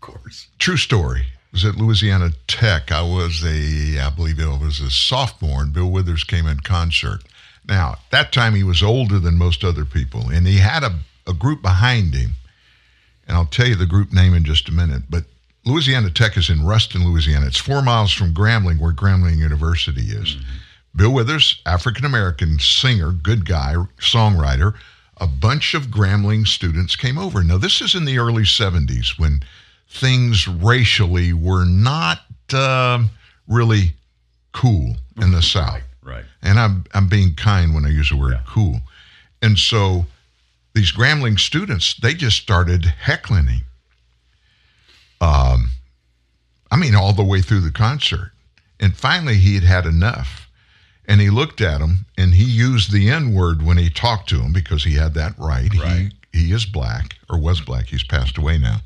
course. 0.00 0.48
True 0.58 0.78
story. 0.78 1.20
It 1.20 1.52
was 1.52 1.66
at 1.66 1.76
Louisiana 1.76 2.30
Tech. 2.46 2.90
I 2.90 3.02
was 3.02 3.44
a, 3.44 4.00
I 4.00 4.08
believe 4.08 4.38
it 4.38 4.46
was 4.46 4.80
a 4.80 4.90
sophomore, 4.90 5.60
and 5.60 5.74
Bill 5.74 5.90
Withers 5.90 6.24
came 6.24 6.46
in 6.46 6.60
concert. 6.60 7.22
Now, 7.68 7.92
at 7.92 8.10
that 8.12 8.32
time, 8.32 8.54
he 8.54 8.62
was 8.62 8.82
older 8.82 9.18
than 9.18 9.36
most 9.36 9.62
other 9.62 9.84
people, 9.84 10.30
and 10.30 10.46
he 10.46 10.56
had 10.56 10.82
a, 10.82 11.00
a 11.26 11.34
group 11.34 11.60
behind 11.60 12.14
him. 12.14 12.36
And 13.26 13.36
I'll 13.36 13.44
tell 13.44 13.66
you 13.66 13.74
the 13.74 13.84
group 13.84 14.10
name 14.10 14.32
in 14.32 14.44
just 14.44 14.70
a 14.70 14.72
minute. 14.72 15.02
But 15.10 15.24
Louisiana 15.66 16.08
Tech 16.08 16.38
is 16.38 16.48
in 16.48 16.64
Ruston, 16.64 17.04
Louisiana. 17.04 17.44
It's 17.44 17.58
four 17.58 17.82
miles 17.82 18.14
from 18.14 18.32
Grambling, 18.32 18.80
where 18.80 18.94
Grambling 18.94 19.36
University 19.36 20.12
is. 20.12 20.36
Mm-hmm. 20.36 20.50
Bill 20.98 21.14
Withers, 21.14 21.62
African 21.64 22.04
American 22.04 22.58
singer, 22.58 23.12
good 23.12 23.46
guy, 23.46 23.76
songwriter. 24.00 24.74
A 25.18 25.28
bunch 25.28 25.74
of 25.74 25.86
Grambling 25.86 26.46
students 26.46 26.96
came 26.96 27.16
over. 27.16 27.44
Now, 27.44 27.56
this 27.56 27.80
is 27.80 27.94
in 27.94 28.04
the 28.04 28.18
early 28.18 28.42
70s 28.42 29.16
when 29.18 29.40
things 29.88 30.48
racially 30.48 31.32
were 31.32 31.64
not 31.64 32.22
uh, 32.52 33.04
really 33.46 33.94
cool 34.52 34.96
in 35.20 35.30
the 35.30 35.40
South. 35.40 35.82
Right. 36.02 36.24
And 36.42 36.58
I'm, 36.58 36.84
I'm 36.94 37.08
being 37.08 37.34
kind 37.34 37.74
when 37.74 37.84
I 37.84 37.90
use 37.90 38.10
the 38.10 38.16
word 38.16 38.32
yeah. 38.32 38.42
cool. 38.46 38.80
And 39.40 39.56
so 39.56 40.04
these 40.74 40.90
Grambling 40.90 41.38
students, 41.38 41.94
they 41.94 42.14
just 42.14 42.38
started 42.38 42.84
heckling 42.84 43.46
him. 43.46 43.60
Um, 45.20 45.70
I 46.72 46.76
mean, 46.76 46.96
all 46.96 47.12
the 47.12 47.24
way 47.24 47.40
through 47.40 47.60
the 47.60 47.70
concert. 47.70 48.32
And 48.80 48.96
finally, 48.96 49.36
he 49.36 49.54
had 49.54 49.64
had 49.64 49.86
enough 49.86 50.47
and 51.08 51.20
he 51.20 51.30
looked 51.30 51.60
at 51.60 51.80
him 51.80 52.06
and 52.16 52.34
he 52.34 52.44
used 52.44 52.92
the 52.92 53.08
N 53.08 53.32
word 53.32 53.62
when 53.64 53.78
he 53.78 53.90
talked 53.90 54.28
to 54.28 54.40
him 54.40 54.52
because 54.52 54.84
he 54.84 54.94
had 54.94 55.14
that 55.14 55.34
right. 55.38 55.74
right. 55.74 56.12
He 56.32 56.38
he 56.38 56.52
is 56.52 56.66
black 56.66 57.16
or 57.28 57.38
was 57.38 57.60
black. 57.60 57.86
He's 57.86 58.04
passed 58.04 58.38
away 58.38 58.58
now. 58.58 58.80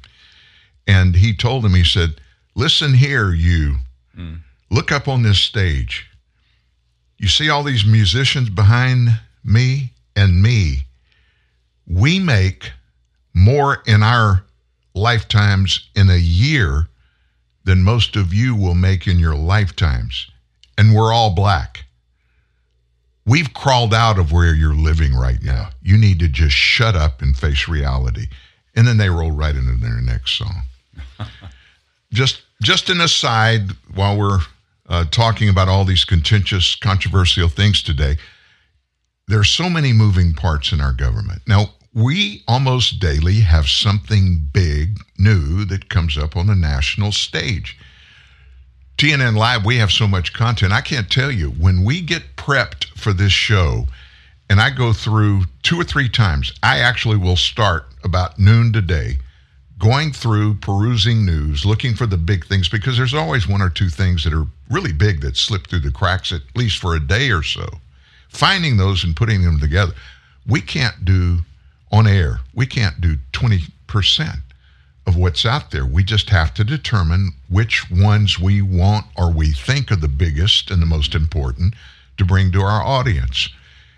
And 0.86 1.14
he 1.14 1.34
told 1.34 1.64
him, 1.64 1.74
he 1.74 1.84
said, 1.84 2.20
Listen 2.54 2.94
here, 2.94 3.32
you. 3.32 3.76
Mm. 4.16 4.40
Look 4.70 4.92
up 4.92 5.08
on 5.08 5.22
this 5.22 5.38
stage. 5.38 6.06
You 7.18 7.28
see 7.28 7.48
all 7.48 7.62
these 7.62 7.84
musicians 7.84 8.50
behind 8.50 9.20
me 9.44 9.92
and 10.16 10.42
me. 10.42 10.86
We 11.86 12.18
make 12.18 12.72
more 13.34 13.82
in 13.86 14.02
our 14.02 14.44
lifetimes 14.94 15.88
in 15.94 16.10
a 16.10 16.16
year 16.16 16.88
than 17.64 17.82
most 17.82 18.16
of 18.16 18.34
you 18.34 18.54
will 18.54 18.74
make 18.74 19.06
in 19.06 19.18
your 19.18 19.36
lifetimes. 19.36 20.30
And 20.76 20.94
we're 20.94 21.12
all 21.12 21.34
black. 21.34 21.81
We've 23.24 23.52
crawled 23.54 23.94
out 23.94 24.18
of 24.18 24.32
where 24.32 24.54
you're 24.54 24.74
living 24.74 25.14
right 25.14 25.42
now. 25.42 25.70
You 25.80 25.96
need 25.96 26.18
to 26.20 26.28
just 26.28 26.56
shut 26.56 26.96
up 26.96 27.22
and 27.22 27.36
face 27.36 27.68
reality. 27.68 28.26
And 28.74 28.86
then 28.86 28.96
they 28.96 29.08
roll 29.08 29.30
right 29.30 29.54
into 29.54 29.76
their 29.76 30.00
next 30.00 30.32
song. 30.38 30.62
just 32.12 32.42
just 32.62 32.88
an 32.88 33.00
aside 33.00 33.72
while 33.94 34.16
we're 34.16 34.40
uh, 34.88 35.04
talking 35.10 35.48
about 35.48 35.68
all 35.68 35.84
these 35.84 36.04
contentious, 36.04 36.74
controversial 36.74 37.48
things 37.48 37.82
today. 37.82 38.16
There's 39.28 39.48
so 39.48 39.70
many 39.70 39.92
moving 39.92 40.32
parts 40.32 40.72
in 40.72 40.80
our 40.80 40.92
government. 40.92 41.42
Now, 41.46 41.74
we 41.94 42.42
almost 42.48 43.00
daily 43.00 43.40
have 43.40 43.68
something 43.68 44.48
big, 44.52 44.98
new 45.18 45.64
that 45.66 45.88
comes 45.88 46.16
up 46.16 46.36
on 46.36 46.46
the 46.46 46.54
national 46.54 47.12
stage. 47.12 47.78
TNN 49.03 49.36
Live, 49.36 49.66
we 49.66 49.78
have 49.78 49.90
so 49.90 50.07
much 50.07 50.32
content. 50.32 50.72
I 50.72 50.80
can't 50.80 51.11
tell 51.11 51.32
you, 51.32 51.48
when 51.48 51.82
we 51.82 52.00
get 52.03 52.36
prepped 52.36 52.84
for 52.96 53.12
this 53.12 53.32
show, 53.32 53.88
and 54.48 54.61
I 54.61 54.70
go 54.70 54.92
through 54.92 55.46
two 55.64 55.80
or 55.80 55.82
three 55.82 56.09
times, 56.09 56.53
I 56.62 56.78
actually 56.78 57.16
will 57.16 57.34
start 57.34 57.86
about 58.05 58.38
noon 58.38 58.72
today 58.72 59.18
going 59.76 60.12
through 60.12 60.55
perusing 60.55 61.26
news, 61.26 61.66
looking 61.66 61.96
for 61.96 62.07
the 62.07 62.16
big 62.16 62.46
things, 62.46 62.68
because 62.68 62.96
there's 62.96 63.12
always 63.12 63.48
one 63.48 63.61
or 63.61 63.70
two 63.70 63.88
things 63.88 64.22
that 64.22 64.32
are 64.32 64.46
really 64.70 64.92
big 64.92 65.20
that 65.22 65.36
slip 65.36 65.66
through 65.66 65.80
the 65.80 65.90
cracks, 65.90 66.30
at 66.30 66.42
least 66.55 66.78
for 66.78 66.94
a 66.94 67.05
day 67.05 67.32
or 67.32 67.42
so. 67.42 67.68
Finding 68.28 68.76
those 68.76 69.03
and 69.03 69.16
putting 69.16 69.42
them 69.42 69.59
together. 69.59 69.94
We 70.46 70.61
can't 70.61 71.05
do 71.05 71.38
on 71.90 72.07
air, 72.07 72.38
we 72.55 72.66
can't 72.66 73.00
do 73.00 73.16
20% 73.32 74.36
of 75.07 75.16
what's 75.16 75.44
out 75.44 75.70
there. 75.70 75.84
We 75.86 76.05
just 76.05 76.30
have 76.30 76.55
to 76.55 76.64
determine 76.64 77.32
which 77.48 77.90
ones 77.90 78.38
we 78.38 78.62
want 78.62 79.07
or 79.16 79.32
we 79.32 79.53
think 79.53 79.90
are 79.90 79.96
the 79.96 80.09
biggest 80.09 80.70
and 80.70 80.80
the 80.80 80.86
most 80.86 81.14
important 81.14 81.74
to 82.18 82.24
bring 82.24 82.53
to 82.53 82.61
our 82.61 82.82
audience. 82.82 83.48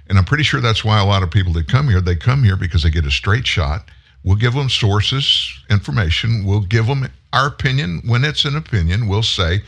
And 0.09 0.19
I'm 0.19 0.25
pretty 0.25 0.45
sure 0.45 0.61
that's 0.61 0.85
why 0.85 1.01
a 1.01 1.07
lot 1.07 1.23
of 1.23 1.31
people 1.31 1.53
that 1.55 1.69
come 1.69 1.89
here, 1.89 2.01
they 2.01 2.17
come 2.17 2.43
here 2.45 2.57
because 2.57 2.83
they 2.83 2.91
get 2.91 3.07
a 3.07 3.11
straight 3.11 3.47
shot. 3.47 3.91
We'll 4.23 4.37
give 4.37 4.55
them 4.55 4.71
sources, 4.71 5.53
information. 5.69 6.45
We'll 6.47 6.61
give 6.61 6.87
them 6.87 7.09
our 7.33 7.47
opinion. 7.49 8.03
When 8.07 8.25
it's 8.25 8.45
an 8.47 8.57
opinion, 8.57 9.07
we'll 9.09 9.23
say, 9.23 9.63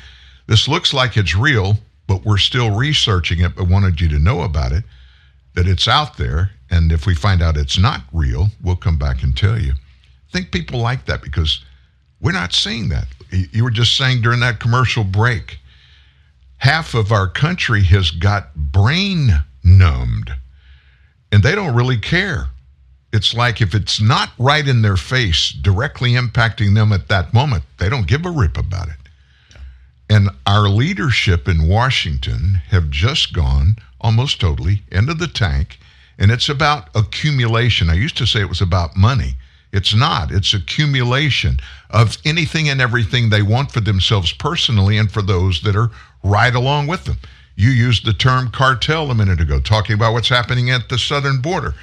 this 0.47 0.69
looks 0.69 0.95
like 0.95 1.17
it's 1.17 1.35
real, 1.35 1.79
but 2.07 2.25
we're 2.25 2.39
still 2.39 2.71
researching 2.75 3.41
it, 3.41 3.57
but 3.57 3.69
wanted 3.69 4.01
you 4.01 4.09
to 4.09 4.19
know 4.19 4.43
about 4.43 4.73
it. 4.73 4.85
that 5.57 5.67
it's 5.67 5.89
out 5.89 6.17
there. 6.17 6.53
And 6.71 6.93
if 6.93 7.07
we 7.07 7.15
find 7.15 7.43
out 7.43 7.57
it's 7.57 7.79
not 7.79 8.03
real, 8.13 8.49
we'll 8.63 8.77
come 8.77 8.99
back 8.99 9.23
and 9.23 9.37
tell 9.37 9.59
you. 9.61 9.73
I 10.29 10.33
think 10.33 10.53
people 10.53 10.81
like 10.81 11.07
that 11.07 11.23
because 11.23 11.65
we're 12.21 12.33
not 12.33 12.53
seeing 12.53 12.89
that. 12.91 13.07
You 13.31 13.47
you 13.53 13.65
were 13.65 13.71
just 13.71 13.97
saying 13.97 14.23
during 14.23 14.41
that 14.41 14.61
commercial 14.61 15.05
break, 15.05 15.59
half 16.59 16.95
of 16.95 17.13
our 17.13 17.29
country 17.29 17.83
has 17.85 18.11
got 18.11 18.55
brain 18.55 19.45
numbed 19.63 20.33
and 21.33 21.43
they 21.43 21.55
don't 21.55 21.75
really 21.75 21.99
care. 21.99 22.49
It's 23.13 23.35
like 23.35 23.61
if 23.61 23.75
it's 23.75 24.01
not 24.01 24.31
right 24.39 24.67
in 24.67 24.83
their 24.83 24.97
face, 24.97 25.51
directly 25.51 26.13
impacting 26.13 26.75
them 26.75 26.93
at 26.93 27.09
that 27.09 27.33
moment, 27.33 27.65
they 27.79 27.89
don't 27.89 28.07
give 28.07 28.27
a 28.27 28.31
rip 28.31 28.59
about 28.59 28.89
it. 28.89 28.97
And 30.09 30.31
our 30.47 30.69
leadership 30.69 31.49
in 31.49 31.67
Washington 31.67 32.63
have 32.69 32.91
just 32.91 33.33
gone 33.33 33.77
almost 34.01 34.41
totally 34.41 34.83
into 34.93 35.15
the 35.15 35.27
tank. 35.27 35.79
And 36.19 36.31
it's 36.31 36.49
about 36.49 36.89
accumulation. 36.95 37.91
I 37.91 37.95
used 37.95 38.17
to 38.19 38.27
say 38.27 38.41
it 38.41 38.49
was 38.49 38.61
about 38.61 38.97
money. 38.97 39.35
It's 39.73 39.95
not. 39.95 40.31
It's 40.31 40.55
accumulation 40.55 41.59
of 41.91 42.19
anything 42.25 42.69
and 42.69 42.81
everything 42.81 43.29
they 43.29 43.43
want 43.43 43.73
for 43.73 43.81
themselves 43.81 44.33
personally 44.33 44.97
and 44.97 45.11
for 45.11 45.23
those 45.23 45.61
that 45.63 45.77
are 45.77 45.91
right 46.23 46.55
along 46.55 46.87
with 46.87 47.05
them. 47.05 47.19
You 47.57 47.71
used 47.71 48.05
the 48.05 48.13
term 48.13 48.51
cartel 48.51 49.11
a 49.11 49.15
minute 49.15 49.41
ago, 49.41 49.61
talking 49.61 49.95
about 49.95 50.13
what's 50.13 50.29
happening 50.29 50.71
at 50.71 50.89
the 50.89 50.99
southern 50.99 51.41
border. 51.41 51.75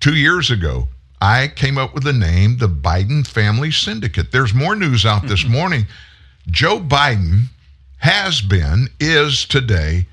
Two 0.00 0.14
years 0.14 0.50
ago, 0.50 0.88
I 1.20 1.48
came 1.48 1.78
up 1.78 1.94
with 1.94 2.04
the 2.04 2.12
name 2.12 2.58
the 2.58 2.68
Biden 2.68 3.26
Family 3.26 3.72
Syndicate. 3.72 4.30
There's 4.30 4.54
more 4.54 4.76
news 4.76 5.04
out 5.04 5.26
this 5.26 5.44
morning. 5.48 5.86
Joe 6.48 6.78
Biden 6.78 7.46
has 7.98 8.40
been, 8.40 8.88
is 9.00 9.44
today, 9.44 10.06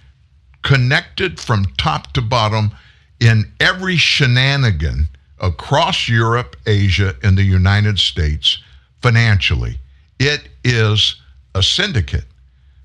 connected 0.64 1.40
from 1.40 1.66
top 1.78 2.12
to 2.14 2.22
bottom 2.22 2.72
in 3.20 3.52
every 3.60 3.98
shenanigan 3.98 5.08
across 5.40 6.08
Europe, 6.08 6.56
Asia, 6.66 7.16
and 7.24 7.38
the 7.38 7.44
United 7.44 8.00
States 8.00 8.60
financially. 9.02 9.78
It 10.20 10.48
is 10.64 11.16
a 11.54 11.62
syndicate. 11.62 12.26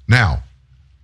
Now, 0.08 0.42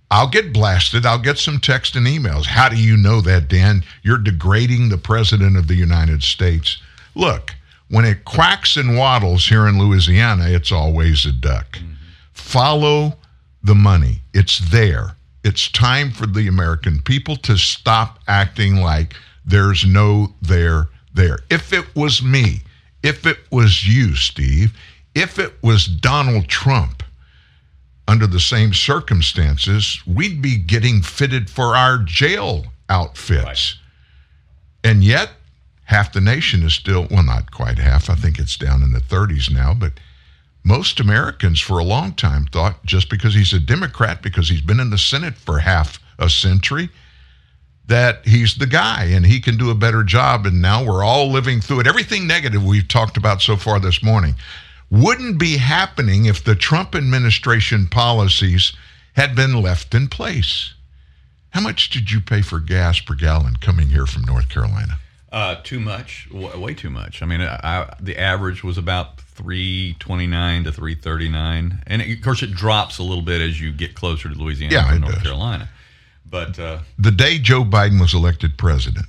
I'll 0.09 0.29
get 0.29 0.53
blasted. 0.53 1.05
I'll 1.05 1.19
get 1.19 1.37
some 1.37 1.59
text 1.59 1.95
and 1.95 2.07
emails. 2.07 2.45
How 2.45 2.69
do 2.69 2.77
you 2.77 2.95
know 2.95 3.21
that, 3.21 3.49
Dan? 3.49 3.83
You're 4.03 4.17
degrading 4.17 4.89
the 4.89 4.97
President 4.97 5.57
of 5.57 5.67
the 5.67 5.75
United 5.75 6.23
States. 6.23 6.77
Look, 7.13 7.53
when 7.89 8.05
it 8.05 8.25
quacks 8.25 8.77
and 8.77 8.97
waddles 8.97 9.47
here 9.47 9.67
in 9.67 9.79
Louisiana, 9.79 10.49
it's 10.49 10.71
always 10.71 11.25
a 11.25 11.31
duck. 11.31 11.79
Follow 12.33 13.17
the 13.63 13.75
money, 13.75 14.21
it's 14.33 14.59
there. 14.59 15.15
It's 15.43 15.69
time 15.71 16.11
for 16.11 16.25
the 16.25 16.47
American 16.47 17.01
people 17.01 17.35
to 17.37 17.57
stop 17.57 18.19
acting 18.27 18.77
like 18.77 19.13
there's 19.45 19.85
no 19.85 20.33
there 20.41 20.89
there. 21.17 21.39
If 21.49 21.73
it 21.73 21.93
was 21.95 22.23
me, 22.23 22.61
if 23.03 23.25
it 23.25 23.39
was 23.51 23.85
you, 23.85 24.15
Steve, 24.15 24.73
if 25.13 25.37
it 25.37 25.61
was 25.61 25.85
Donald 25.85 26.47
Trump, 26.47 27.03
under 28.07 28.25
the 28.25 28.39
same 28.39 28.73
circumstances, 28.73 30.01
we'd 30.07 30.41
be 30.41 30.57
getting 30.57 31.01
fitted 31.01 31.49
for 31.49 31.75
our 31.75 31.97
jail 31.97 32.65
outfits. 32.89 33.77
And 34.83 35.03
yet, 35.03 35.31
half 35.83 36.13
the 36.13 36.21
nation 36.21 36.63
is 36.63 36.73
still, 36.73 37.07
well, 37.11 37.23
not 37.23 37.51
quite 37.51 37.77
half, 37.77 38.09
I 38.09 38.15
think 38.15 38.39
it's 38.39 38.55
down 38.55 38.81
in 38.81 38.93
the 38.93 39.01
30s 39.01 39.51
now, 39.51 39.73
but 39.73 39.93
most 40.63 40.99
Americans 40.99 41.59
for 41.59 41.79
a 41.79 41.83
long 41.83 42.13
time 42.13 42.45
thought 42.45 42.85
just 42.85 43.09
because 43.09 43.33
he's 43.33 43.53
a 43.53 43.59
Democrat, 43.59 44.21
because 44.21 44.49
he's 44.49 44.61
been 44.61 44.79
in 44.79 44.89
the 44.89 44.97
Senate 44.97 45.35
for 45.35 45.59
half 45.59 45.99
a 46.17 46.29
century, 46.29 46.89
that 47.87 48.25
he's 48.25 48.55
the 48.55 48.67
guy 48.67 49.05
and 49.05 49.25
he 49.25 49.39
can 49.39 49.57
do 49.57 49.69
a 49.69 49.75
better 49.75 50.03
job. 50.03 50.45
And 50.45 50.61
now 50.61 50.83
we're 50.83 51.03
all 51.03 51.31
living 51.31 51.61
through 51.61 51.81
it. 51.81 51.87
Everything 51.87 52.27
negative 52.27 52.63
we've 52.63 52.87
talked 52.87 53.17
about 53.17 53.41
so 53.41 53.55
far 53.55 53.79
this 53.79 54.03
morning 54.03 54.35
wouldn't 54.89 55.39
be 55.39 55.57
happening 55.57 56.25
if 56.25 56.43
the 56.43 56.55
Trump 56.55 56.95
administration 56.95 57.87
policies 57.87 58.73
had 59.13 59.35
been 59.35 59.61
left 59.61 59.93
in 59.93 60.07
place. 60.07 60.73
How 61.51 61.61
much 61.61 61.89
did 61.89 62.11
you 62.11 62.21
pay 62.21 62.41
for 62.41 62.59
gas 62.59 62.99
per 62.99 63.15
gallon 63.15 63.55
coming 63.55 63.87
here 63.87 64.05
from 64.05 64.23
North 64.23 64.49
Carolina? 64.49 64.99
Uh, 65.31 65.55
too 65.63 65.79
much, 65.79 66.27
w- 66.31 66.57
way 66.59 66.73
too 66.73 66.89
much. 66.89 67.21
I 67.21 67.25
mean, 67.25 67.41
I, 67.41 67.59
I, 67.63 67.93
the 67.99 68.17
average 68.17 68.63
was 68.63 68.77
about 68.77 69.19
three 69.19 69.95
twenty 69.99 70.25
nine 70.27 70.63
to 70.63 70.71
three 70.71 70.95
thirty 70.95 71.27
nine, 71.29 71.83
and 71.85 72.01
it, 72.01 72.17
of 72.17 72.23
course 72.23 72.41
it 72.43 72.51
drops 72.51 72.97
a 72.97 73.03
little 73.03 73.21
bit 73.23 73.41
as 73.41 73.59
you 73.59 73.71
get 73.73 73.93
closer 73.93 74.29
to 74.29 74.35
Louisiana 74.35 74.73
Yeah, 74.73 74.91
and 74.91 75.01
North 75.01 75.15
does. 75.15 75.23
Carolina. 75.23 75.69
But 76.29 76.59
uh, 76.59 76.79
The 76.99 77.11
day 77.11 77.37
Joe 77.39 77.63
Biden 77.63 77.99
was 78.01 78.13
elected 78.13 78.57
president, 78.57 79.05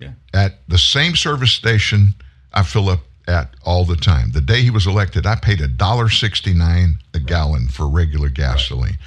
Yeah. 0.00 0.12
at 0.34 0.58
the 0.68 0.78
same 0.78 1.14
service 1.16 1.52
station 1.52 2.14
I 2.52 2.62
fill 2.62 2.88
up 2.88 3.00
at 3.28 3.54
all 3.64 3.84
the 3.84 3.96
time. 3.96 4.32
The 4.32 4.40
day 4.40 4.62
he 4.62 4.70
was 4.70 4.86
elected, 4.86 5.26
I 5.26 5.36
paid 5.36 5.60
a 5.60 5.68
dollar 5.68 6.08
sixty 6.08 6.52
nine 6.54 6.98
a 7.14 7.20
gallon 7.20 7.68
for 7.68 7.86
regular 7.88 8.30
gasoline. 8.30 8.98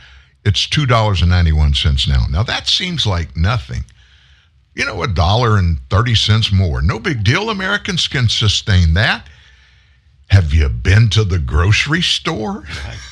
It's 0.46 0.68
two 0.68 0.86
dollars 0.86 1.22
and 1.22 1.30
ninety 1.32 1.52
one 1.52 1.74
cents 1.74 2.08
now. 2.08 2.26
Now 2.30 2.44
that 2.44 2.68
seems 2.68 3.06
like 3.06 3.36
nothing. 3.36 3.84
You 4.76 4.86
know, 4.86 5.04
a 5.04 5.08
dollar 5.08 5.58
and 5.58 5.80
thirty 5.90 6.16
cents 6.16 6.52
more. 6.52 6.82
No 6.82 6.98
big 7.00 7.24
deal. 7.24 7.50
Americans 7.50 8.08
can 8.08 8.30
sustain 8.30 8.94
that. 8.94 9.28
Have 10.30 10.54
you 10.54 10.70
been 10.70 11.10
to 11.10 11.24
the 11.26 11.40
grocery 11.40 12.02
store? 12.02 12.64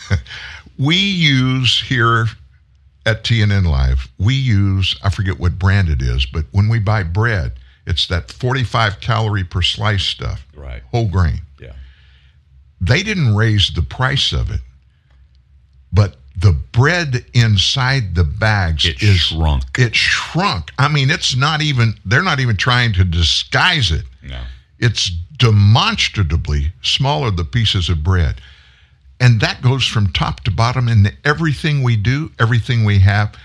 we 0.77 0.95
use 0.95 1.81
here 1.81 2.27
at 3.09 3.23
TNN 3.23 3.65
Live, 3.65 4.07
we 4.19 4.35
use, 4.35 4.95
I 5.03 5.09
forget 5.09 5.39
what 5.39 5.57
brand 5.57 5.89
it 5.89 5.99
is, 6.01 6.27
but 6.27 6.45
when 6.51 6.69
we 6.69 6.77
buy 6.77 7.01
bread, 7.01 7.53
it's 7.87 8.05
that 8.07 8.31
45 8.31 8.99
calorie 8.99 9.43
per 9.43 9.63
slice 9.63 10.03
stuff. 10.03 10.45
Right. 10.55 10.83
Whole 10.91 11.07
grain. 11.09 11.41
Yeah. 11.59 11.73
They 12.79 13.01
didn't 13.01 13.35
raise 13.35 13.71
the 13.73 13.81
price 13.81 14.31
of 14.31 14.51
it, 14.51 14.59
but 15.91 16.17
the 16.39 16.51
bread 16.51 17.25
inside 17.33 18.13
the 18.13 18.23
bags 18.23 18.85
It 18.85 19.01
is 19.01 19.17
shrunk. 19.17 19.63
It 19.77 19.95
shrunk. 19.95 20.71
I 20.77 20.87
mean, 20.87 21.09
it's 21.09 21.35
not 21.35 21.61
even, 21.61 21.95
they're 22.05 22.23
not 22.23 22.39
even 22.39 22.57
trying 22.57 22.93
to 22.93 23.03
disguise 23.03 23.91
it. 23.91 24.05
no. 24.23 24.41
It's 24.77 25.11
demonstrably 25.35 26.71
smaller, 26.81 27.31
the 27.31 27.43
pieces 27.43 27.89
of 27.89 28.01
bread. 28.03 28.39
And 29.19 29.41
that 29.41 29.61
goes 29.61 29.85
from 29.85 30.07
top 30.07 30.41
to 30.41 30.51
bottom 30.51 30.87
in 30.87 31.09
everything 31.25 31.83
we 31.83 31.97
do, 31.97 32.31
everything 32.39 32.85
we 32.85 32.99
have. 32.99 33.35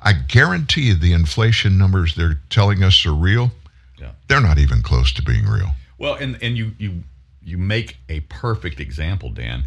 I 0.00 0.12
guarantee 0.12 0.88
you 0.88 0.94
the 0.94 1.12
inflation 1.12 1.76
numbers 1.76 2.14
they're 2.14 2.40
telling 2.50 2.82
us 2.82 3.04
are 3.04 3.12
real. 3.12 3.50
Yeah. 3.98 4.12
They're 4.28 4.40
not 4.40 4.58
even 4.58 4.82
close 4.82 5.12
to 5.12 5.22
being 5.22 5.46
real. 5.46 5.72
Well, 5.98 6.14
and 6.14 6.38
and 6.42 6.56
you 6.56 6.72
you 6.78 7.02
you 7.42 7.58
make 7.58 7.96
a 8.08 8.20
perfect 8.20 8.80
example, 8.80 9.30
Dan. 9.30 9.64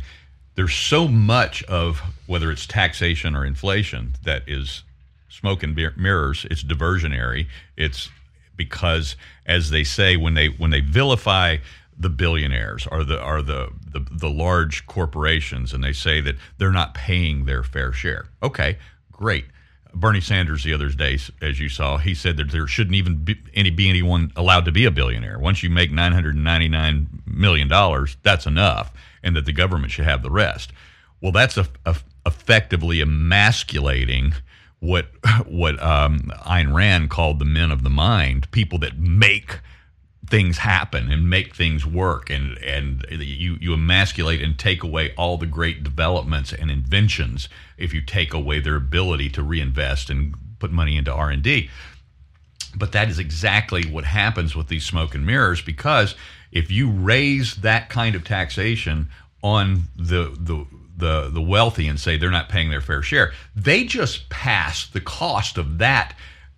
There's 0.56 0.74
so 0.74 1.08
much 1.08 1.64
of 1.64 2.02
whether 2.28 2.52
it's 2.52 2.66
taxation 2.66 3.36
or 3.36 3.46
inflation 3.46 4.14
that 4.24 4.44
is 4.48 4.84
smoke 5.30 5.64
and 5.64 5.76
mirrors. 5.98 6.46
It's 6.50 6.64
diversionary. 6.64 7.48
It's 7.78 8.10
because, 8.56 9.16
as 9.46 9.70
they 9.70 9.84
say, 9.84 10.18
when 10.18 10.34
they 10.34 10.48
when 10.48 10.72
they 10.72 10.82
vilify 10.82 11.58
the 12.02 12.10
billionaires 12.10 12.88
or 12.92 13.04
the 13.04 13.20
are 13.20 13.42
the, 13.42 13.70
the 13.92 14.00
the 14.12 14.30
large 14.30 14.86
corporations, 14.88 15.74
and 15.74 15.84
they 15.84 15.94
say 15.94 16.20
that 16.22 16.36
they're 16.58 16.72
not 16.72 16.94
paying 16.94 17.46
their 17.46 17.64
fair 17.64 17.94
share. 17.94 18.26
Okay, 18.42 18.78
great. 19.12 19.46
Bernie 19.94 20.22
Sanders 20.22 20.64
the 20.64 20.74
other 20.74 20.90
day, 20.90 21.20
as 21.42 21.60
you 21.60 21.68
saw, 21.68 21.98
he 21.98 22.16
said 22.16 22.38
that 22.38 22.52
there 22.52 22.66
shouldn't 22.66 22.96
even 22.96 23.24
be 23.24 23.38
any 23.54 23.70
be 23.70 23.90
anyone 23.90 24.32
allowed 24.36 24.66
to 24.66 24.72
be 24.72 24.86
a 24.86 24.92
billionaire. 24.92 25.38
Once 25.38 25.64
you 25.64 25.70
make 25.70 25.92
nine 25.92 26.14
hundred 26.14 26.36
ninety 26.36 26.70
nine 26.70 27.08
million 27.26 27.68
dollars, 27.68 28.18
that's 28.24 28.46
enough, 28.46 28.94
and 29.22 29.36
that 29.36 29.46
the 29.46 29.54
government 29.54 29.92
should 29.92 30.06
have 30.06 30.24
the 30.24 30.32
rest. 30.32 30.72
Well, 31.22 31.32
that's 31.32 31.58
a, 31.58 31.68
a, 31.86 31.96
effectively 32.26 33.00
emasculating 33.02 34.34
what 34.80 35.08
what 35.46 35.82
um, 35.82 36.32
Ayn 36.46 36.74
Rand 36.74 37.10
called 37.10 37.40
the 37.40 37.46
men 37.46 37.70
of 37.70 37.84
the 37.84 37.90
mind, 37.90 38.50
people 38.52 38.80
that 38.80 38.98
make 38.98 39.60
things 40.32 40.60
happen 40.60 41.12
and 41.12 41.30
make 41.30 41.54
things 41.54 41.86
work 41.86 42.30
and 42.30 42.58
and 42.60 43.06
you 43.10 43.58
you 43.60 43.74
emasculate 43.74 44.42
and 44.42 44.58
take 44.58 44.82
away 44.82 45.14
all 45.16 45.38
the 45.38 45.46
great 45.46 45.84
developments 45.84 46.54
and 46.54 46.72
inventions 46.72 47.50
if 47.78 47.94
you 47.94 48.02
take 48.02 48.34
away 48.34 48.62
their 48.62 48.78
ability 48.78 49.30
to 49.30 49.44
reinvest 49.44 50.10
and 50.10 50.34
put 50.58 50.72
money 50.72 50.96
into 50.96 51.14
R&D 51.14 51.70
but 52.78 52.94
that 52.94 53.10
is 53.10 53.20
exactly 53.20 53.84
what 53.84 54.06
happens 54.06 54.56
with 54.56 54.70
these 54.70 54.86
smoke 54.86 55.14
and 55.14 55.26
mirrors 55.26 55.62
because 55.62 56.16
if 56.54 56.72
you 56.72 56.90
raise 56.90 57.56
that 57.56 57.90
kind 57.90 58.16
of 58.16 58.24
taxation 58.24 59.10
on 59.44 59.84
the 59.98 60.34
the 60.40 60.66
the, 60.96 61.30
the 61.30 61.42
wealthy 61.42 61.88
and 61.88 62.00
say 62.00 62.16
they're 62.16 62.30
not 62.30 62.48
paying 62.48 62.70
their 62.70 62.82
fair 62.82 63.02
share, 63.02 63.34
they 63.56 63.84
just 63.86 64.30
pass 64.30 64.86
the 64.86 65.02
cost 65.02 65.58
of 65.58 65.80
that 65.80 66.16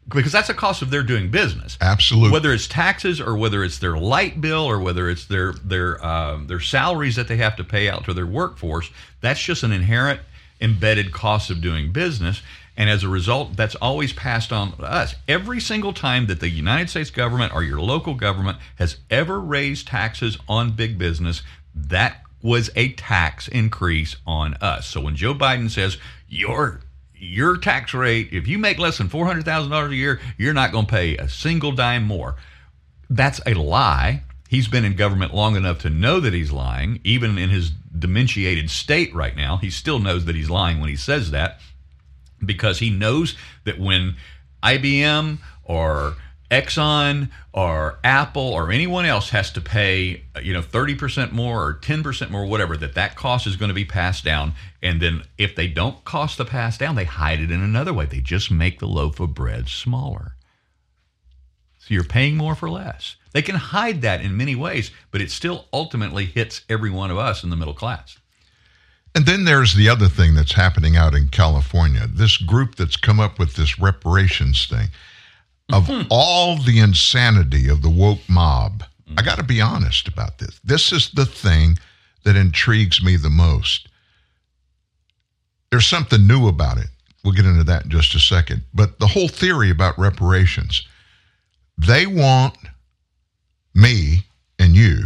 because 0.07 0.31
that's 0.31 0.49
a 0.49 0.53
cost 0.53 0.81
of 0.81 0.89
their 0.89 1.03
doing 1.03 1.31
business. 1.31 1.77
Absolutely. 1.79 2.31
Whether 2.31 2.51
it's 2.51 2.67
taxes 2.67 3.21
or 3.21 3.35
whether 3.37 3.63
it's 3.63 3.79
their 3.79 3.97
light 3.97 4.41
bill 4.41 4.65
or 4.65 4.79
whether 4.79 5.09
it's 5.09 5.25
their 5.25 5.53
their 5.53 6.03
um, 6.05 6.47
their 6.47 6.59
salaries 6.59 7.15
that 7.15 7.27
they 7.27 7.37
have 7.37 7.55
to 7.57 7.63
pay 7.63 7.89
out 7.89 8.05
to 8.05 8.13
their 8.13 8.25
workforce, 8.25 8.89
that's 9.21 9.41
just 9.41 9.63
an 9.63 9.71
inherent 9.71 10.19
embedded 10.59 11.11
cost 11.11 11.49
of 11.49 11.61
doing 11.61 11.91
business. 11.91 12.41
And 12.75 12.89
as 12.89 13.03
a 13.03 13.09
result, 13.09 13.55
that's 13.55 13.75
always 13.75 14.13
passed 14.13 14.51
on 14.51 14.75
to 14.75 14.83
us. 14.83 15.13
Every 15.27 15.59
single 15.59 15.93
time 15.93 16.25
that 16.25 16.39
the 16.39 16.49
United 16.49 16.89
States 16.89 17.11
government 17.11 17.53
or 17.53 17.61
your 17.63 17.79
local 17.79 18.15
government 18.15 18.57
has 18.77 18.97
ever 19.11 19.39
raised 19.39 19.87
taxes 19.87 20.37
on 20.49 20.71
big 20.71 20.97
business, 20.97 21.43
that 21.75 22.23
was 22.41 22.71
a 22.75 22.93
tax 22.93 23.47
increase 23.47 24.15
on 24.25 24.55
us. 24.55 24.87
So 24.87 25.01
when 25.01 25.15
Joe 25.15 25.35
Biden 25.35 25.69
says 25.69 25.97
your 26.27 26.81
your 27.23 27.57
tax 27.57 27.93
rate, 27.93 28.29
if 28.31 28.47
you 28.47 28.59
make 28.59 28.79
less 28.79 28.97
than 28.97 29.09
four 29.09 29.25
hundred 29.25 29.45
thousand 29.45 29.71
dollars 29.71 29.91
a 29.91 29.95
year, 29.95 30.19
you're 30.37 30.53
not 30.53 30.71
going 30.71 30.85
to 30.85 30.91
pay 30.91 31.17
a 31.17 31.29
single 31.29 31.71
dime 31.71 32.03
more. 32.03 32.35
That's 33.09 33.39
a 33.45 33.53
lie. 33.53 34.23
He's 34.49 34.67
been 34.67 34.85
in 34.85 34.95
government 34.95 35.33
long 35.33 35.55
enough 35.55 35.79
to 35.79 35.89
know 35.89 36.19
that 36.19 36.33
he's 36.33 36.51
lying. 36.51 36.99
Even 37.03 37.37
in 37.37 37.49
his 37.49 37.69
dementiated 37.69 38.69
state 38.69 39.13
right 39.15 39.35
now, 39.35 39.57
he 39.57 39.69
still 39.69 39.99
knows 39.99 40.25
that 40.25 40.35
he's 40.35 40.49
lying 40.49 40.79
when 40.79 40.89
he 40.89 40.95
says 40.95 41.31
that 41.31 41.59
because 42.45 42.79
he 42.79 42.89
knows 42.89 43.35
that 43.63 43.79
when 43.79 44.15
IBM 44.61 45.39
or 45.63 46.15
Exxon 46.51 47.29
or 47.51 47.97
Apple 48.03 48.41
or 48.41 48.71
anyone 48.71 49.05
else 49.05 49.29
has 49.29 49.51
to 49.51 49.61
pay, 49.61 50.23
you 50.41 50.53
know, 50.53 50.61
30% 50.61 51.31
more 51.31 51.65
or 51.65 51.73
10% 51.75 52.29
more, 52.29 52.45
whatever, 52.45 52.77
that 52.77 52.95
that 52.95 53.15
cost 53.15 53.47
is 53.47 53.55
going 53.55 53.69
to 53.69 53.75
be 53.75 53.85
passed 53.85 54.23
down. 54.23 54.53
And 54.81 55.01
then 55.01 55.23
if 55.37 55.55
they 55.55 55.67
don't 55.67 56.03
cost 56.05 56.37
the 56.37 56.45
pass 56.45 56.77
down, 56.77 56.95
they 56.95 57.05
hide 57.05 57.39
it 57.39 57.51
in 57.51 57.61
another 57.61 57.93
way. 57.93 58.05
They 58.05 58.19
just 58.19 58.51
make 58.51 58.79
the 58.79 58.87
loaf 58.87 59.19
of 59.19 59.33
bread 59.33 59.67
smaller. 59.67 60.35
So 61.79 61.93
you're 61.93 62.03
paying 62.03 62.37
more 62.37 62.55
for 62.55 62.69
less. 62.69 63.17
They 63.33 63.41
can 63.41 63.55
hide 63.55 64.01
that 64.03 64.21
in 64.21 64.37
many 64.37 64.55
ways, 64.55 64.91
but 65.11 65.21
it 65.21 65.31
still 65.31 65.65
ultimately 65.73 66.25
hits 66.25 66.61
every 66.69 66.89
one 66.89 67.11
of 67.11 67.17
us 67.17 67.43
in 67.43 67.49
the 67.49 67.55
middle 67.55 67.73
class. 67.73 68.17
And 69.15 69.25
then 69.25 69.45
there's 69.45 69.75
the 69.75 69.89
other 69.89 70.07
thing 70.07 70.33
that's 70.33 70.53
happening 70.53 70.95
out 70.95 71.13
in 71.13 71.27
California. 71.27 72.07
This 72.07 72.37
group 72.37 72.75
that's 72.75 72.95
come 72.95 73.19
up 73.19 73.37
with 73.37 73.55
this 73.55 73.79
reparations 73.79 74.65
thing. 74.65 74.87
Of 75.71 75.87
Mm-hmm. 75.87 76.07
all 76.11 76.57
the 76.57 76.79
insanity 76.79 77.67
of 77.69 77.81
the 77.81 77.89
woke 77.89 78.27
mob, 78.27 78.83
I 79.17 79.21
got 79.21 79.37
to 79.37 79.43
be 79.43 79.61
honest 79.61 80.07
about 80.07 80.37
this. 80.39 80.59
This 80.63 80.91
is 80.91 81.09
the 81.11 81.25
thing 81.25 81.77
that 82.23 82.35
intrigues 82.35 83.01
me 83.03 83.15
the 83.15 83.29
most. 83.29 83.87
There's 85.71 85.87
something 85.87 86.27
new 86.27 86.47
about 86.47 86.77
it. 86.77 86.87
We'll 87.23 87.33
get 87.33 87.45
into 87.45 87.63
that 87.63 87.85
in 87.85 87.89
just 87.89 88.13
a 88.15 88.19
second. 88.19 88.63
But 88.73 88.99
the 88.99 89.07
whole 89.07 89.27
theory 89.29 89.69
about 89.69 89.97
reparations, 89.97 90.85
they 91.77 92.05
want 92.05 92.55
me 93.73 94.25
and 94.59 94.75
you, 94.75 95.05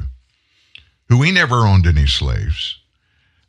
who 1.08 1.18
we 1.20 1.32
never 1.32 1.58
owned 1.66 1.86
any 1.88 2.08
slaves, 2.08 2.78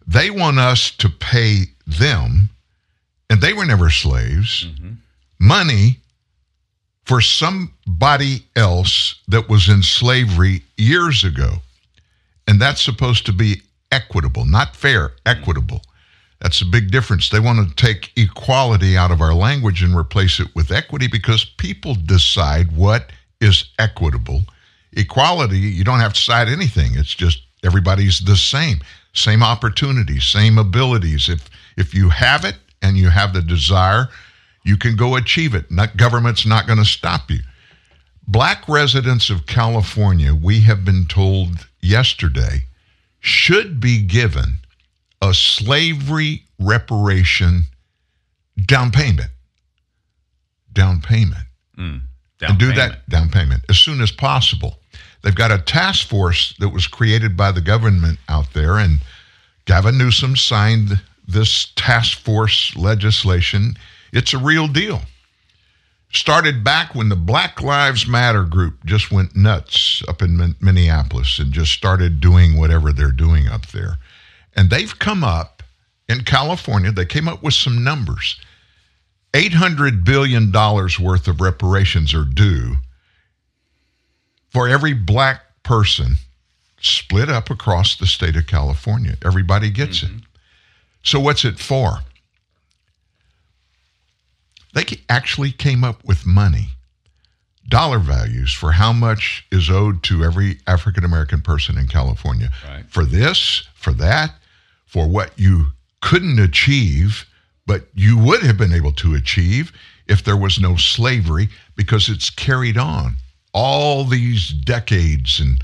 they 0.07 0.31
want 0.31 0.59
us 0.59 0.91
to 0.93 1.09
pay 1.09 1.65
them, 1.87 2.51
and 3.31 3.41
they 3.41 3.53
were 3.53 3.67
never 3.67 3.91
slaves, 3.91 4.67
money 5.41 5.99
for 7.09 7.23
somebody 7.23 8.45
else 8.55 9.15
that 9.29 9.49
was 9.49 9.71
in 9.71 9.83
slavery 9.83 10.63
years 10.77 11.25
ago. 11.25 11.55
And 12.47 12.61
that's 12.61 12.83
supposed 12.83 13.25
to 13.27 13.33
be 13.33 13.63
equitable, 13.91 14.45
not 14.45 14.77
fair, 14.77 15.13
equitable. 15.25 15.81
That's 16.41 16.61
a 16.61 16.67
big 16.67 16.91
difference. 16.91 17.31
They 17.31 17.41
want 17.41 17.67
to 17.67 17.75
take 17.75 18.13
equality 18.17 18.99
out 18.99 19.11
of 19.11 19.23
our 19.23 19.33
language 19.33 19.83
and 19.83 19.97
replace 19.97 20.39
it 20.39 20.55
with 20.55 20.71
equity 20.71 21.09
because 21.09 21.47
people 21.47 21.95
decide 21.95 22.77
what 22.77 23.11
is 23.41 23.65
equitable. 23.79 24.43
Equality, 24.93 25.59
you 25.59 25.85
don't 25.85 26.01
have 26.01 26.13
to 26.13 26.21
decide 26.21 26.49
anything. 26.49 26.93
It's 26.95 27.15
just 27.15 27.43
everybody's 27.65 28.21
the 28.21 28.37
same. 28.37 28.81
Same 29.15 29.43
opportunities, 29.43 30.25
same 30.25 30.59
abilities. 30.59 31.29
If 31.31 31.49
if 31.79 31.95
you 31.95 32.11
have 32.11 32.45
it 32.45 32.57
and 32.83 32.99
you 32.99 33.09
have 33.09 33.33
the 33.33 33.43
desire, 33.43 34.09
you 34.69 34.77
can 34.77 34.97
go 34.97 35.17
achieve 35.17 35.55
it. 35.55 35.71
Not 35.71 35.97
government's 35.97 36.45
not 36.45 36.67
going 36.67 36.79
to 36.79 36.85
stop 36.85 37.31
you. 37.31 37.41
Black 38.27 38.69
residents 38.69 39.31
of 39.31 39.47
California, 39.47 40.35
we 40.35 40.61
have 40.61 40.85
been 40.85 41.07
told 41.07 41.67
yesterday, 41.81 42.65
should 43.19 43.81
be 43.81 44.03
given 44.03 44.59
a 45.23 45.33
slavery 45.33 46.45
reparation 46.61 47.63
down 48.67 48.91
payment. 48.91 49.31
Down 50.71 51.01
payment. 51.01 51.47
Mm, 51.79 52.03
and 52.43 52.59
do 52.59 52.73
that 52.75 53.09
down 53.09 53.31
payment 53.31 53.63
as 53.71 53.79
soon 53.79 54.03
as 54.03 54.13
possible. 54.13 54.79
They've 55.23 55.35
got 55.35 55.51
a 55.51 55.59
task 55.59 56.07
force 56.07 56.55
that 56.59 56.69
was 56.69 56.87
created 56.87 57.37
by 57.37 57.53
the 57.53 57.63
government 57.63 58.19
out 58.29 58.53
there, 58.53 58.77
and 58.77 59.01
Gavin 59.65 59.97
Newsom 59.97 60.37
signed 60.37 61.01
this 61.27 61.73
task 61.75 62.19
force 62.19 62.77
legislation. 62.77 63.75
It's 64.13 64.33
a 64.33 64.39
real 64.39 64.69
deal. 64.69 65.03
Started 66.11 66.65
back 66.65 66.95
when 66.95 67.11
the 67.11 67.17
Black 67.17 67.61
Lives 67.61 68.07
Matter 68.07 68.45
group 68.45 68.85
just 68.85 69.13
went 69.13 69.37
nuts 69.37 70.03
up 70.09 70.23
in 70.23 70.37
Min- 70.37 70.57
Minneapolis 70.61 71.39
and 71.39 71.53
just 71.53 71.73
started 71.73 72.21
doing 72.21 72.57
whatever 72.57 72.93
they're 72.93 73.11
doing 73.11 73.47
up 73.47 73.67
there. 73.69 73.99
And 74.57 74.71
they've 74.71 74.99
come 74.99 75.23
up 75.23 75.63
in 76.09 76.25
California, 76.25 76.91
they 76.91 77.05
came 77.05 77.29
up 77.29 77.43
with 77.43 77.53
some 77.53 77.85
numbers. 77.85 78.41
$800 79.35 80.05
billion 80.05 80.51
worth 80.51 81.29
of 81.29 81.41
reparations 81.41 82.15
are 82.15 82.25
due 82.25 82.77
for 84.51 84.67
every 84.69 84.95
black 84.95 85.43
person 85.63 86.15
split 86.81 87.29
up 87.29 87.51
across 87.51 87.97
the 87.97 88.07
state 88.07 88.37
of 88.37 88.47
California. 88.47 89.17
Everybody 89.25 89.71
gets 89.71 90.03
it. 90.03 90.09
Mm-hmm. 90.09 90.19
So, 91.03 91.21
what's 91.21 91.45
it 91.45 91.59
for? 91.59 92.01
They 94.75 94.85
actually 95.09 95.53
came 95.53 95.83
up 95.85 96.05
with 96.05 96.27
money, 96.27 96.71
dollar 97.69 97.99
values 97.99 98.53
for 98.53 98.73
how 98.73 98.93
much 98.93 99.47
is 99.51 99.71
owed 99.71 100.03
to 100.05 100.25
every 100.25 100.59
African 100.67 101.05
American 101.05 101.41
person 101.41 101.79
in 101.79 101.87
California. 101.87 102.51
Right. 102.67 102.85
For 102.89 103.05
this, 103.05 103.67
for 103.75 103.93
that, 103.95 104.35
for 104.87 105.09
what 105.09 105.39
you 105.39 105.69
couldn't 106.01 106.39
achieve, 106.39 107.27
but 107.67 107.89
you 107.95 108.19
would 108.19 108.43
have 108.43 108.57
been 108.57 108.73
able 108.73 108.93
to 108.93 109.15
achieve 109.15 109.73
if 110.07 110.25
there 110.25 110.37
was 110.37 110.59
no 110.59 110.77
slavery 110.77 111.49
because 111.77 112.09
it's 112.09 112.31
carried 112.31 112.79
on 112.79 113.17
all 113.53 114.05
these 114.05 114.51
decades 114.51 115.41
and 115.41 115.63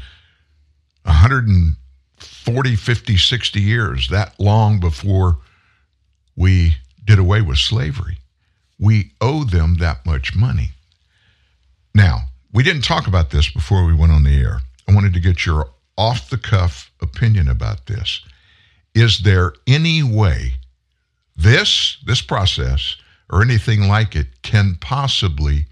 140, 1.05 2.76
50, 2.76 3.16
60 3.16 3.61
years, 3.61 4.09
that 4.09 4.38
long 4.40 4.80
before 4.80 5.38
we 6.36 6.76
did 7.05 7.18
away 7.18 7.42
with 7.42 7.59
slavery. 7.59 8.18
We 8.78 9.12
owe 9.20 9.44
them 9.44 9.76
that 9.78 10.04
much 10.04 10.34
money. 10.34 10.70
Now, 11.94 12.22
we 12.52 12.62
didn't 12.62 12.82
talk 12.82 13.06
about 13.06 13.30
this 13.30 13.50
before 13.50 13.84
we 13.84 13.94
went 13.94 14.12
on 14.12 14.24
the 14.24 14.36
air. 14.36 14.60
I 14.88 14.94
wanted 14.94 15.14
to 15.14 15.20
get 15.20 15.46
your 15.46 15.70
off 15.96 16.30
the 16.30 16.38
cuff 16.38 16.90
opinion 17.00 17.48
about 17.48 17.86
this. 17.86 18.20
Is 18.94 19.20
there 19.20 19.52
any 19.66 20.02
way 20.02 20.54
this 21.36 21.98
this 22.06 22.20
process 22.20 22.96
or 23.30 23.42
anything 23.42 23.88
like 23.88 24.14
it 24.14 24.42
can 24.42 24.76
possibly 24.80 25.66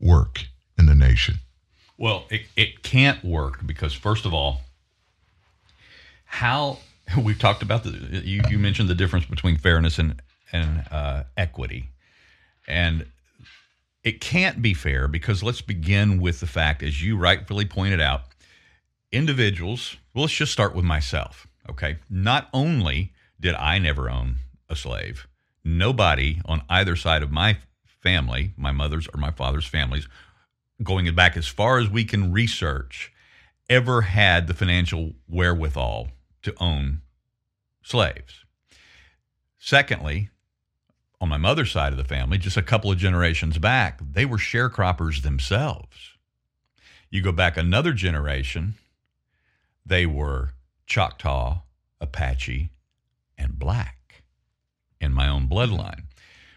work 0.00 0.46
in 0.78 0.86
the 0.86 0.94
nation? 0.94 1.38
Well, 1.96 2.26
it, 2.30 2.42
it 2.56 2.82
can't 2.82 3.24
work 3.24 3.64
because, 3.64 3.94
first 3.94 4.26
of 4.26 4.34
all, 4.34 4.62
how 6.24 6.78
we've 7.22 7.38
talked 7.38 7.62
about 7.62 7.84
the 7.84 7.90
you, 8.24 8.42
you 8.50 8.58
mentioned 8.58 8.88
the 8.88 8.94
difference 8.94 9.26
between 9.26 9.56
fairness 9.56 9.98
and 9.98 10.20
and 10.52 10.84
uh, 10.90 11.24
equity, 11.36 11.88
and 12.66 13.06
it 14.02 14.20
can't 14.20 14.60
be 14.60 14.74
fair 14.74 15.08
because 15.08 15.42
let's 15.42 15.62
begin 15.62 16.20
with 16.20 16.40
the 16.40 16.46
fact, 16.46 16.82
as 16.82 17.02
you 17.02 17.16
rightfully 17.16 17.64
pointed 17.64 18.00
out, 18.00 18.24
individuals. 19.10 19.96
Well, 20.12 20.24
let's 20.24 20.34
just 20.34 20.52
start 20.52 20.74
with 20.74 20.84
myself. 20.84 21.46
Okay, 21.70 21.96
not 22.10 22.48
only 22.52 23.12
did 23.40 23.54
I 23.54 23.78
never 23.78 24.10
own 24.10 24.36
a 24.68 24.76
slave, 24.76 25.26
nobody 25.64 26.40
on 26.44 26.62
either 26.68 26.96
side 26.96 27.22
of 27.22 27.30
my 27.30 27.58
family, 28.02 28.52
my 28.56 28.72
mother's 28.72 29.08
or 29.14 29.18
my 29.18 29.30
father's 29.30 29.66
families, 29.66 30.06
going 30.82 31.12
back 31.14 31.36
as 31.36 31.46
far 31.46 31.78
as 31.78 31.88
we 31.88 32.04
can 32.04 32.32
research, 32.32 33.12
ever 33.70 34.02
had 34.02 34.46
the 34.46 34.54
financial 34.54 35.14
wherewithal 35.26 36.08
to 36.42 36.54
own 36.60 37.00
slaves. 37.82 38.44
Secondly, 39.58 40.28
on 41.24 41.30
my 41.30 41.36
mother's 41.38 41.72
side 41.72 41.90
of 41.90 41.96
the 41.96 42.04
family, 42.04 42.36
just 42.36 42.58
a 42.58 42.62
couple 42.62 42.92
of 42.92 42.98
generations 42.98 43.56
back, 43.56 43.98
they 44.12 44.26
were 44.26 44.36
sharecroppers 44.36 45.22
themselves. 45.22 46.12
You 47.08 47.22
go 47.22 47.32
back 47.32 47.56
another 47.56 47.94
generation, 47.94 48.74
they 49.86 50.04
were 50.04 50.50
Choctaw, 50.86 51.60
Apache, 51.98 52.70
and 53.38 53.58
black 53.58 54.22
in 55.00 55.14
my 55.14 55.26
own 55.26 55.48
bloodline. 55.48 56.02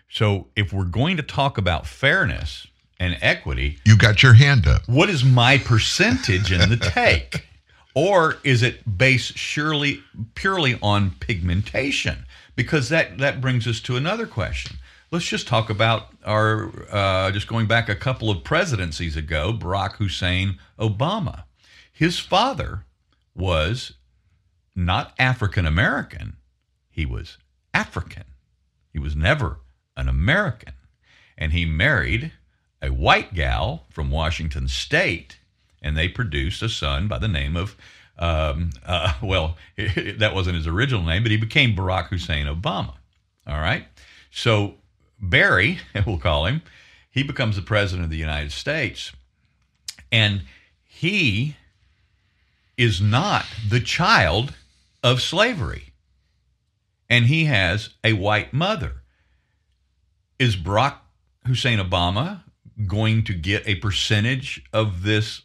So 0.09 0.47
if 0.57 0.73
we're 0.73 0.83
going 0.83 1.15
to 1.15 1.23
talk 1.23 1.57
about 1.57 1.87
fairness 1.87 2.67
and 2.99 3.17
equity, 3.21 3.79
You 3.85 3.97
got 3.97 4.21
your 4.21 4.33
hand 4.33 4.67
up. 4.67 4.81
what 4.87 5.09
is 5.09 5.23
my 5.23 5.57
percentage 5.59 6.51
in 6.51 6.69
the 6.69 6.75
take? 6.77 7.45
or 7.95 8.35
is 8.43 8.63
it 8.63 8.97
based 8.97 9.37
surely 9.37 10.01
purely 10.35 10.77
on 10.81 11.11
pigmentation? 11.21 12.25
Because 12.57 12.89
that, 12.89 13.19
that 13.19 13.39
brings 13.39 13.67
us 13.67 13.79
to 13.81 13.95
another 13.95 14.25
question. 14.25 14.77
let's 15.11 15.27
just 15.27 15.47
talk 15.47 15.69
about 15.69 16.07
our 16.25 16.71
uh, 16.91 17.31
just 17.31 17.47
going 17.47 17.67
back 17.67 17.87
a 17.87 17.95
couple 17.95 18.31
of 18.31 18.43
presidencies 18.43 19.15
ago, 19.15 19.53
Barack 19.53 19.93
Hussein 19.97 20.57
Obama. 20.77 21.43
His 21.93 22.17
father 22.19 22.83
was 23.35 23.93
not 24.75 25.13
African 25.19 25.67
American; 25.67 26.37
he 26.89 27.05
was 27.05 27.37
African. 27.75 28.25
He 28.91 28.97
was 28.97 29.15
never 29.15 29.59
an 29.95 30.09
American, 30.09 30.73
and 31.37 31.53
he 31.53 31.63
married 31.63 32.31
a 32.81 32.89
white 32.89 33.35
gal 33.35 33.85
from 33.91 34.09
Washington 34.09 34.67
State, 34.67 35.37
and 35.79 35.95
they 35.95 36.07
produced 36.07 36.63
a 36.63 36.69
son 36.69 37.07
by 37.07 37.19
the 37.19 37.27
name 37.27 37.55
of. 37.55 37.77
Um, 38.19 38.71
uh, 38.85 39.13
well, 39.21 39.57
that 39.77 40.33
wasn't 40.33 40.55
his 40.55 40.67
original 40.67 41.03
name, 41.03 41.23
but 41.23 41.31
he 41.31 41.37
became 41.37 41.75
Barack 41.75 42.07
Hussein 42.07 42.45
Obama. 42.45 42.95
All 43.45 43.59
right. 43.59 43.85
So 44.31 44.75
Barry, 45.19 45.79
we'll 46.05 46.17
call 46.17 46.45
him, 46.45 46.61
he 47.09 47.23
becomes 47.23 47.55
the 47.55 47.61
president 47.61 48.05
of 48.05 48.11
the 48.11 48.17
United 48.17 48.51
States. 48.51 49.11
And 50.11 50.43
he 50.83 51.55
is 52.77 53.01
not 53.01 53.45
the 53.67 53.79
child 53.79 54.53
of 55.03 55.21
slavery. 55.21 55.93
And 57.09 57.25
he 57.25 57.45
has 57.45 57.89
a 58.03 58.13
white 58.13 58.53
mother. 58.53 59.01
Is 60.37 60.55
Barack 60.55 60.97
Hussein 61.45 61.79
Obama 61.79 62.41
going 62.85 63.23
to 63.23 63.33
get 63.33 63.67
a 63.67 63.75
percentage 63.75 64.63
of 64.71 65.03
this 65.03 65.41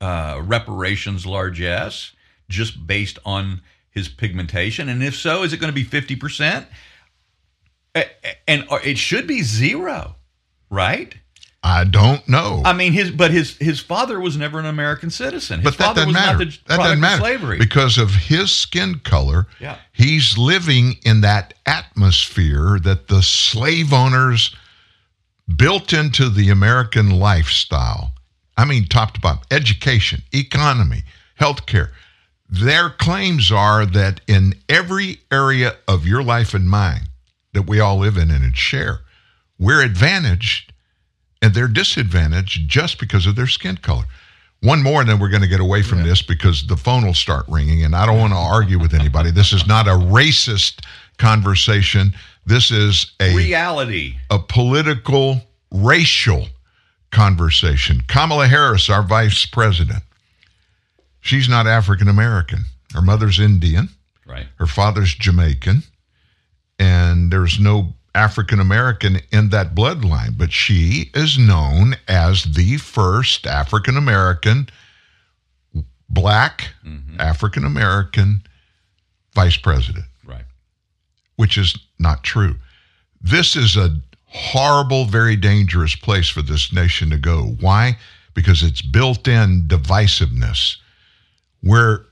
uh, 0.00 0.40
reparations 0.44 1.26
largesse 1.26 2.12
just 2.48 2.86
based 2.86 3.18
on 3.24 3.62
his 3.90 4.08
pigmentation? 4.08 4.88
And 4.88 5.02
if 5.02 5.16
so, 5.16 5.42
is 5.42 5.52
it 5.52 5.60
going 5.60 5.72
to 5.72 5.74
be 5.74 5.84
50%? 5.84 6.66
and 8.46 8.64
it 8.84 8.98
should 8.98 9.26
be 9.26 9.42
zero, 9.42 10.16
right? 10.70 11.14
I 11.62 11.84
don't 11.84 12.26
know. 12.28 12.62
I 12.64 12.72
mean, 12.72 12.92
his 12.92 13.10
but 13.10 13.32
his 13.32 13.56
his 13.56 13.80
father 13.80 14.20
was 14.20 14.36
never 14.36 14.60
an 14.60 14.66
American 14.66 15.10
citizen. 15.10 15.60
His 15.60 15.64
but 15.64 15.78
that 15.78 15.84
father 15.84 16.00
doesn't 16.02 16.08
was 16.08 16.14
matter. 16.14 16.44
not 16.44 16.52
the 16.52 16.58
that 16.68 16.76
doesn't 16.76 17.00
matter 17.00 17.20
slavery 17.20 17.58
because 17.58 17.98
of 17.98 18.14
his 18.14 18.52
skin 18.52 19.00
color. 19.00 19.48
Yeah. 19.58 19.78
he's 19.92 20.38
living 20.38 20.98
in 21.04 21.20
that 21.22 21.54
atmosphere 21.66 22.78
that 22.84 23.08
the 23.08 23.22
slave 23.22 23.92
owners 23.92 24.54
built 25.56 25.92
into 25.92 26.28
the 26.28 26.50
American 26.50 27.10
lifestyle. 27.10 28.12
I 28.58 28.64
mean, 28.64 28.86
top 28.86 29.14
to 29.14 29.20
bottom, 29.20 29.42
education, 29.52 30.22
economy, 30.34 31.04
healthcare. 31.40 31.90
Their 32.50 32.90
claims 32.90 33.52
are 33.52 33.86
that 33.86 34.20
in 34.26 34.54
every 34.68 35.20
area 35.30 35.76
of 35.86 36.06
your 36.06 36.24
life 36.24 36.54
and 36.54 36.68
mine, 36.68 37.02
that 37.52 37.62
we 37.62 37.78
all 37.78 37.98
live 37.98 38.16
in 38.16 38.30
and 38.32 38.56
share. 38.56 39.00
We're 39.60 39.82
advantaged 39.82 40.72
and 41.40 41.54
they're 41.54 41.68
disadvantaged 41.68 42.68
just 42.68 42.98
because 42.98 43.26
of 43.26 43.36
their 43.36 43.46
skin 43.46 43.76
color. 43.76 44.04
One 44.60 44.82
more, 44.82 45.00
and 45.00 45.08
then 45.08 45.20
we're 45.20 45.28
going 45.28 45.42
to 45.42 45.48
get 45.48 45.60
away 45.60 45.82
from 45.82 45.98
yeah. 45.98 46.06
this 46.06 46.22
because 46.22 46.66
the 46.66 46.76
phone 46.76 47.06
will 47.06 47.14
start 47.14 47.44
ringing, 47.46 47.84
and 47.84 47.94
I 47.94 48.06
don't 48.06 48.18
want 48.18 48.32
to 48.32 48.38
argue 48.38 48.80
with 48.80 48.92
anybody. 48.92 49.30
This 49.30 49.52
is 49.52 49.68
not 49.68 49.86
a 49.86 49.92
racist 49.92 50.84
conversation. 51.16 52.12
This 52.44 52.72
is 52.72 53.12
a 53.20 53.36
reality, 53.36 54.16
a 54.30 54.40
political, 54.40 55.42
racial 55.70 56.48
conversation. 57.10 58.02
Kamala 58.06 58.48
Harris, 58.48 58.90
our 58.90 59.02
vice 59.02 59.46
president, 59.46 60.02
she's 61.20 61.48
not 61.48 61.66
African 61.66 62.08
American. 62.08 62.64
Her 62.94 63.02
mother's 63.02 63.38
Indian. 63.38 63.88
Right. 64.26 64.46
Her 64.56 64.66
father's 64.66 65.14
Jamaican 65.14 65.82
and 66.78 67.30
there's 67.30 67.58
no 67.58 67.94
African 68.14 68.60
American 68.60 69.20
in 69.32 69.50
that 69.50 69.74
bloodline, 69.74 70.38
but 70.38 70.52
she 70.52 71.10
is 71.14 71.38
known 71.38 71.96
as 72.06 72.44
the 72.44 72.76
first 72.78 73.46
African 73.46 73.96
American, 73.96 74.68
black 76.08 76.68
mm-hmm. 76.84 77.20
African 77.20 77.64
American 77.64 78.42
vice 79.34 79.56
president. 79.56 80.06
Right. 80.24 80.44
Which 81.36 81.58
is 81.58 81.76
not 81.98 82.22
true. 82.22 82.56
This 83.20 83.56
is 83.56 83.76
a 83.76 84.00
horrible, 84.28 85.04
very 85.04 85.36
dangerous 85.36 85.94
place 85.94 86.28
for 86.28 86.42
this 86.42 86.72
nation 86.72 87.10
to 87.10 87.16
go. 87.16 87.56
Why? 87.60 87.98
Because 88.34 88.62
it's 88.62 88.82
built 88.82 89.26
in 89.26 89.64
divisiveness 89.66 90.76
where 91.62 92.04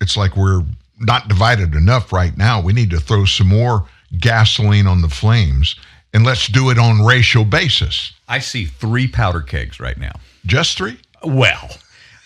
it's 0.00 0.16
like 0.16 0.36
we're 0.36 0.62
not 1.00 1.28
divided 1.28 1.74
enough 1.74 2.12
right 2.12 2.36
now. 2.36 2.60
We 2.60 2.72
need 2.72 2.90
to 2.90 3.00
throw 3.00 3.24
some 3.24 3.48
more 3.48 3.88
gasoline 4.20 4.86
on 4.86 5.02
the 5.02 5.08
flames 5.08 5.76
and 6.12 6.24
let's 6.24 6.46
do 6.46 6.70
it 6.70 6.78
on 6.78 7.04
racial 7.04 7.44
basis. 7.44 8.12
I 8.28 8.38
see 8.38 8.66
three 8.66 9.08
powder 9.08 9.40
kegs 9.40 9.80
right 9.80 9.98
now. 9.98 10.12
Just 10.46 10.78
three? 10.78 10.98
Well, 11.24 11.70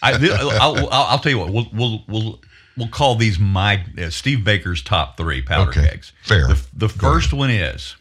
I, 0.03 0.19
will 0.19 0.89
I'll 0.91 1.19
tell 1.19 1.33
you 1.33 1.39
what. 1.39 1.53
We'll 1.53 1.69
we'll 1.73 2.05
we'll 2.09 2.41
we'll 2.77 2.89
call 2.89 3.15
these 3.15 3.39
my 3.39 3.85
uh, 3.97 4.11
Steve 4.11 4.45
Baker's 4.45 4.83
top 4.83 5.17
three 5.17 5.43
powder 5.43 5.71
okay, 5.71 5.89
kegs. 5.89 6.13
Fair. 6.23 6.49
The, 6.49 6.67
the 6.75 6.89
first 6.89 7.33
one 7.33 7.51
is 7.51 7.97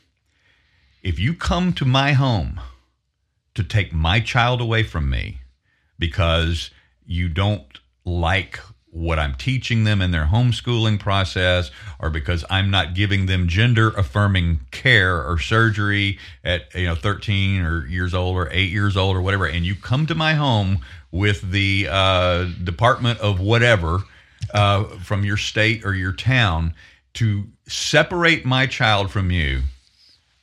if 1.02 1.20
you 1.20 1.34
come 1.34 1.74
to 1.74 1.86
my 1.86 2.14
home 2.14 2.60
to 3.56 3.64
take 3.64 3.94
my 3.94 4.20
child 4.20 4.62
away 4.62 4.84
from 4.84 5.10
me 5.10 5.40
because 5.98 6.70
you 7.06 7.30
don't 7.30 7.80
like 8.06 8.60
what 8.92 9.20
I'm 9.20 9.36
teaching 9.36 9.84
them 9.84 10.02
in 10.02 10.12
their 10.12 10.26
homeschooling 10.26 11.00
process 11.00 11.70
or 12.00 12.10
because 12.10 12.44
I'm 12.50 12.72
not 12.72 12.96
giving 12.96 13.26
them 13.26 13.48
gender 13.48 13.90
affirming 13.90 14.62
care 14.72 15.24
or 15.28 15.38
surgery 15.40 16.18
at 16.44 16.74
you 16.74 16.86
know 16.86 16.96
13 16.96 17.62
or 17.62 17.86
years 17.88 18.14
old 18.14 18.36
or 18.36 18.50
8 18.52 18.70
years 18.70 18.98
old 18.98 19.16
or 19.16 19.22
whatever 19.22 19.46
and 19.46 19.66
you 19.66 19.76
come 19.76 20.06
to 20.08 20.16
my 20.16 20.34
home 20.34 20.80
with 21.12 21.52
the 21.52 21.88
uh, 21.90 22.46
department 22.64 23.20
of 23.20 23.40
whatever 23.40 24.00
uh, 24.54 24.84
from 25.00 25.24
your 25.24 25.38
state 25.38 25.86
or 25.86 25.94
your 25.94 26.14
town 26.14 26.74
to 27.14 27.46
separate 27.68 28.46
my 28.46 28.66
child 28.66 29.12
from 29.12 29.32
you 29.32 29.62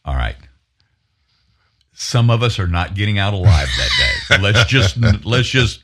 all 0.04 0.14
right 0.14 0.36
some 1.92 2.28
of 2.28 2.42
us 2.42 2.58
are 2.58 2.66
not 2.66 2.94
getting 2.94 3.18
out 3.18 3.34
alive 3.34 3.68
that 3.76 3.90
day 4.28 4.38
let's 4.42 4.64
just 4.64 4.96
let's 5.24 5.48
just 5.48 5.82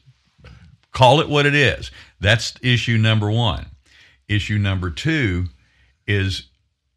call 0.92 1.20
it 1.20 1.28
what 1.28 1.46
it 1.46 1.54
is 1.54 1.90
that's 2.20 2.54
issue 2.62 2.98
number 2.98 3.30
one. 3.30 3.66
Issue 4.28 4.58
number 4.58 4.90
two 4.90 5.46
is 6.06 6.48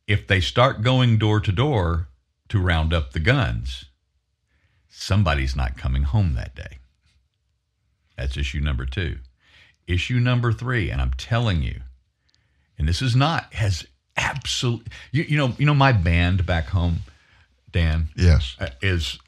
if 0.06 0.28
they 0.28 0.42
start 0.42 0.82
going 0.82 1.18
door 1.18 1.40
to 1.40 1.52
door 1.52 2.10
to 2.50 2.60
round 2.60 2.94
up 2.94 3.14
the 3.14 3.20
guns, 3.20 3.86
somebody's 4.90 5.56
not 5.56 5.78
coming 5.78 6.04
home 6.04 6.34
that 6.36 6.56
day. 6.56 6.80
That's 8.18 8.38
issue 8.38 8.60
number 8.60 8.86
two. 8.86 9.18
Issue 9.88 10.20
number 10.20 10.52
three, 10.52 10.90
and 10.90 11.02
I'm 11.02 11.14
telling 11.18 11.64
you, 11.64 11.82
and 12.78 12.88
this 12.88 13.02
is 13.02 13.16
not 13.16 13.54
has 13.54 13.88
absolute. 14.18 14.88
You, 15.12 15.24
you 15.24 15.38
know, 15.38 15.54
you 15.58 15.66
know 15.66 15.74
my 15.74 15.94
band 15.94 16.46
back 16.46 16.68
home, 16.68 17.00
Dan. 17.74 18.10
Yes, 18.16 18.56
uh, 18.60 18.70
is 18.82 19.20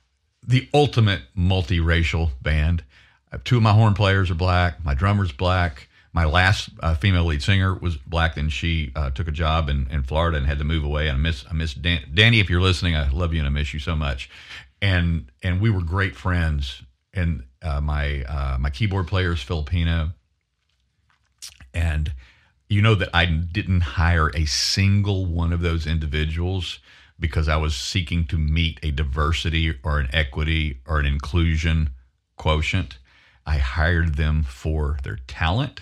the 0.47 0.69
ultimate 0.73 1.21
multiracial 1.37 2.31
band. 2.41 2.83
Uh, 3.31 3.37
two 3.43 3.57
of 3.57 3.63
my 3.63 3.73
horn 3.73 3.93
players 3.93 4.31
are 4.31 4.35
black. 4.35 4.83
My 4.85 4.93
drummer's 4.93 5.31
black. 5.31 5.89
My 6.13 6.23
last 6.23 6.69
uh, 6.79 6.95
female 6.95 7.25
lead 7.25 7.43
singer 7.43 7.73
was 7.73 7.97
black. 7.97 8.35
Then 8.35 8.47
she 8.47 8.93
uh, 8.95 9.09
took 9.09 9.27
a 9.27 9.31
job 9.31 9.67
in, 9.67 9.87
in 9.91 10.03
Florida 10.03 10.37
and 10.37 10.47
had 10.47 10.59
to 10.59 10.63
move 10.63 10.85
away. 10.85 11.09
And 11.09 11.17
I 11.17 11.19
miss 11.19 11.43
I 11.49 11.53
miss 11.53 11.73
Dan- 11.73 12.09
Danny. 12.13 12.39
If 12.39 12.49
you're 12.49 12.61
listening, 12.61 12.95
I 12.95 13.09
love 13.09 13.33
you 13.33 13.39
and 13.39 13.47
I 13.47 13.51
miss 13.51 13.73
you 13.73 13.79
so 13.81 13.95
much. 13.95 14.29
And 14.81 15.29
and 15.43 15.59
we 15.59 15.69
were 15.69 15.81
great 15.81 16.15
friends. 16.15 16.81
And 17.13 17.43
uh, 17.61 17.81
my 17.81 18.23
uh, 18.23 18.57
my 18.59 18.69
keyboard 18.69 19.07
player 19.07 19.33
is 19.33 19.41
Filipino. 19.41 20.11
And 21.73 22.13
you 22.69 22.81
know 22.81 22.95
that 22.95 23.09
I 23.13 23.25
didn't 23.25 23.81
hire 23.81 24.29
a 24.29 24.45
single 24.45 25.25
one 25.25 25.51
of 25.51 25.61
those 25.61 25.85
individuals 25.85 26.79
because 27.19 27.47
I 27.47 27.55
was 27.57 27.75
seeking 27.75 28.25
to 28.25 28.37
meet 28.37 28.79
a 28.83 28.91
diversity 28.91 29.73
or 29.83 29.99
an 29.99 30.09
equity 30.11 30.81
or 30.85 30.99
an 30.99 31.05
inclusion 31.05 31.91
quotient. 32.37 32.97
I 33.45 33.57
hired 33.57 34.15
them 34.15 34.43
for 34.43 34.97
their 35.03 35.19
talent, 35.27 35.81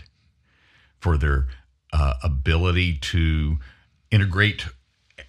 for 0.99 1.17
their 1.17 1.47
uh, 1.91 2.15
ability 2.23 2.97
to 2.97 3.57
integrate 4.11 4.65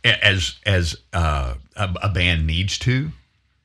as 0.05 0.57
as 0.67 0.97
uh, 1.13 1.55
a, 1.77 1.95
a, 2.03 2.09
band 2.09 2.47
needs 2.47 2.79
to. 2.81 3.11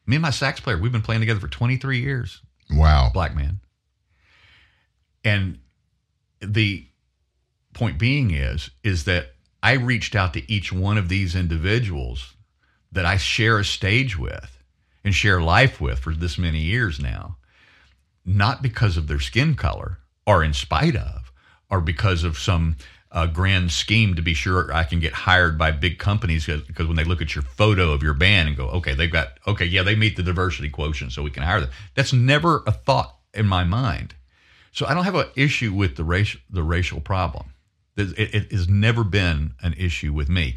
Me 0.06 0.16
and 0.16 0.22
my 0.22 0.30
sax 0.30 0.60
player, 0.60 0.78
we've 0.78 0.92
been 0.92 1.02
playing 1.02 1.22
together 1.22 1.40
for 1.40 1.48
23 1.48 2.00
years. 2.00 2.42
Wow, 2.72 3.10
black 3.14 3.36
man. 3.36 3.60
And 5.24 5.60
the 6.42 6.86
point 7.74 7.98
being 8.00 8.32
is 8.32 8.70
is 8.84 9.06
that 9.06 9.34
I 9.62 9.74
reached 9.74 10.16
out 10.16 10.34
to 10.34 10.52
each 10.52 10.72
one 10.72 10.98
of 10.98 11.10
these 11.10 11.36
individuals 11.36 12.34
that 12.92 13.06
I 13.06 13.18
share 13.18 13.60
a 13.60 13.66
stage 13.66 14.18
with 14.18 14.58
and 15.04 15.14
share 15.14 15.42
life 15.42 15.80
with 15.80 16.00
for 16.00 16.14
this 16.14 16.38
many 16.38 16.60
years 16.60 17.00
now 17.00 17.38
not 18.30 18.62
because 18.62 18.98
of 18.98 19.08
their 19.08 19.20
skin 19.20 19.56
color 19.56 20.00
or 20.26 20.44
in 20.44 20.54
spite 20.54 20.96
of, 20.96 21.32
or 21.70 21.82
because 21.82 22.24
of 22.24 22.38
some 22.38 22.76
a 23.12 23.28
grand 23.28 23.72
scheme 23.72 24.14
to 24.14 24.22
be 24.22 24.36
sure 24.36 24.72
I 24.72 24.84
can 24.84 25.00
get 25.00 25.14
hired 25.14 25.58
by 25.58 25.72
big 25.72 25.98
companies 25.98 26.46
because 26.46 26.86
when 26.86 26.96
they 26.96 27.04
look 27.04 27.24
at 27.24 27.34
your 27.34 27.42
photo 27.42 27.92
of 27.92 28.04
your 28.04 28.14
band 28.14 28.50
and 28.50 28.58
go, 28.58 28.68
okay, 28.68 28.94
they've 28.94 29.12
got, 29.12 29.30
okay, 29.48 29.66
yeah, 29.66 29.82
they 29.82 29.96
meet 29.96 30.16
the 30.16 30.22
diversity 30.22 30.70
quotient, 30.70 31.12
so 31.12 31.24
we 31.24 31.32
can 31.32 31.42
hire 31.42 31.60
them. 31.60 31.72
That's 31.96 32.14
never 32.14 32.62
a 32.68 32.72
thought 32.72 33.16
in 33.34 33.48
my 33.48 33.64
mind. 33.64 34.14
So 34.72 34.86
I 34.86 34.94
don't 34.94 35.06
have 35.06 35.16
an 35.16 35.30
issue 35.36 35.74
with 35.74 35.96
the 35.96 36.04
racial 36.04 36.40
the 36.52 36.62
racial 36.62 37.02
problem. 37.02 37.52
It, 38.00 38.18
it 38.18 38.52
has 38.52 38.68
never 38.68 39.04
been 39.04 39.54
an 39.62 39.74
issue 39.74 40.14
with 40.14 40.30
me. 40.30 40.56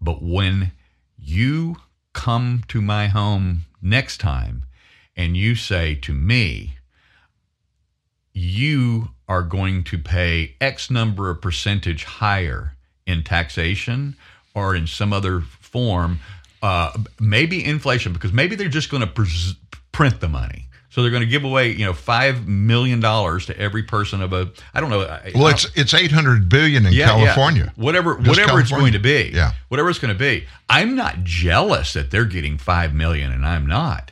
But 0.00 0.22
when 0.22 0.72
you 1.18 1.76
come 2.12 2.62
to 2.68 2.80
my 2.80 3.06
home 3.06 3.62
next 3.80 4.18
time 4.18 4.64
and 5.16 5.36
you 5.36 5.54
say 5.54 5.94
to 5.94 6.12
me, 6.12 6.76
you 8.32 9.10
are 9.28 9.42
going 9.42 9.84
to 9.84 9.98
pay 9.98 10.54
X 10.60 10.90
number 10.90 11.30
of 11.30 11.40
percentage 11.40 12.04
higher 12.04 12.74
in 13.06 13.22
taxation 13.22 14.16
or 14.54 14.74
in 14.74 14.86
some 14.86 15.12
other 15.12 15.40
form, 15.40 16.20
uh, 16.62 16.96
maybe 17.18 17.64
inflation, 17.64 18.12
because 18.12 18.32
maybe 18.32 18.54
they're 18.56 18.68
just 18.68 18.90
going 18.90 19.00
to 19.00 19.06
pres- 19.06 19.56
print 19.92 20.20
the 20.20 20.28
money. 20.28 20.68
So 20.92 21.00
they're 21.00 21.10
going 21.10 21.22
to 21.22 21.26
give 21.26 21.44
away, 21.44 21.70
you 21.70 21.86
know, 21.86 21.94
five 21.94 22.46
million 22.46 23.00
dollars 23.00 23.46
to 23.46 23.58
every 23.58 23.82
person 23.82 24.20
of 24.20 24.34
a. 24.34 24.50
I 24.74 24.80
don't 24.82 24.90
know. 24.90 24.98
Well, 25.34 25.46
it's 25.48 25.66
it's 25.74 25.94
eight 25.94 26.12
hundred 26.12 26.50
billion 26.50 26.84
in 26.84 26.92
yeah, 26.92 27.06
California. 27.06 27.72
Yeah. 27.74 27.82
Whatever, 27.82 28.16
Just 28.16 28.28
whatever 28.28 28.60
it's 28.60 28.70
going 28.70 28.92
to 28.92 28.98
be. 28.98 29.30
Yeah. 29.32 29.52
Whatever 29.68 29.88
it's 29.88 29.98
going 29.98 30.12
to 30.12 30.18
be. 30.18 30.44
I'm 30.68 30.94
not 30.94 31.24
jealous 31.24 31.94
that 31.94 32.10
they're 32.10 32.26
getting 32.26 32.58
five 32.58 32.92
million 32.92 33.32
and 33.32 33.46
I'm 33.46 33.66
not. 33.66 34.11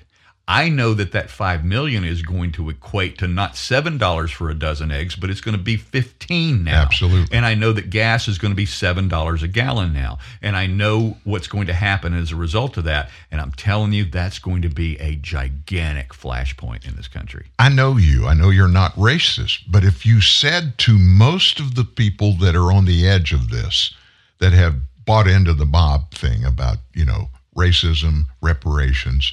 I 0.50 0.68
know 0.68 0.94
that 0.94 1.12
that 1.12 1.30
five 1.30 1.64
million 1.64 2.02
is 2.02 2.22
going 2.22 2.50
to 2.52 2.70
equate 2.70 3.18
to 3.18 3.28
not 3.28 3.56
seven 3.56 3.98
dollars 3.98 4.32
for 4.32 4.50
a 4.50 4.54
dozen 4.54 4.90
eggs, 4.90 5.14
but 5.14 5.30
it's 5.30 5.40
going 5.40 5.56
to 5.56 5.62
be 5.62 5.76
fifteen 5.76 6.64
now. 6.64 6.82
Absolutely. 6.82 7.36
And 7.36 7.46
I 7.46 7.54
know 7.54 7.72
that 7.72 7.88
gas 7.88 8.26
is 8.26 8.36
going 8.36 8.50
to 8.50 8.56
be 8.56 8.66
seven 8.66 9.06
dollars 9.06 9.44
a 9.44 9.48
gallon 9.48 9.92
now, 9.92 10.18
and 10.42 10.56
I 10.56 10.66
know 10.66 11.18
what's 11.22 11.46
going 11.46 11.68
to 11.68 11.72
happen 11.72 12.14
as 12.14 12.32
a 12.32 12.36
result 12.36 12.76
of 12.76 12.82
that. 12.84 13.10
And 13.30 13.40
I'm 13.40 13.52
telling 13.52 13.92
you, 13.92 14.04
that's 14.04 14.40
going 14.40 14.62
to 14.62 14.68
be 14.68 14.98
a 14.98 15.14
gigantic 15.14 16.08
flashpoint 16.08 16.84
in 16.84 16.96
this 16.96 17.06
country. 17.06 17.46
I 17.60 17.68
know 17.68 17.96
you. 17.96 18.26
I 18.26 18.34
know 18.34 18.50
you're 18.50 18.66
not 18.66 18.92
racist. 18.96 19.60
But 19.68 19.84
if 19.84 20.04
you 20.04 20.20
said 20.20 20.78
to 20.78 20.98
most 20.98 21.60
of 21.60 21.76
the 21.76 21.84
people 21.84 22.34
that 22.38 22.56
are 22.56 22.72
on 22.72 22.86
the 22.86 23.06
edge 23.06 23.32
of 23.32 23.50
this, 23.50 23.94
that 24.40 24.52
have 24.52 24.80
bought 25.06 25.28
into 25.28 25.54
the 25.54 25.64
mob 25.64 26.12
thing 26.12 26.44
about, 26.44 26.78
you 26.92 27.04
know, 27.04 27.28
racism, 27.56 28.24
reparations, 28.42 29.32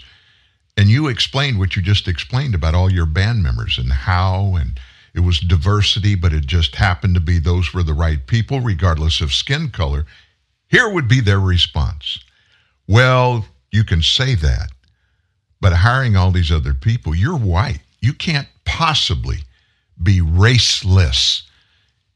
and 0.77 0.89
you 0.89 1.07
explained 1.07 1.57
what 1.57 1.75
you 1.75 1.81
just 1.81 2.07
explained 2.07 2.53
about 2.53 2.75
all 2.75 2.91
your 2.91 3.07
band 3.07 3.41
members 3.41 3.79
and 3.79 3.91
how, 3.91 4.55
and 4.55 4.79
it 5.15 5.21
was 5.21 5.39
diversity, 5.39 6.13
but 6.13 6.31
it 6.31 6.45
just 6.45 6.75
happened 6.75 7.15
to 7.15 7.19
be 7.19 7.39
those 7.39 7.73
were 7.73 7.81
the 7.81 7.95
right 7.95 8.25
people, 8.27 8.61
regardless 8.61 9.19
of 9.19 9.33
skin 9.33 9.69
color, 9.71 10.05
here 10.67 10.87
would 10.87 11.07
be 11.07 11.19
their 11.19 11.39
response. 11.39 12.19
Well, 12.87 13.47
you 13.71 13.83
can 13.83 14.03
say 14.03 14.35
that, 14.35 14.69
but 15.59 15.73
hiring 15.73 16.15
all 16.15 16.31
these 16.31 16.51
other 16.51 16.75
people, 16.75 17.15
you're 17.15 17.37
white. 17.37 17.79
You 17.99 18.13
can't 18.13 18.47
possibly 18.63 19.39
be 20.01 20.21
raceless. 20.21 21.41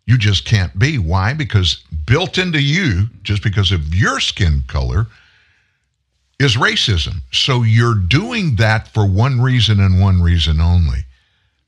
You 0.05 0.17
just 0.17 0.45
can't 0.45 0.77
be. 0.77 0.99
Why? 0.99 1.33
Because 1.33 1.83
built 2.05 2.37
into 2.37 2.61
you, 2.61 3.07
just 3.23 3.41
because 3.41 3.71
of 3.71 3.95
your 3.95 4.19
skin 4.19 4.63
color, 4.67 5.07
is 6.41 6.55
racism. 6.55 7.21
So 7.31 7.63
you're 7.63 7.95
doing 7.95 8.55
that 8.55 8.87
for 8.87 9.05
one 9.05 9.41
reason 9.41 9.79
and 9.79 10.01
one 10.01 10.21
reason 10.21 10.59
only. 10.59 11.05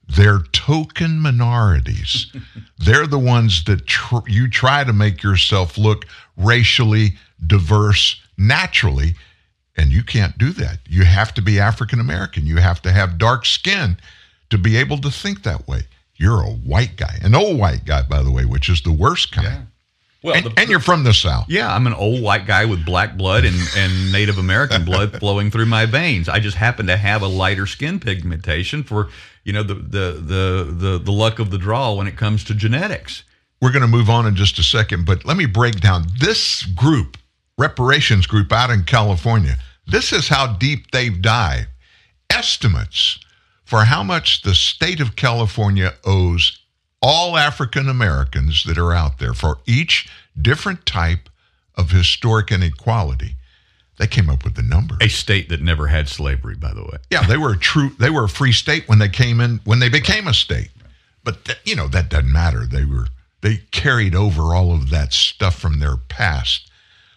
They're 0.07 0.43
token 0.51 1.19
minorities. 1.19 2.27
They're 2.77 3.07
the 3.07 3.19
ones 3.19 3.63
that 3.65 3.87
tr- 3.87 4.27
you 4.27 4.49
try 4.49 4.83
to 4.83 4.93
make 4.93 5.23
yourself 5.23 5.77
look 5.77 6.05
racially 6.35 7.13
diverse 7.45 8.21
naturally, 8.37 9.15
and 9.77 9.91
you 9.91 10.03
can't 10.03 10.37
do 10.37 10.51
that. 10.53 10.79
You 10.87 11.05
have 11.05 11.33
to 11.35 11.41
be 11.41 11.59
African 11.59 11.99
American. 11.99 12.45
You 12.45 12.57
have 12.57 12.81
to 12.81 12.91
have 12.91 13.17
dark 13.17 13.45
skin 13.45 13.97
to 14.49 14.57
be 14.57 14.77
able 14.77 14.97
to 14.99 15.09
think 15.11 15.43
that 15.43 15.67
way. 15.67 15.83
You're 16.15 16.41
a 16.41 16.51
white 16.51 16.95
guy, 16.95 17.17
an 17.21 17.33
old 17.33 17.57
white 17.57 17.85
guy, 17.85 18.03
by 18.03 18.21
the 18.21 18.31
way, 18.31 18.45
which 18.45 18.69
is 18.69 18.81
the 18.81 18.91
worst 18.91 19.31
kind. 19.31 19.67
Well, 20.23 20.35
and, 20.35 20.45
the- 20.45 20.53
and 20.57 20.69
you're 20.69 20.79
from 20.79 21.03
the 21.03 21.13
South. 21.13 21.45
Yeah, 21.49 21.73
I'm 21.73 21.85
an 21.85 21.93
old 21.93 22.21
white 22.21 22.47
guy 22.47 22.65
with 22.65 22.85
black 22.85 23.17
blood 23.17 23.43
and, 23.45 23.55
and 23.75 24.11
Native 24.11 24.37
American 24.37 24.85
blood 24.91 25.19
flowing 25.19 25.51
through 25.51 25.65
my 25.65 25.85
veins. 25.85 26.29
I 26.29 26.39
just 26.39 26.55
happen 26.57 26.87
to 26.87 26.95
have 26.97 27.21
a 27.21 27.27
lighter 27.27 27.67
skin 27.67 27.99
pigmentation 27.99 28.83
for 28.83 29.09
you 29.43 29.51
know 29.53 29.63
the 29.63 29.75
the 29.75 30.11
the 30.21 30.71
the, 30.71 30.97
the 31.03 31.11
luck 31.11 31.39
of 31.39 31.51
the 31.51 31.57
draw 31.57 31.93
when 31.93 32.07
it 32.07 32.15
comes 32.17 32.43
to 32.45 32.53
genetics. 32.55 33.23
We're 33.61 33.71
going 33.71 33.81
to 33.81 33.87
move 33.87 34.09
on 34.09 34.25
in 34.25 34.35
just 34.35 34.57
a 34.59 34.63
second, 34.63 35.05
but 35.05 35.23
let 35.25 35.37
me 35.37 35.45
break 35.45 35.79
down 35.79 36.05
this 36.19 36.63
group, 36.63 37.17
reparations 37.57 38.25
group 38.27 38.51
out 38.51 38.69
in 38.69 38.83
California. 38.83 39.57
This 39.87 40.11
is 40.11 40.27
how 40.27 40.53
deep 40.57 40.91
they've 40.91 41.21
dived. 41.21 41.67
Estimates 42.29 43.19
for 43.63 43.85
how 43.85 44.03
much 44.03 44.41
the 44.41 44.55
state 44.55 44.99
of 44.99 45.15
California 45.15 45.93
owes 46.05 46.59
all 47.03 47.37
African 47.37 47.89
Americans 47.89 48.63
that 48.63 48.77
are 48.77 48.93
out 48.93 49.19
there 49.19 49.33
for 49.33 49.59
each 49.67 50.09
different 50.41 50.85
type 50.85 51.29
of 51.75 51.91
historic 51.91 52.51
inequality. 52.51 53.35
They 53.97 54.07
came 54.07 54.29
up 54.29 54.43
with 54.43 54.55
the 54.55 54.63
number. 54.63 54.97
A 55.01 55.09
state 55.09 55.49
that 55.49 55.61
never 55.61 55.87
had 55.87 56.09
slavery, 56.09 56.55
by 56.55 56.73
the 56.73 56.81
way. 56.81 56.97
Yeah, 57.11 57.27
they 57.27 57.37
were 57.37 57.51
a 57.51 57.57
true. 57.57 57.91
They 57.99 58.09
were 58.09 58.23
a 58.23 58.29
free 58.29 58.53
state 58.53 58.87
when 58.87 58.97
they 58.97 59.09
came 59.09 59.39
in. 59.39 59.59
When 59.65 59.79
they 59.79 59.89
became 59.89 60.27
a 60.27 60.33
state, 60.33 60.71
but 61.23 61.45
th- 61.45 61.59
you 61.63 61.75
know 61.75 61.87
that 61.89 62.09
doesn't 62.09 62.31
matter. 62.31 62.65
They 62.65 62.85
were 62.85 63.07
they 63.41 63.57
carried 63.71 64.15
over 64.15 64.55
all 64.55 64.73
of 64.73 64.89
that 64.89 65.13
stuff 65.13 65.59
from 65.59 65.79
their 65.79 65.97
past. 65.97 66.71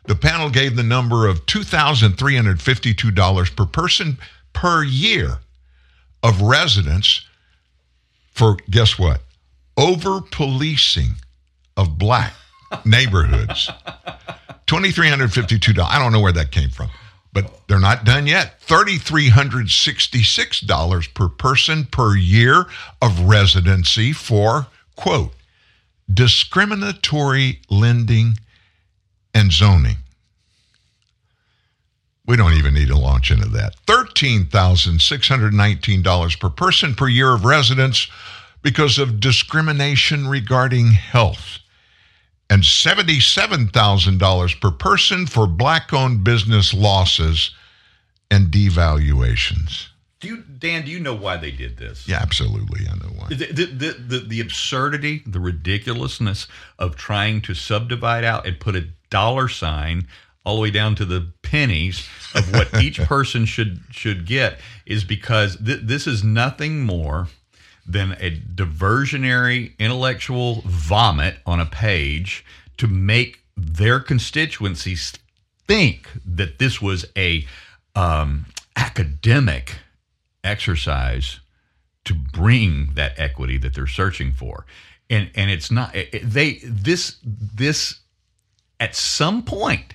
The 0.05 0.17
panel 0.17 0.51
gave 0.51 0.77
the 0.77 0.83
number 0.83 1.27
of 1.27 1.47
two 1.47 1.63
thousand 1.63 2.19
three 2.19 2.37
hundred 2.37 2.61
fifty-two 2.61 3.13
dollars 3.13 3.49
per 3.49 3.65
person 3.65 4.19
per 4.53 4.85
year 4.85 5.39
of 6.23 6.43
residence 6.43 7.23
for 8.33 8.59
guess 8.69 8.99
what? 8.99 9.23
Over 9.77 10.21
policing 10.21 11.17
of 11.77 11.99
black 11.99 12.33
neighborhoods. 12.85 13.71
$2,352. 14.67 15.79
I 15.81 15.99
don't 15.99 16.13
know 16.13 16.21
where 16.21 16.33
that 16.33 16.51
came 16.51 16.69
from, 16.71 16.91
but 17.33 17.61
they're 17.69 17.79
not 17.79 18.05
done 18.05 18.27
yet. 18.27 18.61
$3,366 18.63 21.15
per 21.15 21.29
person 21.29 21.85
per 21.85 22.17
year 22.17 22.67
of 23.01 23.21
residency 23.21 24.13
for, 24.13 24.67
quote, 24.97 25.33
discriminatory 26.13 27.61
lending 27.71 28.39
and 29.35 29.53
zoning. 29.53 29.99
We 32.27 32.37
don't 32.37 32.55
even 32.55 32.75
need 32.75 32.89
to 32.89 32.99
launch 32.99 33.31
into 33.31 33.49
that. 33.51 33.77
$13,619 33.87 36.41
per 36.41 36.51
person 36.51 36.97
per 36.97 37.07
year 37.09 37.33
of 37.33 37.45
residence 37.45 38.09
because 38.63 38.99
of 38.99 39.21
discrimination 39.21 40.29
regarding 40.29 40.93
health 40.93 41.59
and 42.49 42.63
$77,000 42.63 44.61
per 44.61 44.71
person 44.71 45.27
for 45.27 45.47
black 45.47 45.93
owned 45.93 46.25
business 46.25 46.73
losses 46.73 47.51
and 48.31 48.49
devaluations. 48.49 49.89
Do 50.21 50.29
you, 50.29 50.43
Dan? 50.59 50.85
Do 50.85 50.91
you 50.91 51.01
know 51.01 51.15
why 51.15 51.37
they 51.37 51.51
did 51.51 51.77
this? 51.77 52.09
Yeah, 52.09 52.19
absolutely. 52.21 52.87
I 52.89 52.95
know 52.95 53.13
why. 53.15 53.29
The, 53.29 53.53
the, 53.53 53.93
the, 53.93 54.19
the, 54.21 54.41
absurdity, 54.41 55.23
the 55.27 55.41
ridiculousness 55.41 56.49
of 56.79 56.97
trying 56.97 57.43
to 57.43 57.55
subdivide 57.55 58.25
out 58.25 58.47
and 58.47 58.59
put 58.59 58.75
a 58.77 58.89
dollar 59.11 59.49
sign 59.49 60.09
all 60.45 60.57
the 60.57 60.63
way 60.63 60.71
down 60.71 60.95
to 60.95 61.05
the 61.05 61.33
pennies 61.43 62.09
of 62.35 62.51
what 62.53 62.83
each 62.83 62.99
person 63.03 63.45
should 63.45 63.83
should 63.91 64.27
get 64.27 64.59
is 64.87 65.05
because 65.05 65.57
th- 65.57 65.81
this 65.83 66.07
is 66.07 66.23
nothing 66.25 66.85
more 66.85 67.29
than 67.89 68.13
a 68.13 68.31
diversionary 68.31 69.77
intellectual 69.79 70.63
vomit 70.65 71.37
on 71.47 71.61
a 71.61 71.67
page 71.67 72.45
to 72.79 72.87
make 72.87 73.41
their 73.57 74.01
constituencies 74.01 75.13
think 75.67 76.09
that 76.25 76.59
this 76.59 76.81
was 76.81 77.07
a 77.17 77.47
um, 77.95 78.47
academic 78.77 79.77
exercise 80.45 81.41
to 82.05 82.15
bring 82.15 82.93
that 82.95 83.19
equity 83.19 83.59
that 83.59 83.75
they're 83.75 83.87
searching 83.87 84.33
for. 84.33 84.67
And 85.09 85.31
and 85.35 85.51
it's 85.51 85.71
not 85.71 85.95
they 86.23 86.61
this 86.65 87.17
this 87.25 88.01
at 88.81 88.95
some 88.95 89.43
point 89.43 89.95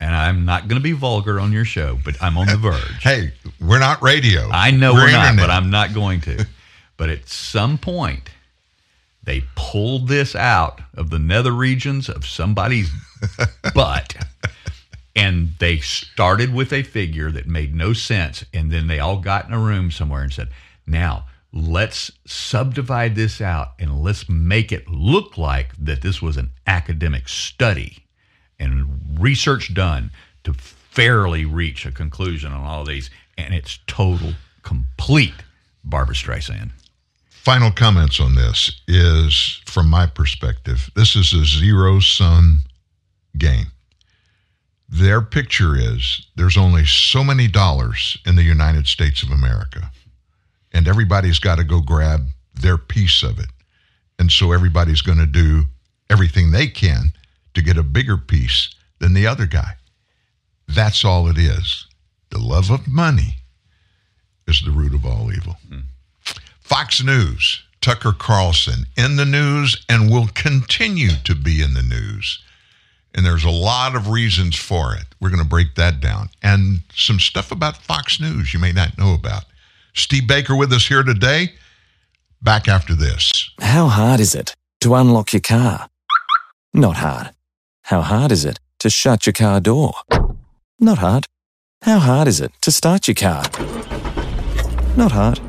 and 0.00 0.14
I'm 0.14 0.44
not 0.44 0.66
going 0.66 0.80
to 0.80 0.82
be 0.82 0.92
vulgar 0.92 1.38
on 1.38 1.52
your 1.52 1.64
show, 1.64 1.98
but 2.04 2.20
I'm 2.22 2.38
on 2.38 2.46
the 2.46 2.56
verge. 2.56 3.02
Hey, 3.02 3.32
we're 3.60 3.78
not 3.78 4.02
radio. 4.02 4.48
I 4.50 4.70
know 4.70 4.94
We're 4.94 5.06
we're, 5.06 5.12
not, 5.12 5.36
but 5.36 5.50
I'm 5.50 5.70
not 5.70 5.94
going 5.94 6.22
to. 6.22 6.46
but 6.96 7.10
at 7.10 7.28
some 7.28 7.76
point, 7.76 8.30
they 9.22 9.44
pulled 9.54 10.08
this 10.08 10.34
out 10.34 10.80
of 10.94 11.10
the 11.10 11.18
nether 11.18 11.52
regions 11.52 12.08
of 12.08 12.26
somebody's 12.26 12.90
butt, 13.74 14.16
and 15.14 15.50
they 15.58 15.78
started 15.78 16.54
with 16.54 16.72
a 16.72 16.82
figure 16.82 17.30
that 17.30 17.46
made 17.46 17.74
no 17.74 17.92
sense, 17.92 18.44
and 18.54 18.70
then 18.70 18.86
they 18.86 18.98
all 18.98 19.18
got 19.18 19.46
in 19.46 19.52
a 19.52 19.58
room 19.58 19.90
somewhere 19.90 20.22
and 20.22 20.32
said, 20.32 20.48
"Now 20.86 21.26
let's 21.52 22.12
subdivide 22.24 23.16
this 23.16 23.40
out 23.40 23.72
and 23.80 24.00
let's 24.00 24.28
make 24.28 24.70
it 24.70 24.88
look 24.88 25.36
like 25.36 25.74
that 25.76 26.00
this 26.00 26.22
was 26.22 26.36
an 26.36 26.48
academic 26.64 27.28
study 27.28 28.04
and 28.60 29.18
research 29.18 29.74
done 29.74 30.10
to 30.44 30.52
fairly 30.52 31.44
reach 31.44 31.86
a 31.86 31.92
conclusion 31.92 32.52
on 32.52 32.62
all 32.62 32.82
of 32.82 32.88
these. 32.88 33.10
And 33.36 33.54
it's 33.54 33.78
total, 33.86 34.34
complete 34.62 35.34
Barbra 35.82 36.14
Streisand. 36.14 36.70
Final 37.30 37.70
comments 37.70 38.20
on 38.20 38.34
this 38.34 38.82
is 38.86 39.62
from 39.64 39.88
my 39.88 40.06
perspective, 40.06 40.90
this 40.94 41.16
is 41.16 41.32
a 41.32 41.44
zero 41.44 41.98
sum 41.98 42.60
game. 43.38 43.66
Their 44.88 45.22
picture 45.22 45.74
is 45.76 46.26
there's 46.36 46.58
only 46.58 46.84
so 46.84 47.24
many 47.24 47.48
dollars 47.48 48.18
in 48.26 48.36
the 48.36 48.42
United 48.42 48.86
States 48.86 49.22
of 49.22 49.30
America, 49.30 49.90
and 50.72 50.86
everybody's 50.86 51.38
got 51.38 51.56
to 51.56 51.64
go 51.64 51.80
grab 51.80 52.26
their 52.52 52.76
piece 52.76 53.22
of 53.22 53.38
it. 53.38 53.48
And 54.18 54.30
so 54.30 54.52
everybody's 54.52 55.00
going 55.00 55.18
to 55.18 55.26
do 55.26 55.64
everything 56.10 56.50
they 56.50 56.66
can 56.66 57.12
to 57.54 57.62
get 57.62 57.76
a 57.76 57.82
bigger 57.82 58.16
piece 58.16 58.74
than 58.98 59.14
the 59.14 59.26
other 59.26 59.46
guy. 59.46 59.74
That's 60.68 61.04
all 61.04 61.28
it 61.28 61.38
is. 61.38 61.86
The 62.30 62.38
love 62.38 62.70
of 62.70 62.86
money 62.86 63.36
is 64.46 64.62
the 64.62 64.70
root 64.70 64.94
of 64.94 65.04
all 65.04 65.32
evil. 65.32 65.56
Hmm. 65.68 65.80
Fox 66.60 67.02
News, 67.02 67.62
Tucker 67.80 68.12
Carlson 68.12 68.86
in 68.96 69.16
the 69.16 69.24
news 69.24 69.84
and 69.88 70.10
will 70.10 70.28
continue 70.28 71.16
to 71.24 71.34
be 71.34 71.62
in 71.62 71.74
the 71.74 71.82
news. 71.82 72.40
And 73.14 73.26
there's 73.26 73.44
a 73.44 73.50
lot 73.50 73.96
of 73.96 74.08
reasons 74.08 74.54
for 74.54 74.94
it. 74.94 75.04
We're 75.20 75.30
going 75.30 75.42
to 75.42 75.48
break 75.48 75.74
that 75.74 76.00
down. 76.00 76.28
And 76.42 76.82
some 76.94 77.18
stuff 77.18 77.50
about 77.50 77.76
Fox 77.76 78.20
News 78.20 78.54
you 78.54 78.60
may 78.60 78.72
not 78.72 78.96
know 78.96 79.14
about. 79.14 79.44
Steve 79.94 80.28
Baker 80.28 80.54
with 80.54 80.72
us 80.72 80.86
here 80.86 81.02
today. 81.02 81.54
Back 82.40 82.68
after 82.68 82.94
this. 82.94 83.50
How 83.60 83.88
hard 83.88 84.20
is 84.20 84.34
it 84.34 84.54
to 84.82 84.94
unlock 84.94 85.32
your 85.32 85.40
car? 85.40 85.88
Not 86.72 86.96
hard. 86.96 87.32
How 87.84 88.02
hard 88.02 88.32
is 88.32 88.44
it 88.44 88.58
to 88.80 88.90
shut 88.90 89.26
your 89.26 89.32
car 89.32 89.60
door? 89.60 89.92
Not 90.78 90.98
hard. 90.98 91.26
How 91.82 91.98
hard 91.98 92.28
is 92.28 92.40
it 92.40 92.52
to 92.62 92.70
start 92.70 93.08
your 93.08 93.14
car? 93.14 93.42
Not 94.96 95.12
hard. 95.12 95.40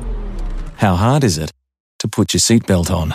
How 0.76 0.96
hard 0.96 1.24
is 1.24 1.38
it 1.38 1.52
to 2.00 2.08
put 2.08 2.34
your 2.34 2.40
seatbelt 2.40 2.90
on? 2.90 3.14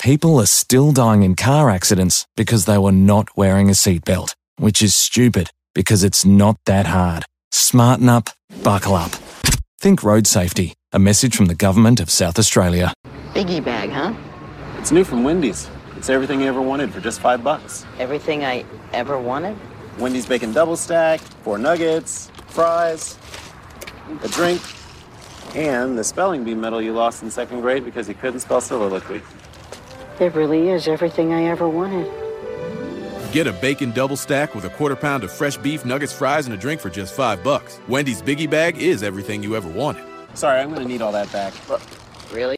People 0.00 0.40
are 0.40 0.46
still 0.46 0.92
dying 0.92 1.22
in 1.22 1.34
car 1.34 1.70
accidents 1.70 2.26
because 2.36 2.64
they 2.64 2.78
were 2.78 2.92
not 2.92 3.36
wearing 3.36 3.68
a 3.68 3.72
seatbelt, 3.72 4.34
which 4.58 4.82
is 4.82 4.94
stupid 4.94 5.50
because 5.74 6.02
it's 6.04 6.24
not 6.24 6.56
that 6.66 6.86
hard. 6.86 7.24
Smarten 7.50 8.08
up, 8.08 8.30
buckle 8.62 8.94
up. 8.94 9.12
Think 9.80 10.02
road 10.02 10.26
safety. 10.26 10.74
A 10.92 10.98
message 10.98 11.36
from 11.36 11.46
the 11.46 11.54
Government 11.54 12.00
of 12.00 12.10
South 12.10 12.38
Australia. 12.38 12.92
Biggie 13.34 13.62
bag, 13.62 13.90
huh? 13.90 14.14
It's 14.78 14.90
new 14.90 15.04
from 15.04 15.22
Wendy's. 15.22 15.68
It's 16.08 16.14
everything 16.14 16.40
you 16.40 16.46
ever 16.46 16.62
wanted 16.62 16.90
for 16.90 17.00
just 17.00 17.20
five 17.20 17.44
bucks. 17.44 17.84
Everything 17.98 18.42
I 18.42 18.64
ever 18.94 19.20
wanted? 19.20 19.58
Wendy's 19.98 20.24
bacon 20.24 20.54
double 20.54 20.74
stack, 20.74 21.20
four 21.20 21.58
nuggets, 21.58 22.30
fries, 22.46 23.18
a 24.22 24.28
drink, 24.28 24.62
and 25.54 25.98
the 25.98 26.02
spelling 26.02 26.44
bee 26.44 26.54
medal 26.54 26.80
you 26.80 26.94
lost 26.94 27.22
in 27.22 27.30
second 27.30 27.60
grade 27.60 27.84
because 27.84 28.08
you 28.08 28.14
couldn't 28.14 28.40
spell 28.40 28.62
soliloquy. 28.62 29.20
It 30.18 30.32
really 30.32 30.70
is 30.70 30.88
everything 30.88 31.34
I 31.34 31.44
ever 31.44 31.68
wanted. 31.68 32.10
Get 33.30 33.46
a 33.46 33.52
bacon 33.52 33.90
double 33.90 34.16
stack 34.16 34.54
with 34.54 34.64
a 34.64 34.70
quarter 34.70 34.96
pound 34.96 35.24
of 35.24 35.30
fresh 35.30 35.58
beef, 35.58 35.84
nuggets, 35.84 36.14
fries, 36.14 36.46
and 36.46 36.54
a 36.54 36.58
drink 36.58 36.80
for 36.80 36.88
just 36.88 37.12
five 37.12 37.44
bucks. 37.44 37.80
Wendy's 37.86 38.22
Biggie 38.22 38.48
Bag 38.48 38.78
is 38.78 39.02
everything 39.02 39.42
you 39.42 39.54
ever 39.54 39.68
wanted. 39.68 40.06
Sorry, 40.32 40.58
I'm 40.58 40.72
gonna 40.72 40.86
need 40.86 41.02
all 41.02 41.12
that 41.12 41.30
back. 41.32 41.52
Really? 42.32 42.57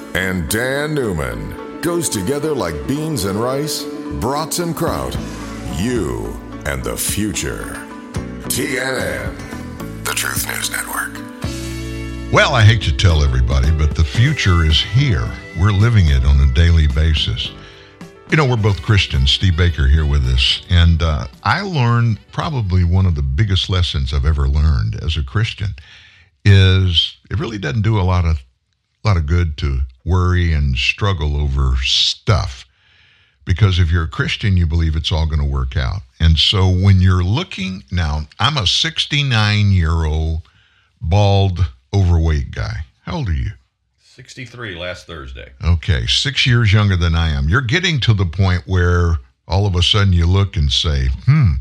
and 0.13 0.49
Dan 0.49 0.93
Newman 0.93 1.79
goes 1.81 2.09
together 2.09 2.53
like 2.53 2.75
beans 2.87 3.25
and 3.25 3.39
rice, 3.39 3.83
brats 4.19 4.59
and 4.59 4.75
kraut. 4.75 5.17
You 5.77 6.39
and 6.65 6.83
the 6.83 6.97
future. 6.97 7.77
TNN, 8.43 10.03
the 10.03 10.11
Truth 10.11 10.47
News 10.47 10.69
Network. 10.69 11.13
Well, 12.31 12.53
I 12.53 12.63
hate 12.63 12.81
to 12.83 12.95
tell 12.95 13.23
everybody, 13.23 13.71
but 13.71 13.95
the 13.95 14.03
future 14.03 14.65
is 14.65 14.81
here. 14.81 15.29
We're 15.59 15.71
living 15.71 16.07
it 16.07 16.25
on 16.25 16.39
a 16.39 16.53
daily 16.53 16.87
basis. 16.87 17.51
You 18.29 18.37
know, 18.37 18.45
we're 18.45 18.57
both 18.57 18.81
Christians. 18.81 19.31
Steve 19.31 19.57
Baker 19.57 19.87
here 19.87 20.05
with 20.05 20.25
us. 20.25 20.61
And 20.69 21.01
uh, 21.01 21.27
I 21.43 21.61
learned 21.61 22.19
probably 22.31 22.83
one 22.83 23.05
of 23.05 23.15
the 23.15 23.21
biggest 23.21 23.69
lessons 23.69 24.13
I've 24.13 24.25
ever 24.25 24.47
learned 24.47 24.95
as 25.03 25.17
a 25.17 25.23
Christian 25.23 25.75
is 26.45 27.17
it 27.29 27.39
really 27.39 27.57
doesn't 27.57 27.81
do 27.81 27.99
a 27.99 28.03
lot 28.03 28.25
of 28.25 28.41
a 29.03 29.07
lot 29.07 29.17
of 29.17 29.25
good 29.25 29.57
to 29.57 29.81
worry 30.05 30.53
and 30.53 30.75
struggle 30.77 31.37
over 31.37 31.75
stuff. 31.77 32.65
Because 33.43 33.79
if 33.79 33.91
you're 33.91 34.03
a 34.03 34.09
Christian, 34.09 34.55
you 34.55 34.67
believe 34.67 34.95
it's 34.95 35.11
all 35.11 35.25
going 35.25 35.41
to 35.41 35.45
work 35.45 35.75
out. 35.75 36.01
And 36.19 36.37
so 36.37 36.69
when 36.69 37.01
you're 37.01 37.23
looking 37.23 37.83
now, 37.91 38.27
I'm 38.39 38.57
a 38.57 38.67
69 38.67 39.71
year 39.71 40.05
old, 40.05 40.43
bald, 41.01 41.71
overweight 41.93 42.51
guy. 42.51 42.85
How 43.01 43.17
old 43.17 43.29
are 43.29 43.33
you? 43.33 43.51
63 43.99 44.75
last 44.75 45.07
Thursday. 45.07 45.51
Okay, 45.63 46.05
six 46.05 46.45
years 46.45 46.71
younger 46.71 46.95
than 46.95 47.15
I 47.15 47.29
am. 47.29 47.49
You're 47.49 47.61
getting 47.61 47.99
to 48.01 48.13
the 48.13 48.25
point 48.25 48.63
where 48.67 49.17
all 49.47 49.65
of 49.65 49.75
a 49.75 49.81
sudden 49.81 50.13
you 50.13 50.27
look 50.27 50.55
and 50.55 50.71
say, 50.71 51.07
hmm, 51.25 51.53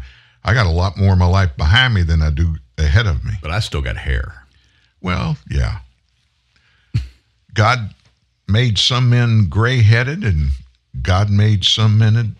I 0.44 0.52
got 0.52 0.66
a 0.66 0.70
lot 0.70 0.98
more 0.98 1.14
of 1.14 1.18
my 1.18 1.26
life 1.26 1.56
behind 1.56 1.94
me 1.94 2.02
than 2.02 2.20
I 2.20 2.30
do 2.30 2.56
ahead 2.76 3.06
of 3.06 3.24
me. 3.24 3.32
But 3.40 3.50
I 3.50 3.60
still 3.60 3.82
got 3.82 3.96
hair. 3.96 4.46
Well, 5.00 5.38
yeah. 5.48 5.78
God 7.54 7.94
made 8.48 8.78
some 8.78 9.10
men 9.10 9.48
gray 9.48 9.82
headed 9.82 10.24
and 10.24 10.50
God 11.02 11.30
made 11.30 11.64
some 11.64 11.98
men 11.98 12.36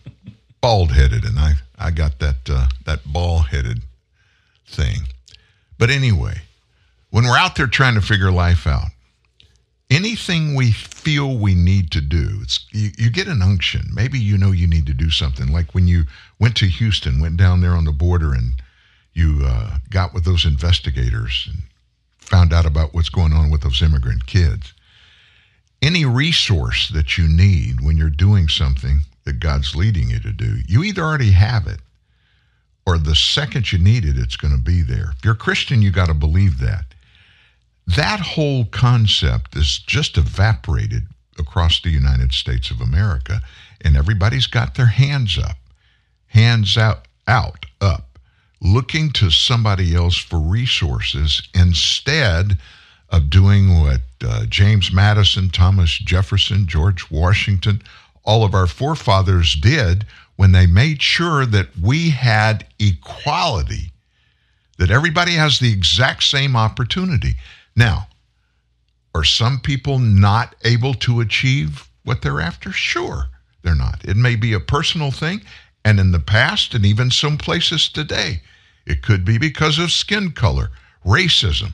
bald 0.60 0.92
headed. 0.92 1.24
And 1.24 1.38
I, 1.38 1.54
I 1.78 1.90
got 1.90 2.18
that, 2.18 2.48
uh, 2.48 2.66
that 2.84 3.00
bald 3.06 3.46
headed 3.46 3.82
thing. 4.66 4.98
But 5.78 5.90
anyway, 5.90 6.42
when 7.10 7.24
we're 7.24 7.38
out 7.38 7.56
there 7.56 7.66
trying 7.66 7.94
to 7.94 8.00
figure 8.00 8.30
life 8.30 8.66
out, 8.66 8.88
anything 9.90 10.54
we 10.54 10.70
feel 10.70 11.36
we 11.36 11.54
need 11.54 11.90
to 11.92 12.00
do, 12.00 12.38
it's, 12.42 12.64
you, 12.70 12.90
you 12.96 13.10
get 13.10 13.26
an 13.26 13.42
unction. 13.42 13.86
Maybe 13.92 14.18
you 14.18 14.38
know 14.38 14.52
you 14.52 14.66
need 14.66 14.86
to 14.86 14.94
do 14.94 15.10
something. 15.10 15.48
Like 15.48 15.74
when 15.74 15.88
you 15.88 16.04
went 16.38 16.56
to 16.56 16.66
Houston, 16.66 17.20
went 17.20 17.36
down 17.36 17.60
there 17.60 17.72
on 17.72 17.84
the 17.84 17.92
border, 17.92 18.32
and 18.32 18.54
you 19.12 19.42
uh, 19.44 19.78
got 19.90 20.14
with 20.14 20.24
those 20.24 20.44
investigators 20.44 21.48
and 21.50 21.62
found 22.18 22.52
out 22.52 22.66
about 22.66 22.94
what's 22.94 23.08
going 23.08 23.32
on 23.32 23.50
with 23.50 23.62
those 23.62 23.82
immigrant 23.82 24.26
kids. 24.26 24.72
Any 25.82 26.04
resource 26.04 26.90
that 26.90 27.16
you 27.16 27.26
need 27.28 27.80
when 27.80 27.96
you're 27.96 28.10
doing 28.10 28.48
something 28.48 29.00
that 29.24 29.40
God's 29.40 29.74
leading 29.74 30.10
you 30.10 30.20
to 30.20 30.32
do, 30.32 30.58
you 30.66 30.84
either 30.84 31.02
already 31.02 31.32
have 31.32 31.66
it 31.66 31.80
or 32.86 32.98
the 32.98 33.14
second 33.14 33.72
you 33.72 33.78
need 33.78 34.04
it, 34.04 34.18
it's 34.18 34.36
going 34.36 34.54
to 34.54 34.62
be 34.62 34.82
there. 34.82 35.12
If 35.16 35.24
you're 35.24 35.34
a 35.34 35.38
Christian, 35.38 35.82
you 35.82 35.90
got 35.90 36.08
to 36.08 36.14
believe 36.14 36.58
that. 36.58 36.84
That 37.86 38.20
whole 38.20 38.66
concept 38.66 39.56
is 39.56 39.78
just 39.78 40.16
evaporated 40.16 41.06
across 41.38 41.80
the 41.80 41.90
United 41.90 42.32
States 42.32 42.70
of 42.70 42.80
America, 42.80 43.40
and 43.80 43.96
everybody's 43.96 44.46
got 44.46 44.74
their 44.74 44.86
hands 44.86 45.38
up, 45.38 45.56
hands 46.26 46.76
out, 46.76 47.06
out, 47.26 47.66
up, 47.80 48.18
looking 48.60 49.10
to 49.12 49.30
somebody 49.30 49.94
else 49.94 50.16
for 50.16 50.38
resources 50.38 51.42
instead 51.54 52.58
of 53.10 53.30
doing 53.30 53.80
what 53.80 54.00
uh, 54.24 54.46
James 54.46 54.92
Madison, 54.92 55.50
Thomas 55.50 55.98
Jefferson, 55.98 56.66
George 56.66 57.10
Washington, 57.10 57.82
all 58.24 58.44
of 58.44 58.54
our 58.54 58.66
forefathers 58.66 59.54
did 59.54 60.06
when 60.36 60.52
they 60.52 60.66
made 60.66 61.02
sure 61.02 61.44
that 61.44 61.68
we 61.76 62.10
had 62.10 62.66
equality, 62.78 63.92
that 64.78 64.90
everybody 64.90 65.32
has 65.32 65.58
the 65.58 65.72
exact 65.72 66.22
same 66.22 66.56
opportunity. 66.56 67.34
Now, 67.76 68.08
are 69.14 69.24
some 69.24 69.60
people 69.60 69.98
not 69.98 70.54
able 70.64 70.94
to 70.94 71.20
achieve 71.20 71.88
what 72.04 72.22
they're 72.22 72.40
after? 72.40 72.72
Sure, 72.72 73.26
they're 73.62 73.74
not. 73.74 74.04
It 74.04 74.16
may 74.16 74.36
be 74.36 74.52
a 74.52 74.60
personal 74.60 75.10
thing, 75.10 75.42
and 75.84 75.98
in 75.98 76.12
the 76.12 76.20
past, 76.20 76.74
and 76.74 76.86
even 76.86 77.10
some 77.10 77.36
places 77.36 77.88
today, 77.88 78.42
it 78.86 79.02
could 79.02 79.24
be 79.24 79.36
because 79.36 79.78
of 79.78 79.90
skin 79.90 80.30
color, 80.32 80.70
racism. 81.04 81.72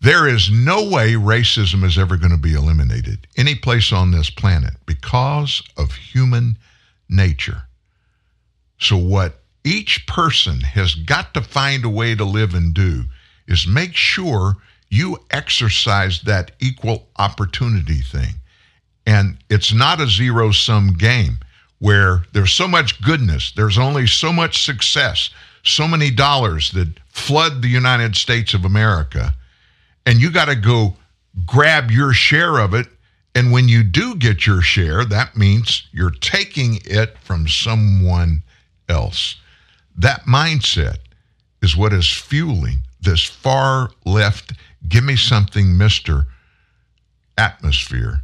There 0.00 0.28
is 0.28 0.50
no 0.50 0.88
way 0.88 1.14
racism 1.14 1.82
is 1.84 1.98
ever 1.98 2.16
going 2.16 2.30
to 2.30 2.38
be 2.38 2.54
eliminated 2.54 3.26
any 3.36 3.56
place 3.56 3.92
on 3.92 4.12
this 4.12 4.30
planet 4.30 4.74
because 4.86 5.62
of 5.76 5.92
human 5.92 6.56
nature. 7.08 7.64
So, 8.78 8.96
what 8.96 9.40
each 9.64 10.06
person 10.06 10.60
has 10.60 10.94
got 10.94 11.34
to 11.34 11.42
find 11.42 11.84
a 11.84 11.88
way 11.88 12.14
to 12.14 12.24
live 12.24 12.54
and 12.54 12.72
do 12.72 13.04
is 13.48 13.66
make 13.66 13.96
sure 13.96 14.56
you 14.88 15.18
exercise 15.30 16.22
that 16.22 16.52
equal 16.60 17.08
opportunity 17.16 18.00
thing. 18.00 18.34
And 19.04 19.38
it's 19.50 19.72
not 19.72 20.00
a 20.00 20.06
zero 20.06 20.52
sum 20.52 20.94
game 20.94 21.38
where 21.80 22.22
there's 22.32 22.52
so 22.52 22.68
much 22.68 23.00
goodness, 23.02 23.52
there's 23.52 23.78
only 23.78 24.06
so 24.06 24.32
much 24.32 24.64
success, 24.64 25.30
so 25.62 25.88
many 25.88 26.10
dollars 26.10 26.70
that 26.72 26.88
flood 27.08 27.62
the 27.62 27.68
United 27.68 28.16
States 28.16 28.54
of 28.54 28.64
America, 28.64 29.34
and 30.08 30.22
you 30.22 30.30
got 30.30 30.46
to 30.46 30.56
go 30.56 30.96
grab 31.44 31.90
your 31.90 32.14
share 32.14 32.58
of 32.58 32.72
it. 32.72 32.86
And 33.34 33.52
when 33.52 33.68
you 33.68 33.84
do 33.84 34.16
get 34.16 34.46
your 34.46 34.62
share, 34.62 35.04
that 35.04 35.36
means 35.36 35.86
you're 35.92 36.10
taking 36.10 36.78
it 36.86 37.18
from 37.18 37.46
someone 37.46 38.42
else. 38.88 39.36
That 39.98 40.22
mindset 40.22 40.96
is 41.60 41.76
what 41.76 41.92
is 41.92 42.10
fueling 42.10 42.78
this 43.02 43.22
far 43.22 43.90
left, 44.06 44.54
give 44.88 45.04
me 45.04 45.14
something, 45.14 45.66
Mr. 45.66 46.24
atmosphere 47.36 48.22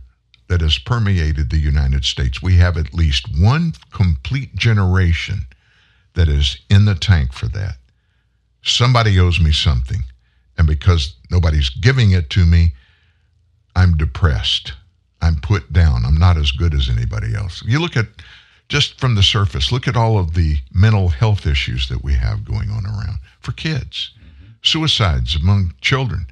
that 0.48 0.62
has 0.62 0.78
permeated 0.78 1.50
the 1.50 1.58
United 1.58 2.06
States. 2.06 2.42
We 2.42 2.56
have 2.56 2.78
at 2.78 2.94
least 2.94 3.28
one 3.38 3.74
complete 3.92 4.54
generation 4.56 5.40
that 6.14 6.28
is 6.28 6.56
in 6.70 6.86
the 6.86 6.94
tank 6.94 7.34
for 7.34 7.46
that. 7.48 7.76
Somebody 8.62 9.20
owes 9.20 9.38
me 9.38 9.52
something. 9.52 10.04
And 10.56 10.66
because 10.66 11.14
nobody's 11.30 11.68
giving 11.68 12.12
it 12.12 12.30
to 12.30 12.44
me, 12.44 12.74
I'm 13.74 13.96
depressed. 13.96 14.72
I'm 15.20 15.36
put 15.36 15.72
down. 15.72 16.04
I'm 16.04 16.18
not 16.18 16.36
as 16.36 16.52
good 16.52 16.74
as 16.74 16.88
anybody 16.88 17.34
else. 17.34 17.62
You 17.64 17.80
look 17.80 17.96
at 17.96 18.06
just 18.68 19.00
from 19.00 19.14
the 19.14 19.22
surface, 19.22 19.72
look 19.72 19.88
at 19.88 19.96
all 19.96 20.18
of 20.18 20.34
the 20.34 20.58
mental 20.72 21.08
health 21.08 21.46
issues 21.46 21.88
that 21.88 22.04
we 22.04 22.14
have 22.14 22.44
going 22.44 22.70
on 22.70 22.86
around 22.86 23.18
for 23.40 23.52
kids. 23.52 24.12
Mm-hmm. 24.16 24.52
Suicides 24.62 25.36
among 25.36 25.74
children 25.80 26.26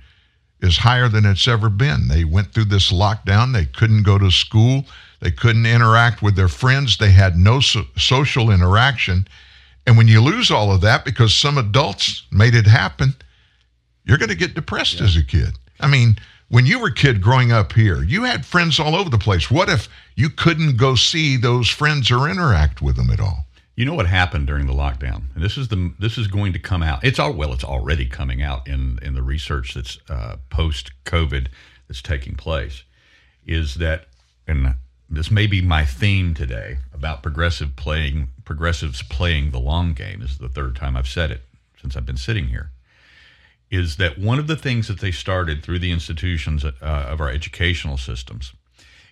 is 0.61 0.79
higher 0.79 1.09
than 1.09 1.27
it's 1.27 1.49
ever 1.49 1.69
been. 1.69 2.09
They 2.09 2.25
went 2.25 2.53
through 2.53 2.67
this 2.67 2.93
lockdown. 2.93 3.53
They 3.53 3.67
couldn't 3.67 4.05
go 4.05 4.19
to 4.19 4.31
school. 4.31 4.85
They 5.21 5.31
couldn't 5.31 5.67
interact 5.67 6.23
with 6.23 6.37
their 6.37 6.49
friends. 6.49 6.97
They 6.97 7.11
had 7.11 7.37
no 7.37 7.61
so- 7.61 7.87
social 7.97 8.51
interaction. 8.51 9.27
And 9.87 9.97
when 9.97 10.09
you 10.09 10.21
lose 10.21 10.51
all 10.51 10.73
of 10.73 10.81
that 10.83 11.05
because 11.05 11.35
some 11.35 11.59
adults 11.59 12.25
made 12.31 12.55
it 12.55 12.67
happen, 12.67 13.15
you're 14.05 14.19
going 14.19 14.29
to 14.29 14.35
get 14.35 14.55
depressed 14.55 15.01
yeah. 15.01 15.07
as 15.07 15.17
a 15.17 15.25
kid. 15.25 15.59
I 15.81 15.89
mean, 15.89 16.17
when 16.49 16.67
you 16.67 16.79
were 16.79 16.89
a 16.89 16.95
kid 16.95 17.23
growing 17.23 17.51
up 17.51 17.73
here, 17.73 18.03
you 18.03 18.25
had 18.25 18.45
friends 18.45 18.79
all 18.79 18.95
over 18.95 19.09
the 19.09 19.19
place. 19.19 19.51
What 19.51 19.69
if 19.69 19.89
you 20.17 20.29
couldn't 20.29 20.77
go 20.77 20.95
see 20.95 21.37
those 21.37 21.69
friends 21.69 22.11
or 22.11 22.29
interact 22.29 22.83
with 22.83 22.97
them 22.97 23.11
at 23.11 23.21
all? 23.21 23.47
You 23.75 23.87
know 23.87 23.95
what 23.95 24.07
happened 24.07 24.47
during 24.47 24.67
the 24.67 24.75
lockdown, 24.75 25.23
and 25.35 25.43
this 25.43 25.57
is 25.57 25.69
the 25.69 25.95
this 25.99 26.19
is 26.19 26.27
going 26.27 26.53
to 26.53 26.59
come 26.59 26.83
out. 26.83 27.03
It's 27.03 27.19
all 27.19 27.33
well, 27.33 27.55
it's 27.55 27.65
already 27.65 28.05
coming 28.05 28.43
out 28.43 28.69
in 28.69 28.99
in 29.01 29.15
the 29.15 29.23
research 29.23 29.73
that's 29.73 29.99
uh, 30.11 30.37
post 30.51 30.93
COVID 31.07 31.47
that's 31.89 32.03
taking 32.03 32.35
place. 32.35 32.83
Is 33.47 33.77
that 33.77 34.09
and 34.47 34.75
this 35.09 35.31
may 35.31 35.47
be 35.47 35.63
my 35.63 35.87
theme 35.87 36.35
today 36.35 36.77
about 36.93 37.23
progressive 37.23 37.75
playing 37.77 38.29
progressives 38.45 39.03
playing 39.03 39.53
the 39.53 39.59
long 39.59 39.95
game. 39.95 40.21
This 40.21 40.33
is 40.33 40.39
the 40.39 40.51
third 40.51 40.77
time 40.77 40.95
I've 40.95 41.09
said 41.09 41.31
it 41.31 41.41
since 41.81 41.97
I've 41.97 42.07
been 42.07 42.19
sitting 42.19 42.49
here. 42.49 42.72
Is 43.73 43.97
that 43.97 44.19
one 44.19 44.39
of 44.39 44.47
the 44.47 44.57
things 44.57 44.87
that 44.89 45.01
they 45.01 45.11
started 45.11 45.63
through 45.63 45.79
the 45.79 45.91
institutions 45.91 46.63
uh, 46.63 46.73
of 46.83 47.21
our 47.23 47.31
educational 47.31 47.97
systems? 47.97 48.53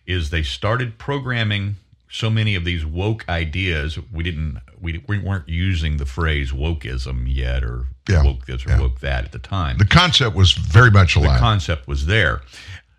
Is 0.06 0.28
they 0.28 0.42
started 0.42 0.98
programming 0.98 1.76
so 2.10 2.28
many 2.28 2.54
of 2.54 2.64
these 2.64 2.84
woke 2.84 3.26
ideas 3.28 3.98
we 4.12 4.24
didn't 4.24 4.58
we, 4.80 5.02
we 5.06 5.18
weren't 5.18 5.48
using 5.48 5.96
the 5.96 6.04
phrase 6.04 6.50
wokeism 6.50 7.24
yet 7.26 7.62
or 7.62 7.86
yeah. 8.08 8.24
woke 8.24 8.46
this 8.46 8.66
or 8.66 8.70
yeah. 8.70 8.80
woke 8.80 8.98
that 9.00 9.26
at 9.26 9.32
the 9.32 9.38
time 9.38 9.78
the 9.78 9.86
concept 9.86 10.34
was 10.34 10.50
very 10.52 10.90
much 10.90 11.14
alive 11.14 11.34
the 11.34 11.38
concept 11.38 11.86
was 11.86 12.06
there 12.06 12.40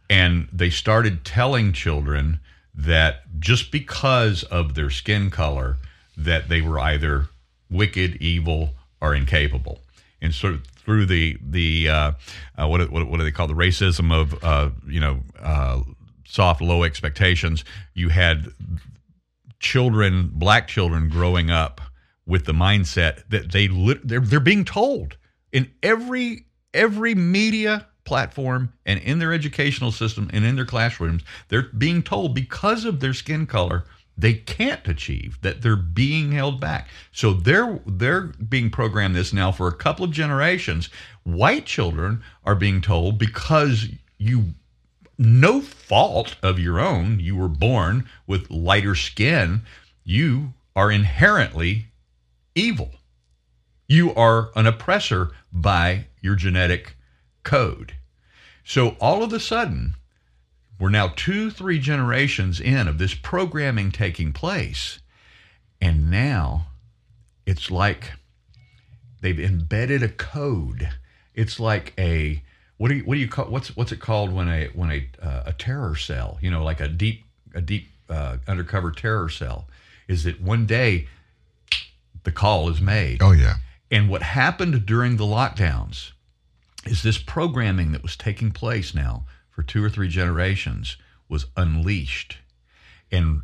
and 0.09 0.47
they 0.53 0.69
started 0.69 1.25
telling 1.25 1.73
children 1.73 2.39
that 2.73 3.23
just 3.39 3.69
because 3.69 4.43
of 4.43 4.75
their 4.75 4.89
skin 4.89 5.29
color 5.29 5.77
that 6.15 6.47
they 6.47 6.61
were 6.61 6.79
either 6.79 7.27
wicked 7.69 8.15
evil 8.21 8.69
or 9.01 9.13
incapable 9.13 9.81
and 10.21 10.33
sort 10.33 10.53
of 10.53 10.70
through 10.83 11.05
the 11.05 11.37
the 11.41 11.89
uh, 11.89 12.11
uh, 12.57 12.67
what, 12.67 12.89
what, 12.91 13.07
what 13.07 13.17
do 13.17 13.23
they 13.23 13.31
call 13.31 13.47
the 13.47 13.53
racism 13.53 14.11
of 14.13 14.43
uh, 14.43 14.69
you 14.87 14.99
know 14.99 15.21
uh, 15.39 15.81
soft 16.25 16.61
low 16.61 16.83
expectations. 16.83 17.63
You 17.93 18.09
had 18.09 18.47
children, 19.59 20.31
black 20.33 20.67
children 20.67 21.09
growing 21.09 21.51
up 21.51 21.81
with 22.25 22.45
the 22.45 22.53
mindset 22.53 23.23
that 23.29 23.51
they 23.51 23.67
they're 24.03 24.19
they're 24.19 24.39
being 24.39 24.65
told 24.65 25.17
in 25.51 25.69
every 25.83 26.45
every 26.73 27.15
media 27.15 27.87
platform 28.03 28.73
and 28.85 28.99
in 29.01 29.19
their 29.19 29.33
educational 29.33 29.91
system 29.91 30.29
and 30.33 30.43
in 30.43 30.55
their 30.55 30.65
classrooms, 30.65 31.23
they're 31.49 31.69
being 31.77 32.01
told 32.01 32.33
because 32.33 32.85
of 32.85 32.99
their 32.99 33.13
skin 33.13 33.45
color 33.45 33.85
they 34.21 34.33
can't 34.33 34.87
achieve 34.87 35.39
that 35.41 35.61
they're 35.61 35.75
being 35.75 36.31
held 36.31 36.59
back. 36.59 36.87
So 37.11 37.33
they're 37.33 37.79
they're 37.85 38.21
being 38.21 38.69
programmed 38.69 39.15
this 39.15 39.33
now 39.33 39.51
for 39.51 39.67
a 39.67 39.75
couple 39.75 40.05
of 40.05 40.11
generations. 40.11 40.89
White 41.23 41.65
children 41.65 42.23
are 42.45 42.55
being 42.55 42.81
told 42.81 43.17
because 43.17 43.87
you 44.17 44.53
no 45.17 45.61
fault 45.61 46.35
of 46.41 46.59
your 46.59 46.79
own. 46.79 47.19
You 47.19 47.35
were 47.35 47.47
born 47.47 48.07
with 48.25 48.49
lighter 48.49 48.95
skin. 48.95 49.63
You 50.03 50.53
are 50.75 50.91
inherently 50.91 51.87
evil. 52.55 52.91
You 53.87 54.13
are 54.15 54.51
an 54.55 54.67
oppressor 54.67 55.31
by 55.51 56.07
your 56.21 56.35
genetic 56.35 56.95
code. 57.43 57.93
So 58.63 58.95
all 58.99 59.23
of 59.23 59.33
a 59.33 59.39
sudden, 59.39 59.95
we're 60.81 60.89
now 60.89 61.13
two, 61.15 61.51
three 61.51 61.77
generations 61.77 62.59
in 62.59 62.87
of 62.87 62.97
this 62.97 63.13
programming 63.13 63.91
taking 63.91 64.33
place. 64.33 64.97
And 65.79 66.09
now 66.09 66.69
it's 67.45 67.69
like 67.69 68.13
they've 69.21 69.39
embedded 69.39 70.01
a 70.01 70.09
code. 70.09 70.89
It's 71.35 71.59
like 71.59 71.93
a 71.99 72.41
what 72.77 72.89
do 72.89 72.95
you 72.95 73.03
what 73.03 73.13
do 73.13 73.21
you 73.21 73.27
call 73.27 73.45
what's 73.45 73.77
what's 73.77 73.91
it 73.91 73.99
called 73.99 74.33
when 74.33 74.49
a 74.49 74.69
when 74.69 74.89
a 74.89 75.07
uh, 75.23 75.43
a 75.45 75.53
terror 75.53 75.95
cell 75.95 76.39
you 76.41 76.49
know 76.49 76.63
like 76.63 76.81
a 76.81 76.87
deep 76.87 77.25
a 77.53 77.61
deep 77.61 77.87
uh, 78.09 78.37
undercover 78.47 78.89
terror 78.89 79.29
cell 79.29 79.67
is 80.07 80.23
that 80.23 80.41
one 80.41 80.65
day 80.65 81.07
the 82.23 82.31
call 82.31 82.69
is 82.69 82.81
made 82.81 83.21
oh 83.21 83.33
yeah 83.33 83.57
and 83.91 84.09
what 84.09 84.23
happened 84.23 84.83
during 84.87 85.17
the 85.17 85.23
lockdowns 85.23 86.11
is 86.85 87.03
this 87.03 87.19
programming 87.19 87.91
that 87.91 88.01
was 88.01 88.15
taking 88.15 88.49
place 88.49 88.95
now 88.95 89.25
for 89.61 89.67
two 89.67 89.83
or 89.83 89.89
three 89.91 90.07
generations 90.07 90.97
was 91.29 91.45
unleashed. 91.55 92.39
And 93.11 93.43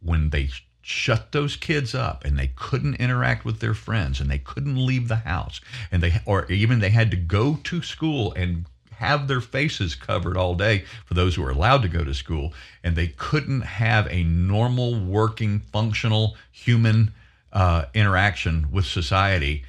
when 0.00 0.30
they 0.30 0.50
shut 0.82 1.32
those 1.32 1.56
kids 1.56 1.96
up 1.96 2.24
and 2.24 2.38
they 2.38 2.52
couldn't 2.54 2.94
interact 2.94 3.44
with 3.44 3.58
their 3.58 3.74
friends 3.74 4.20
and 4.20 4.30
they 4.30 4.38
couldn't 4.38 4.86
leave 4.86 5.08
the 5.08 5.16
house 5.16 5.60
and 5.90 6.00
they 6.00 6.20
or 6.26 6.50
even 6.50 6.78
they 6.78 6.90
had 6.90 7.10
to 7.10 7.16
go 7.16 7.58
to 7.64 7.82
school 7.82 8.32
and 8.34 8.66
have 8.92 9.26
their 9.26 9.40
faces 9.40 9.96
covered 9.96 10.36
all 10.36 10.54
day 10.54 10.84
for 11.04 11.14
those 11.14 11.34
who 11.34 11.44
are 11.44 11.50
allowed 11.50 11.82
to 11.82 11.88
go 11.88 12.04
to 12.04 12.14
school 12.14 12.54
and 12.84 12.94
they 12.94 13.08
couldn't 13.08 13.62
have 13.62 14.06
a 14.06 14.22
normal 14.22 14.98
working 14.98 15.58
functional 15.58 16.36
human 16.52 17.12
uh, 17.52 17.84
interaction 17.94 18.68
with 18.70 18.84
society 18.84 19.64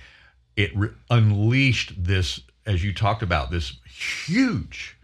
it 0.56 0.76
re- 0.76 0.90
unleashed 1.10 1.94
this 1.98 2.42
as 2.68 2.84
you 2.84 2.94
talked 2.94 3.24
about 3.24 3.50
this 3.50 3.78
huge 3.86 4.96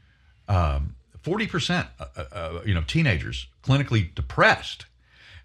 um, 0.47 0.95
40% 1.23 1.87
uh, 1.99 2.05
uh, 2.31 2.61
you 2.65 2.73
know 2.73 2.83
teenagers 2.83 3.47
clinically 3.63 4.13
depressed 4.13 4.85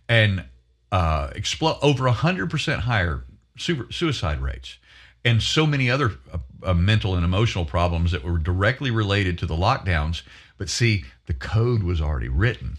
and 0.09 0.45
uh, 0.93 1.31
explode 1.35 1.79
over 1.83 2.05
100% 2.05 2.79
higher 2.81 3.25
super, 3.57 3.91
suicide 3.93 4.41
rates 4.41 4.77
and 5.25 5.43
so 5.43 5.67
many 5.67 5.91
other 5.91 6.13
uh, 6.33 6.39
uh, 6.63 6.75
mental 6.75 7.15
and 7.15 7.25
emotional 7.25 7.65
problems 7.65 8.13
that 8.13 8.25
were 8.25 8.39
directly 8.39 8.91
related 8.91 9.39
to 9.39 9.47
the 9.47 9.55
lockdowns. 9.55 10.23
But 10.59 10.69
see, 10.69 11.05
the 11.27 11.35
code 11.35 11.83
was 11.83 12.01
already 12.01 12.29
written 12.29 12.79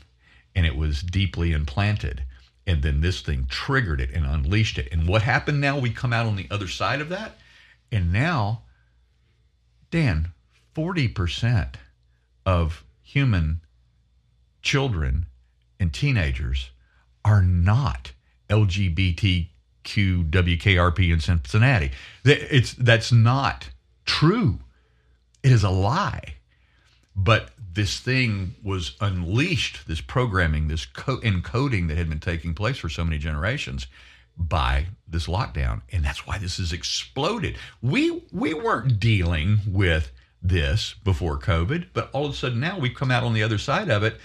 and 0.55 0.65
it 0.65 0.75
was 0.75 1.01
deeply 1.01 1.51
implanted. 1.51 2.23
And 2.67 2.83
then 2.83 3.01
this 3.01 3.21
thing 3.21 3.47
triggered 3.49 4.01
it 4.01 4.11
and 4.11 4.25
unleashed 4.25 4.77
it. 4.77 4.89
And 4.91 5.07
what 5.07 5.23
happened 5.23 5.61
now? 5.61 5.79
We 5.79 5.89
come 5.89 6.13
out 6.13 6.25
on 6.25 6.35
the 6.35 6.47
other 6.51 6.67
side 6.67 7.01
of 7.01 7.09
that. 7.09 7.37
And 7.91 8.13
now, 8.13 8.61
Dan, 9.89 10.31
40% 10.75 11.75
of 12.45 12.83
human 13.01 13.61
children 14.61 15.25
and 15.79 15.93
teenagers 15.93 16.71
are 17.25 17.41
not 17.41 18.11
LGBTQ 18.49 19.47
WKRP 19.83 21.11
in 21.11 21.19
Cincinnati. 21.19 21.91
It's 22.23 22.73
that's 22.73 23.11
not 23.11 23.69
true. 24.05 24.59
It 25.43 25.51
is 25.51 25.63
a 25.63 25.69
lie. 25.69 26.35
But 27.15 27.49
this 27.73 27.99
thing 27.99 28.55
was 28.63 28.95
unleashed, 29.01 29.87
this 29.87 30.01
programming, 30.01 30.67
this 30.67 30.85
co- 30.85 31.19
encoding 31.19 31.87
that 31.87 31.97
had 31.97 32.09
been 32.09 32.19
taking 32.19 32.53
place 32.53 32.77
for 32.77 32.89
so 32.89 33.03
many 33.03 33.17
generations 33.17 33.87
by 34.37 34.87
this 35.07 35.27
lockdown. 35.27 35.81
And 35.91 36.03
that's 36.03 36.25
why 36.25 36.37
this 36.37 36.57
has 36.57 36.73
exploded. 36.73 37.57
We 37.81 38.23
we 38.31 38.53
weren't 38.53 38.99
dealing 38.99 39.59
with 39.67 40.11
this 40.41 40.95
before 41.03 41.37
COVID, 41.37 41.87
but 41.93 42.09
all 42.13 42.25
of 42.25 42.33
a 42.33 42.35
sudden 42.35 42.59
now 42.59 42.79
we've 42.79 42.95
come 42.95 43.11
out 43.11 43.23
on 43.23 43.33
the 43.33 43.43
other 43.43 43.57
side 43.57 43.89
of 43.89 44.03
it 44.03 44.17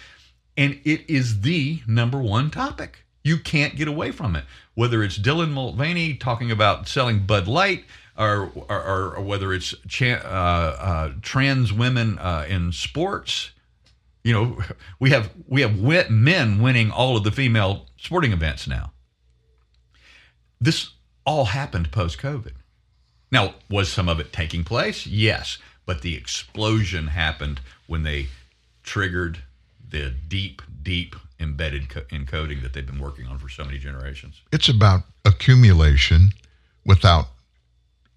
and 0.56 0.80
it 0.84 1.08
is 1.08 1.42
the 1.42 1.80
number 1.86 2.18
one 2.18 2.50
topic. 2.50 3.04
You 3.22 3.38
can't 3.38 3.76
get 3.76 3.88
away 3.88 4.12
from 4.12 4.36
it. 4.36 4.44
Whether 4.74 5.02
it's 5.02 5.18
Dylan 5.18 5.50
Mulvaney 5.50 6.14
talking 6.14 6.50
about 6.50 6.88
selling 6.88 7.26
Bud 7.26 7.48
Light, 7.48 7.84
or, 8.18 8.50
or, 8.68 9.14
or 9.16 9.22
whether 9.22 9.52
it's 9.52 9.74
cha- 9.88 10.22
uh, 10.24 10.76
uh, 10.80 11.12
trans 11.22 11.72
women 11.72 12.18
uh, 12.18 12.46
in 12.48 12.72
sports, 12.72 13.50
you 14.24 14.32
know, 14.32 14.58
we 15.00 15.10
have 15.10 15.30
we 15.46 15.60
have 15.60 16.10
men 16.10 16.62
winning 16.62 16.90
all 16.90 17.16
of 17.16 17.24
the 17.24 17.30
female 17.30 17.86
sporting 17.98 18.32
events 18.32 18.66
now. 18.66 18.92
This 20.60 20.90
all 21.26 21.46
happened 21.46 21.92
post 21.92 22.18
COVID. 22.18 22.52
Now, 23.30 23.54
was 23.68 23.90
some 23.90 24.08
of 24.08 24.20
it 24.20 24.32
taking 24.32 24.64
place? 24.64 25.06
Yes, 25.06 25.58
but 25.86 26.02
the 26.02 26.16
explosion 26.16 27.06
happened 27.08 27.60
when 27.86 28.02
they 28.02 28.26
triggered 28.82 29.38
the 29.88 30.12
deep, 30.28 30.60
deep 30.82 31.16
embedded 31.38 31.88
co- 31.88 32.02
encoding 32.02 32.62
that 32.62 32.72
they've 32.72 32.86
been 32.86 32.98
working 32.98 33.26
on 33.26 33.38
for 33.38 33.48
so 33.48 33.64
many 33.64 33.78
generations. 33.78 34.42
It's 34.52 34.68
about 34.68 35.02
accumulation 35.24 36.30
without 36.84 37.26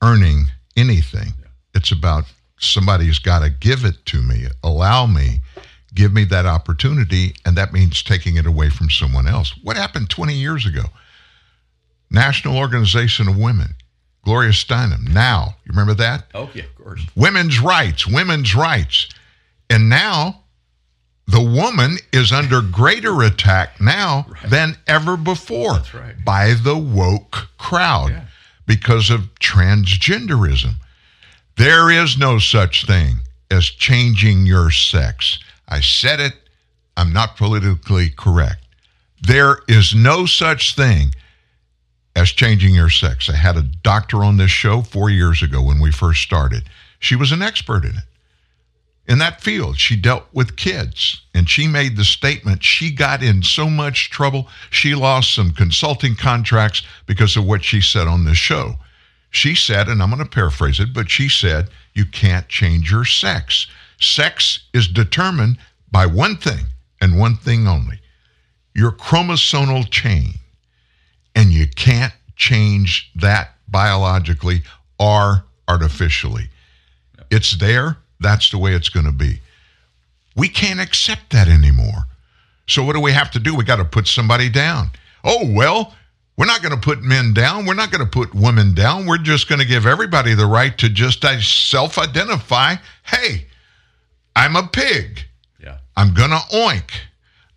earning 0.02 0.46
anything. 0.76 1.34
Yeah. 1.40 1.48
It's 1.76 1.92
about 1.92 2.26
somebody's 2.60 3.20
got 3.20 3.40
to 3.40 3.50
give 3.50 3.86
it 3.86 4.06
to 4.08 4.22
me, 4.22 4.48
allow 4.64 5.06
me, 5.06 5.42
give 5.94 6.14
me 6.14 6.24
that 6.26 6.46
opportunity, 6.46 7.34
and 7.46 7.56
that 7.56 7.74
means 7.74 8.04
taking 8.04 8.36
it 8.36 8.46
away 8.46 8.70
from 8.70 8.90
someone 8.90 9.28
else. 9.28 9.54
What 9.64 9.78
happened 9.78 10.10
20 10.10 10.34
years 10.34 10.66
ago? 10.66 10.84
National 12.12 12.58
Organization 12.58 13.28
of 13.28 13.38
Women, 13.38 13.76
Gloria 14.24 14.52
Steinem. 14.52 15.08
Now, 15.10 15.56
you 15.66 15.70
remember 15.70 15.94
that? 15.96 16.26
Oh, 16.34 16.50
yeah, 16.54 16.64
of 16.64 16.76
course. 16.76 17.02
Women's 17.16 17.60
rights, 17.60 18.06
women's 18.06 18.54
rights. 18.56 19.08
And 19.70 19.90
now 19.90 20.44
the 21.28 21.42
woman 21.42 21.98
is 22.12 22.32
under 22.32 22.62
greater 22.62 23.22
attack 23.22 23.80
now 23.80 24.26
right. 24.28 24.50
than 24.50 24.78
ever 24.88 25.16
before 25.16 25.82
right. 25.94 26.16
by 26.26 26.54
the 26.54 26.78
woke 26.78 27.50
crowd 27.58 28.12
yeah. 28.12 28.26
because 28.66 29.10
of 29.10 29.34
transgenderism. 29.36 30.74
There 31.58 31.92
is 31.92 32.18
no 32.18 32.40
such 32.40 32.86
thing 32.86 33.18
as 33.52 33.66
changing 33.66 34.46
your 34.46 34.72
sex. 34.72 35.40
I 35.68 35.82
said 35.82 36.20
it, 36.20 36.34
I'm 36.98 37.14
not 37.14 37.38
politically 37.38 38.10
correct. 38.10 38.66
There 39.22 39.60
is 39.68 39.94
no 39.94 40.26
such 40.26 40.76
thing 40.76 41.14
as 42.20 42.32
changing 42.32 42.76
your 42.76 42.90
sex. 42.90 43.30
I 43.30 43.36
had 43.36 43.56
a 43.56 43.62
doctor 43.62 44.26
on 44.26 44.36
this 44.36 44.52
show 44.52 44.82
four 44.82 45.10
years 45.10 45.42
ago 45.42 45.62
when 45.62 45.80
we 45.80 45.90
first 45.92 46.22
started. 46.22 46.64
She 47.00 47.16
was 47.16 47.32
an 47.32 47.42
expert 47.42 47.86
in 47.86 47.92
it 47.92 48.04
in 49.08 49.20
that 49.20 49.42
field. 49.42 49.80
She 49.80 49.96
dealt 49.96 50.26
with 50.34 50.58
kids 50.58 51.22
and 51.34 51.50
she 51.50 51.66
made 51.66 51.96
the 51.96 52.04
statement 52.04 52.64
she 52.64 52.92
got 52.92 53.24
in 53.24 53.42
so 53.42 53.70
much 53.70 54.10
trouble, 54.10 54.50
she 54.70 54.96
lost 54.96 55.34
some 55.34 55.52
consulting 55.52 56.16
contracts 56.16 56.84
because 57.06 57.38
of 57.38 57.46
what 57.46 57.64
she 57.64 57.80
said 57.80 58.08
on 58.08 58.26
this 58.26 58.38
show. 58.38 58.76
She 59.32 59.56
said, 59.56 59.88
and 59.88 60.04
I'm 60.04 60.10
going 60.10 60.22
to 60.22 60.30
paraphrase 60.30 60.80
it, 60.80 60.94
but 60.94 61.10
she 61.10 61.30
said, 61.30 61.70
you 61.94 62.06
can't 62.06 62.50
change 62.50 62.92
your 62.92 63.06
sex. 63.06 63.68
Sex 64.00 64.68
is 64.74 64.88
determined 64.88 65.58
by 65.90 66.06
one 66.06 66.36
thing 66.36 66.66
and 67.00 67.18
one 67.18 67.38
thing 67.38 67.66
only 67.66 68.00
your 68.76 68.92
chromosomal 68.92 69.90
chain. 69.90 70.39
And 71.36 71.52
you 71.52 71.68
can't 71.68 72.14
change 72.36 73.12
that 73.16 73.56
biologically 73.68 74.64
or 75.00 75.46
artificially. 75.68 76.50
It's 77.30 77.58
there 77.58 77.98
that's 78.20 78.50
the 78.52 78.58
way 78.58 78.74
it's 78.74 78.90
going 78.90 79.06
to 79.06 79.12
be. 79.12 79.42
We 80.36 80.50
can't 80.50 80.80
accept 80.80 81.32
that 81.32 81.48
anymore. 81.48 82.06
So 82.68 82.84
what 82.84 82.94
do 82.94 83.02
we 83.02 83.12
have 83.12 83.32
to 83.32 83.40
do? 83.40 83.56
We 83.56 83.64
got 83.64 83.78
to 83.78 83.86
put 83.86 84.08
somebody 84.08 84.50
down. 84.50 84.92
Oh, 85.24 85.52
well, 85.54 85.96
we're 86.38 86.46
not 86.46 86.62
going 86.62 86.74
to 86.74 86.80
put 86.80 87.02
men 87.02 87.34
down. 87.34 87.66
We're 87.66 87.74
not 87.74 87.92
going 87.92 88.04
to 88.04 88.10
put 88.10 88.34
women 88.34 88.74
down. 88.74 89.06
We're 89.06 89.18
just 89.18 89.50
going 89.50 89.60
to 89.60 89.68
give 89.68 89.86
everybody 89.86 90.34
the 90.34 90.46
right 90.46 90.78
to 90.78 90.90
just 90.90 91.26
uh, 91.26 91.42
self 91.42 91.98
identify. 91.98 92.76
Hey, 93.04 93.48
I'm 94.36 94.56
a 94.56 94.68
pig. 94.68 95.22
Yeah. 95.62 95.80
I'm 95.98 96.14
going 96.14 96.30
to 96.30 96.38
oink. 96.54 96.92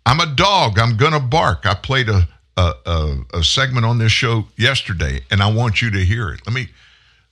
I'm 0.05 0.19
a 0.19 0.35
dog. 0.35 0.79
I'm 0.79 0.97
going 0.97 1.13
to 1.13 1.19
bark. 1.19 1.65
I 1.65 1.75
played 1.75 2.09
a, 2.09 2.27
a, 2.57 2.73
a, 2.85 3.17
a 3.35 3.43
segment 3.43 3.85
on 3.85 3.97
this 3.97 4.11
show 4.11 4.45
yesterday, 4.57 5.21
and 5.31 5.41
I 5.41 5.51
want 5.51 5.81
you 5.81 5.91
to 5.91 5.99
hear 5.99 6.29
it. 6.29 6.41
Let 6.45 6.53
me 6.53 6.67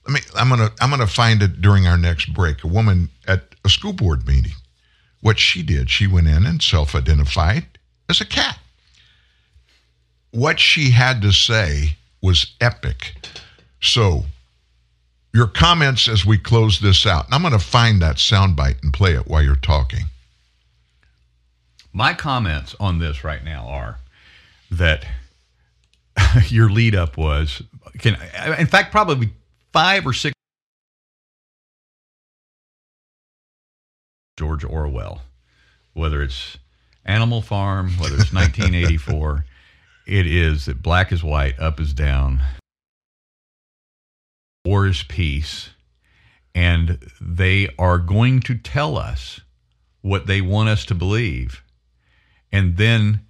let 0.06 0.14
me 0.14 0.20
i'm 0.36 0.48
gonna 0.48 0.70
i'm 0.80 0.90
gonna 0.90 1.06
find 1.06 1.42
it 1.42 1.60
during 1.60 1.86
our 1.86 1.98
next 1.98 2.32
break. 2.32 2.64
A 2.64 2.68
woman 2.68 3.08
at 3.26 3.54
a 3.64 3.68
school 3.68 3.92
board 3.92 4.26
meeting 4.26 4.52
what 5.20 5.38
she 5.38 5.62
did 5.62 5.88
she 5.88 6.06
went 6.06 6.26
in 6.26 6.44
and 6.44 6.62
self-identified 6.62 7.66
as 8.08 8.20
a 8.20 8.26
cat. 8.26 8.58
What 10.32 10.58
she 10.58 10.90
had 10.90 11.22
to 11.22 11.32
say 11.32 11.96
was 12.20 12.54
epic. 12.60 13.14
So 13.80 14.24
your 15.32 15.46
comments 15.46 16.08
as 16.08 16.26
we 16.26 16.38
close 16.38 16.80
this 16.80 17.06
out 17.06 17.26
and 17.26 17.34
i'm 17.34 17.42
going 17.42 17.52
to 17.52 17.58
find 17.58 18.02
that 18.02 18.16
soundbite 18.16 18.82
and 18.82 18.92
play 18.92 19.14
it 19.14 19.26
while 19.26 19.42
you're 19.42 19.56
talking. 19.56 20.06
My 21.92 22.14
comments 22.14 22.74
on 22.80 22.98
this 22.98 23.22
right 23.22 23.44
now 23.44 23.66
are 23.66 23.98
that 24.72 25.04
your 26.48 26.70
lead 26.70 26.94
up 26.94 27.16
was 27.16 27.62
can 27.98 28.16
in 28.58 28.66
fact 28.66 28.90
probably 28.90 29.32
five 29.72 30.06
or 30.06 30.12
six 30.12 30.34
George 34.38 34.64
Orwell, 34.64 35.22
whether 35.92 36.22
it's 36.22 36.58
Animal 37.04 37.42
Farm, 37.42 37.90
whether 37.98 38.14
it's 38.14 38.32
1984, 38.32 39.44
it 40.06 40.26
is 40.26 40.64
that 40.64 40.82
black 40.82 41.12
is 41.12 41.22
white, 41.22 41.58
up 41.60 41.78
is 41.78 41.92
down, 41.92 42.42
war 44.64 44.86
is 44.86 45.02
peace, 45.04 45.70
and 46.54 46.98
they 47.20 47.68
are 47.78 47.98
going 47.98 48.40
to 48.40 48.56
tell 48.56 48.96
us 48.96 49.40
what 50.00 50.26
they 50.26 50.40
want 50.40 50.68
us 50.68 50.84
to 50.86 50.94
believe. 50.94 51.62
And 52.50 52.76
then 52.76 53.20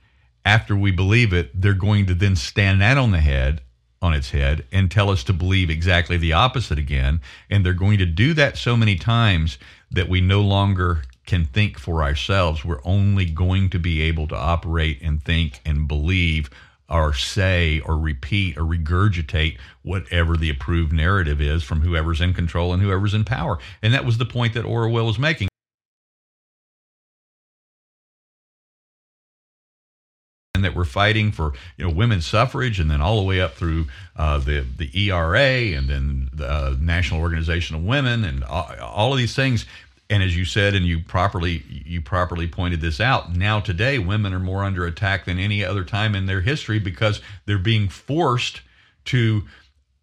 after 0.44 0.77
we 0.77 0.90
believe 0.90 1.32
it, 1.32 1.60
they're 1.60 1.74
going 1.74 2.06
to 2.06 2.14
then 2.14 2.36
stand 2.36 2.81
that 2.81 2.98
on 2.98 3.10
the 3.10 3.20
head 3.20 3.62
on 4.02 4.12
its 4.12 4.31
head 4.31 4.64
and 4.73 4.90
tell 4.90 5.09
us 5.09 5.23
to 5.24 5.32
believe 5.32 5.70
exactly 5.70 6.16
the 6.16 6.32
opposite 6.32 6.78
again. 6.78 7.20
And 7.48 7.64
they're 7.64 7.73
going 7.73 7.98
to 7.98 8.06
do 8.06 8.35
that 8.35 8.59
so 8.59 8.77
many 8.77 8.97
times 8.97 9.59
that 9.93 10.09
we 10.09 10.20
no 10.20 10.40
longer 10.40 11.02
can 11.24 11.44
think 11.44 11.78
for 11.78 12.02
ourselves. 12.02 12.64
We're 12.64 12.85
only 12.85 13.27
going 13.27 13.70
to 13.70 13.78
be 13.78 14.02
able 14.02 14.27
to 14.28 14.36
operate 14.36 15.01
and 15.02 15.23
think 15.23 15.60
and 15.64 15.86
believe 15.86 16.51
or 16.89 17.14
say 17.14 17.81
or 17.81 17.97
repeat 17.97 18.59
or 18.59 18.62
regurgitate 18.62 19.56
whatever 19.82 20.36
the 20.36 20.51
approved 20.51 20.93
narrative 20.93 21.40
is 21.40 21.62
from 21.62 21.81
whoever's 21.81 22.20
in 22.20 22.35
control 22.35 22.73
and 22.73 22.82
whoever's 22.82 23.14
in 23.14 23.24
power. 23.24 23.59
And 23.82 23.94
that 23.94 24.05
was 24.05 24.19
the 24.19 24.27
point 24.27 24.55
that 24.55 24.64
Orwell 24.64 25.06
was 25.06 25.19
making. 25.19 25.48
And 30.62 30.64
that 30.70 30.76
we're 30.76 30.84
fighting 30.84 31.32
for 31.32 31.52
you 31.76 31.84
know 31.84 31.93
women's 31.93 32.26
suffrage, 32.26 32.78
and 32.78 32.90
then 32.90 33.01
all 33.01 33.16
the 33.16 33.26
way 33.26 33.40
up 33.40 33.55
through 33.55 33.86
uh, 34.16 34.39
the 34.39 34.64
the 34.76 34.90
ERA, 35.09 35.76
and 35.76 35.89
then 35.89 36.30
the 36.32 36.48
uh, 36.48 36.76
National 36.80 37.20
Organization 37.20 37.74
of 37.74 37.82
Women, 37.82 38.24
and 38.24 38.44
all, 38.44 38.70
all 38.80 39.12
of 39.12 39.18
these 39.18 39.34
things. 39.34 39.66
And 40.09 40.22
as 40.22 40.36
you 40.36 40.44
said, 40.44 40.74
and 40.74 40.86
you 40.86 41.01
properly 41.01 41.64
you 41.68 42.01
properly 42.01 42.47
pointed 42.47 42.80
this 42.80 43.01
out, 43.01 43.34
now 43.34 43.59
today 43.59 43.98
women 43.98 44.32
are 44.32 44.39
more 44.39 44.62
under 44.62 44.86
attack 44.86 45.24
than 45.24 45.39
any 45.39 45.64
other 45.64 45.84
time 45.84 46.14
in 46.14 46.26
their 46.26 46.43
history 46.43 46.78
because 46.78 47.20
they're 47.47 47.59
being 47.59 47.89
forced 47.89 48.60
to 49.06 49.43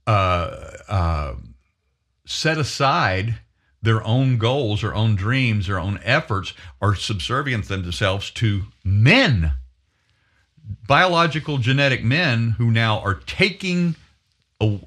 uh, 0.07 0.71
uh, 0.89 1.35
set 2.25 2.57
aside 2.57 3.39
their 3.81 4.05
own 4.05 4.37
goals, 4.37 4.81
their 4.81 4.95
own 4.95 5.15
dreams, 5.15 5.67
their 5.67 5.79
own 5.79 5.99
efforts, 6.03 6.53
are 6.81 6.95
subservient 6.95 7.67
themselves 7.67 8.29
to 8.31 8.63
men, 8.83 9.53
biological 10.87 11.57
genetic 11.57 12.03
men 12.03 12.51
who 12.51 12.71
now 12.71 12.99
are 12.99 13.15
taking 13.15 13.95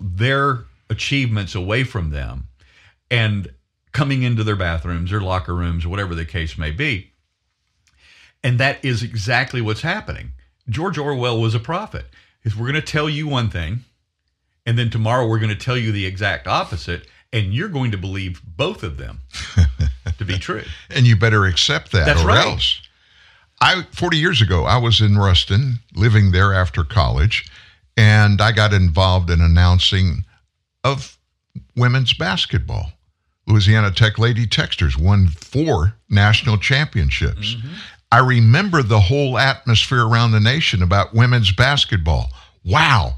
their 0.01 0.65
achievements 0.91 1.55
away 1.55 1.85
from 1.85 2.11
them 2.11 2.49
and 3.11 3.49
coming 3.93 4.23
into 4.23 4.45
their 4.45 4.57
bathrooms, 4.57 5.11
their 5.11 5.21
locker 5.21 5.55
rooms, 5.55 5.85
or 5.85 5.89
whatever 5.89 6.15
the 6.15 6.25
case 6.25 6.57
may 6.59 6.71
be. 6.71 7.11
And 8.45 8.59
that 8.59 8.85
is 8.85 9.03
exactly 9.03 9.61
what's 9.61 9.83
happening. 9.83 10.33
George 10.69 10.99
Orwell 10.99 11.41
was 11.41 11.55
a 11.55 11.61
prophet. 11.61 12.07
Is 12.45 12.57
we're 12.57 12.67
going 12.71 12.75
to 12.75 12.83
tell 12.83 13.09
you 13.09 13.29
one 13.29 13.51
thing, 13.51 13.85
and 14.67 14.77
then 14.77 14.91
tomorrow 14.91 15.29
we're 15.29 15.39
going 15.39 15.57
to 15.57 15.65
tell 15.65 15.77
you 15.77 15.93
the 15.93 16.07
exact 16.07 16.49
opposite, 16.49 17.07
and 17.33 17.55
you're 17.55 17.69
going 17.69 17.93
to 17.93 17.99
believe 17.99 18.41
both 18.45 18.83
of 18.83 18.97
them 18.97 19.21
to 20.19 20.25
be 20.25 20.39
true. 20.39 20.65
and 20.91 21.07
you 21.07 21.17
better 21.17 21.45
accept 21.47 21.93
that 21.93 22.07
That's 22.07 22.23
or 22.23 22.29
right. 22.29 22.47
else. 22.47 22.83
I 23.63 23.87
40 23.93 24.19
years 24.19 24.43
ago, 24.43 24.65
I 24.65 24.77
was 24.77 25.01
in 25.01 25.17
Ruston, 25.17 25.79
living 25.95 26.33
there 26.33 26.53
after 26.53 26.83
college, 26.83 27.49
and 27.97 28.41
I 28.41 28.51
got 28.51 28.73
involved 28.73 29.31
in 29.31 29.41
announcing 29.41 30.25
of 30.83 31.17
women's 31.77 32.13
basketball. 32.13 32.93
Louisiana 33.47 33.93
Tech 33.93 34.19
Lady 34.19 34.47
Techsters 34.47 34.99
won 34.99 35.29
four 35.29 35.95
national 36.09 36.59
championships. 36.59 37.55
Mm-hmm. 37.55 37.75
I 38.11 38.19
remember 38.19 38.83
the 38.83 39.01
whole 39.01 39.39
atmosphere 39.39 40.07
around 40.07 40.33
the 40.33 40.41
nation 40.41 40.83
about 40.83 41.15
women's 41.15 41.53
basketball. 41.53 42.31
Wow. 42.65 43.17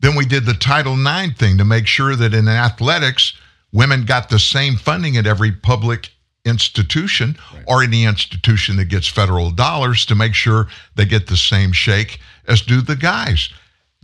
Then 0.00 0.16
we 0.16 0.24
did 0.24 0.46
the 0.46 0.54
Title 0.54 0.94
IX 0.94 1.36
thing 1.36 1.58
to 1.58 1.64
make 1.66 1.86
sure 1.86 2.16
that 2.16 2.32
in 2.32 2.48
athletics, 2.48 3.34
women 3.72 4.06
got 4.06 4.30
the 4.30 4.38
same 4.38 4.76
funding 4.76 5.18
at 5.18 5.26
every 5.26 5.52
public 5.52 6.10
institution 6.44 7.36
or 7.66 7.82
any 7.82 8.04
institution 8.04 8.76
that 8.76 8.86
gets 8.86 9.06
federal 9.06 9.50
dollars 9.50 10.06
to 10.06 10.14
make 10.14 10.34
sure 10.34 10.68
they 10.96 11.04
get 11.04 11.26
the 11.26 11.36
same 11.36 11.72
shake 11.72 12.20
as 12.46 12.62
do 12.62 12.80
the 12.80 12.96
guys. 12.96 13.50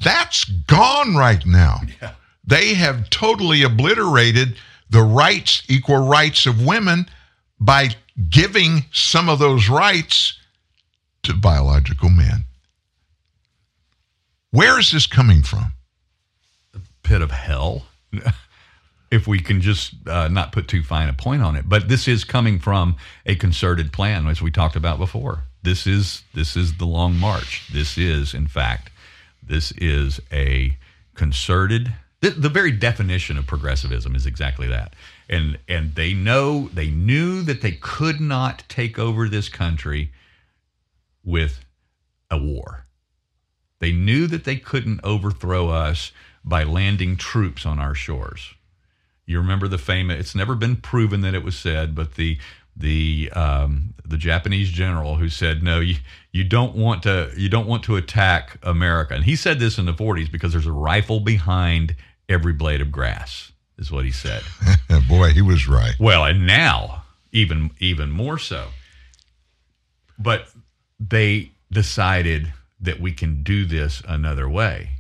That's 0.03 0.45
gone 0.45 1.17
right 1.17 1.45
now. 1.47 1.81
They 2.45 2.75
have 2.75 3.11
totally 3.11 3.63
obliterated 3.63 4.57
the 4.91 5.03
rights, 5.03 5.63
equal 5.69 6.07
rights 6.07 6.47
of 6.47 6.65
women 6.65 7.07
by 7.59 7.91
giving 8.29 8.85
some 8.93 9.29
of 9.29 9.39
those 9.39 9.69
rights 9.69 10.39
to 11.23 11.35
biological 11.35 12.09
men. 12.09 12.45
Where 14.51 14.79
is 14.79 14.93
this 14.93 15.07
coming 15.07 15.43
from? 15.43 15.73
The 16.73 16.81
pit 17.03 17.21
of 17.21 17.31
hell, 17.31 17.87
if 19.11 19.27
we 19.27 19.39
can 19.39 19.61
just 19.61 19.95
uh, 20.07 20.29
not 20.29 20.53
put 20.53 20.69
too 20.69 20.83
fine 20.83 21.09
a 21.09 21.13
point 21.13 21.43
on 21.43 21.57
it. 21.57 21.69
But 21.69 21.89
this 21.89 22.09
is 22.09 22.25
coming 22.25 22.59
from 22.59 22.97
a 23.25 23.37
concerted 23.37 23.93
plan, 23.93 24.27
as 24.27 24.43
we 24.43 24.51
talked 24.51 24.77
about 24.77 24.99
before. 24.99 25.45
This 25.63 25.87
is 25.87 26.23
this 26.35 26.57
is 26.57 26.79
the 26.79 26.87
long 26.87 27.17
march. 27.17 27.69
This 27.73 27.99
is, 27.99 28.35
in 28.35 28.47
fact, 28.47 28.91
this 29.43 29.73
is 29.73 30.21
a 30.33 30.77
concerted. 31.15 31.93
The, 32.21 32.31
the 32.31 32.49
very 32.49 32.73
definition 32.73 33.37
of 33.39 33.47
progressivism 33.47 34.15
is 34.15 34.27
exactly 34.27 34.67
that. 34.69 34.95
And 35.29 35.59
and 35.69 35.95
they 35.95 36.15
know 36.15 36.69
they 36.69 36.89
knew 36.89 37.43
that 37.43 37.63
they 37.63 37.73
could 37.73 38.21
not 38.21 38.65
take 38.69 38.99
over 38.99 39.29
this 39.29 39.49
country 39.49 40.13
with 41.25 41.65
a 42.31 42.39
war. 42.39 42.87
They 43.79 43.93
knew 43.93 44.27
that 44.29 44.45
they 44.45 44.57
couldn't 44.57 45.01
overthrow 45.05 45.69
us 45.69 46.13
by 46.45 46.63
landing 46.63 47.17
troops 47.17 47.67
on 47.67 47.79
our 47.79 47.95
shores. 47.95 48.55
You 49.27 49.39
remember 49.39 49.69
the 49.69 49.79
famous? 49.79 50.21
It's 50.21 50.35
never 50.35 50.55
been 50.55 50.77
proven 50.77 51.21
that 51.23 51.35
it 51.35 51.43
was 51.43 51.57
said, 51.57 51.95
but 51.95 52.15
the 52.15 52.39
the 52.77 53.31
um, 53.35 53.95
the 54.05 54.17
Japanese 54.17 54.71
general 54.71 55.17
who 55.17 55.29
said, 55.29 55.63
"No, 55.63 55.81
you 55.81 55.97
you 56.33 56.45
don't 56.45 56.77
want 56.77 57.03
to 57.05 57.33
you 57.37 57.49
don't 57.49 57.67
want 57.67 57.83
to 57.85 57.97
attack 57.97 58.59
America," 58.63 59.15
and 59.15 59.25
he 59.25 59.35
said 59.35 59.59
this 59.59 59.79
in 59.79 59.87
the 59.87 59.95
40s 59.95 60.31
because 60.31 60.53
there's 60.53 60.67
a 60.67 60.73
rifle 60.73 61.21
behind 61.21 61.97
every 62.29 62.53
blade 62.53 62.81
of 62.81 62.93
grass. 62.93 63.53
Is 63.79 63.93
what 63.93 64.07
he 64.07 64.11
said. 64.11 64.43
Boy, 65.09 65.31
he 65.31 65.43
was 65.43 65.69
right. 65.69 65.95
Well, 66.01 66.25
and 66.25 66.47
now 66.47 67.03
even 67.33 67.71
even 67.79 68.11
more 68.11 68.39
so. 68.39 68.69
But 70.19 70.49
they 70.99 71.51
decided 71.71 72.53
that 72.81 73.01
we 73.01 73.13
can 73.13 73.43
do 73.43 73.65
this 73.65 74.03
another 74.07 74.49
way. 74.49 74.91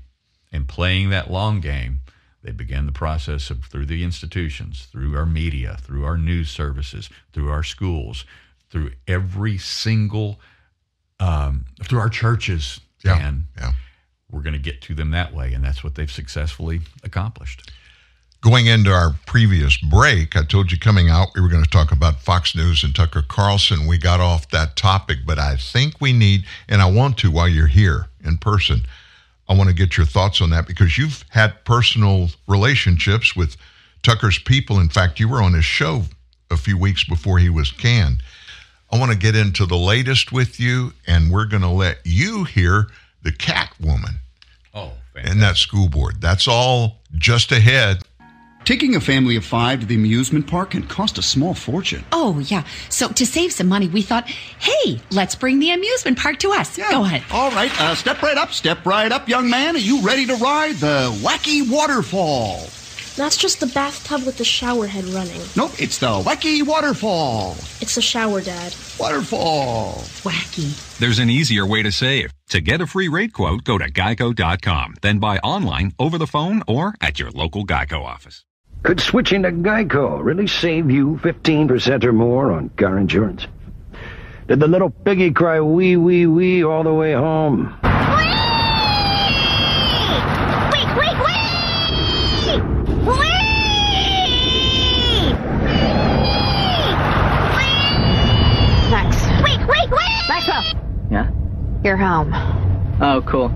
And 0.52 0.68
playing 0.68 1.10
that 1.10 1.30
long 1.30 1.60
game, 1.60 2.00
they 2.46 2.52
began 2.52 2.86
the 2.86 2.92
process 2.92 3.50
of 3.50 3.64
through 3.64 3.86
the 3.86 4.04
institutions, 4.04 4.86
through 4.92 5.16
our 5.16 5.26
media, 5.26 5.76
through 5.80 6.04
our 6.04 6.16
news 6.16 6.48
services, 6.48 7.10
through 7.32 7.50
our 7.50 7.64
schools, 7.64 8.24
through 8.70 8.92
every 9.08 9.58
single, 9.58 10.38
um, 11.18 11.64
through 11.82 11.98
our 11.98 12.08
churches. 12.08 12.80
Yeah, 13.04 13.18
Dan, 13.18 13.48
yeah. 13.58 13.72
We're 14.30 14.42
going 14.42 14.52
to 14.52 14.60
get 14.60 14.80
to 14.82 14.94
them 14.94 15.10
that 15.10 15.34
way, 15.34 15.52
and 15.54 15.64
that's 15.64 15.82
what 15.82 15.96
they've 15.96 16.10
successfully 16.10 16.82
accomplished. 17.02 17.72
Going 18.42 18.66
into 18.66 18.92
our 18.92 19.16
previous 19.26 19.76
break, 19.78 20.36
I 20.36 20.44
told 20.44 20.70
you 20.70 20.78
coming 20.78 21.10
out 21.10 21.30
we 21.34 21.40
were 21.40 21.48
going 21.48 21.64
to 21.64 21.70
talk 21.70 21.90
about 21.90 22.20
Fox 22.20 22.54
News 22.54 22.84
and 22.84 22.94
Tucker 22.94 23.24
Carlson. 23.26 23.88
We 23.88 23.98
got 23.98 24.20
off 24.20 24.48
that 24.50 24.76
topic, 24.76 25.18
but 25.26 25.40
I 25.40 25.56
think 25.56 26.00
we 26.00 26.12
need, 26.12 26.44
and 26.68 26.80
I 26.80 26.88
want 26.88 27.18
to 27.18 27.30
while 27.32 27.48
you're 27.48 27.66
here 27.66 28.06
in 28.22 28.38
person, 28.38 28.82
I 29.48 29.54
want 29.54 29.68
to 29.68 29.74
get 29.74 29.96
your 29.96 30.06
thoughts 30.06 30.40
on 30.40 30.50
that 30.50 30.66
because 30.66 30.98
you've 30.98 31.24
had 31.30 31.64
personal 31.64 32.30
relationships 32.48 33.36
with 33.36 33.56
Tucker's 34.02 34.38
people. 34.38 34.80
In 34.80 34.88
fact, 34.88 35.20
you 35.20 35.28
were 35.28 35.42
on 35.42 35.54
his 35.54 35.64
show 35.64 36.02
a 36.50 36.56
few 36.56 36.76
weeks 36.78 37.04
before 37.04 37.38
he 37.38 37.48
was 37.48 37.70
canned. 37.70 38.22
I 38.90 38.98
want 38.98 39.12
to 39.12 39.18
get 39.18 39.34
into 39.34 39.66
the 39.66 39.76
latest 39.76 40.32
with 40.32 40.60
you, 40.60 40.92
and 41.06 41.30
we're 41.30 41.46
going 41.46 41.62
to 41.62 41.68
let 41.68 41.98
you 42.04 42.44
hear 42.44 42.86
the 43.22 43.32
cat 43.32 43.72
woman 43.80 44.20
Oh, 44.74 44.92
and 45.16 45.42
that 45.42 45.56
school 45.56 45.88
board. 45.88 46.20
That's 46.20 46.46
all 46.46 46.98
just 47.16 47.50
ahead. 47.50 48.02
Taking 48.66 48.96
a 48.96 49.00
family 49.00 49.36
of 49.36 49.44
five 49.44 49.78
to 49.78 49.86
the 49.86 49.94
amusement 49.94 50.48
park 50.48 50.70
can 50.70 50.82
cost 50.82 51.18
a 51.18 51.22
small 51.22 51.54
fortune. 51.54 52.04
Oh, 52.10 52.40
yeah. 52.40 52.64
So 52.88 53.06
to 53.10 53.24
save 53.24 53.52
some 53.52 53.68
money, 53.68 53.86
we 53.86 54.02
thought, 54.02 54.26
hey, 54.26 55.00
let's 55.12 55.36
bring 55.36 55.60
the 55.60 55.70
amusement 55.70 56.18
park 56.18 56.40
to 56.40 56.50
us. 56.50 56.76
Yeah. 56.76 56.90
Go 56.90 57.04
ahead. 57.04 57.22
All 57.30 57.52
right, 57.52 57.70
uh, 57.80 57.94
step 57.94 58.20
right 58.22 58.36
up, 58.36 58.50
step 58.50 58.84
right 58.84 59.12
up, 59.12 59.28
young 59.28 59.48
man. 59.48 59.76
Are 59.76 59.78
you 59.78 60.00
ready 60.02 60.26
to 60.26 60.34
ride 60.34 60.74
the 60.74 61.16
wacky 61.22 61.70
waterfall? 61.70 62.66
That's 63.14 63.36
just 63.36 63.60
the 63.60 63.68
bathtub 63.68 64.26
with 64.26 64.36
the 64.36 64.44
shower 64.44 64.88
head 64.88 65.04
running. 65.04 65.40
Nope, 65.54 65.80
it's 65.80 65.98
the 65.98 66.08
wacky 66.08 66.66
waterfall. 66.66 67.52
It's 67.80 67.94
the 67.94 68.02
shower, 68.02 68.40
Dad. 68.40 68.74
Waterfall. 68.98 69.92
Wacky. 70.24 70.98
There's 70.98 71.20
an 71.20 71.30
easier 71.30 71.64
way 71.64 71.84
to 71.84 71.92
save. 71.92 72.32
To 72.48 72.60
get 72.60 72.80
a 72.80 72.86
free 72.88 73.06
rate 73.06 73.32
quote, 73.32 73.62
go 73.62 73.78
to 73.78 73.88
geico.com, 73.88 74.96
then 75.02 75.20
buy 75.20 75.38
online, 75.38 75.92
over 76.00 76.18
the 76.18 76.26
phone, 76.26 76.64
or 76.66 76.96
at 77.00 77.20
your 77.20 77.30
local 77.30 77.64
Geico 77.64 78.02
office. 78.02 78.44
Could 78.82 79.00
switching 79.00 79.42
to 79.42 79.52
Geico 79.52 80.22
really 80.22 80.46
save 80.46 80.90
you 80.90 81.16
15% 81.22 82.04
or 82.04 82.12
more 82.12 82.52
on 82.52 82.68
car 82.70 82.98
insurance? 82.98 83.46
Did 84.48 84.60
the 84.60 84.68
little 84.68 84.90
piggy 84.90 85.32
cry 85.32 85.60
wee 85.60 85.96
wee 85.96 86.26
wee 86.26 86.64
all 86.64 86.84
the 86.84 86.94
way 86.94 87.12
home? 87.12 87.76
You're 101.86 101.96
home. 101.96 102.32
Oh, 103.00 103.22
cool. 103.24 103.54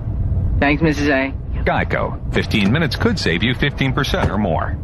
Thanks, 0.60 0.80
Mrs. 0.80 1.08
A. 1.08 1.62
Geico. 1.64 2.32
15 2.32 2.70
minutes 2.70 2.94
could 2.94 3.18
save 3.18 3.42
you 3.42 3.54
15% 3.54 4.30
or 4.30 4.38
more. 4.38 4.78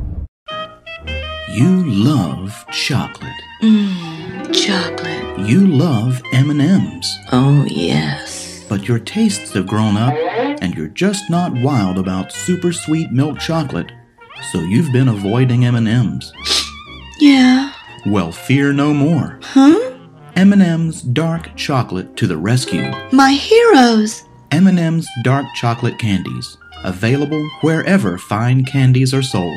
You 1.56 1.86
love 1.86 2.66
chocolate. 2.70 3.32
Mmm, 3.62 4.54
chocolate. 4.54 5.48
You 5.48 5.66
love 5.66 6.20
M&Ms. 6.34 7.18
Oh, 7.32 7.64
yes. 7.66 8.62
But 8.68 8.86
your 8.86 8.98
tastes 8.98 9.54
have 9.54 9.66
grown 9.66 9.96
up 9.96 10.12
and 10.60 10.74
you're 10.74 10.88
just 10.88 11.30
not 11.30 11.54
wild 11.62 11.96
about 11.96 12.30
super 12.30 12.74
sweet 12.74 13.10
milk 13.10 13.38
chocolate. 13.38 13.90
So 14.52 14.58
you've 14.60 14.92
been 14.92 15.08
avoiding 15.08 15.64
M&Ms. 15.64 16.30
Yeah. 17.20 17.72
Well, 18.04 18.32
fear 18.32 18.74
no 18.74 18.92
more. 18.92 19.38
Huh? 19.42 19.94
M&M's 20.36 21.00
dark 21.00 21.56
chocolate 21.56 22.18
to 22.18 22.26
the 22.26 22.36
rescue. 22.36 22.92
My 23.12 23.32
heroes. 23.32 24.24
M&M's 24.50 25.08
dark 25.24 25.46
chocolate 25.54 25.98
candies, 25.98 26.58
available 26.84 27.48
wherever 27.62 28.18
fine 28.18 28.62
candies 28.62 29.14
are 29.14 29.22
sold. 29.22 29.56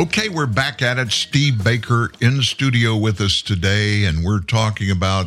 Okay, 0.00 0.30
we're 0.30 0.46
back 0.46 0.80
at 0.80 0.96
it. 0.96 1.12
Steve 1.12 1.62
Baker 1.62 2.10
in 2.22 2.40
studio 2.40 2.96
with 2.96 3.20
us 3.20 3.42
today, 3.42 4.06
and 4.06 4.24
we're 4.24 4.40
talking 4.40 4.90
about, 4.90 5.26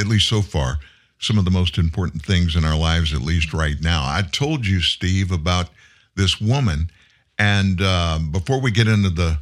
at 0.00 0.08
least 0.08 0.26
so 0.26 0.42
far, 0.42 0.80
some 1.20 1.38
of 1.38 1.44
the 1.44 1.52
most 1.52 1.78
important 1.78 2.24
things 2.24 2.56
in 2.56 2.64
our 2.64 2.76
lives, 2.76 3.14
at 3.14 3.20
least 3.20 3.52
right 3.52 3.76
now. 3.80 4.02
I 4.02 4.22
told 4.22 4.66
you, 4.66 4.80
Steve, 4.80 5.30
about 5.30 5.68
this 6.16 6.40
woman, 6.40 6.90
and 7.38 7.80
um, 7.80 8.32
before 8.32 8.60
we 8.60 8.72
get 8.72 8.88
into 8.88 9.10
the 9.10 9.38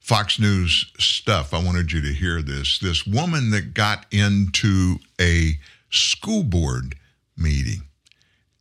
Fox 0.00 0.40
News 0.40 0.90
stuff, 0.98 1.54
I 1.54 1.62
wanted 1.62 1.92
you 1.92 2.00
to 2.00 2.12
hear 2.12 2.42
this. 2.42 2.80
This 2.80 3.06
woman 3.06 3.50
that 3.50 3.72
got 3.72 4.06
into 4.10 4.96
a 5.20 5.52
school 5.90 6.42
board 6.42 6.96
meeting, 7.36 7.82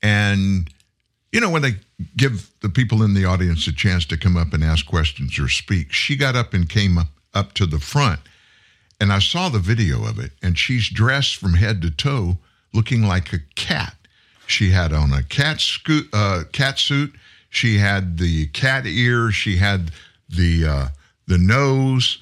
and 0.03 0.69
you 1.31 1.41
know, 1.41 1.49
when 1.49 1.63
they 1.63 1.77
give 2.18 2.49
the 2.61 2.69
people 2.69 3.03
in 3.03 3.14
the 3.14 3.26
audience 3.26 3.68
a 3.68 3.73
chance 3.73 4.06
to 4.07 4.18
come 4.18 4.38
up 4.38 4.53
and 4.53 4.64
ask 4.64 4.86
questions 4.86 5.38
or 5.40 5.48
speak, 5.48 5.91
she 5.91 6.15
got 6.15 6.36
up 6.36 6.53
and 6.53 6.69
came 6.69 6.98
up, 6.98 7.07
up 7.34 7.53
to 7.53 7.65
the 7.65 7.80
front. 7.80 8.19
And 8.99 9.11
I 9.11 9.19
saw 9.19 9.49
the 9.49 9.60
video 9.60 10.06
of 10.06 10.19
it, 10.19 10.32
and 10.44 10.57
she's 10.57 10.90
dressed 10.90 11.38
from 11.38 11.53
head 11.53 11.82
to 11.82 11.91
toe 11.91 12.38
looking 12.73 13.03
like 13.03 13.34
a 13.34 13.40
cat. 13.56 13.95
She 14.45 14.69
had 14.69 14.94
on 14.94 15.14
a 15.14 15.23
cat, 15.23 15.60
sco- 15.60 16.07
uh, 16.14 16.44
cat 16.52 16.78
suit. 16.78 17.14
She 17.49 17.78
had 17.78 18.18
the 18.18 18.48
cat 18.48 18.86
ears. 18.86 19.34
She 19.34 19.57
had 19.57 19.91
the, 20.30 20.65
uh, 20.65 20.88
the 21.28 21.38
nose 21.38 22.19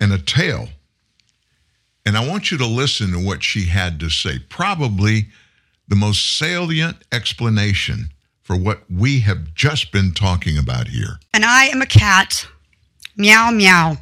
and 0.00 0.12
a 0.12 0.18
tail. 0.18 0.68
And 2.06 2.16
I 2.16 2.28
want 2.28 2.50
you 2.50 2.58
to 2.58 2.66
listen 2.66 3.12
to 3.12 3.18
what 3.18 3.42
she 3.42 3.64
had 3.64 3.98
to 4.00 4.10
say. 4.10 4.38
Probably 4.38 5.28
the 5.88 5.96
most 5.96 6.38
salient 6.38 6.96
explanation 7.12 8.10
for 8.44 8.56
what 8.56 8.82
we 8.90 9.20
have 9.20 9.54
just 9.54 9.90
been 9.90 10.12
talking 10.12 10.58
about 10.58 10.88
here. 10.88 11.18
And 11.32 11.44
I 11.44 11.64
am 11.64 11.82
a 11.82 11.86
cat. 11.86 12.46
Meow, 13.16 13.50
meow. 13.50 13.96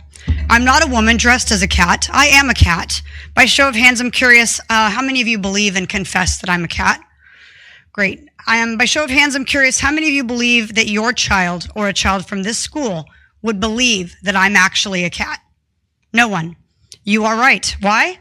I'm 0.51 0.65
not 0.65 0.85
a 0.85 0.91
woman 0.91 1.17
dressed 1.17 1.53
as 1.53 1.63
a 1.63 1.69
cat. 1.69 2.09
I 2.13 2.27
am 2.27 2.51
a 2.51 2.55
cat. 2.55 3.03
By 3.35 3.47
show 3.47 3.69
of 3.69 3.75
hands, 3.75 4.01
I'm 4.01 4.11
curious 4.11 4.61
uh, 4.69 4.91
how 4.91 5.01
many 5.01 5.23
of 5.23 5.29
you 5.29 5.39
believe 5.39 5.77
and 5.77 5.89
confess 5.89 6.41
that 6.41 6.51
I'm 6.51 6.65
a 6.65 6.69
cat? 6.69 7.01
Great. 7.93 8.29
I 8.47 8.57
am, 8.57 8.77
by 8.77 8.85
show 8.85 9.05
of 9.05 9.11
hands, 9.11 9.37
I'm 9.37 9.45
curious 9.45 9.79
how 9.79 9.93
many 9.93 10.09
of 10.09 10.13
you 10.13 10.25
believe 10.25 10.75
that 10.75 10.89
your 10.89 11.13
child 11.13 11.69
or 11.77 11.89
a 11.89 11.93
child 11.93 12.27
from 12.27 12.43
this 12.43 12.59
school 12.59 13.05
would 13.43 13.61
believe 13.61 14.17
that 14.23 14.35
I'm 14.35 14.57
actually 14.57 15.05
a 15.05 15.11
cat? 15.11 15.41
No 16.13 16.27
one. 16.27 16.57
You 17.05 17.25
are 17.25 17.37
right. 17.37 17.77
Why? 17.81 18.19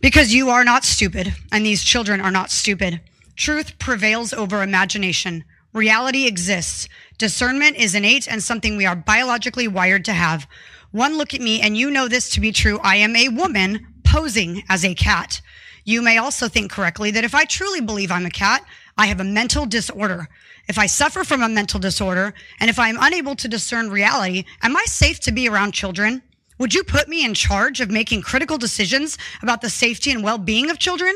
Because 0.00 0.34
you 0.34 0.50
are 0.50 0.64
not 0.64 0.84
stupid, 0.84 1.34
and 1.52 1.64
these 1.64 1.84
children 1.84 2.20
are 2.20 2.30
not 2.30 2.50
stupid. 2.50 3.00
Truth 3.36 3.78
prevails 3.78 4.32
over 4.32 4.62
imagination. 4.62 5.44
Reality 5.74 6.26
exists. 6.26 6.88
Discernment 7.18 7.76
is 7.76 7.94
innate 7.94 8.26
and 8.26 8.42
something 8.42 8.76
we 8.76 8.86
are 8.86 8.96
biologically 8.96 9.68
wired 9.68 10.06
to 10.06 10.14
have. 10.14 10.48
One 10.90 11.18
look 11.18 11.34
at 11.34 11.42
me 11.42 11.60
and 11.60 11.76
you 11.76 11.90
know 11.90 12.08
this 12.08 12.30
to 12.30 12.40
be 12.40 12.50
true. 12.50 12.80
I 12.82 12.96
am 12.96 13.14
a 13.14 13.28
woman 13.28 13.86
posing 14.04 14.62
as 14.70 14.86
a 14.86 14.94
cat. 14.94 15.42
You 15.84 16.00
may 16.00 16.16
also 16.16 16.48
think 16.48 16.70
correctly 16.70 17.10
that 17.10 17.24
if 17.24 17.34
I 17.34 17.44
truly 17.44 17.82
believe 17.82 18.10
I'm 18.10 18.24
a 18.24 18.30
cat, 18.30 18.64
I 18.96 19.06
have 19.06 19.20
a 19.20 19.24
mental 19.24 19.66
disorder. 19.66 20.28
If 20.66 20.78
I 20.78 20.86
suffer 20.86 21.22
from 21.22 21.42
a 21.42 21.48
mental 21.48 21.78
disorder 21.78 22.32
and 22.58 22.70
if 22.70 22.78
I 22.78 22.88
am 22.88 22.96
unable 22.98 23.36
to 23.36 23.48
discern 23.48 23.90
reality, 23.90 24.44
am 24.62 24.74
I 24.74 24.84
safe 24.86 25.20
to 25.20 25.32
be 25.32 25.46
around 25.46 25.72
children? 25.72 26.22
Would 26.58 26.72
you 26.72 26.82
put 26.82 27.06
me 27.06 27.22
in 27.22 27.34
charge 27.34 27.82
of 27.82 27.90
making 27.90 28.22
critical 28.22 28.56
decisions 28.56 29.18
about 29.42 29.60
the 29.60 29.68
safety 29.68 30.10
and 30.10 30.24
well-being 30.24 30.70
of 30.70 30.78
children? 30.78 31.14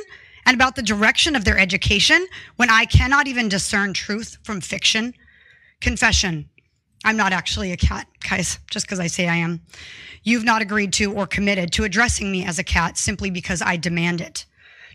And 0.51 0.57
about 0.57 0.75
the 0.75 0.83
direction 0.83 1.37
of 1.37 1.45
their 1.45 1.57
education 1.57 2.27
when 2.57 2.71
I 2.71 2.85
cannot 2.85 3.29
even 3.29 3.49
discern 3.49 3.93
truth 3.93 4.37
from 4.43 4.61
fiction? 4.61 5.15
Confession. 5.81 6.51
I'm 7.05 7.17
not 7.17 7.33
actually 7.33 7.71
a 7.71 7.77
cat, 7.77 8.09
guys, 8.29 8.59
just 8.69 8.85
because 8.85 8.99
I 8.99 9.07
say 9.07 9.29
I 9.29 9.37
am. 9.37 9.61
You've 10.25 10.43
not 10.43 10.61
agreed 10.61 10.93
to 10.95 11.13
or 11.13 11.29
committed 11.29 11.71
to 11.75 11.85
addressing 11.85 12.33
me 12.33 12.45
as 12.45 12.59
a 12.59 12.65
cat 12.65 12.99
simply 12.99 13.31
because 13.31 13.63
I 13.63 13.77
demand 13.77 14.21
it. 14.21 14.45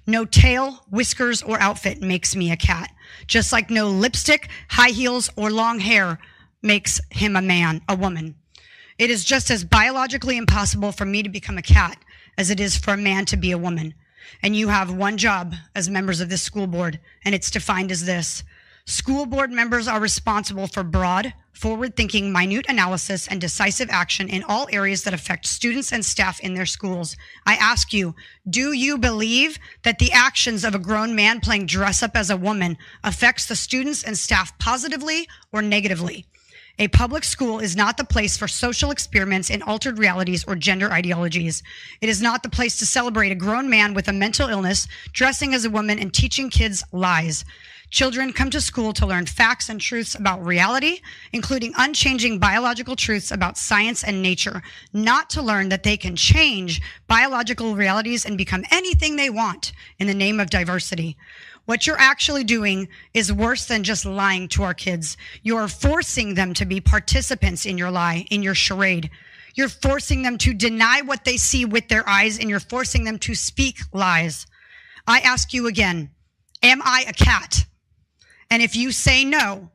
No 0.05 0.25
tail, 0.25 0.83
whiskers, 0.89 1.41
or 1.41 1.57
outfit 1.61 2.01
makes 2.01 2.35
me 2.35 2.51
a 2.51 2.57
cat, 2.57 2.91
just 3.25 3.53
like 3.53 3.69
no 3.69 3.87
lipstick, 3.87 4.49
high 4.67 4.89
heels, 4.89 5.29
or 5.37 5.49
long 5.51 5.79
hair 5.79 6.19
makes 6.61 6.99
him 7.11 7.37
a 7.37 7.41
man, 7.41 7.81
a 7.87 7.95
woman. 7.95 8.35
It 8.99 9.09
is 9.09 9.23
just 9.23 9.49
as 9.49 9.63
biologically 9.63 10.35
impossible 10.35 10.91
for 10.91 11.05
me 11.05 11.23
to 11.23 11.29
become 11.29 11.57
a 11.57 11.61
cat 11.61 11.97
as 12.37 12.49
it 12.49 12.59
is 12.59 12.75
for 12.75 12.91
a 12.93 12.97
man 12.97 13.23
to 13.27 13.37
be 13.37 13.51
a 13.51 13.57
woman. 13.57 13.93
And 14.41 14.55
you 14.55 14.67
have 14.67 14.93
one 14.93 15.17
job 15.17 15.53
as 15.75 15.89
members 15.89 16.21
of 16.21 16.29
this 16.29 16.41
school 16.41 16.67
board, 16.67 16.99
and 17.23 17.33
it's 17.33 17.51
defined 17.51 17.91
as 17.91 18.05
this. 18.05 18.43
School 18.87 19.25
board 19.25 19.51
members 19.51 19.87
are 19.87 19.99
responsible 19.99 20.67
for 20.67 20.83
broad, 20.83 21.33
forward 21.53 21.95
thinking, 21.95 22.31
minute 22.31 22.67
analysis 22.69 23.27
and 23.27 23.41
decisive 23.41 23.89
action 23.89 24.29
in 24.29 24.43
all 24.43 24.67
areas 24.71 25.03
that 25.03 25.13
affect 25.13 25.47
students 25.47 25.91
and 25.91 26.05
staff 26.05 26.39
in 26.41 26.53
their 26.53 26.67
schools. 26.67 27.17
I 27.47 27.55
ask 27.55 27.93
you, 27.93 28.13
do 28.47 28.73
you 28.73 28.99
believe 28.99 29.57
that 29.83 29.97
the 29.97 30.11
actions 30.11 30.63
of 30.63 30.75
a 30.75 30.79
grown 30.79 31.15
man 31.15 31.39
playing 31.39 31.65
dress 31.65 32.03
up 32.03 32.15
as 32.15 32.29
a 32.29 32.37
woman 32.37 32.77
affects 33.03 33.47
the 33.47 33.55
students 33.55 34.03
and 34.03 34.15
staff 34.15 34.55
positively 34.59 35.27
or 35.51 35.63
negatively? 35.63 36.27
A 36.77 36.89
public 36.89 37.23
school 37.23 37.59
is 37.59 37.77
not 37.77 37.95
the 37.95 38.03
place 38.03 38.35
for 38.35 38.49
social 38.49 38.91
experiments 38.91 39.49
in 39.49 39.61
altered 39.61 39.97
realities 39.97 40.43
or 40.43 40.57
gender 40.57 40.91
ideologies. 40.91 41.63
It 42.01 42.09
is 42.09 42.21
not 42.21 42.43
the 42.43 42.49
place 42.49 42.77
to 42.79 42.85
celebrate 42.85 43.31
a 43.31 43.35
grown 43.35 43.69
man 43.69 43.93
with 43.93 44.09
a 44.09 44.13
mental 44.13 44.49
illness, 44.49 44.85
dressing 45.13 45.53
as 45.53 45.63
a 45.63 45.69
woman, 45.69 45.99
and 45.99 46.13
teaching 46.13 46.49
kids 46.49 46.83
lies. 46.91 47.45
Children 47.91 48.33
come 48.33 48.49
to 48.49 48.59
school 48.59 48.91
to 48.91 49.05
learn 49.05 49.25
facts 49.25 49.69
and 49.69 49.79
truths 49.79 50.15
about 50.15 50.45
reality, 50.45 50.99
including 51.31 51.71
unchanging 51.77 52.39
biological 52.39 52.97
truths 52.97 53.31
about 53.31 53.57
science 53.57 54.03
and 54.03 54.21
nature, 54.21 54.61
not 54.91 55.29
to 55.29 55.41
learn 55.41 55.69
that 55.69 55.83
they 55.83 55.95
can 55.95 56.17
change 56.17 56.81
biological 57.07 57.77
realities 57.77 58.25
and 58.25 58.37
become 58.37 58.65
anything 58.69 59.15
they 59.15 59.29
want 59.29 59.71
in 59.97 60.07
the 60.07 60.13
name 60.13 60.41
of 60.41 60.49
diversity. 60.49 61.15
What 61.65 61.87
you're 61.87 61.99
actually 61.99 62.43
doing 62.43 62.87
is 63.13 63.33
worse 63.33 63.65
than 63.65 63.83
just 63.83 64.05
lying 64.05 64.47
to 64.49 64.63
our 64.63 64.73
kids. 64.73 65.17
You're 65.41 65.67
forcing 65.67 66.35
them 66.35 66.53
to 66.55 66.65
be 66.65 66.79
participants 66.79 67.65
in 67.65 67.77
your 67.77 67.89
lie, 67.89 68.25
in 68.29 68.43
your 68.43 68.53
charade. 68.53 69.09
You're 69.55 69.69
forcing 69.69 70.21
them 70.21 70.37
to 70.39 70.53
deny 70.53 71.01
what 71.01 71.25
they 71.25 71.37
see 71.37 71.65
with 71.65 71.87
their 71.87 72.07
eyes, 72.07 72.37
and 72.37 72.49
you're 72.49 72.59
forcing 72.59 73.03
them 73.03 73.17
to 73.19 73.33
speak 73.33 73.79
lies. 73.93 74.45
I 75.07 75.19
ask 75.21 75.53
you 75.53 75.67
again, 75.67 76.11
am 76.61 76.81
I 76.83 77.05
a 77.07 77.13
cat? 77.13 77.65
And 78.51 78.61
if 78.61 78.75
you 78.75 78.91
say 78.91 79.23
no, 79.23 79.71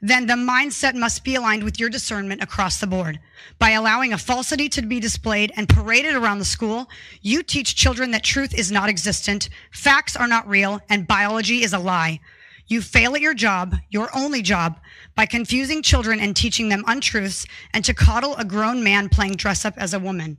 then 0.00 0.26
the 0.26 0.34
mindset 0.34 0.94
must 0.94 1.24
be 1.24 1.34
aligned 1.34 1.62
with 1.62 1.80
your 1.80 1.88
discernment 1.88 2.42
across 2.42 2.78
the 2.78 2.86
board. 2.86 3.18
By 3.58 3.70
allowing 3.70 4.12
a 4.12 4.18
falsity 4.18 4.68
to 4.70 4.82
be 4.82 5.00
displayed 5.00 5.52
and 5.56 5.68
paraded 5.68 6.14
around 6.14 6.38
the 6.38 6.44
school, 6.44 6.88
you 7.22 7.42
teach 7.42 7.76
children 7.76 8.10
that 8.10 8.24
truth 8.24 8.54
is 8.54 8.72
not 8.72 8.88
existent, 8.88 9.48
facts 9.72 10.16
are 10.16 10.28
not 10.28 10.48
real, 10.48 10.80
and 10.88 11.06
biology 11.06 11.62
is 11.62 11.72
a 11.72 11.78
lie. 11.78 12.20
You 12.68 12.82
fail 12.82 13.14
at 13.14 13.20
your 13.20 13.34
job, 13.34 13.76
your 13.90 14.08
only 14.14 14.42
job, 14.42 14.80
by 15.14 15.26
confusing 15.26 15.82
children 15.82 16.18
and 16.18 16.34
teaching 16.34 16.68
them 16.68 16.84
untruths 16.86 17.46
and 17.72 17.84
to 17.84 17.94
coddle 17.94 18.34
a 18.36 18.44
grown 18.44 18.82
man 18.82 19.08
playing 19.08 19.36
dress 19.36 19.64
up 19.64 19.74
as 19.76 19.94
a 19.94 20.00
woman. 20.00 20.38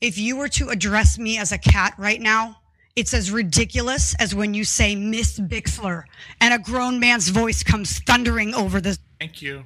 If 0.00 0.18
you 0.18 0.36
were 0.36 0.48
to 0.48 0.70
address 0.70 1.18
me 1.18 1.38
as 1.38 1.52
a 1.52 1.58
cat 1.58 1.94
right 1.96 2.20
now, 2.20 2.61
it's 2.94 3.14
as 3.14 3.30
ridiculous 3.30 4.14
as 4.16 4.34
when 4.34 4.54
you 4.54 4.64
say 4.64 4.94
Miss 4.94 5.38
Bixler 5.38 6.04
and 6.40 6.52
a 6.52 6.58
grown 6.58 7.00
man's 7.00 7.28
voice 7.28 7.62
comes 7.62 7.98
thundering 8.00 8.54
over 8.54 8.80
the. 8.80 8.98
Thank 9.18 9.40
you. 9.40 9.64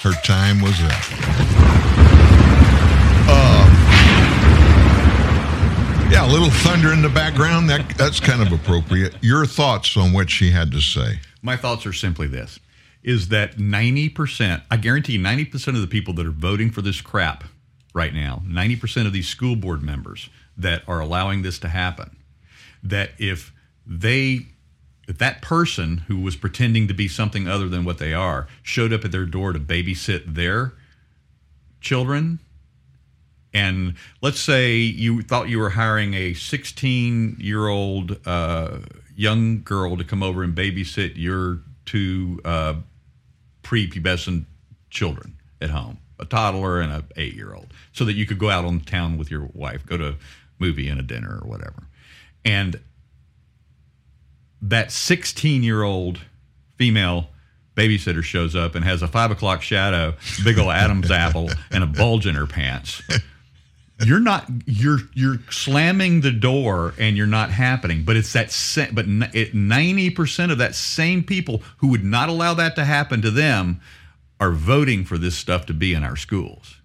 Her 0.00 0.12
time 0.24 0.60
was 0.60 0.78
up. 0.82 0.92
Uh, 3.28 3.68
yeah, 6.10 6.26
a 6.26 6.30
little 6.30 6.50
thunder 6.50 6.92
in 6.92 7.00
the 7.00 7.08
background. 7.08 7.70
That 7.70 7.96
that's 7.96 8.20
kind 8.20 8.42
of 8.42 8.52
appropriate. 8.52 9.14
Your 9.22 9.46
thoughts 9.46 9.96
on 9.96 10.12
what 10.12 10.28
she 10.28 10.50
had 10.50 10.72
to 10.72 10.80
say? 10.80 11.20
My 11.40 11.56
thoughts 11.56 11.86
are 11.86 11.92
simply 11.92 12.26
this: 12.26 12.58
is 13.02 13.28
that 13.28 13.58
ninety 13.58 14.08
percent? 14.08 14.64
I 14.70 14.76
guarantee 14.76 15.18
ninety 15.18 15.44
percent 15.44 15.76
of 15.76 15.80
the 15.80 15.88
people 15.88 16.12
that 16.14 16.26
are 16.26 16.32
voting 16.32 16.70
for 16.70 16.82
this 16.82 17.00
crap 17.00 17.44
right 17.94 18.12
now, 18.12 18.42
ninety 18.44 18.74
percent 18.76 19.06
of 19.06 19.12
these 19.12 19.28
school 19.28 19.54
board 19.54 19.82
members 19.82 20.28
that 20.56 20.82
are 20.88 21.00
allowing 21.00 21.42
this 21.42 21.58
to 21.60 21.68
happen, 21.68 22.16
that 22.82 23.10
if 23.18 23.52
they 23.86 24.46
if 25.08 25.18
that 25.18 25.42
person 25.42 25.98
who 26.08 26.18
was 26.18 26.36
pretending 26.36 26.86
to 26.88 26.94
be 26.94 27.08
something 27.08 27.48
other 27.48 27.68
than 27.68 27.84
what 27.84 27.98
they 27.98 28.14
are 28.14 28.46
showed 28.62 28.92
up 28.92 29.04
at 29.04 29.12
their 29.12 29.26
door 29.26 29.52
to 29.52 29.58
babysit 29.58 30.34
their 30.34 30.74
children, 31.80 32.38
And 33.54 33.94
let's 34.22 34.40
say 34.40 34.76
you 34.78 35.22
thought 35.22 35.48
you 35.48 35.58
were 35.58 35.70
hiring 35.70 36.14
a 36.14 36.34
16 36.34 37.36
year 37.40 37.68
old 37.68 38.18
uh, 38.26 38.78
young 39.14 39.62
girl 39.62 39.96
to 39.96 40.04
come 40.04 40.22
over 40.22 40.42
and 40.42 40.54
babysit 40.56 41.12
your 41.16 41.60
two 41.84 42.40
uh, 42.44 42.74
prepubescent 43.62 44.46
children 44.90 45.36
at 45.60 45.70
home, 45.70 45.98
a 46.18 46.24
toddler 46.24 46.80
and 46.80 46.92
a 46.92 47.04
eight 47.16 47.34
year 47.34 47.54
old, 47.54 47.72
so 47.92 48.04
that 48.04 48.14
you 48.14 48.26
could 48.26 48.38
go 48.38 48.50
out 48.50 48.64
on 48.64 48.80
town 48.80 49.18
with 49.18 49.30
your 49.30 49.50
wife, 49.52 49.84
go 49.84 49.96
to 49.98 50.16
movie 50.58 50.88
and 50.88 51.00
a 51.00 51.02
dinner 51.02 51.40
or 51.42 51.48
whatever. 51.48 51.88
And 52.44 52.80
that 54.60 54.92
16 54.92 55.62
year 55.62 55.82
old 55.82 56.20
female 56.76 57.28
babysitter 57.76 58.22
shows 58.22 58.54
up 58.54 58.74
and 58.74 58.84
has 58.84 59.02
a 59.02 59.08
five 59.08 59.30
o'clock 59.30 59.62
shadow, 59.62 60.14
big 60.44 60.58
old 60.58 60.70
Adam's 60.70 61.10
apple, 61.10 61.50
and 61.70 61.82
a 61.82 61.86
bulge 61.86 62.26
in 62.26 62.34
her 62.34 62.46
pants. 62.46 63.02
You're 64.04 64.20
not 64.20 64.48
you're 64.66 64.98
you're 65.14 65.38
slamming 65.50 66.22
the 66.22 66.32
door 66.32 66.94
and 66.98 67.16
you're 67.16 67.26
not 67.26 67.50
happening. 67.50 68.04
But 68.04 68.16
it's 68.16 68.32
that 68.32 68.90
but 68.92 69.06
ninety 69.06 70.10
percent 70.10 70.50
of 70.50 70.58
that 70.58 70.74
same 70.74 71.22
people 71.22 71.62
who 71.78 71.88
would 71.88 72.04
not 72.04 72.28
allow 72.28 72.54
that 72.54 72.74
to 72.76 72.84
happen 72.84 73.22
to 73.22 73.30
them 73.30 73.80
are 74.40 74.50
voting 74.50 75.04
for 75.04 75.18
this 75.18 75.36
stuff 75.36 75.66
to 75.66 75.74
be 75.74 75.94
in 75.94 76.02
our 76.02 76.16
schools. 76.16 76.81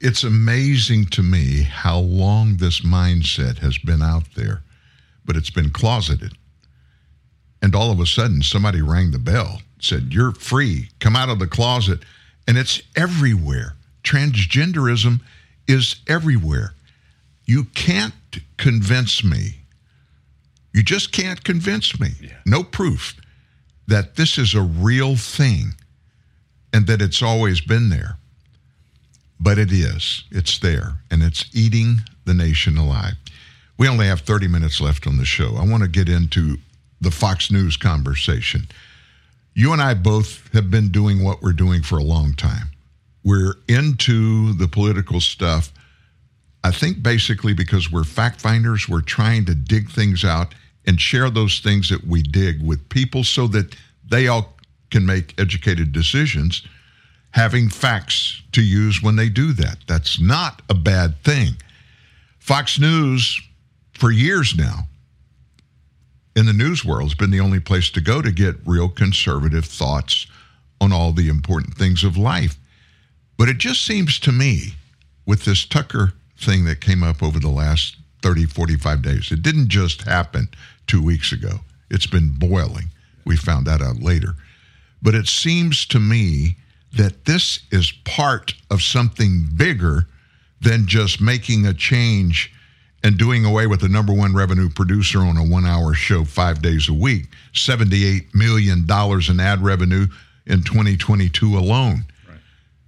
It's 0.00 0.22
amazing 0.22 1.06
to 1.06 1.22
me 1.22 1.62
how 1.62 1.98
long 1.98 2.56
this 2.56 2.80
mindset 2.80 3.58
has 3.58 3.78
been 3.78 4.02
out 4.02 4.34
there, 4.36 4.62
but 5.24 5.36
it's 5.36 5.50
been 5.50 5.70
closeted. 5.70 6.34
And 7.60 7.74
all 7.74 7.90
of 7.90 7.98
a 7.98 8.06
sudden, 8.06 8.42
somebody 8.42 8.80
rang 8.80 9.10
the 9.10 9.18
bell, 9.18 9.60
said, 9.80 10.12
You're 10.14 10.32
free, 10.32 10.90
come 11.00 11.16
out 11.16 11.28
of 11.28 11.40
the 11.40 11.48
closet. 11.48 12.04
And 12.46 12.56
it's 12.56 12.80
everywhere. 12.96 13.74
Transgenderism 14.04 15.20
is 15.66 15.96
everywhere. 16.06 16.74
You 17.44 17.64
can't 17.64 18.14
convince 18.56 19.24
me, 19.24 19.62
you 20.72 20.82
just 20.82 21.12
can't 21.12 21.42
convince 21.42 21.98
me, 21.98 22.10
yeah. 22.20 22.30
no 22.46 22.62
proof 22.62 23.16
that 23.86 24.16
this 24.16 24.36
is 24.38 24.54
a 24.54 24.60
real 24.60 25.16
thing 25.16 25.74
and 26.72 26.86
that 26.86 27.00
it's 27.00 27.22
always 27.22 27.60
been 27.60 27.88
there. 27.88 28.17
But 29.40 29.58
it 29.58 29.70
is. 29.72 30.24
It's 30.30 30.58
there, 30.58 31.00
and 31.10 31.22
it's 31.22 31.46
eating 31.54 31.98
the 32.24 32.34
nation 32.34 32.76
alive. 32.76 33.14
We 33.78 33.88
only 33.88 34.06
have 34.06 34.20
30 34.20 34.48
minutes 34.48 34.80
left 34.80 35.06
on 35.06 35.16
the 35.16 35.24
show. 35.24 35.56
I 35.56 35.64
want 35.64 35.84
to 35.84 35.88
get 35.88 36.08
into 36.08 36.58
the 37.00 37.12
Fox 37.12 37.50
News 37.50 37.76
conversation. 37.76 38.66
You 39.54 39.72
and 39.72 39.80
I 39.80 39.94
both 39.94 40.52
have 40.52 40.70
been 40.70 40.88
doing 40.90 41.22
what 41.22 41.42
we're 41.42 41.52
doing 41.52 41.82
for 41.82 41.98
a 41.98 42.02
long 42.02 42.34
time. 42.34 42.70
We're 43.24 43.54
into 43.68 44.52
the 44.54 44.68
political 44.68 45.20
stuff. 45.20 45.72
I 46.64 46.72
think 46.72 47.02
basically 47.02 47.54
because 47.54 47.90
we're 47.90 48.04
fact 48.04 48.40
finders, 48.40 48.88
we're 48.88 49.00
trying 49.00 49.44
to 49.46 49.54
dig 49.54 49.90
things 49.90 50.24
out 50.24 50.54
and 50.86 51.00
share 51.00 51.30
those 51.30 51.60
things 51.60 51.88
that 51.90 52.04
we 52.04 52.22
dig 52.22 52.62
with 52.62 52.88
people 52.88 53.22
so 53.22 53.46
that 53.48 53.76
they 54.08 54.26
all 54.26 54.54
can 54.90 55.06
make 55.06 55.38
educated 55.38 55.92
decisions 55.92 56.62
having 57.32 57.68
facts 57.68 58.42
to 58.52 58.62
use 58.62 59.02
when 59.02 59.16
they 59.16 59.28
do 59.28 59.52
that. 59.52 59.78
That's 59.86 60.20
not 60.20 60.62
a 60.68 60.74
bad 60.74 61.22
thing. 61.22 61.56
Fox 62.38 62.78
News, 62.78 63.40
for 63.92 64.10
years 64.10 64.56
now, 64.56 64.88
in 66.34 66.46
the 66.46 66.52
news 66.52 66.84
world, 66.84 67.10
has 67.10 67.14
been 67.14 67.30
the 67.30 67.40
only 67.40 67.60
place 67.60 67.90
to 67.90 68.00
go 68.00 68.22
to 68.22 68.30
get 68.30 68.56
real 68.64 68.88
conservative 68.88 69.64
thoughts 69.64 70.26
on 70.80 70.92
all 70.92 71.12
the 71.12 71.28
important 71.28 71.74
things 71.74 72.04
of 72.04 72.16
life. 72.16 72.56
But 73.36 73.48
it 73.48 73.58
just 73.58 73.84
seems 73.84 74.18
to 74.20 74.32
me, 74.32 74.74
with 75.26 75.44
this 75.44 75.64
Tucker 75.64 76.14
thing 76.38 76.64
that 76.64 76.80
came 76.80 77.02
up 77.02 77.22
over 77.22 77.38
the 77.38 77.48
last 77.48 77.96
30, 78.22 78.46
45 78.46 79.02
days, 79.02 79.30
it 79.30 79.42
didn't 79.42 79.68
just 79.68 80.02
happen 80.02 80.48
two 80.86 81.02
weeks 81.02 81.32
ago. 81.32 81.60
It's 81.90 82.06
been 82.06 82.30
boiling. 82.30 82.88
We 83.24 83.36
found 83.36 83.66
that 83.66 83.82
out 83.82 84.00
later. 84.00 84.34
But 85.02 85.14
it 85.14 85.26
seems 85.26 85.86
to 85.86 86.00
me 86.00 86.56
that 86.96 87.24
this 87.24 87.60
is 87.70 87.92
part 88.04 88.54
of 88.70 88.82
something 88.82 89.48
bigger 89.54 90.06
than 90.60 90.86
just 90.86 91.20
making 91.20 91.66
a 91.66 91.74
change 91.74 92.52
and 93.04 93.16
doing 93.16 93.44
away 93.44 93.66
with 93.66 93.80
the 93.80 93.88
number 93.88 94.12
one 94.12 94.34
revenue 94.34 94.68
producer 94.68 95.20
on 95.20 95.36
a 95.36 95.44
one 95.44 95.64
hour 95.64 95.94
show 95.94 96.24
five 96.24 96.60
days 96.60 96.88
a 96.88 96.92
week. 96.92 97.26
$78 97.54 98.34
million 98.34 98.86
in 99.30 99.40
ad 99.40 99.62
revenue 99.62 100.06
in 100.46 100.62
2022 100.62 101.56
alone. 101.56 102.04
Right. 102.28 102.38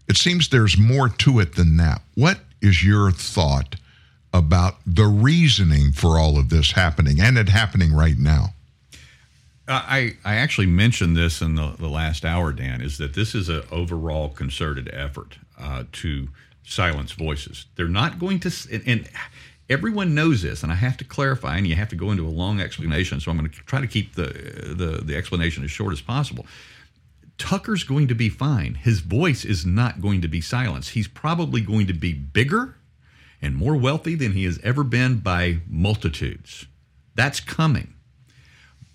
It 0.08 0.16
seems 0.16 0.48
there's 0.48 0.76
more 0.76 1.08
to 1.08 1.38
it 1.38 1.54
than 1.54 1.76
that. 1.76 2.02
What 2.14 2.40
is 2.60 2.84
your 2.84 3.12
thought 3.12 3.76
about 4.32 4.76
the 4.86 5.06
reasoning 5.06 5.92
for 5.92 6.18
all 6.18 6.38
of 6.38 6.48
this 6.48 6.72
happening 6.72 7.20
and 7.20 7.38
it 7.38 7.48
happening 7.48 7.92
right 7.94 8.18
now? 8.18 8.54
I, 9.70 10.16
I 10.24 10.36
actually 10.36 10.66
mentioned 10.66 11.16
this 11.16 11.40
in 11.40 11.54
the, 11.54 11.74
the 11.78 11.88
last 11.88 12.24
hour, 12.24 12.52
Dan, 12.52 12.80
is 12.80 12.98
that 12.98 13.14
this 13.14 13.34
is 13.34 13.48
an 13.48 13.62
overall 13.70 14.28
concerted 14.28 14.90
effort 14.92 15.38
uh, 15.58 15.84
to 15.92 16.28
silence 16.64 17.12
voices. 17.12 17.66
They're 17.76 17.88
not 17.88 18.18
going 18.18 18.40
to, 18.40 18.52
and, 18.72 18.82
and 18.86 19.08
everyone 19.68 20.14
knows 20.14 20.42
this, 20.42 20.62
and 20.62 20.72
I 20.72 20.74
have 20.74 20.96
to 20.98 21.04
clarify, 21.04 21.56
and 21.56 21.66
you 21.66 21.76
have 21.76 21.88
to 21.90 21.96
go 21.96 22.10
into 22.10 22.26
a 22.26 22.30
long 22.30 22.60
explanation. 22.60 23.20
So 23.20 23.30
I'm 23.30 23.38
going 23.38 23.50
to 23.50 23.56
try 23.60 23.80
to 23.80 23.86
keep 23.86 24.14
the 24.14 24.74
the, 24.76 25.02
the 25.04 25.16
explanation 25.16 25.64
as 25.64 25.70
short 25.70 25.92
as 25.92 26.00
possible. 26.00 26.46
Tucker's 27.38 27.84
going 27.84 28.08
to 28.08 28.14
be 28.14 28.28
fine. 28.28 28.74
His 28.74 29.00
voice 29.00 29.44
is 29.44 29.64
not 29.64 30.02
going 30.02 30.20
to 30.20 30.28
be 30.28 30.40
silenced. 30.42 30.90
He's 30.90 31.08
probably 31.08 31.62
going 31.62 31.86
to 31.86 31.94
be 31.94 32.12
bigger 32.12 32.76
and 33.40 33.56
more 33.56 33.76
wealthy 33.76 34.14
than 34.14 34.32
he 34.32 34.44
has 34.44 34.58
ever 34.62 34.84
been 34.84 35.20
by 35.20 35.60
multitudes. 35.66 36.66
That's 37.14 37.40
coming. 37.40 37.94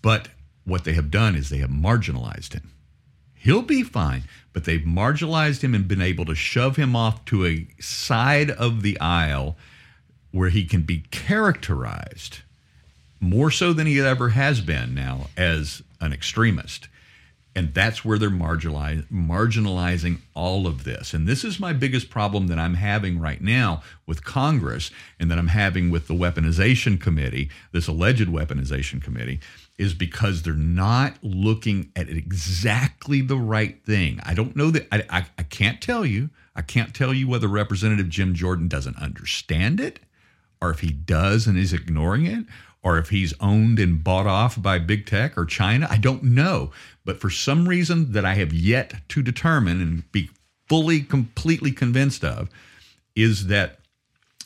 But 0.04 0.28
what 0.66 0.84
they 0.84 0.94
have 0.94 1.12
done 1.12 1.36
is 1.36 1.50
they 1.50 1.60
have 1.60 1.70
marginalized 1.70 2.54
him. 2.54 2.72
He'll 3.34 3.62
be 3.62 3.84
fine, 3.84 4.24
but 4.54 4.66
they've 4.66 4.82
marginalized 4.82 5.62
him 5.62 5.76
and 5.76 5.88
been 5.88 6.02
able 6.02 6.26
to 6.26 6.36
shove 6.36 6.78
him 6.78 6.96
off 6.96 7.24
to 7.26 7.46
a 7.46 7.68
side 7.80 8.50
of 8.50 8.82
the 8.82 9.00
aisle 9.00 9.56
where 10.32 10.50
he 10.50 10.66
can 10.66 10.82
be 10.82 11.04
characterized 11.12 12.40
more 13.20 13.52
so 13.52 13.72
than 13.72 13.88
he 13.88 14.00
ever 14.00 14.30
has 14.30 14.62
been 14.62 14.94
now 14.94 15.28
as 15.38 15.84
an 16.02 16.12
extremist. 16.12 16.88
And 17.58 17.74
that's 17.74 18.04
where 18.04 18.18
they're 18.18 18.30
marginalizing 18.30 20.20
all 20.34 20.68
of 20.68 20.84
this. 20.84 21.14
And 21.14 21.26
this 21.26 21.46
is 21.46 21.58
my 21.58 21.72
biggest 21.72 22.10
problem 22.10 22.48
that 22.48 22.60
I'm 22.60 22.74
having 22.74 23.18
right 23.18 23.40
now 23.40 23.82
with 24.06 24.26
Congress 24.26 24.92
and 25.22 25.32
that 25.32 25.38
I'm 25.38 25.48
having 25.48 25.90
with 25.90 26.08
the 26.08 26.14
weaponization 26.14 27.00
committee, 27.00 27.50
this 27.72 27.88
alleged 27.88 28.28
weaponization 28.28 29.02
committee, 29.02 29.40
is 29.78 29.94
because 29.94 30.42
they're 30.42 30.54
not 30.54 31.18
looking 31.22 31.92
at 31.96 32.10
exactly 32.10 33.22
the 33.22 33.38
right 33.38 33.84
thing. 33.86 34.20
I 34.24 34.34
don't 34.34 34.56
know 34.56 34.72
that, 34.72 34.88
I, 34.92 35.04
I, 35.10 35.26
I 35.38 35.44
can't 35.44 35.82
tell 35.82 36.06
you. 36.06 36.30
I 36.56 36.62
can't 36.62 36.94
tell 36.94 37.14
you 37.14 37.28
whether 37.28 37.48
Representative 37.48 38.08
Jim 38.10 38.34
Jordan 38.34 38.68
doesn't 38.70 38.98
understand 38.98 39.82
it 39.82 40.00
or 40.62 40.72
if 40.72 40.80
he 40.80 40.92
does 40.92 41.48
and 41.48 41.58
is 41.58 41.74
ignoring 41.74 42.26
it, 42.26 42.46
or 42.82 42.98
if 42.98 43.10
he's 43.10 43.34
owned 43.40 43.80
and 43.80 44.04
bought 44.04 44.28
off 44.28 44.62
by 44.62 44.78
big 44.80 45.06
tech 45.06 45.38
or 45.38 45.46
China. 45.46 45.88
I 45.90 45.98
don't 45.98 46.24
know. 46.24 46.72
But 47.04 47.20
for 47.20 47.30
some 47.30 47.68
reason 47.68 48.12
that 48.14 48.26
I 48.26 48.36
have 48.36 48.54
yet 48.54 48.94
to 49.10 49.22
determine 49.22 49.82
and 49.82 50.12
be 50.12 50.30
fully, 50.68 51.02
completely 51.02 51.72
convinced 51.72 52.24
of, 52.24 52.50
is 53.16 53.48
that 53.48 53.80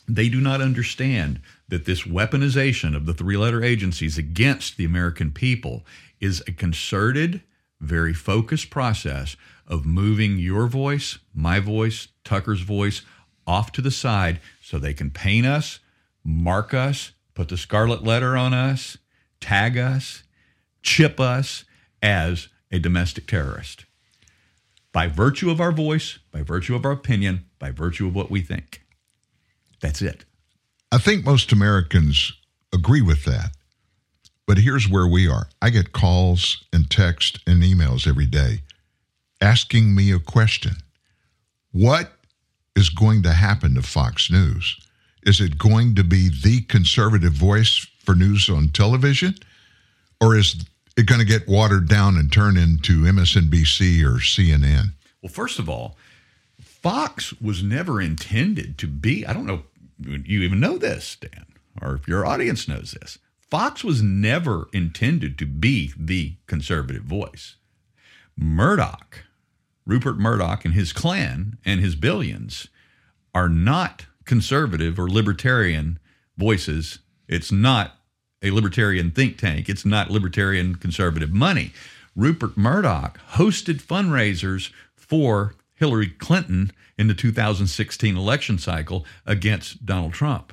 they 0.07 0.30
do 0.30 0.41
not 0.41 0.61
understand 0.61 1.41
that 1.69 1.85
this 1.85 2.03
weaponization 2.03 2.95
of 2.95 3.05
the 3.05 3.13
three 3.13 3.37
letter 3.37 3.63
agencies 3.63 4.17
against 4.17 4.77
the 4.77 4.85
American 4.85 5.31
people 5.31 5.85
is 6.19 6.43
a 6.47 6.51
concerted, 6.51 7.41
very 7.79 8.13
focused 8.13 8.69
process 8.69 9.35
of 9.67 9.85
moving 9.85 10.37
your 10.37 10.67
voice, 10.67 11.19
my 11.33 11.59
voice, 11.59 12.09
Tucker's 12.23 12.61
voice 12.61 13.03
off 13.47 13.71
to 13.71 13.81
the 13.81 13.91
side 13.91 14.39
so 14.61 14.77
they 14.77 14.93
can 14.93 15.09
paint 15.09 15.45
us 15.45 15.79
mark 16.23 16.73
us, 16.73 17.11
put 17.33 17.49
the 17.49 17.57
scarlet 17.57 18.03
letter 18.03 18.35
on 18.35 18.53
us, 18.53 18.97
tag 19.39 19.77
us, 19.77 20.23
chip 20.81 21.19
us 21.19 21.65
as 22.01 22.49
a 22.71 22.79
domestic 22.79 23.27
terrorist. 23.27 23.85
By 24.91 25.07
virtue 25.07 25.49
of 25.49 25.61
our 25.61 25.71
voice, 25.71 26.19
by 26.31 26.41
virtue 26.41 26.75
of 26.75 26.85
our 26.85 26.91
opinion, 26.91 27.45
by 27.59 27.71
virtue 27.71 28.07
of 28.07 28.15
what 28.15 28.31
we 28.31 28.41
think. 28.41 28.83
That's 29.81 30.01
it. 30.01 30.25
I 30.91 30.98
think 30.98 31.26
most 31.26 31.52
Americans 31.52 32.34
agree 32.74 33.02
with 33.02 33.26
that. 33.26 33.52
But 34.48 34.57
here's 34.57 34.90
where 34.90 35.07
we 35.07 35.28
are 35.28 35.48
I 35.61 35.70
get 35.70 35.91
calls 35.91 36.64
and 36.74 36.90
text 36.90 37.40
and 37.45 37.61
emails 37.61 38.07
every 38.07 38.26
day 38.26 38.61
asking 39.41 39.94
me 39.95 40.11
a 40.11 40.20
question 40.20 40.78
What 41.72 42.14
is 42.76 42.90
going 42.90 43.24
to 43.24 43.34
happen 43.34 43.76
to 43.76 43.82
Fox 43.82 44.32
News? 44.32 44.80
Is 45.24 45.40
it 45.40 45.57
going 45.57 45.95
to 45.95 46.03
be 46.03 46.30
the 46.30 46.61
conservative 46.61 47.34
voice 47.34 47.86
for 47.99 48.16
news 48.16 48.49
on 48.49 48.70
television? 48.70 49.36
Or 50.22 50.36
is 50.36 50.66
it 50.98 51.06
going 51.06 51.20
to 51.20 51.26
get 51.26 51.48
watered 51.48 51.88
down 51.88 52.18
and 52.18 52.32
turn 52.32 52.57
into 52.57 53.03
MSNBC 53.03 54.03
or 54.03 54.20
CNN? 54.20 54.91
Well, 55.22 55.32
first 55.32 55.60
of 55.60 55.70
all, 55.70 55.98
Fox 56.60 57.34
was 57.41 57.61
never 57.61 58.02
intended 58.02 58.78
to 58.80 58.88
be, 58.88 59.26
I 59.26 59.34
don't 59.34 59.45
know, 59.45 59.64
you 59.99 60.41
even 60.41 60.59
know 60.59 60.77
this, 60.77 61.15
Dan, 61.15 61.45
or 61.81 61.95
if 61.95 62.07
your 62.07 62.26
audience 62.26 62.67
knows 62.67 62.95
this. 62.99 63.19
Fox 63.39 63.84
was 63.84 64.01
never 64.01 64.67
intended 64.73 65.38
to 65.39 65.45
be 65.45 65.91
the 65.97 66.35
conservative 66.45 67.03
voice. 67.03 67.55
Murdoch, 68.38 69.23
Rupert 69.85 70.17
Murdoch 70.17 70.65
and 70.65 70.73
his 70.73 70.93
clan 70.93 71.57
and 71.65 71.80
his 71.80 71.95
billions 71.95 72.67
are 73.34 73.49
not 73.49 74.05
conservative 74.26 74.99
or 74.99 75.09
libertarian 75.09 75.99
voices. 76.38 76.99
It's 77.27 77.51
not 77.51 77.95
a 78.41 78.51
libertarian 78.51 79.11
think 79.11 79.38
tank. 79.38 79.67
It's 79.67 79.85
not 79.85 80.11
libertarian 80.11 80.76
conservative 80.76 81.31
money. 81.31 81.73
Rupert 82.15 82.55
Murdoch 82.55 83.19
hosted 83.31 83.81
fundraisers 83.81 84.71
for 84.95 85.55
Hillary 85.80 86.10
Clinton 86.10 86.72
in 86.97 87.07
the 87.07 87.14
2016 87.14 88.18
election 88.18 88.57
cycle 88.60 89.06
against 89.26 89.85
Donald 89.85 90.14
Trump. 90.14 90.51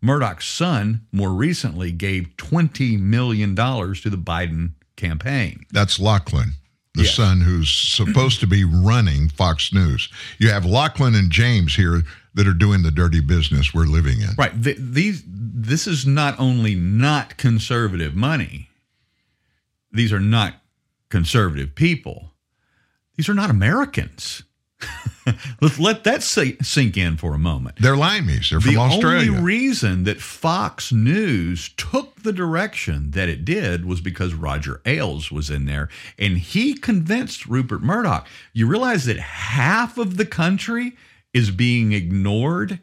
Murdoch's 0.00 0.44
son 0.46 1.04
more 1.10 1.32
recently 1.32 1.90
gave 1.90 2.28
$20 2.36 3.00
million 3.00 3.56
to 3.56 4.10
the 4.10 4.16
Biden 4.16 4.70
campaign. 4.96 5.66
That's 5.72 5.98
Lachlan, 5.98 6.52
the 6.94 7.02
Yes. 7.02 7.14
son 7.16 7.40
who's 7.40 7.68
supposed 7.70 8.38
to 8.40 8.46
be 8.46 8.62
running 8.62 9.28
Fox 9.28 9.72
News. 9.72 10.08
You 10.38 10.50
have 10.50 10.64
Lachlan 10.64 11.16
and 11.16 11.30
James 11.32 11.74
here 11.74 12.02
that 12.34 12.46
are 12.46 12.52
doing 12.54 12.82
the 12.82 12.92
dirty 12.92 13.18
business 13.20 13.74
we're 13.74 13.86
living 13.86 14.20
in. 14.20 14.30
Right. 14.38 14.62
Th- 14.62 14.76
these 14.78 15.24
this 15.26 15.88
is 15.88 16.06
not 16.06 16.38
only 16.38 16.76
not 16.76 17.36
conservative 17.36 18.14
money. 18.14 18.68
These 19.90 20.12
are 20.12 20.20
not 20.20 20.54
conservative 21.08 21.74
people. 21.74 22.30
These 23.16 23.28
are 23.28 23.34
not 23.34 23.50
Americans. 23.50 24.44
Let's 25.60 25.78
let 25.78 26.04
that 26.04 26.22
si- 26.22 26.56
sink 26.62 26.96
in 26.96 27.16
for 27.16 27.34
a 27.34 27.38
moment. 27.38 27.76
They're 27.80 27.94
limeys. 27.94 28.50
They're 28.50 28.60
from 28.60 28.74
the 28.74 28.80
Australia. 28.80 29.30
only 29.30 29.42
reason 29.42 30.04
that 30.04 30.20
Fox 30.20 30.92
News 30.92 31.70
took 31.76 32.22
the 32.22 32.32
direction 32.32 33.10
that 33.12 33.28
it 33.28 33.44
did 33.44 33.84
was 33.84 34.00
because 34.00 34.34
Roger 34.34 34.80
Ailes 34.86 35.30
was 35.30 35.50
in 35.50 35.66
there 35.66 35.88
and 36.18 36.38
he 36.38 36.74
convinced 36.74 37.46
Rupert 37.46 37.82
Murdoch. 37.82 38.26
You 38.52 38.66
realize 38.66 39.04
that 39.06 39.18
half 39.18 39.98
of 39.98 40.16
the 40.16 40.26
country 40.26 40.96
is 41.34 41.50
being 41.50 41.92
ignored 41.92 42.80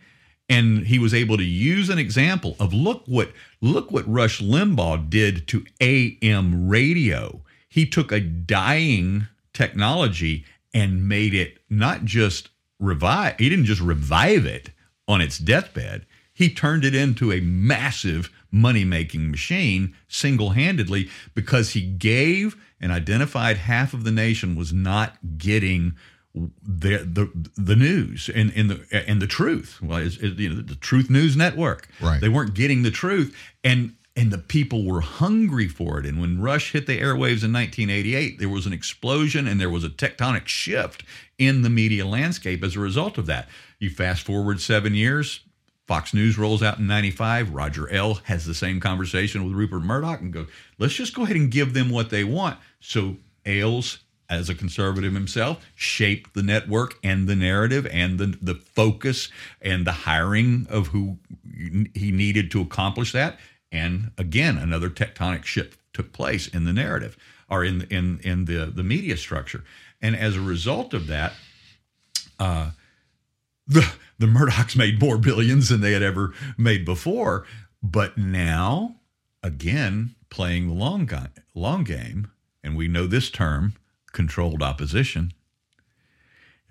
and 0.48 0.86
he 0.86 1.00
was 1.00 1.14
able 1.14 1.38
to 1.38 1.44
use 1.44 1.90
an 1.90 1.98
example 1.98 2.56
of 2.60 2.74
look 2.74 3.04
what 3.08 3.32
look 3.62 3.92
what 3.92 4.08
Rush 4.12 4.42
Limbaugh 4.42 5.10
did 5.10 5.48
to 5.48 5.66
AM 5.80 6.70
radio. 6.70 7.42
He 7.68 7.86
took 7.86 8.12
a 8.12 8.20
dying 8.20 9.28
technology 9.54 10.46
and 10.74 11.08
made 11.08 11.34
it 11.34 11.58
not 11.76 12.06
just 12.06 12.50
revive 12.80 13.36
he 13.38 13.50
didn't 13.50 13.66
just 13.66 13.82
revive 13.82 14.46
it 14.46 14.72
on 15.08 15.22
its 15.22 15.38
deathbed. 15.38 16.06
He 16.34 16.54
turned 16.54 16.84
it 16.84 16.94
into 16.94 17.32
a 17.32 17.40
massive 17.40 18.30
money-making 18.52 19.32
machine 19.32 19.96
single-handedly 20.08 21.10
because 21.34 21.72
he 21.72 21.82
gave 21.82 22.56
and 22.82 22.92
identified 22.92 23.58
half 23.58 23.94
of 23.94 24.04
the 24.04 24.12
nation 24.12 24.56
was 24.56 24.74
not 24.74 25.18
getting 25.38 25.96
the 26.34 26.98
the, 26.98 27.50
the 27.56 27.76
news 27.76 28.30
and, 28.34 28.52
and 28.56 28.70
the 28.70 29.04
and 29.08 29.22
the 29.22 29.28
truth. 29.28 29.82
Well 29.82 30.00
it's, 30.00 30.18
it, 30.18 30.38
you 30.38 30.50
know 30.50 30.62
the 30.62 30.76
truth 30.76 31.10
news 31.10 31.38
network. 31.38 31.88
Right. 32.02 32.20
they 32.20 32.30
weren't 32.30 32.54
getting 32.54 32.84
the 32.84 32.92
truth. 32.92 33.36
And 33.64 33.96
and 34.16 34.32
the 34.32 34.38
people 34.38 34.86
were 34.86 35.02
hungry 35.02 35.68
for 35.68 36.00
it 36.00 36.06
and 36.06 36.20
when 36.20 36.42
rush 36.42 36.72
hit 36.72 36.88
the 36.88 37.00
airwaves 37.00 37.44
in 37.44 37.54
1988 37.54 38.40
there 38.40 38.50
was 38.50 38.66
an 38.66 38.74
explosion 38.74 39.48
and 39.48 39.60
there 39.60 39.70
was 39.70 39.84
a 39.84 39.90
tectonic 39.90 40.48
shift 40.48 41.04
in 41.38 41.62
the 41.62 41.70
media 41.70 42.06
landscape 42.06 42.64
as 42.64 42.76
a 42.76 42.80
result 42.80 43.18
of 43.18 43.26
that 43.26 43.48
you 43.80 43.90
fast 43.90 44.26
forward 44.26 44.62
7 44.62 44.94
years 44.94 45.42
Fox 45.88 46.14
News 46.14 46.38
rolls 46.38 46.64
out 46.64 46.80
in 46.80 46.88
95. 46.88 47.54
Roger 47.54 47.92
Ailes 47.94 48.20
has 48.24 48.46
the 48.46 48.56
same 48.56 48.80
conversation 48.80 49.46
with 49.46 49.54
Rupert 49.54 49.84
Murdoch 49.84 50.20
and 50.20 50.34
goes, 50.34 50.48
let's 50.80 50.96
just 50.96 51.14
go 51.14 51.24
ahead 51.24 51.36
and 51.36 51.52
give 51.52 51.74
them 51.74 51.90
what 51.90 52.10
they 52.10 52.24
want. 52.24 52.58
So 52.80 53.18
Ailes, 53.46 54.00
as 54.28 54.50
a 54.50 54.56
conservative 54.56 55.14
himself, 55.14 55.64
shaped 55.76 56.34
the 56.34 56.42
network 56.42 56.96
and 57.04 57.28
the 57.28 57.36
narrative 57.36 57.86
and 57.92 58.18
the, 58.18 58.36
the 58.42 58.56
focus 58.56 59.30
and 59.62 59.86
the 59.86 59.92
hiring 59.92 60.66
of 60.72 60.88
who 60.88 61.20
he 61.94 62.12
needed 62.12 62.50
to 62.52 62.62
accomplish 62.62 63.12
that. 63.12 63.38
And 63.76 64.12
again, 64.18 64.58
another 64.58 64.90
tectonic 64.90 65.44
shift 65.44 65.80
took 65.94 66.14
place 66.14 66.48
in 66.48 66.64
the 66.64 66.74
narrative 66.74 67.18
or 67.50 67.64
in, 67.64 67.82
in, 67.90 68.20
in 68.24 68.46
the, 68.46 68.72
the 68.74 68.84
media 68.84 69.18
structure. 69.18 69.64
And 70.02 70.16
as 70.16 70.36
a 70.36 70.42
result 70.42 70.94
of 70.94 71.08
that, 71.08 71.34
uh, 72.40 72.72
the 73.68 73.94
the 74.18 74.28
Murdochs 74.28 74.76
made 74.76 75.02
more 75.02 75.18
billions 75.18 75.70
than 75.70 75.82
they 75.82 75.92
had 75.92 76.04
ever 76.04 76.34
made 76.58 76.86
before, 76.86 77.46
but 77.84 78.18
now 78.18 78.96
again 79.44 80.16
playing 80.30 80.68
the 80.68 80.74
long 80.74 81.10
long 81.54 81.84
game, 81.84 82.32
and 82.64 82.78
we 82.78 82.88
know 82.88 83.08
this 83.08 83.30
term, 83.30 83.74
controlled 84.12 84.62
opposition. 84.62 85.34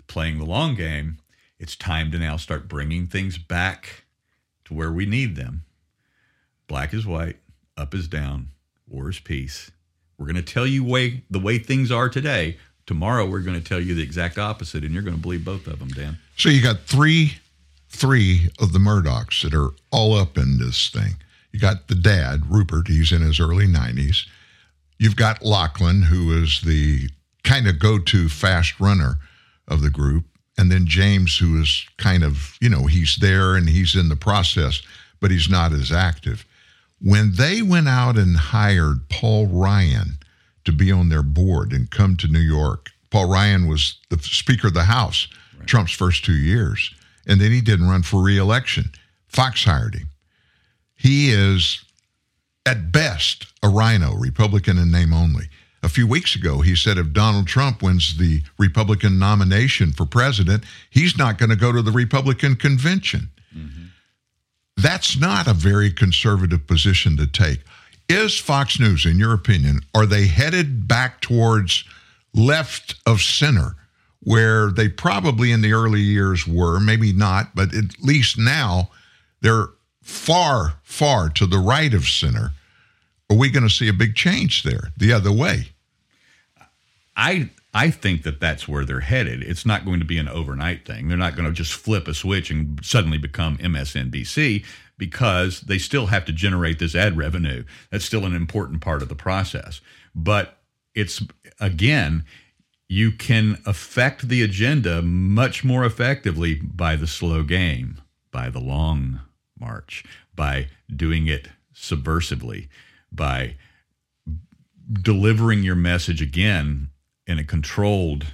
Playing 0.06 0.38
the 0.38 0.44
long 0.44 0.74
game, 0.74 1.18
it's 1.58 1.76
time 1.76 2.10
to 2.12 2.18
now 2.18 2.36
start 2.36 2.68
bringing 2.68 3.06
things 3.06 3.38
back 3.38 4.04
to 4.66 4.74
where 4.74 4.92
we 4.92 5.06
need 5.06 5.34
them. 5.34 5.64
Black 6.66 6.94
is 6.94 7.06
white, 7.06 7.36
up 7.76 7.94
is 7.94 8.08
down, 8.08 8.48
war 8.88 9.10
is 9.10 9.20
peace. 9.20 9.70
We're 10.18 10.26
going 10.26 10.36
to 10.36 10.42
tell 10.42 10.66
you 10.66 10.84
way 10.84 11.22
the 11.30 11.38
way 11.38 11.58
things 11.58 11.90
are 11.90 12.08
today. 12.08 12.56
Tomorrow 12.86 13.26
we're 13.26 13.40
going 13.40 13.60
to 13.60 13.66
tell 13.66 13.80
you 13.80 13.94
the 13.94 14.02
exact 14.02 14.38
opposite, 14.38 14.84
and 14.84 14.92
you're 14.92 15.02
going 15.02 15.16
to 15.16 15.22
believe 15.22 15.44
both 15.44 15.66
of 15.66 15.78
them, 15.78 15.88
Dan. 15.88 16.18
So 16.36 16.48
you 16.48 16.62
got 16.62 16.80
three, 16.80 17.38
three 17.88 18.50
of 18.60 18.72
the 18.72 18.78
Murdochs 18.78 19.42
that 19.42 19.54
are 19.54 19.70
all 19.90 20.14
up 20.14 20.36
in 20.36 20.58
this 20.58 20.90
thing. 20.90 21.16
You 21.52 21.60
got 21.60 21.88
the 21.88 21.94
dad, 21.94 22.50
Rupert. 22.50 22.88
He's 22.88 23.12
in 23.12 23.22
his 23.22 23.40
early 23.40 23.66
nineties. 23.66 24.26
You've 24.98 25.16
got 25.16 25.44
Lachlan, 25.44 26.02
who 26.02 26.42
is 26.42 26.60
the 26.62 27.08
kind 27.42 27.66
of 27.66 27.78
go-to 27.78 28.28
fast 28.28 28.80
runner 28.80 29.18
of 29.68 29.80
the 29.80 29.90
group, 29.90 30.24
and 30.58 30.70
then 30.70 30.86
James, 30.86 31.38
who 31.38 31.60
is 31.60 31.86
kind 31.96 32.22
of 32.24 32.56
you 32.60 32.68
know 32.68 32.86
he's 32.86 33.16
there 33.16 33.54
and 33.54 33.68
he's 33.68 33.96
in 33.96 34.08
the 34.08 34.16
process, 34.16 34.82
but 35.20 35.30
he's 35.30 35.48
not 35.48 35.72
as 35.72 35.92
active. 35.92 36.44
When 37.04 37.34
they 37.34 37.60
went 37.60 37.86
out 37.86 38.16
and 38.16 38.34
hired 38.34 39.10
Paul 39.10 39.46
Ryan 39.46 40.16
to 40.64 40.72
be 40.72 40.90
on 40.90 41.10
their 41.10 41.22
board 41.22 41.72
and 41.72 41.90
come 41.90 42.16
to 42.16 42.28
New 42.28 42.40
York, 42.40 42.90
Paul 43.10 43.30
Ryan 43.30 43.68
was 43.68 43.98
the 44.08 44.18
Speaker 44.18 44.68
of 44.68 44.74
the 44.74 44.84
House 44.84 45.28
Trump's 45.66 45.92
first 45.92 46.24
two 46.24 46.36
years, 46.36 46.94
and 47.26 47.40
then 47.40 47.52
he 47.52 47.60
didn't 47.60 47.88
run 47.88 48.02
for 48.02 48.22
reelection. 48.22 48.90
Fox 49.28 49.64
hired 49.64 49.94
him. 49.94 50.08
He 50.94 51.30
is, 51.30 51.84
at 52.64 52.90
best, 52.90 53.46
a 53.62 53.68
RINO, 53.68 54.14
Republican 54.14 54.78
in 54.78 54.90
name 54.90 55.12
only. 55.12 55.44
A 55.82 55.88
few 55.90 56.06
weeks 56.06 56.34
ago, 56.34 56.62
he 56.62 56.74
said 56.74 56.96
if 56.96 57.12
Donald 57.12 57.46
Trump 57.46 57.82
wins 57.82 58.16
the 58.16 58.42
Republican 58.58 59.18
nomination 59.18 59.92
for 59.92 60.06
president, 60.06 60.64
he's 60.88 61.18
not 61.18 61.36
going 61.36 61.50
to 61.50 61.56
go 61.56 61.70
to 61.72 61.82
the 61.82 61.92
Republican 61.92 62.56
convention. 62.56 63.28
Mm-hmm. 63.54 63.83
That's 64.76 65.18
not 65.18 65.46
a 65.46 65.54
very 65.54 65.90
conservative 65.90 66.66
position 66.66 67.16
to 67.16 67.26
take. 67.26 67.60
Is 68.08 68.38
Fox 68.38 68.78
News, 68.78 69.06
in 69.06 69.18
your 69.18 69.32
opinion, 69.32 69.80
are 69.94 70.06
they 70.06 70.26
headed 70.26 70.86
back 70.86 71.20
towards 71.20 71.84
left 72.34 72.96
of 73.06 73.22
center, 73.22 73.76
where 74.20 74.70
they 74.70 74.88
probably 74.88 75.52
in 75.52 75.62
the 75.62 75.72
early 75.72 76.00
years 76.00 76.46
were, 76.46 76.80
maybe 76.80 77.12
not, 77.12 77.54
but 77.54 77.74
at 77.74 78.02
least 78.02 78.36
now 78.36 78.90
they're 79.40 79.68
far, 80.02 80.74
far 80.82 81.30
to 81.30 81.46
the 81.46 81.58
right 81.58 81.94
of 81.94 82.04
center? 82.04 82.52
Are 83.30 83.36
we 83.36 83.50
going 83.50 83.66
to 83.66 83.74
see 83.74 83.88
a 83.88 83.92
big 83.92 84.14
change 84.14 84.64
there 84.64 84.92
the 84.98 85.12
other 85.12 85.32
way? 85.32 85.68
I 87.16 87.48
I 87.74 87.90
think 87.90 88.22
that 88.22 88.38
that's 88.38 88.68
where 88.68 88.84
they're 88.84 89.00
headed. 89.00 89.42
It's 89.42 89.66
not 89.66 89.84
going 89.84 89.98
to 89.98 90.06
be 90.06 90.18
an 90.18 90.28
overnight 90.28 90.86
thing. 90.86 91.08
They're 91.08 91.18
not 91.18 91.34
going 91.34 91.48
to 91.48 91.52
just 91.52 91.72
flip 91.72 92.06
a 92.06 92.14
switch 92.14 92.48
and 92.48 92.78
suddenly 92.84 93.18
become 93.18 93.58
MSNBC 93.58 94.64
because 94.96 95.62
they 95.62 95.78
still 95.78 96.06
have 96.06 96.24
to 96.26 96.32
generate 96.32 96.78
this 96.78 96.94
ad 96.94 97.16
revenue. 97.16 97.64
That's 97.90 98.04
still 98.04 98.24
an 98.24 98.34
important 98.34 98.80
part 98.80 99.02
of 99.02 99.08
the 99.08 99.16
process. 99.16 99.80
But 100.14 100.56
it's 100.94 101.20
again, 101.60 102.24
you 102.88 103.10
can 103.10 103.58
affect 103.66 104.28
the 104.28 104.42
agenda 104.42 105.02
much 105.02 105.64
more 105.64 105.84
effectively 105.84 106.54
by 106.54 106.94
the 106.94 107.08
slow 107.08 107.42
game, 107.42 108.00
by 108.30 108.50
the 108.50 108.60
long 108.60 109.20
march, 109.58 110.04
by 110.36 110.68
doing 110.94 111.26
it 111.26 111.48
subversively, 111.74 112.68
by 113.10 113.56
delivering 114.92 115.64
your 115.64 115.74
message 115.74 116.22
again 116.22 116.90
in 117.26 117.38
a 117.38 117.44
controlled 117.44 118.26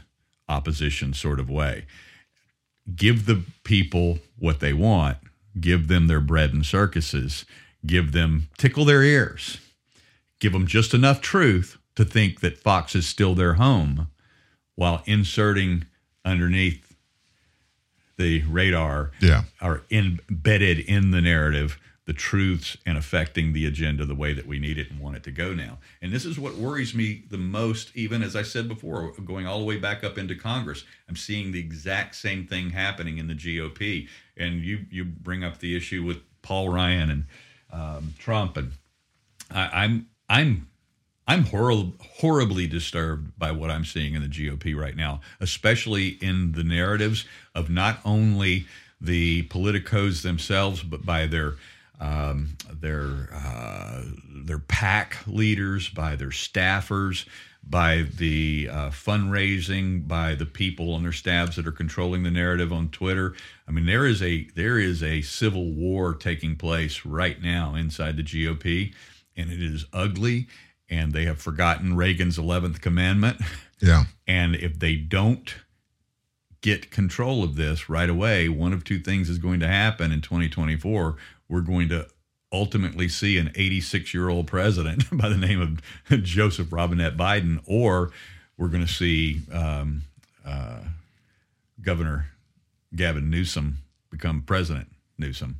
opposition 0.48 1.12
sort 1.12 1.38
of 1.40 1.48
way. 1.48 1.86
Give 2.94 3.26
the 3.26 3.42
people 3.64 4.18
what 4.38 4.60
they 4.60 4.72
want, 4.72 5.18
give 5.60 5.88
them 5.88 6.06
their 6.06 6.20
bread 6.20 6.52
and 6.52 6.64
circuses, 6.66 7.44
give 7.86 8.12
them, 8.12 8.48
tickle 8.58 8.84
their 8.84 9.02
ears, 9.02 9.58
give 10.40 10.52
them 10.52 10.66
just 10.66 10.92
enough 10.94 11.20
truth 11.20 11.78
to 11.96 12.04
think 12.04 12.40
that 12.40 12.58
Fox 12.58 12.94
is 12.94 13.06
still 13.06 13.34
their 13.34 13.54
home 13.54 14.08
while 14.74 15.02
inserting 15.06 15.84
underneath 16.24 16.96
the 18.16 18.42
radar 18.42 19.12
Yeah. 19.20 19.44
are 19.60 19.82
embedded 19.90 20.78
in 20.80 21.10
the 21.10 21.20
narrative, 21.20 21.78
the 22.06 22.12
truths, 22.12 22.76
and 22.86 22.98
affecting 22.98 23.52
the 23.52 23.66
agenda 23.66 24.04
the 24.04 24.14
way 24.14 24.32
that 24.32 24.46
we 24.46 24.58
need 24.58 24.78
it 24.78 24.90
and 24.90 24.98
want 24.98 25.16
it 25.16 25.22
to 25.22 25.30
go 25.30 25.52
now. 25.52 25.78
And 26.02 26.12
this 26.12 26.24
is 26.24 26.38
what 26.38 26.56
worries 26.56 26.94
me 26.94 27.24
the 27.30 27.38
most, 27.38 27.94
even 27.94 28.22
as 28.22 28.34
I 28.34 28.42
said 28.42 28.68
before, 28.68 29.12
going 29.24 29.46
all 29.46 29.58
the 29.58 29.64
way 29.64 29.76
back 29.76 30.02
up 30.02 30.18
into 30.18 30.34
Congress. 30.34 30.84
I'm 31.08 31.16
seeing 31.16 31.52
the 31.52 31.60
exact 31.60 32.16
same 32.16 32.46
thing 32.46 32.70
happening 32.70 33.18
in 33.18 33.28
the 33.28 33.34
GOP. 33.34 34.08
And 34.36 34.64
you 34.64 34.86
you 34.90 35.04
bring 35.04 35.44
up 35.44 35.58
the 35.58 35.76
issue 35.76 36.02
with 36.02 36.18
Paul 36.42 36.70
Ryan 36.70 37.10
and 37.10 37.24
um, 37.72 38.14
Trump, 38.18 38.56
and 38.56 38.72
I, 39.50 39.84
I'm 39.84 40.08
I'm 40.28 40.68
I'm 41.28 41.44
horrib- 41.44 42.00
horribly 42.00 42.66
disturbed 42.66 43.38
by 43.38 43.52
what 43.52 43.70
I'm 43.70 43.84
seeing 43.84 44.14
in 44.14 44.22
the 44.22 44.28
GOP 44.28 44.76
right 44.76 44.96
now, 44.96 45.20
especially 45.38 46.08
in 46.20 46.52
the 46.52 46.64
narratives 46.64 47.24
of 47.54 47.70
not 47.70 48.00
only 48.04 48.66
the 49.00 49.44
politicos 49.44 50.22
themselves, 50.22 50.82
but 50.82 51.06
by 51.06 51.26
their 51.26 51.54
um, 52.00 52.56
their 52.72 53.28
uh, 53.32 54.02
their 54.44 54.58
PAC 54.58 55.18
leaders, 55.26 55.88
by 55.88 56.16
their 56.16 56.30
staffers, 56.30 57.26
by 57.62 58.06
the 58.16 58.68
uh, 58.70 58.90
fundraising, 58.90 60.08
by 60.08 60.34
the 60.34 60.46
people 60.46 60.94
on 60.94 61.02
their 61.02 61.12
staffs 61.12 61.56
that 61.56 61.66
are 61.66 61.72
controlling 61.72 62.22
the 62.22 62.30
narrative 62.30 62.72
on 62.72 62.88
Twitter. 62.88 63.34
I 63.68 63.72
mean, 63.72 63.86
there 63.86 64.06
is 64.06 64.22
a 64.22 64.44
there 64.54 64.78
is 64.78 65.02
a 65.02 65.20
civil 65.20 65.70
war 65.72 66.14
taking 66.14 66.56
place 66.56 67.04
right 67.04 67.40
now 67.40 67.74
inside 67.74 68.16
the 68.16 68.22
GOP, 68.22 68.94
and 69.36 69.50
it 69.50 69.62
is 69.62 69.84
ugly. 69.92 70.48
And 70.88 71.12
they 71.12 71.24
have 71.26 71.40
forgotten 71.40 71.94
Reagan's 71.94 72.38
eleventh 72.38 72.80
commandment. 72.80 73.40
Yeah. 73.80 74.04
And 74.26 74.54
if 74.54 74.78
they 74.78 74.94
don't 74.94 75.52
get 76.60 76.92
control 76.92 77.42
of 77.42 77.56
this 77.56 77.88
right 77.88 78.08
away, 78.08 78.48
one 78.48 78.72
of 78.72 78.84
two 78.84 79.00
things 79.00 79.28
is 79.28 79.38
going 79.38 79.58
to 79.58 79.66
happen 79.66 80.12
in 80.12 80.20
2024. 80.20 81.16
We're 81.50 81.60
going 81.62 81.88
to 81.88 82.06
ultimately 82.52 83.08
see 83.08 83.38
an 83.38 83.52
86 83.54 84.14
year 84.14 84.28
old 84.28 84.46
president 84.46 85.04
by 85.12 85.28
the 85.28 85.36
name 85.36 85.60
of 85.60 86.22
Joseph 86.22 86.72
Robinette 86.72 87.16
Biden, 87.16 87.60
or 87.66 88.12
we're 88.56 88.68
going 88.68 88.86
to 88.86 88.92
see 88.92 89.42
um, 89.52 90.02
uh, 90.46 90.78
Governor 91.82 92.26
Gavin 92.94 93.30
Newsom 93.30 93.78
become 94.10 94.42
President 94.42 94.88
Newsom. 95.18 95.58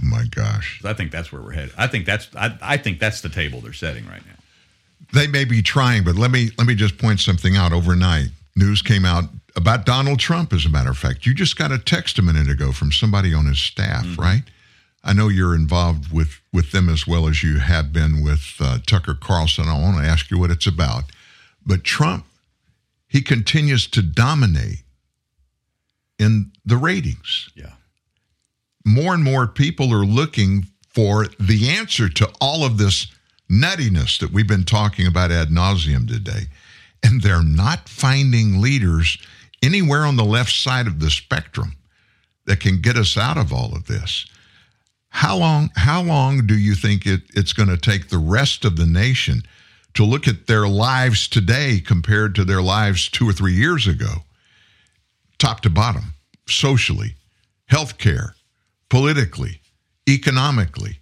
Oh 0.00 0.06
my 0.06 0.24
gosh. 0.30 0.80
I 0.84 0.92
think 0.92 1.10
that's 1.10 1.32
where 1.32 1.42
we're 1.42 1.52
headed. 1.52 1.72
I 1.76 1.86
think 1.86 2.06
that's 2.06 2.28
I, 2.36 2.56
I 2.60 2.76
think 2.76 3.00
that's 3.00 3.20
the 3.20 3.28
table 3.28 3.60
they're 3.60 3.72
setting 3.72 4.06
right 4.06 4.24
now. 4.24 4.32
They 5.12 5.26
may 5.26 5.44
be 5.44 5.62
trying, 5.62 6.04
but 6.04 6.16
let 6.16 6.30
me 6.30 6.50
let 6.58 6.66
me 6.66 6.74
just 6.74 6.98
point 6.98 7.20
something 7.20 7.56
out. 7.56 7.72
Overnight, 7.72 8.28
news 8.54 8.82
came 8.82 9.04
out 9.04 9.24
about 9.56 9.86
Donald 9.86 10.20
Trump. 10.20 10.52
As 10.52 10.66
a 10.66 10.68
matter 10.68 10.90
of 10.90 10.98
fact, 10.98 11.26
you 11.26 11.34
just 11.34 11.56
got 11.56 11.72
a 11.72 11.78
text 11.78 12.18
a 12.18 12.22
minute 12.22 12.48
ago 12.48 12.70
from 12.72 12.92
somebody 12.92 13.34
on 13.34 13.46
his 13.46 13.58
staff, 13.58 14.06
right? 14.18 14.42
I 15.04 15.12
know 15.12 15.28
you're 15.28 15.54
involved 15.54 16.12
with 16.12 16.40
with 16.52 16.72
them 16.72 16.88
as 16.88 17.06
well 17.06 17.28
as 17.28 17.42
you 17.42 17.58
have 17.58 17.92
been 17.92 18.22
with 18.22 18.56
uh, 18.60 18.78
Tucker 18.86 19.14
Carlson. 19.14 19.68
I 19.68 19.80
want 19.80 19.98
to 19.98 20.08
ask 20.08 20.30
you 20.30 20.38
what 20.38 20.50
it's 20.50 20.66
about, 20.66 21.04
but 21.64 21.84
Trump, 21.84 22.26
he 23.06 23.20
continues 23.20 23.86
to 23.88 24.02
dominate 24.02 24.82
in 26.18 26.52
the 26.64 26.76
ratings. 26.76 27.50
Yeah. 27.54 27.72
More 28.84 29.14
and 29.14 29.22
more 29.22 29.46
people 29.46 29.92
are 29.92 30.04
looking 30.04 30.66
for 30.88 31.26
the 31.38 31.68
answer 31.70 32.08
to 32.08 32.30
all 32.40 32.64
of 32.64 32.78
this 32.78 33.06
nuttiness 33.50 34.18
that 34.18 34.32
we've 34.32 34.48
been 34.48 34.64
talking 34.64 35.06
about 35.06 35.30
ad 35.30 35.48
nauseum 35.48 36.08
today. 36.08 36.46
And 37.02 37.22
they're 37.22 37.44
not 37.44 37.88
finding 37.88 38.60
leaders 38.60 39.18
anywhere 39.62 40.04
on 40.04 40.16
the 40.16 40.24
left 40.24 40.52
side 40.52 40.86
of 40.86 41.00
the 41.00 41.10
spectrum 41.10 41.76
that 42.46 42.60
can 42.60 42.80
get 42.80 42.96
us 42.96 43.16
out 43.16 43.36
of 43.36 43.52
all 43.52 43.74
of 43.74 43.86
this. 43.86 44.26
How 45.10 45.36
long 45.36 45.70
how 45.74 46.02
long 46.02 46.46
do 46.46 46.56
you 46.56 46.74
think 46.74 47.06
it, 47.06 47.22
it's 47.34 47.52
going 47.52 47.68
to 47.68 47.76
take 47.76 48.08
the 48.08 48.18
rest 48.18 48.64
of 48.64 48.76
the 48.76 48.86
nation 48.86 49.42
to 49.94 50.04
look 50.04 50.28
at 50.28 50.46
their 50.46 50.68
lives 50.68 51.28
today 51.28 51.80
compared 51.80 52.34
to 52.36 52.44
their 52.44 52.62
lives 52.62 53.08
two 53.08 53.28
or 53.28 53.32
three 53.32 53.54
years 53.54 53.86
ago? 53.86 54.24
Top 55.38 55.60
to 55.62 55.70
bottom, 55.70 56.14
socially, 56.46 57.14
healthcare, 57.70 58.32
politically, 58.88 59.60
economically. 60.08 60.98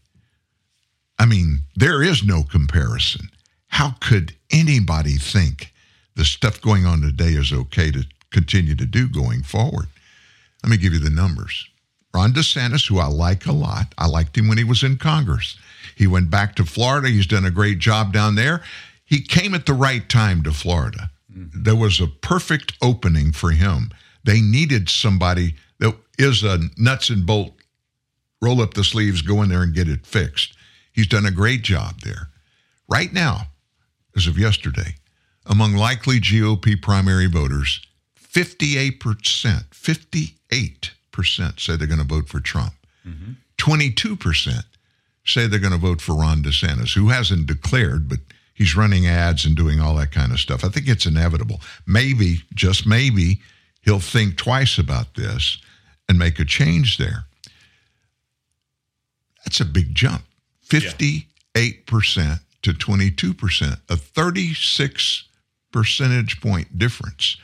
I 1.19 1.27
mean, 1.27 1.61
there 1.75 2.03
is 2.03 2.23
no 2.25 2.43
comparison. 2.43 3.31
How 3.69 3.95
could 4.01 4.35
anybody 4.51 5.17
think 5.17 5.73
the 6.15 6.25
stuff 6.25 6.61
going 6.61 6.87
on 6.87 7.01
today 7.01 7.31
is 7.31 7.53
okay 7.53 7.91
to 7.91 8.05
continue 8.31 8.75
to 8.75 8.87
do 8.87 9.09
going 9.09 9.43
forward? 9.43 9.87
Let 10.63 10.71
me 10.71 10.77
give 10.77 10.93
you 10.93 10.99
the 10.99 11.11
numbers. 11.11 11.69
Ron 12.15 12.33
DeSantis, 12.33 12.89
who 12.89 12.99
I 12.99 13.07
like 13.07 13.47
a 13.47 13.53
lot, 13.53 13.95
I 13.99 14.07
liked 14.07 14.37
him 14.37 14.49
when 14.49 14.59
he 14.59 14.65
was 14.65 14.83
in 14.83 14.97
Congress. 14.97 15.59
He 15.95 16.07
went 16.07 16.31
back 16.31 16.55
to 16.57 16.65
Florida. 16.65 17.09
He's 17.09 17.27
done 17.27 17.45
a 17.45 17.51
great 17.51 17.79
job 17.79 18.13
down 18.13 18.35
there. 18.35 18.63
He 19.05 19.21
came 19.21 19.55
at 19.55 19.67
the 19.67 19.75
right 19.75 20.09
time 20.09 20.43
to 20.43 20.53
Florida. 20.53 21.11
Mm-hmm. 21.33 21.63
There 21.63 21.77
was 21.77 22.01
a 22.01 22.07
perfect 22.07 22.75
opening 22.83 23.33
for 23.33 23.51
him. 23.51 23.91
They 24.25 24.41
needed 24.41 24.89
somebody 24.89 25.55
that 25.79 25.95
is 26.19 26.43
a 26.43 26.59
nuts 26.77 27.11
and 27.11 27.27
bolt, 27.27 27.53
roll 28.41 28.61
up 28.61 28.75
the 28.75 28.85
sleeves, 28.85 29.23
go 29.23 29.43
in 29.43 29.49
there 29.49 29.63
and 29.63 29.75
get 29.75 29.89
it 29.89 30.07
fixed. 30.07 30.55
He's 30.93 31.07
done 31.07 31.27
a 31.27 31.31
great 31.31 31.63
job 31.63 32.01
there. 32.01 32.31
Right 32.89 33.13
now, 33.13 33.49
as 34.17 34.27
of 34.27 34.39
yesterday, 34.39 34.97
among 35.45 35.75
likely 35.75 36.19
GOP 36.19 36.81
primary 36.81 37.27
voters, 37.27 37.81
58%, 38.19 38.99
58% 39.71 40.91
say 41.25 41.77
they're 41.77 41.87
going 41.87 41.99
to 41.99 42.05
vote 42.05 42.29
for 42.29 42.41
Trump. 42.41 42.75
Mm-hmm. 43.07 43.33
22% 43.59 44.65
say 45.25 45.47
they're 45.47 45.59
going 45.59 45.73
to 45.73 45.79
vote 45.79 46.01
for 46.01 46.15
Ron 46.15 46.43
DeSantis, 46.43 46.95
who 46.95 47.09
hasn't 47.09 47.47
declared, 47.47 48.09
but 48.09 48.21
he's 48.55 48.77
running 48.77 49.07
ads 49.07 49.45
and 49.45 49.57
doing 49.57 49.81
all 49.81 49.95
that 49.97 50.13
kind 50.13 50.33
of 50.33 50.41
stuff. 50.41 50.65
I 50.65 50.69
think 50.69 50.89
it's 50.89 51.07
inevitable. 51.07 51.61
Maybe, 51.87 52.43
just 52.55 52.87
maybe, 52.87 53.41
he'll 53.83 54.01
think 54.01 54.37
twice 54.37 54.79
about 54.79 55.15
this 55.15 55.59
and 56.09 56.19
make 56.19 56.39
a 56.39 56.45
change 56.45 56.99
there. 56.99 57.25
That's 59.45 59.61
a 59.61 59.65
big 59.65 59.95
jump. 59.95 60.23
58% 60.69 61.27
to 62.63 62.73
22%, 62.73 63.81
a 63.89 63.97
36 63.97 65.25
percentage 65.73 66.41
point 66.41 66.79
difference. 66.79 67.37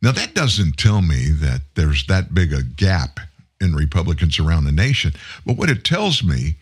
Now, 0.00 0.12
that 0.12 0.34
doesn't 0.34 0.76
tell 0.76 1.02
me 1.02 1.30
that 1.30 1.62
there's 1.74 2.06
that 2.06 2.34
big 2.34 2.52
a 2.52 2.62
gap 2.62 3.20
in 3.60 3.74
Republicans 3.74 4.38
around 4.38 4.64
the 4.64 4.72
nation, 4.72 5.12
but 5.44 5.56
what 5.56 5.70
it 5.70 5.84
tells 5.84 6.22
me 6.22 6.56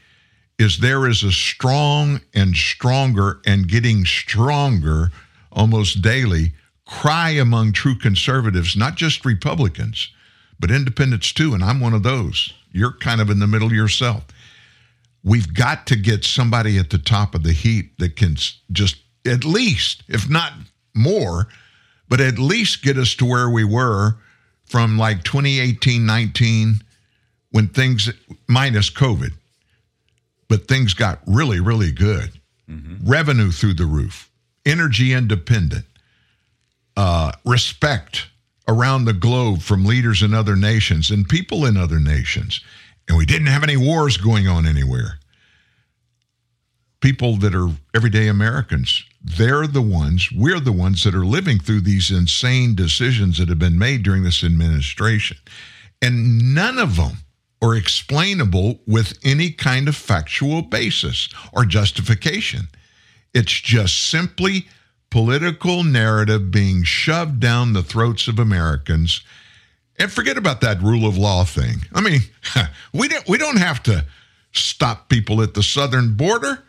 is 0.59 0.79
there 0.79 1.07
is 1.07 1.23
a 1.23 1.33
strong 1.33 2.21
and 2.35 2.57
stronger 2.57 3.41
and 3.47 3.69
getting 3.69 4.05
stronger 4.07 5.11
almost 5.53 6.01
daily 6.03 6.53
cry 6.87 7.31
among 7.31 7.73
true 7.73 7.97
conservatives, 7.97 8.77
not 8.77 8.95
just 8.95 9.25
Republicans, 9.25 10.11
but 10.59 10.71
independents 10.71 11.33
too. 11.33 11.53
And 11.53 11.63
I'm 11.63 11.81
one 11.81 11.93
of 11.93 12.03
those. 12.03 12.55
You're 12.73 12.93
kind 12.93 13.21
of 13.21 13.29
in 13.29 13.41
the 13.41 13.47
middle 13.47 13.73
yourself. 13.73 14.25
We've 15.25 15.53
got 15.53 15.87
to 15.89 15.97
get 15.97 16.25
somebody 16.25 16.79
at 16.79 16.91
the 16.91 16.99
top 16.99 17.35
of 17.35 17.43
the 17.43 17.53
heap 17.53 17.99
that 17.99 18.17
can 18.17 18.37
just 18.71 18.97
at 19.27 19.45
least, 19.45 20.05
if 20.09 20.31
not 20.31 20.53
more, 20.95 21.49
but 22.09 22.21
at 22.21 22.39
least 22.39 22.83
get 22.83 22.97
us 22.97 23.15
to 23.17 23.25
where 23.25 23.49
we 23.49 23.65
were 23.65 24.17
from 24.65 24.99
like 24.99 25.23
2018 25.25 26.05
19 26.05 26.81
when 27.51 27.69
things, 27.69 28.11
minus 28.49 28.91
COVID, 28.91 29.33
but 30.49 30.69
things 30.69 30.95
got 30.95 31.21
really, 31.27 31.61
really 31.61 31.93
good. 31.93 32.33
Revenue 33.09 33.51
through 33.53 33.75
the 33.75 33.87
roof, 33.87 34.29
energy 34.67 35.13
independent, 35.13 35.85
uh, 36.97 37.33
respect 37.45 38.27
around 38.69 39.05
the 39.05 39.13
globe 39.13 39.63
from 39.63 39.85
leaders 39.85 40.23
in 40.23 40.35
other 40.35 40.57
nations 40.57 41.11
and 41.11 41.29
people 41.29 41.65
in 41.65 41.77
other 41.77 42.01
nations. 42.01 42.61
And 43.09 43.17
we 43.17 43.25
didn't 43.25 43.47
have 43.47 43.63
any 43.63 43.77
wars 43.77 44.17
going 44.17 44.49
on 44.49 44.67
anywhere. 44.67 45.19
People 47.01 47.37
that 47.37 47.55
are 47.55 47.69
everyday 47.95 48.27
Americans, 48.27 49.05
they're 49.27 49.67
the 49.67 49.83
ones, 49.83 50.31
we're 50.33 50.61
the 50.61 50.73
ones 50.73 51.03
that 51.03 51.15
are 51.15 51.27
living 51.27 51.59
through 51.59 51.81
these 51.81 52.13
insane 52.13 52.77
decisions 52.77 53.39
that 53.39 53.49
have 53.49 53.59
been 53.59 53.79
made 53.79 54.05
during 54.05 54.23
this 54.23 54.45
administration. 54.45 55.37
And 56.01 56.55
none 56.55 56.79
of 56.79 56.97
them 56.97 57.19
are 57.61 57.75
explainable 57.75 58.81
with 58.87 59.19
any 59.25 59.51
kind 59.51 59.89
of 59.89 59.97
factual 59.97 60.63
basis 60.63 61.29
or 61.53 61.65
justification. 61.65 62.69
It's 63.35 63.61
just 63.61 64.09
simply 64.09 64.69
political 65.11 65.83
narrative 65.83 66.53
being 66.53 66.85
shoved 66.85 67.41
down 67.41 67.73
the 67.73 67.83
throats 67.83 68.29
of 68.29 68.39
Americans. 68.39 69.23
And 69.99 70.13
forget 70.13 70.37
about 70.37 70.61
that 70.61 70.81
rule 70.81 71.07
of 71.07 71.19
law 71.19 71.45
thing. 71.45 71.83
I 71.93 72.01
mean, 72.01 72.21
we 72.93 73.09
don't 73.09 73.29
we 73.29 73.39
don't 73.39 73.59
have 73.59 73.83
to 73.85 74.05
stop 74.53 75.09
people 75.09 75.43
at 75.43 75.55
the 75.55 75.63
southern 75.65 76.15
border. 76.15 76.63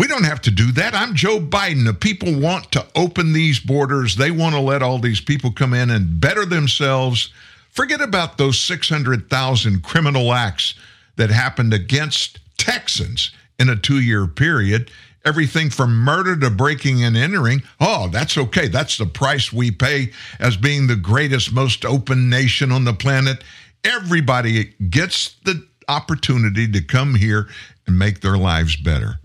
We 0.00 0.08
don't 0.08 0.24
have 0.24 0.40
to 0.42 0.50
do 0.50 0.72
that. 0.72 0.94
I'm 0.94 1.14
Joe 1.14 1.38
Biden. 1.38 1.84
The 1.84 1.94
people 1.94 2.40
want 2.40 2.72
to 2.72 2.86
open 2.96 3.32
these 3.32 3.60
borders. 3.60 4.16
They 4.16 4.32
want 4.32 4.56
to 4.56 4.60
let 4.60 4.82
all 4.82 4.98
these 4.98 5.20
people 5.20 5.52
come 5.52 5.74
in 5.74 5.90
and 5.90 6.20
better 6.20 6.44
themselves 6.44 7.30
Forget 7.70 8.00
about 8.00 8.36
those 8.36 8.58
600,000 8.58 9.82
criminal 9.82 10.32
acts 10.32 10.74
that 11.16 11.30
happened 11.30 11.72
against 11.72 12.40
Texans 12.58 13.30
in 13.58 13.68
a 13.68 13.76
two 13.76 14.00
year 14.00 14.26
period. 14.26 14.90
Everything 15.24 15.70
from 15.70 15.94
murder 15.94 16.36
to 16.36 16.50
breaking 16.50 17.04
and 17.04 17.16
entering. 17.16 17.62
Oh, 17.78 18.08
that's 18.08 18.36
okay. 18.36 18.68
That's 18.68 18.96
the 18.96 19.06
price 19.06 19.52
we 19.52 19.70
pay 19.70 20.12
as 20.38 20.56
being 20.56 20.86
the 20.86 20.96
greatest, 20.96 21.52
most 21.52 21.84
open 21.84 22.28
nation 22.28 22.72
on 22.72 22.84
the 22.84 22.94
planet. 22.94 23.44
Everybody 23.84 24.74
gets 24.88 25.36
the 25.44 25.66
opportunity 25.88 26.70
to 26.72 26.80
come 26.80 27.14
here 27.14 27.48
and 27.86 27.98
make 27.98 28.20
their 28.20 28.38
lives 28.38 28.76
better. 28.76 29.19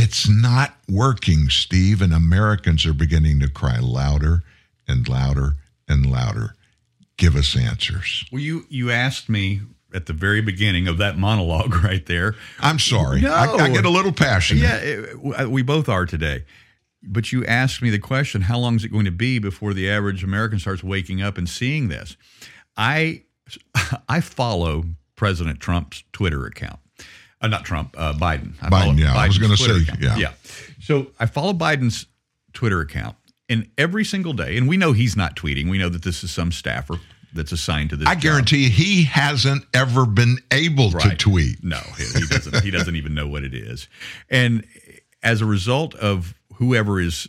It's 0.00 0.28
not 0.28 0.76
working, 0.88 1.48
Steve, 1.48 2.00
and 2.00 2.14
Americans 2.14 2.86
are 2.86 2.94
beginning 2.94 3.40
to 3.40 3.50
cry 3.50 3.78
louder 3.80 4.44
and 4.86 5.08
louder 5.08 5.54
and 5.88 6.06
louder. 6.06 6.54
Give 7.16 7.34
us 7.34 7.56
answers. 7.56 8.24
Well, 8.30 8.40
you 8.40 8.64
you 8.68 8.92
asked 8.92 9.28
me 9.28 9.60
at 9.92 10.06
the 10.06 10.12
very 10.12 10.40
beginning 10.40 10.86
of 10.86 10.98
that 10.98 11.18
monologue 11.18 11.74
right 11.84 12.06
there. 12.06 12.36
I'm 12.60 12.78
sorry. 12.78 13.22
No. 13.22 13.34
I, 13.34 13.52
I 13.56 13.70
get 13.70 13.84
a 13.84 13.90
little 13.90 14.12
passionate. 14.12 14.62
Yeah, 14.62 14.76
it, 14.76 15.40
uh, 15.40 15.50
we 15.50 15.62
both 15.62 15.88
are 15.88 16.06
today. 16.06 16.44
But 17.02 17.32
you 17.32 17.44
asked 17.44 17.82
me 17.82 17.90
the 17.90 17.98
question: 17.98 18.42
How 18.42 18.58
long 18.58 18.76
is 18.76 18.84
it 18.84 18.92
going 18.92 19.04
to 19.06 19.10
be 19.10 19.40
before 19.40 19.74
the 19.74 19.90
average 19.90 20.22
American 20.22 20.60
starts 20.60 20.84
waking 20.84 21.22
up 21.22 21.36
and 21.36 21.48
seeing 21.48 21.88
this? 21.88 22.16
I 22.76 23.22
I 24.08 24.20
follow 24.20 24.84
President 25.16 25.58
Trump's 25.58 26.04
Twitter 26.12 26.46
account. 26.46 26.78
Uh, 27.40 27.46
not 27.46 27.64
Trump, 27.64 27.94
uh, 27.96 28.12
Biden. 28.14 28.54
I 28.60 28.68
Biden, 28.68 28.98
yeah. 28.98 29.14
I 29.16 29.28
was 29.28 29.38
going 29.38 29.52
to 29.52 29.56
say, 29.56 29.82
account. 29.82 30.00
yeah. 30.00 30.16
Yeah. 30.16 30.32
So 30.80 31.08
I 31.20 31.26
follow 31.26 31.52
Biden's 31.52 32.06
Twitter 32.52 32.80
account, 32.80 33.16
and 33.48 33.68
every 33.78 34.04
single 34.04 34.32
day, 34.32 34.56
and 34.56 34.68
we 34.68 34.76
know 34.76 34.92
he's 34.92 35.16
not 35.16 35.36
tweeting. 35.36 35.70
We 35.70 35.78
know 35.78 35.88
that 35.88 36.02
this 36.02 36.24
is 36.24 36.30
some 36.30 36.50
staffer 36.50 36.98
that's 37.32 37.52
assigned 37.52 37.90
to 37.90 37.96
this. 37.96 38.08
I 38.08 38.14
job. 38.14 38.22
guarantee 38.22 38.64
you, 38.64 38.70
he 38.70 39.04
hasn't 39.04 39.64
ever 39.74 40.06
been 40.06 40.38
able 40.50 40.90
to 40.90 41.14
tweet. 41.16 41.62
No, 41.62 41.80
he 41.96 42.26
doesn't. 42.26 42.64
he 42.64 42.70
doesn't 42.70 42.96
even 42.96 43.14
know 43.14 43.28
what 43.28 43.44
it 43.44 43.54
is. 43.54 43.88
And 44.28 44.64
as 45.22 45.40
a 45.40 45.46
result 45.46 45.94
of 45.94 46.34
whoever 46.54 47.00
is 47.00 47.28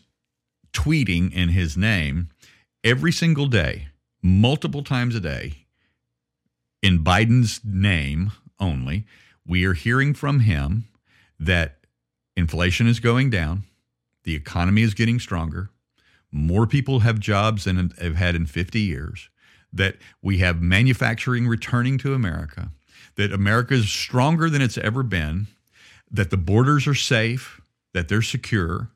tweeting 0.74 1.32
in 1.34 1.50
his 1.50 1.78
name, 1.78 2.30
every 2.84 3.12
single 3.12 3.48
day, 3.48 3.90
multiple 4.22 4.84
times 4.84 5.16
a 5.16 5.20
day, 5.20 5.66
in 6.82 7.04
Biden's 7.04 7.62
name 7.64 8.32
only, 8.60 9.06
we 9.50 9.66
are 9.66 9.74
hearing 9.74 10.14
from 10.14 10.42
him 10.42 10.86
that 11.40 11.80
inflation 12.38 12.86
is 12.86 13.00
going 13.00 13.32
down, 13.32 13.64
the 14.24 14.36
economy 14.36 14.84
is 14.84 14.94
getting 14.94 15.20
stronger, 15.20 15.72
more 16.32 16.68
people 16.68 17.00
have 17.00 17.20
jobs 17.20 17.64
than 17.64 17.92
have 18.00 18.16
had 18.16 18.36
in 18.36 18.46
50 18.46 18.80
years, 18.80 19.28
that 19.74 19.98
we 20.22 20.38
have 20.38 20.62
manufacturing 20.62 21.48
returning 21.48 21.98
to 21.98 22.14
America, 22.14 22.70
that 23.16 23.34
America 23.34 23.74
is 23.74 23.90
stronger 23.90 24.52
than 24.52 24.62
it's 24.62 24.78
ever 24.78 25.02
been, 25.02 25.48
that 26.12 26.30
the 26.30 26.38
borders 26.38 26.86
are 26.86 26.94
safe, 26.94 27.60
that 27.94 28.08
they're 28.08 28.22
secure. 28.22 28.92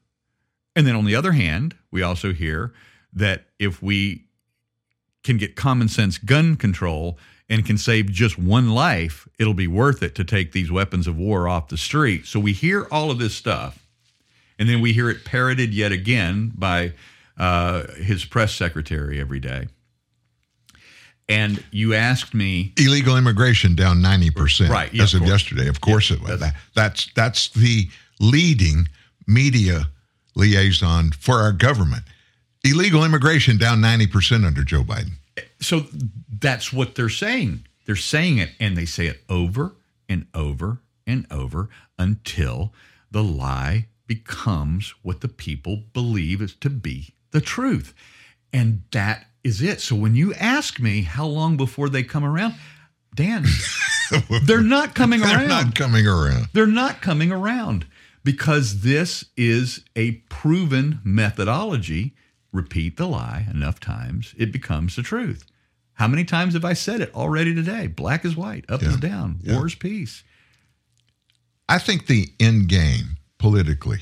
And 0.76 0.86
then 0.86 0.96
on 0.96 1.06
the 1.06 1.16
other 1.16 1.32
hand, 1.32 1.76
we 1.90 2.04
also 2.04 2.32
hear 2.32 2.72
that 3.12 3.46
if 3.58 3.82
we 3.82 4.26
can 5.24 5.38
get 5.38 5.56
common 5.56 5.88
sense 5.88 6.20
gun 6.20 6.56
control 6.58 7.18
and 7.54 7.64
can 7.64 7.78
save 7.78 8.08
just 8.08 8.40
one 8.40 8.72
life, 8.72 9.28
it'll 9.38 9.54
be 9.54 9.68
worth 9.68 10.02
it 10.02 10.16
to 10.16 10.24
take 10.24 10.54
these 10.54 10.72
weapons 10.72 11.06
of 11.06 11.16
war 11.16 11.48
off 11.48 11.68
the 11.68 11.78
street. 11.78 12.26
So 12.26 12.40
we 12.40 12.52
hear 12.52 12.88
all 12.90 13.12
of 13.12 13.20
this 13.20 13.36
stuff, 13.36 13.78
and 14.58 14.68
then 14.68 14.82
we 14.82 14.92
hear 14.92 15.08
it 15.08 15.24
parroted 15.24 15.72
yet 15.72 15.92
again 15.92 16.52
by 16.56 16.94
uh, 17.38 17.84
his 17.94 18.26
press 18.26 18.56
secretary 18.56 19.20
every 19.20 19.40
day. 19.40 19.68
And 21.30 21.64
you 21.70 21.94
asked 21.94 22.34
me, 22.34 22.74
Illegal 22.76 23.18
immigration 23.18 23.76
down 23.76 23.98
90%. 23.98 24.70
Right, 24.70 24.92
yeah, 24.92 25.04
as 25.04 25.14
of 25.14 25.20
course. 25.20 25.30
yesterday. 25.30 25.68
Of 25.68 25.80
course 25.80 26.10
it 26.10 26.22
was. 26.24 26.40
That, 26.40 26.56
that's, 26.74 27.12
that's 27.14 27.50
the 27.50 27.88
leading 28.20 28.88
media 29.28 29.90
liaison 30.36 31.12
for 31.12 31.36
our 31.36 31.52
government. 31.52 32.02
Illegal 32.64 33.06
immigration 33.06 33.60
down 33.60 33.80
90% 33.80 34.44
under 34.44 34.64
Joe 34.64 34.82
Biden. 34.82 35.18
So 35.60 35.86
that's 36.40 36.72
what 36.72 36.96
they're 36.96 37.10
saying. 37.10 37.66
They're 37.86 37.96
saying 37.96 38.38
it, 38.38 38.52
and 38.60 38.78
they 38.78 38.86
say 38.86 39.08
it 39.08 39.24
over 39.30 39.76
and 40.08 40.28
over 40.34 40.82
and 41.06 41.26
over 41.32 41.70
until 41.98 42.74
the 43.12 43.24
lie 43.24 43.88
becomes 44.08 44.94
what 45.02 45.22
the 45.22 45.28
people 45.28 45.84
believe 45.94 46.42
is 46.42 46.56
to 46.56 46.70
be 46.70 47.14
the 47.32 47.42
truth. 47.42 47.94
And 48.52 48.84
that 48.92 49.26
is 49.44 49.62
it. 49.62 49.82
So 49.82 49.96
when 49.96 50.16
you 50.16 50.34
ask 50.36 50.80
me 50.80 51.02
how 51.02 51.26
long 51.26 51.58
before 51.58 51.90
they 51.90 52.04
come 52.04 52.24
around, 52.24 52.56
Dan, 53.16 53.46
they're 54.46 54.62
not 54.62 54.96
coming 54.96 55.22
around. 55.22 55.40
They're 55.40 55.48
not 55.48 55.76
coming 55.76 56.08
around. 56.08 56.48
They're 56.54 56.68
not 56.68 57.02
coming 57.02 57.32
around 57.32 57.86
because 58.24 58.82
this 58.82 59.26
is 59.36 59.84
a 59.96 60.12
proven 60.30 61.00
methodology. 61.04 62.16
Repeat 62.54 62.98
the 62.98 63.08
lie 63.08 63.48
enough 63.52 63.80
times, 63.80 64.34
it 64.38 64.52
becomes 64.52 64.96
the 64.96 65.02
truth. 65.02 65.44
How 65.96 66.08
many 66.08 66.24
times 66.24 66.54
have 66.54 66.64
I 66.64 66.74
said 66.74 67.02
it 67.02 67.14
already 67.14 67.54
today? 67.54 67.88
Black 67.88 68.24
is 68.24 68.36
white, 68.36 68.64
up 68.70 68.82
is 68.84 68.98
down, 68.98 69.40
war 69.46 69.68
is 69.68 69.76
peace. 69.76 70.24
I 71.68 71.80
think 71.80 72.06
the 72.06 72.32
end 72.40 72.70
game 72.70 73.18
politically 73.40 74.02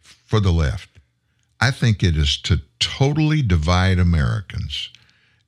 for 0.00 0.40
the 0.40 0.52
left, 0.52 0.90
I 1.60 1.70
think 1.70 2.02
it 2.02 2.16
is 2.16 2.36
to 2.42 2.60
totally 2.80 3.42
divide 3.42 3.98
Americans 3.98 4.90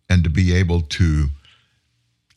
and 0.09 0.23
to 0.24 0.31
be 0.31 0.55
able 0.55 0.82
to, 0.82 1.28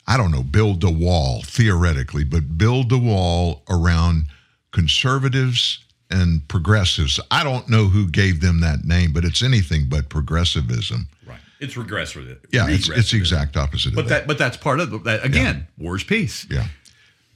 I 0.08 0.18
don't 0.18 0.32
know, 0.32 0.44
build 0.44 0.84
a 0.84 0.90
wall 0.90 1.42
theoretically, 1.44 2.24
but 2.24 2.58
build 2.58 2.92
a 2.92 2.98
wall 2.98 3.64
around 3.70 4.26
conservatives 4.72 5.84
and 6.10 6.48
progressives. 6.48 7.20
I 7.30 7.44
don't 7.44 7.70
know 7.70 7.86
who 7.86 8.08
gave 8.08 8.42
them 8.42 8.62
that 8.62 8.84
name, 8.84 9.14
but 9.14 9.26
it's 9.26 9.44
anything 9.44 9.88
but 9.88 10.10
progressivism. 10.10 11.08
Right. 11.26 11.40
It's 11.60 11.78
regressive. 11.78 12.40
Yeah, 12.52 12.68
it's, 12.70 12.90
it's 12.90 13.12
the 13.12 13.18
exact 13.18 13.58
opposite 13.58 13.94
But 13.94 14.06
of 14.06 14.10
that, 14.10 14.28
but 14.28 14.38
that's 14.38 14.58
part 14.58 14.80
of 14.80 15.04
that. 15.04 15.24
Again, 15.24 15.68
war 15.78 15.96
is 15.96 16.04
peace. 16.04 16.48
Yeah. 16.50 16.68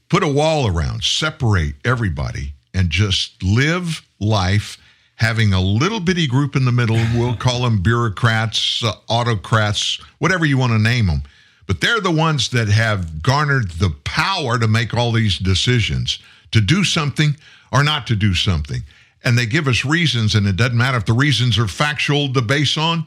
Put 0.09 0.23
a 0.23 0.27
wall 0.27 0.67
around, 0.67 1.03
separate 1.03 1.75
everybody, 1.85 2.53
and 2.73 2.89
just 2.89 3.41
live 3.43 4.05
life 4.19 4.77
having 5.15 5.53
a 5.53 5.61
little 5.61 5.99
bitty 5.99 6.27
group 6.27 6.55
in 6.55 6.65
the 6.65 6.71
middle. 6.71 6.99
We'll 7.15 7.35
call 7.35 7.61
them 7.61 7.81
bureaucrats, 7.81 8.83
uh, 8.83 8.93
autocrats, 9.07 9.99
whatever 10.19 10.45
you 10.45 10.57
want 10.57 10.73
to 10.73 10.79
name 10.79 11.07
them. 11.07 11.23
But 11.65 11.79
they're 11.79 12.01
the 12.01 12.11
ones 12.11 12.49
that 12.49 12.67
have 12.67 13.23
garnered 13.23 13.71
the 13.71 13.91
power 14.03 14.59
to 14.59 14.67
make 14.67 14.93
all 14.93 15.11
these 15.11 15.37
decisions 15.37 16.19
to 16.51 16.61
do 16.61 16.83
something 16.83 17.37
or 17.73 17.83
not 17.83 18.07
to 18.07 18.15
do 18.15 18.33
something. 18.33 18.83
And 19.23 19.37
they 19.37 19.47
give 19.47 19.67
us 19.67 19.83
reasons, 19.83 20.35
and 20.35 20.45
it 20.47 20.55
doesn't 20.55 20.77
matter 20.77 20.97
if 20.97 21.05
the 21.05 21.13
reasons 21.13 21.57
are 21.57 21.67
factual 21.67 22.31
to 22.33 22.41
base 22.41 22.77
on 22.77 23.05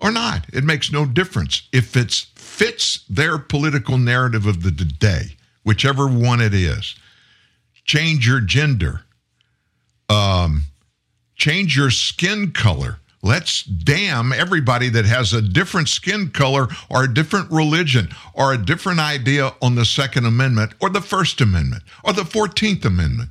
or 0.00 0.10
not. 0.10 0.46
It 0.52 0.64
makes 0.64 0.90
no 0.90 1.06
difference. 1.06 1.68
If 1.72 1.96
it 1.96 2.12
fits 2.34 3.04
their 3.08 3.38
political 3.38 3.96
narrative 3.96 4.46
of 4.46 4.62
the 4.62 4.70
day, 4.70 5.36
whichever 5.62 6.08
one 6.08 6.40
it 6.40 6.52
is, 6.52 6.96
change 7.84 8.26
your 8.26 8.40
gender, 8.40 9.02
um, 10.08 10.62
change 11.36 11.76
your 11.76 11.90
skin 11.90 12.50
color. 12.52 12.98
Let's 13.22 13.62
damn 13.62 14.32
everybody 14.32 14.88
that 14.88 15.04
has 15.04 15.32
a 15.32 15.40
different 15.40 15.88
skin 15.88 16.30
color 16.30 16.66
or 16.90 17.04
a 17.04 17.14
different 17.14 17.52
religion 17.52 18.08
or 18.34 18.52
a 18.52 18.58
different 18.58 18.98
idea 18.98 19.52
on 19.62 19.76
the 19.76 19.84
Second 19.84 20.26
Amendment 20.26 20.72
or 20.80 20.90
the 20.90 21.00
First 21.00 21.40
Amendment 21.40 21.84
or 22.04 22.12
the 22.12 22.22
14th 22.22 22.84
Amendment. 22.84 23.30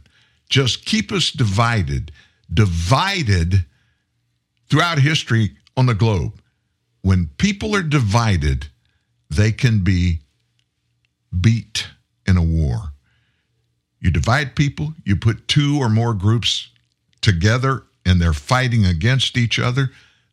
Just 0.52 0.86
keep 0.86 1.14
us 1.14 1.32
divided, 1.32 2.12
divided 2.54 3.66
throughout 4.70 5.00
history 5.00 5.56
on 5.78 5.86
the 5.86 5.96
globe. 5.96 6.34
When 7.02 7.30
people 7.38 7.74
are 7.74 7.82
divided, 7.82 8.68
they 9.30 9.54
can 9.54 9.80
be 9.80 10.20
beat 11.40 11.88
in 12.28 12.36
a 12.36 12.44
war. 12.44 12.92
You 14.02 14.12
divide 14.12 14.56
people, 14.56 14.94
you 15.06 15.16
put 15.16 15.48
two 15.48 15.80
or 15.80 15.88
more 15.88 16.14
groups 16.14 16.70
together 17.22 17.84
and 18.06 18.22
they're 18.22 18.34
fighting 18.34 18.86
against 18.86 19.38
each 19.38 19.58
other. 19.58 19.92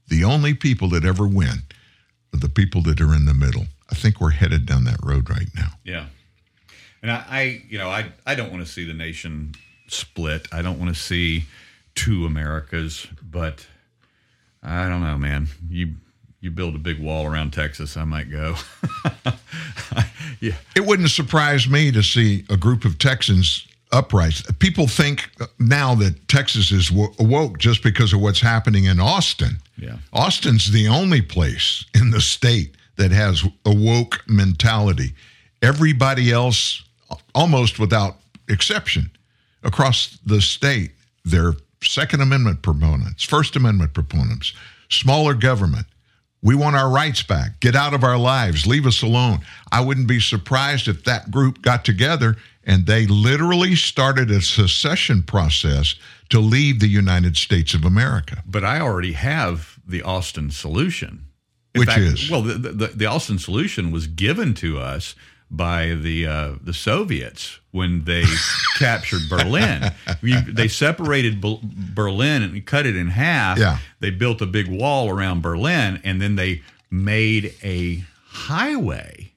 The 0.08 0.24
only 0.24 0.52
people 0.52 0.88
that 0.90 1.04
ever 1.04 1.28
win 1.28 1.62
are 2.34 2.40
the 2.40 2.48
people 2.48 2.82
that 2.82 3.00
are 3.00 3.14
in 3.14 3.24
the 3.24 3.34
middle. 3.34 3.66
I 3.88 3.94
think 3.94 4.20
we're 4.20 4.30
headed 4.30 4.66
down 4.66 4.82
that 4.84 4.98
road 5.00 5.30
right 5.30 5.48
now. 5.54 5.74
Yeah. 5.84 6.06
And 7.02 7.12
I, 7.12 7.24
I 7.28 7.62
you 7.68 7.78
know, 7.78 7.88
I, 7.88 8.10
I 8.26 8.34
don't 8.34 8.50
want 8.50 8.66
to 8.66 8.70
see 8.70 8.84
the 8.84 8.94
nation 8.94 9.54
split. 9.90 10.46
I 10.52 10.62
don't 10.62 10.78
want 10.78 10.94
to 10.94 11.00
see 11.00 11.44
two 11.94 12.26
Americas, 12.26 13.06
but 13.22 13.66
I 14.62 14.88
don't 14.88 15.02
know, 15.02 15.18
man. 15.18 15.48
You 15.68 15.94
you 16.40 16.50
build 16.50 16.74
a 16.76 16.78
big 16.78 17.00
wall 17.00 17.26
around 17.26 17.52
Texas, 17.52 17.96
I 17.96 18.04
might 18.04 18.30
go. 18.30 18.54
yeah. 20.40 20.54
It 20.76 20.86
wouldn't 20.86 21.10
surprise 21.10 21.68
me 21.68 21.90
to 21.90 22.02
see 22.02 22.44
a 22.48 22.56
group 22.56 22.84
of 22.84 22.98
Texans 22.98 23.66
uprise. 23.90 24.42
People 24.60 24.86
think 24.86 25.30
now 25.58 25.94
that 25.96 26.28
Texas 26.28 26.70
is 26.70 26.92
wo- 26.92 27.12
woke 27.18 27.58
just 27.58 27.82
because 27.82 28.12
of 28.12 28.20
what's 28.20 28.40
happening 28.40 28.84
in 28.84 29.00
Austin. 29.00 29.58
Yeah. 29.76 29.96
Austin's 30.12 30.70
the 30.70 30.86
only 30.86 31.22
place 31.22 31.84
in 31.94 32.10
the 32.10 32.20
state 32.20 32.76
that 32.96 33.10
has 33.10 33.44
a 33.64 33.74
woke 33.74 34.22
mentality. 34.28 35.14
Everybody 35.62 36.30
else, 36.30 36.84
almost 37.34 37.78
without 37.78 38.16
exception, 38.48 39.10
across 39.62 40.18
the 40.24 40.40
state, 40.40 40.92
they're 41.24 41.54
Second 41.82 42.20
Amendment 42.20 42.62
proponents, 42.62 43.24
First 43.24 43.56
Amendment 43.56 43.94
proponents, 43.94 44.52
smaller 44.88 45.34
government. 45.34 45.86
We 46.42 46.54
want 46.54 46.76
our 46.76 46.88
rights 46.88 47.22
back. 47.22 47.60
Get 47.60 47.74
out 47.74 47.94
of 47.94 48.04
our 48.04 48.16
lives. 48.18 48.66
Leave 48.66 48.86
us 48.86 49.02
alone. 49.02 49.40
I 49.72 49.80
wouldn't 49.80 50.06
be 50.06 50.20
surprised 50.20 50.86
if 50.86 51.04
that 51.04 51.30
group 51.30 51.62
got 51.62 51.84
together 51.84 52.36
and 52.64 52.86
they 52.86 53.06
literally 53.06 53.74
started 53.74 54.30
a 54.30 54.40
secession 54.40 55.22
process 55.22 55.94
to 56.28 56.38
leave 56.38 56.80
the 56.80 56.86
United 56.88 57.36
States 57.36 57.74
of 57.74 57.84
America. 57.84 58.42
But 58.46 58.62
I 58.62 58.80
already 58.80 59.12
have 59.12 59.78
the 59.86 60.02
Austin 60.02 60.50
solution. 60.50 61.24
In 61.74 61.80
Which 61.80 61.88
fact, 61.88 62.00
is? 62.00 62.30
well, 62.30 62.42
the, 62.42 62.54
the, 62.54 62.86
the 62.88 63.06
Austin 63.06 63.38
solution 63.38 63.90
was 63.90 64.06
given 64.06 64.54
to 64.54 64.78
us 64.78 65.14
by 65.50 65.94
the 65.94 66.26
uh, 66.26 66.54
the 66.62 66.74
Soviets 66.74 67.58
when 67.70 68.04
they 68.04 68.24
captured 68.78 69.22
Berlin. 69.28 69.92
You, 70.22 70.40
they 70.40 70.68
separated 70.68 71.40
Bel- 71.40 71.60
Berlin 71.62 72.42
and 72.42 72.66
cut 72.66 72.86
it 72.86 72.96
in 72.96 73.08
half. 73.08 73.58
Yeah. 73.58 73.78
They 74.00 74.10
built 74.10 74.40
a 74.42 74.46
big 74.46 74.68
wall 74.68 75.08
around 75.08 75.42
Berlin, 75.42 76.00
and 76.04 76.20
then 76.20 76.36
they 76.36 76.62
made 76.90 77.54
a 77.62 78.04
highway 78.26 79.32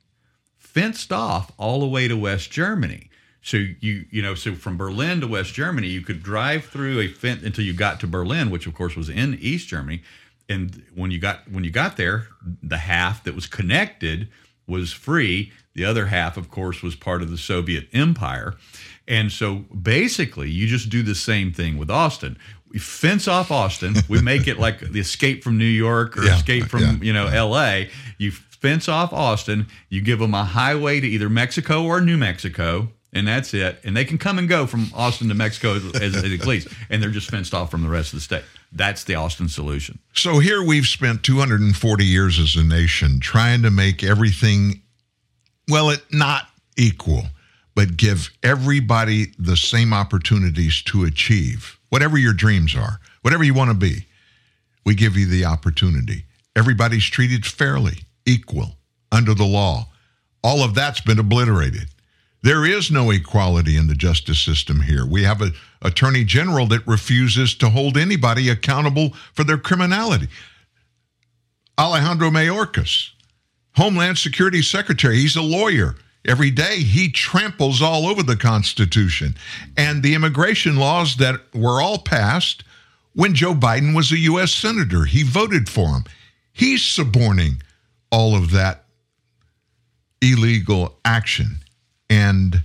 fenced 0.58 1.12
off 1.12 1.52
all 1.58 1.80
the 1.80 1.88
way 1.88 2.08
to 2.08 2.16
West 2.16 2.52
Germany. 2.52 3.10
So 3.42 3.58
you 3.58 4.06
you 4.12 4.22
know 4.22 4.36
so 4.36 4.54
from 4.54 4.78
Berlin 4.78 5.22
to 5.22 5.28
West 5.28 5.54
Germany 5.54 5.88
you 5.88 6.02
could 6.02 6.22
drive 6.22 6.66
through 6.66 7.00
a 7.00 7.08
fence 7.08 7.44
until 7.44 7.66
you 7.66 7.74
got 7.74 8.00
to 8.02 8.08
Berlin, 8.08 8.50
which 8.52 8.68
of 8.68 8.76
course 8.76 8.96
was 8.96 9.10
in 9.10 9.38
East 9.42 9.68
Germany. 9.68 10.04
And 10.48 10.84
when 10.94 11.12
you 11.12 11.20
got 11.20 11.50
when 11.50 11.64
you 11.64 11.72
got 11.72 11.98
there, 11.98 12.28
the 12.62 12.78
half 12.78 13.24
that 13.24 13.34
was 13.34 13.48
connected 13.48 14.30
was 14.68 14.92
free. 14.92 15.52
The 15.74 15.86
other 15.86 16.08
half, 16.08 16.38
of 16.38 16.50
course, 16.50 16.82
was 16.82 16.96
part 16.96 17.22
of 17.22 17.30
the 17.30 17.38
Soviet 17.38 17.88
Empire. 17.94 18.56
And 19.08 19.32
so 19.32 19.66
basically, 19.82 20.50
you 20.50 20.68
just 20.68 20.90
do 20.90 21.04
the 21.04 21.16
same 21.16 21.52
thing 21.52 21.78
with 21.78 21.90
Austin. 21.90 22.38
We 22.70 22.80
fence 22.80 23.28
off 23.28 23.52
Austin. 23.52 23.96
We 24.08 24.22
make 24.24 24.48
it 24.48 24.60
like 24.60 24.80
the 24.80 25.00
Escape 25.00 25.44
from 25.44 25.58
New 25.58 25.66
York 25.66 26.18
or 26.18 26.24
Yeah, 26.24 26.36
Escape 26.36 26.66
from 26.66 26.82
yeah, 26.82 26.98
you 27.02 27.14
know 27.14 27.28
L.A. 27.28 27.90
You 28.18 28.32
fence 28.32 28.88
off 28.88 29.12
Austin. 29.12 29.68
You 29.90 30.02
give 30.02 30.20
them 30.20 30.34
a 30.34 30.44
highway 30.44 31.00
to 31.00 31.08
either 31.08 31.30
Mexico 31.30 31.84
or 31.84 32.00
New 32.00 32.18
Mexico, 32.18 32.90
and 33.12 33.28
that's 33.28 33.54
it. 33.54 33.80
And 33.84 33.98
they 33.98 34.06
can 34.06 34.18
come 34.18 34.38
and 34.38 34.48
go 34.48 34.68
from 34.68 34.88
Austin 34.94 35.28
to 35.30 35.34
Mexico 35.34 35.76
as, 35.76 35.86
as, 35.96 36.16
as 36.16 36.22
they 36.22 36.38
please, 36.38 36.68
and 36.90 37.02
they're 37.02 37.10
just 37.10 37.30
fenced 37.30 37.54
off 37.54 37.72
from 37.72 37.84
the 37.84 37.90
rest 37.90 38.14
of 38.14 38.18
the 38.18 38.24
state. 38.24 38.44
That's 38.72 39.04
the 39.04 39.16
Austin 39.16 39.50
solution. 39.50 40.00
So 40.14 40.40
here 40.40 40.64
we've 40.64 40.86
spent 40.86 41.24
240 41.24 42.06
years 42.06 42.40
as 42.40 42.56
a 42.56 42.64
nation 42.64 43.20
trying 43.20 43.64
to 43.64 43.72
make 43.72 44.04
everything, 44.04 44.82
well, 45.72 45.90
it 45.90 46.02
not 46.12 46.48
equal, 46.78 47.24
but 47.76 47.98
give 47.98 48.30
everybody 48.44 49.28
the 49.40 49.58
same 49.58 49.94
opportunities 49.94 50.82
to 50.84 51.06
achieve 51.06 51.80
whatever 51.90 52.18
your 52.18 52.34
dreams 52.34 52.76
are, 52.76 53.00
whatever 53.22 53.44
you 53.44 53.54
want 53.54 53.72
to 53.72 53.78
be. 53.78 54.06
We 54.86 54.96
give 54.96 55.16
you 55.16 55.28
the 55.28 55.46
opportunity. 55.46 56.26
Everybody's 56.56 57.06
treated 57.06 57.46
fairly, 57.46 58.00
equal, 58.26 58.76
under 59.12 59.34
the 59.34 59.46
law. 59.46 59.88
All 60.44 60.64
of 60.64 60.74
that's 60.74 61.02
been 61.02 61.20
obliterated. 61.20 61.88
There 62.44 62.66
is 62.66 62.90
no 62.90 63.12
equality 63.12 63.78
in 63.78 63.88
the 63.88 63.94
justice 63.94 64.40
system 64.40 64.82
here. 64.82 65.06
We 65.06 65.24
have 65.24 65.42
a 65.42 65.52
attorney 65.84 66.24
general 66.24 66.66
that 66.68 66.88
refuses 66.88 67.54
to 67.56 67.70
hold 67.70 67.98
anybody 67.98 68.50
accountable 68.50 69.12
for 69.34 69.44
their 69.44 69.60
criminality. 69.60 70.28
Alejandro 71.80 72.30
Mayorkas, 72.30 73.12
Homeland 73.76 74.18
Security 74.18 74.62
Secretary, 74.62 75.18
he's 75.18 75.36
a 75.36 75.42
lawyer. 75.42 75.96
Every 76.26 76.52
day 76.52 76.78
he 76.84 77.10
tramples 77.10 77.82
all 77.82 78.06
over 78.06 78.22
the 78.22 78.36
Constitution 78.36 79.36
and 79.76 80.04
the 80.04 80.14
immigration 80.14 80.76
laws 80.76 81.16
that 81.18 81.42
were 81.54 81.82
all 81.82 81.98
passed 81.98 82.64
when 83.14 83.34
Joe 83.34 83.54
Biden 83.54 83.96
was 83.96 84.12
a 84.12 84.20
U.S. 84.20 84.52
Senator. 84.52 85.06
He 85.06 85.24
voted 85.24 85.68
for 85.68 85.88
him. 85.88 86.04
He's 86.54 86.84
suborning 86.84 87.64
all 88.12 88.36
of 88.36 88.52
that 88.52 88.86
illegal 90.22 90.98
action. 91.04 91.58
And 92.10 92.64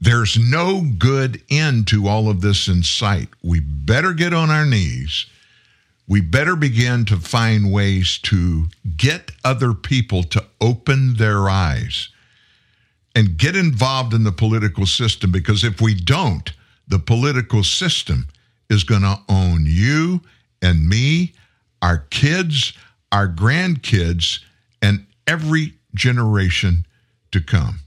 there's 0.00 0.38
no 0.38 0.82
good 0.98 1.42
end 1.50 1.86
to 1.88 2.08
all 2.08 2.30
of 2.30 2.40
this 2.40 2.68
in 2.68 2.82
sight. 2.82 3.28
We 3.42 3.60
better 3.60 4.14
get 4.14 4.32
on 4.32 4.50
our 4.50 4.64
knees. 4.64 5.26
We 6.10 6.20
better 6.20 6.56
begin 6.56 7.04
to 7.04 7.18
find 7.18 7.72
ways 7.72 8.18
to 8.24 8.66
get 8.96 9.30
other 9.44 9.72
people 9.72 10.24
to 10.24 10.44
open 10.60 11.14
their 11.14 11.48
eyes 11.48 12.08
and 13.14 13.38
get 13.38 13.54
involved 13.54 14.12
in 14.12 14.24
the 14.24 14.32
political 14.32 14.86
system 14.86 15.30
because 15.30 15.62
if 15.62 15.80
we 15.80 15.94
don't, 15.94 16.52
the 16.88 16.98
political 16.98 17.62
system 17.62 18.26
is 18.68 18.82
going 18.82 19.02
to 19.02 19.20
own 19.28 19.66
you 19.66 20.20
and 20.60 20.88
me, 20.88 21.32
our 21.80 21.98
kids, 22.10 22.72
our 23.12 23.28
grandkids, 23.28 24.40
and 24.82 25.06
every 25.28 25.74
generation 25.94 26.86
to 27.30 27.40
come. 27.40 27.82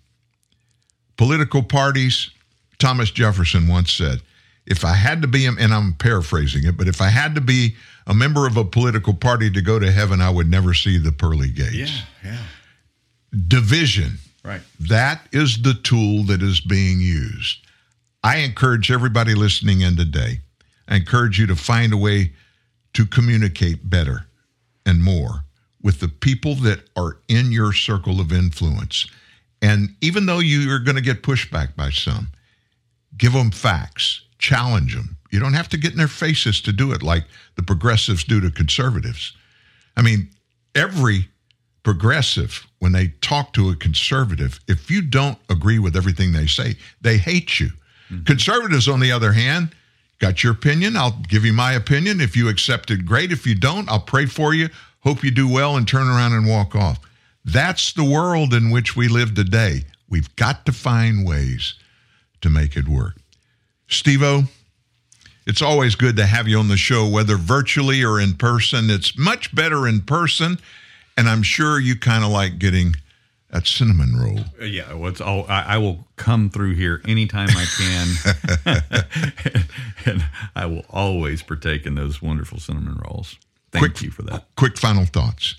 Political 1.18 1.64
parties, 1.64 2.32
Thomas 2.80 3.12
Jefferson 3.12 3.68
once 3.68 3.91
said, 3.91 4.22
if 4.66 4.86
I 4.86 4.94
had 4.94 5.22
to 5.24 5.28
be, 5.28 5.45
and 5.45 5.60
I'm 5.74 5.91
paraphrasing 5.95 6.66
it, 6.66 6.78
but 6.78 6.88
if 6.88 7.02
I 7.02 7.10
had 7.10 7.36
to 7.36 7.41
be 7.41 7.76
a 8.08 8.14
member 8.14 8.48
of 8.48 8.58
a 8.58 8.66
political 8.66 9.14
party 9.14 9.50
to 9.52 9.62
go 9.62 9.80
to 9.80 9.92
heaven, 9.92 10.22
I 10.22 10.30
would 10.30 10.50
never 10.50 10.74
see 10.74 10.98
the 10.98 11.12
pearly 11.12 11.50
gates. 11.50 12.02
Yeah, 12.24 12.32
yeah. 12.32 13.40
Division. 13.48 14.18
Right. 14.44 14.62
That 14.80 15.28
is 15.32 15.62
the 15.62 15.74
tool 15.74 16.24
that 16.26 16.42
is 16.42 16.60
being 16.60 17.00
used. 17.00 17.60
I 18.24 18.38
encourage 18.38 18.92
everybody 18.92 19.36
listening 19.36 19.82
in 19.82 19.96
today, 19.96 20.40
I 20.88 20.96
encourage 20.98 21.40
you 21.40 21.48
to 21.48 21.56
find 21.56 21.94
a 21.94 21.98
way 21.98 22.34
to 22.94 23.06
communicate 23.06 23.90
better 23.90 24.26
and 24.86 25.02
more 25.02 25.44
with 25.82 26.00
the 26.00 26.08
people 26.08 26.56
that 26.56 26.82
are 26.96 27.18
in 27.28 27.52
your 27.52 27.74
circle 27.74 28.20
of 28.20 28.32
influence. 28.32 29.08
And 29.62 29.96
even 30.02 30.26
though 30.26 30.40
you 30.40 30.72
are 30.72 30.80
going 30.80 30.96
to 30.96 31.02
get 31.02 31.24
pushback 31.24 31.76
by 31.76 31.90
some, 31.90 32.28
give 33.18 33.34
them 33.34 33.52
facts, 33.52 34.22
challenge 34.40 34.96
them. 34.96 35.18
You 35.34 35.39
don't 35.39 35.53
have 35.53 35.69
to 35.69 35.77
get 35.77 35.93
in 35.93 35.97
their 35.97 36.07
faces 36.07 36.61
to 36.61 36.72
do 36.72 36.91
it 36.91 37.01
like 37.01 37.23
the 37.55 37.64
progressives 37.64 38.23
do 38.23 38.39
to 38.39 38.51
conservatives. 38.51 39.34
I 39.97 40.03
mean, 40.03 40.30
every 40.76 41.27
progressive, 41.81 42.68
when 42.77 42.91
they 42.91 43.07
talk 43.22 43.51
to 43.53 43.69
a 43.69 43.76
conservative, 43.76 44.60
if 44.68 44.91
you 44.91 45.01
don't 45.01 45.39
agree 45.49 45.80
with 45.80 45.95
everything 45.95 46.34
they 46.34 46.45
say, 46.45 46.76
they 47.01 47.18
hate 47.18 47.60
you. 47.60 47.69
Mm-hmm. 48.11 48.26
Conservatives, 48.26 48.88
on 48.88 48.99
the 48.99 49.11
other 49.11 49.31
hand, 49.31 49.73
got 50.19 50.43
your 50.43 50.53
opinion. 50.53 50.95
I'll 50.95 51.19
give 51.27 51.43
you 51.43 51.51
my 51.51 51.73
opinion. 51.73 52.22
If 52.22 52.35
you 52.35 52.47
accept 52.47 52.91
it, 52.91 53.03
great. 53.03 53.31
If 53.31 53.47
you 53.47 53.55
don't, 53.55 53.89
I'll 53.89 54.01
pray 54.01 54.27
for 54.27 54.53
you. 54.53 54.69
Hope 54.99 55.23
you 55.23 55.31
do 55.31 55.51
well 55.51 55.77
and 55.77 55.88
turn 55.88 56.10
around 56.10 56.34
and 56.34 56.47
walk 56.47 56.76
off. 56.76 56.99
That's 57.43 57.91
the 57.91 58.03
world 58.03 58.53
in 58.53 58.69
which 58.69 58.95
we 58.95 59.07
live 59.07 59.34
today. 59.34 59.85
We've 60.07 60.34
got 60.35 60.68
to 60.68 60.72
find 60.72 61.27
ways 61.27 61.73
to 62.41 62.51
make 62.51 62.77
it 62.77 62.88
work. 62.88 63.18
Stevo, 63.89 64.47
it's 65.45 65.61
always 65.61 65.95
good 65.95 66.15
to 66.18 66.26
have 66.26 66.48
you 66.48 66.57
on 66.57 66.68
the 66.68 66.78
show, 66.78 67.07
whether 67.07 67.36
virtually 67.38 68.03
or 68.03 68.20
in 68.20 68.34
person. 68.36 68.90
It's 68.90 69.18
much 69.18 69.53
better 69.56 69.88
in 69.88 70.02
person, 70.02 70.60
and 71.18 71.28
I'm 71.30 71.44
sure 71.44 71.80
you 71.80 71.95
kind 71.98 72.24
of 72.24 72.32
like 72.32 72.60
getting 72.60 72.95
that 73.49 73.68
cinnamon 73.68 74.15
roll. 74.15 74.40
Uh, 74.61 74.65
Yeah, 74.65 74.94
well, 74.94 75.14
all, 75.24 75.45
I, 75.48 75.61
I 75.64 75.78
will 75.78 76.07
come 76.15 76.49
through 76.49 76.74
here 76.76 77.02
anytime 77.06 77.49
I 77.52 77.65
can, 77.78 79.64
and 80.06 80.26
I 80.56 80.65
will 80.65 80.86
always 80.90 81.44
partake 81.44 81.86
in 81.86 81.95
those 81.95 82.22
wonderful 82.22 82.60
cinnamon 82.60 82.99
rolls. 83.07 83.38
Thank 83.72 83.86
Quick- 83.94 84.02
you 84.02 84.11
for 84.11 84.24
that. 84.24 84.48
Quick 84.56 84.78
final 84.78 85.06
thoughts. 85.06 85.56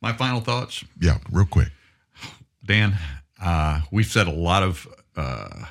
My 0.00 0.12
final 0.12 0.40
thoughts, 0.40 0.84
Yeah, 1.00 1.18
real 1.30 1.46
quick. 1.46 1.68
Dan. 2.64 2.96
Uh, 3.42 3.80
we've 3.92 4.06
said 4.06 4.26
a 4.28 4.32
lot 4.32 4.62
of, 4.62 4.86
uh, 5.16 5.64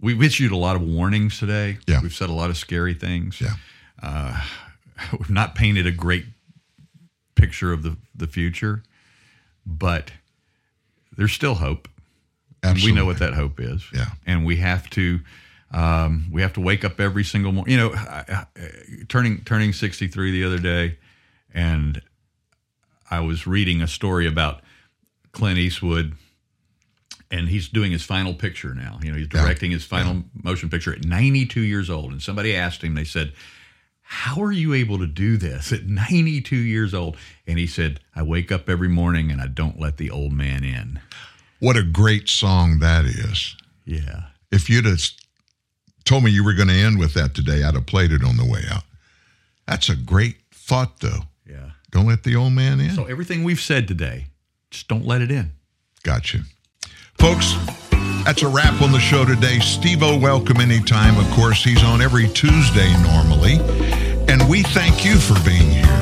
we've 0.00 0.22
issued 0.22 0.52
a 0.52 0.56
lot 0.56 0.76
of 0.76 0.82
warnings 0.82 1.38
today. 1.38 1.78
Yeah. 1.86 2.00
we've 2.02 2.14
said 2.14 2.30
a 2.30 2.34
lot 2.34 2.50
of 2.50 2.56
scary 2.56 2.94
things. 2.94 3.40
Yeah. 3.40 3.54
uh, 4.02 4.40
we've 5.18 5.30
not 5.30 5.54
painted 5.54 5.86
a 5.86 5.92
great 5.92 6.26
picture 7.34 7.72
of 7.72 7.82
the 7.82 7.96
the 8.14 8.26
future, 8.26 8.82
but 9.64 10.12
there's 11.16 11.32
still 11.32 11.54
hope. 11.54 11.88
And 12.62 12.76
we 12.76 12.92
know 12.92 13.06
what 13.06 13.20
that 13.20 13.32
hope 13.32 13.58
is. 13.58 13.86
Yeah. 13.94 14.06
And 14.26 14.44
we 14.44 14.56
have 14.56 14.90
to 14.90 15.20
um, 15.72 16.26
we 16.30 16.42
have 16.42 16.52
to 16.54 16.60
wake 16.60 16.84
up 16.84 17.00
every 17.00 17.24
single 17.24 17.52
morning. 17.52 17.72
You 17.72 17.78
know, 17.78 17.94
I, 17.94 18.24
I, 18.28 18.44
turning 19.08 19.42
turning 19.44 19.72
63 19.72 20.32
the 20.32 20.44
other 20.44 20.58
day, 20.58 20.98
and 21.54 22.02
I 23.10 23.20
was 23.20 23.46
reading 23.46 23.80
a 23.80 23.86
story 23.86 24.26
about 24.26 24.60
Clint 25.32 25.58
Eastwood, 25.58 26.14
and 27.30 27.48
he's 27.48 27.68
doing 27.68 27.92
his 27.92 28.02
final 28.02 28.34
picture 28.34 28.74
now. 28.74 28.98
You 29.02 29.12
know, 29.12 29.18
he's 29.18 29.28
directing 29.28 29.70
his 29.70 29.84
final 29.84 30.24
motion 30.42 30.68
picture 30.68 30.92
at 30.92 31.04
92 31.04 31.60
years 31.60 31.88
old. 31.88 32.12
And 32.12 32.22
somebody 32.22 32.54
asked 32.56 32.82
him, 32.82 32.94
they 32.94 33.04
said, 33.04 33.32
How 34.02 34.42
are 34.42 34.52
you 34.52 34.74
able 34.74 34.98
to 34.98 35.06
do 35.06 35.36
this 35.36 35.72
at 35.72 35.86
92 35.86 36.56
years 36.56 36.92
old? 36.92 37.16
And 37.46 37.58
he 37.58 37.66
said, 37.66 38.00
I 38.16 38.22
wake 38.22 38.50
up 38.50 38.68
every 38.68 38.88
morning 38.88 39.30
and 39.30 39.40
I 39.40 39.46
don't 39.46 39.78
let 39.78 39.96
the 39.96 40.10
old 40.10 40.32
man 40.32 40.64
in. 40.64 41.00
What 41.60 41.76
a 41.76 41.82
great 41.82 42.28
song 42.28 42.78
that 42.80 43.04
is. 43.04 43.56
Yeah. 43.84 44.24
If 44.50 44.68
you'd 44.68 44.86
have 44.86 45.00
told 46.04 46.24
me 46.24 46.30
you 46.30 46.44
were 46.44 46.54
going 46.54 46.68
to 46.68 46.74
end 46.74 46.98
with 46.98 47.14
that 47.14 47.34
today, 47.34 47.62
I'd 47.62 47.74
have 47.74 47.86
played 47.86 48.10
it 48.10 48.24
on 48.24 48.36
the 48.36 48.44
way 48.44 48.62
out. 48.70 48.82
That's 49.66 49.88
a 49.88 49.94
great 49.94 50.36
thought, 50.52 51.00
though. 51.00 51.20
Yeah. 51.48 51.70
Don't 51.90 52.06
let 52.06 52.24
the 52.24 52.34
old 52.34 52.52
man 52.52 52.80
in. 52.80 52.90
So 52.90 53.04
everything 53.04 53.44
we've 53.44 53.60
said 53.60 53.86
today, 53.86 54.26
just 54.70 54.88
don't 54.88 55.04
let 55.04 55.20
it 55.20 55.30
in. 55.30 55.52
Gotcha. 56.02 56.40
Folks, 57.20 57.54
that's 58.24 58.40
a 58.40 58.48
wrap 58.48 58.80
on 58.80 58.92
the 58.92 58.98
show 58.98 59.26
today. 59.26 59.58
Steve 59.58 60.02
O, 60.02 60.18
welcome 60.18 60.56
anytime. 60.56 61.18
Of 61.18 61.30
course, 61.32 61.62
he's 61.62 61.84
on 61.84 62.00
every 62.00 62.26
Tuesday 62.28 62.90
normally. 63.02 63.60
And 64.26 64.48
we 64.48 64.62
thank 64.62 65.04
you 65.04 65.18
for 65.18 65.34
being 65.44 65.68
here. 65.68 66.00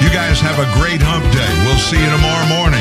You 0.00 0.08
guys 0.08 0.40
have 0.40 0.58
a 0.58 0.64
great 0.80 1.02
hump 1.02 1.24
day. 1.36 1.52
We'll 1.68 1.76
see 1.76 2.00
you 2.00 2.08
tomorrow 2.08 2.48
morning, 2.48 2.80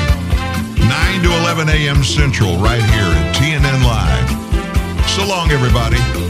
9 0.88 1.24
to 1.24 1.30
11 1.42 1.68
a.m. 1.68 2.06
Central, 2.06 2.56
right 2.58 2.82
here 2.82 3.12
at 3.12 3.36
TNN 3.36 3.84
Live. 3.84 5.10
So 5.10 5.28
long, 5.28 5.52
everybody. 5.52 6.27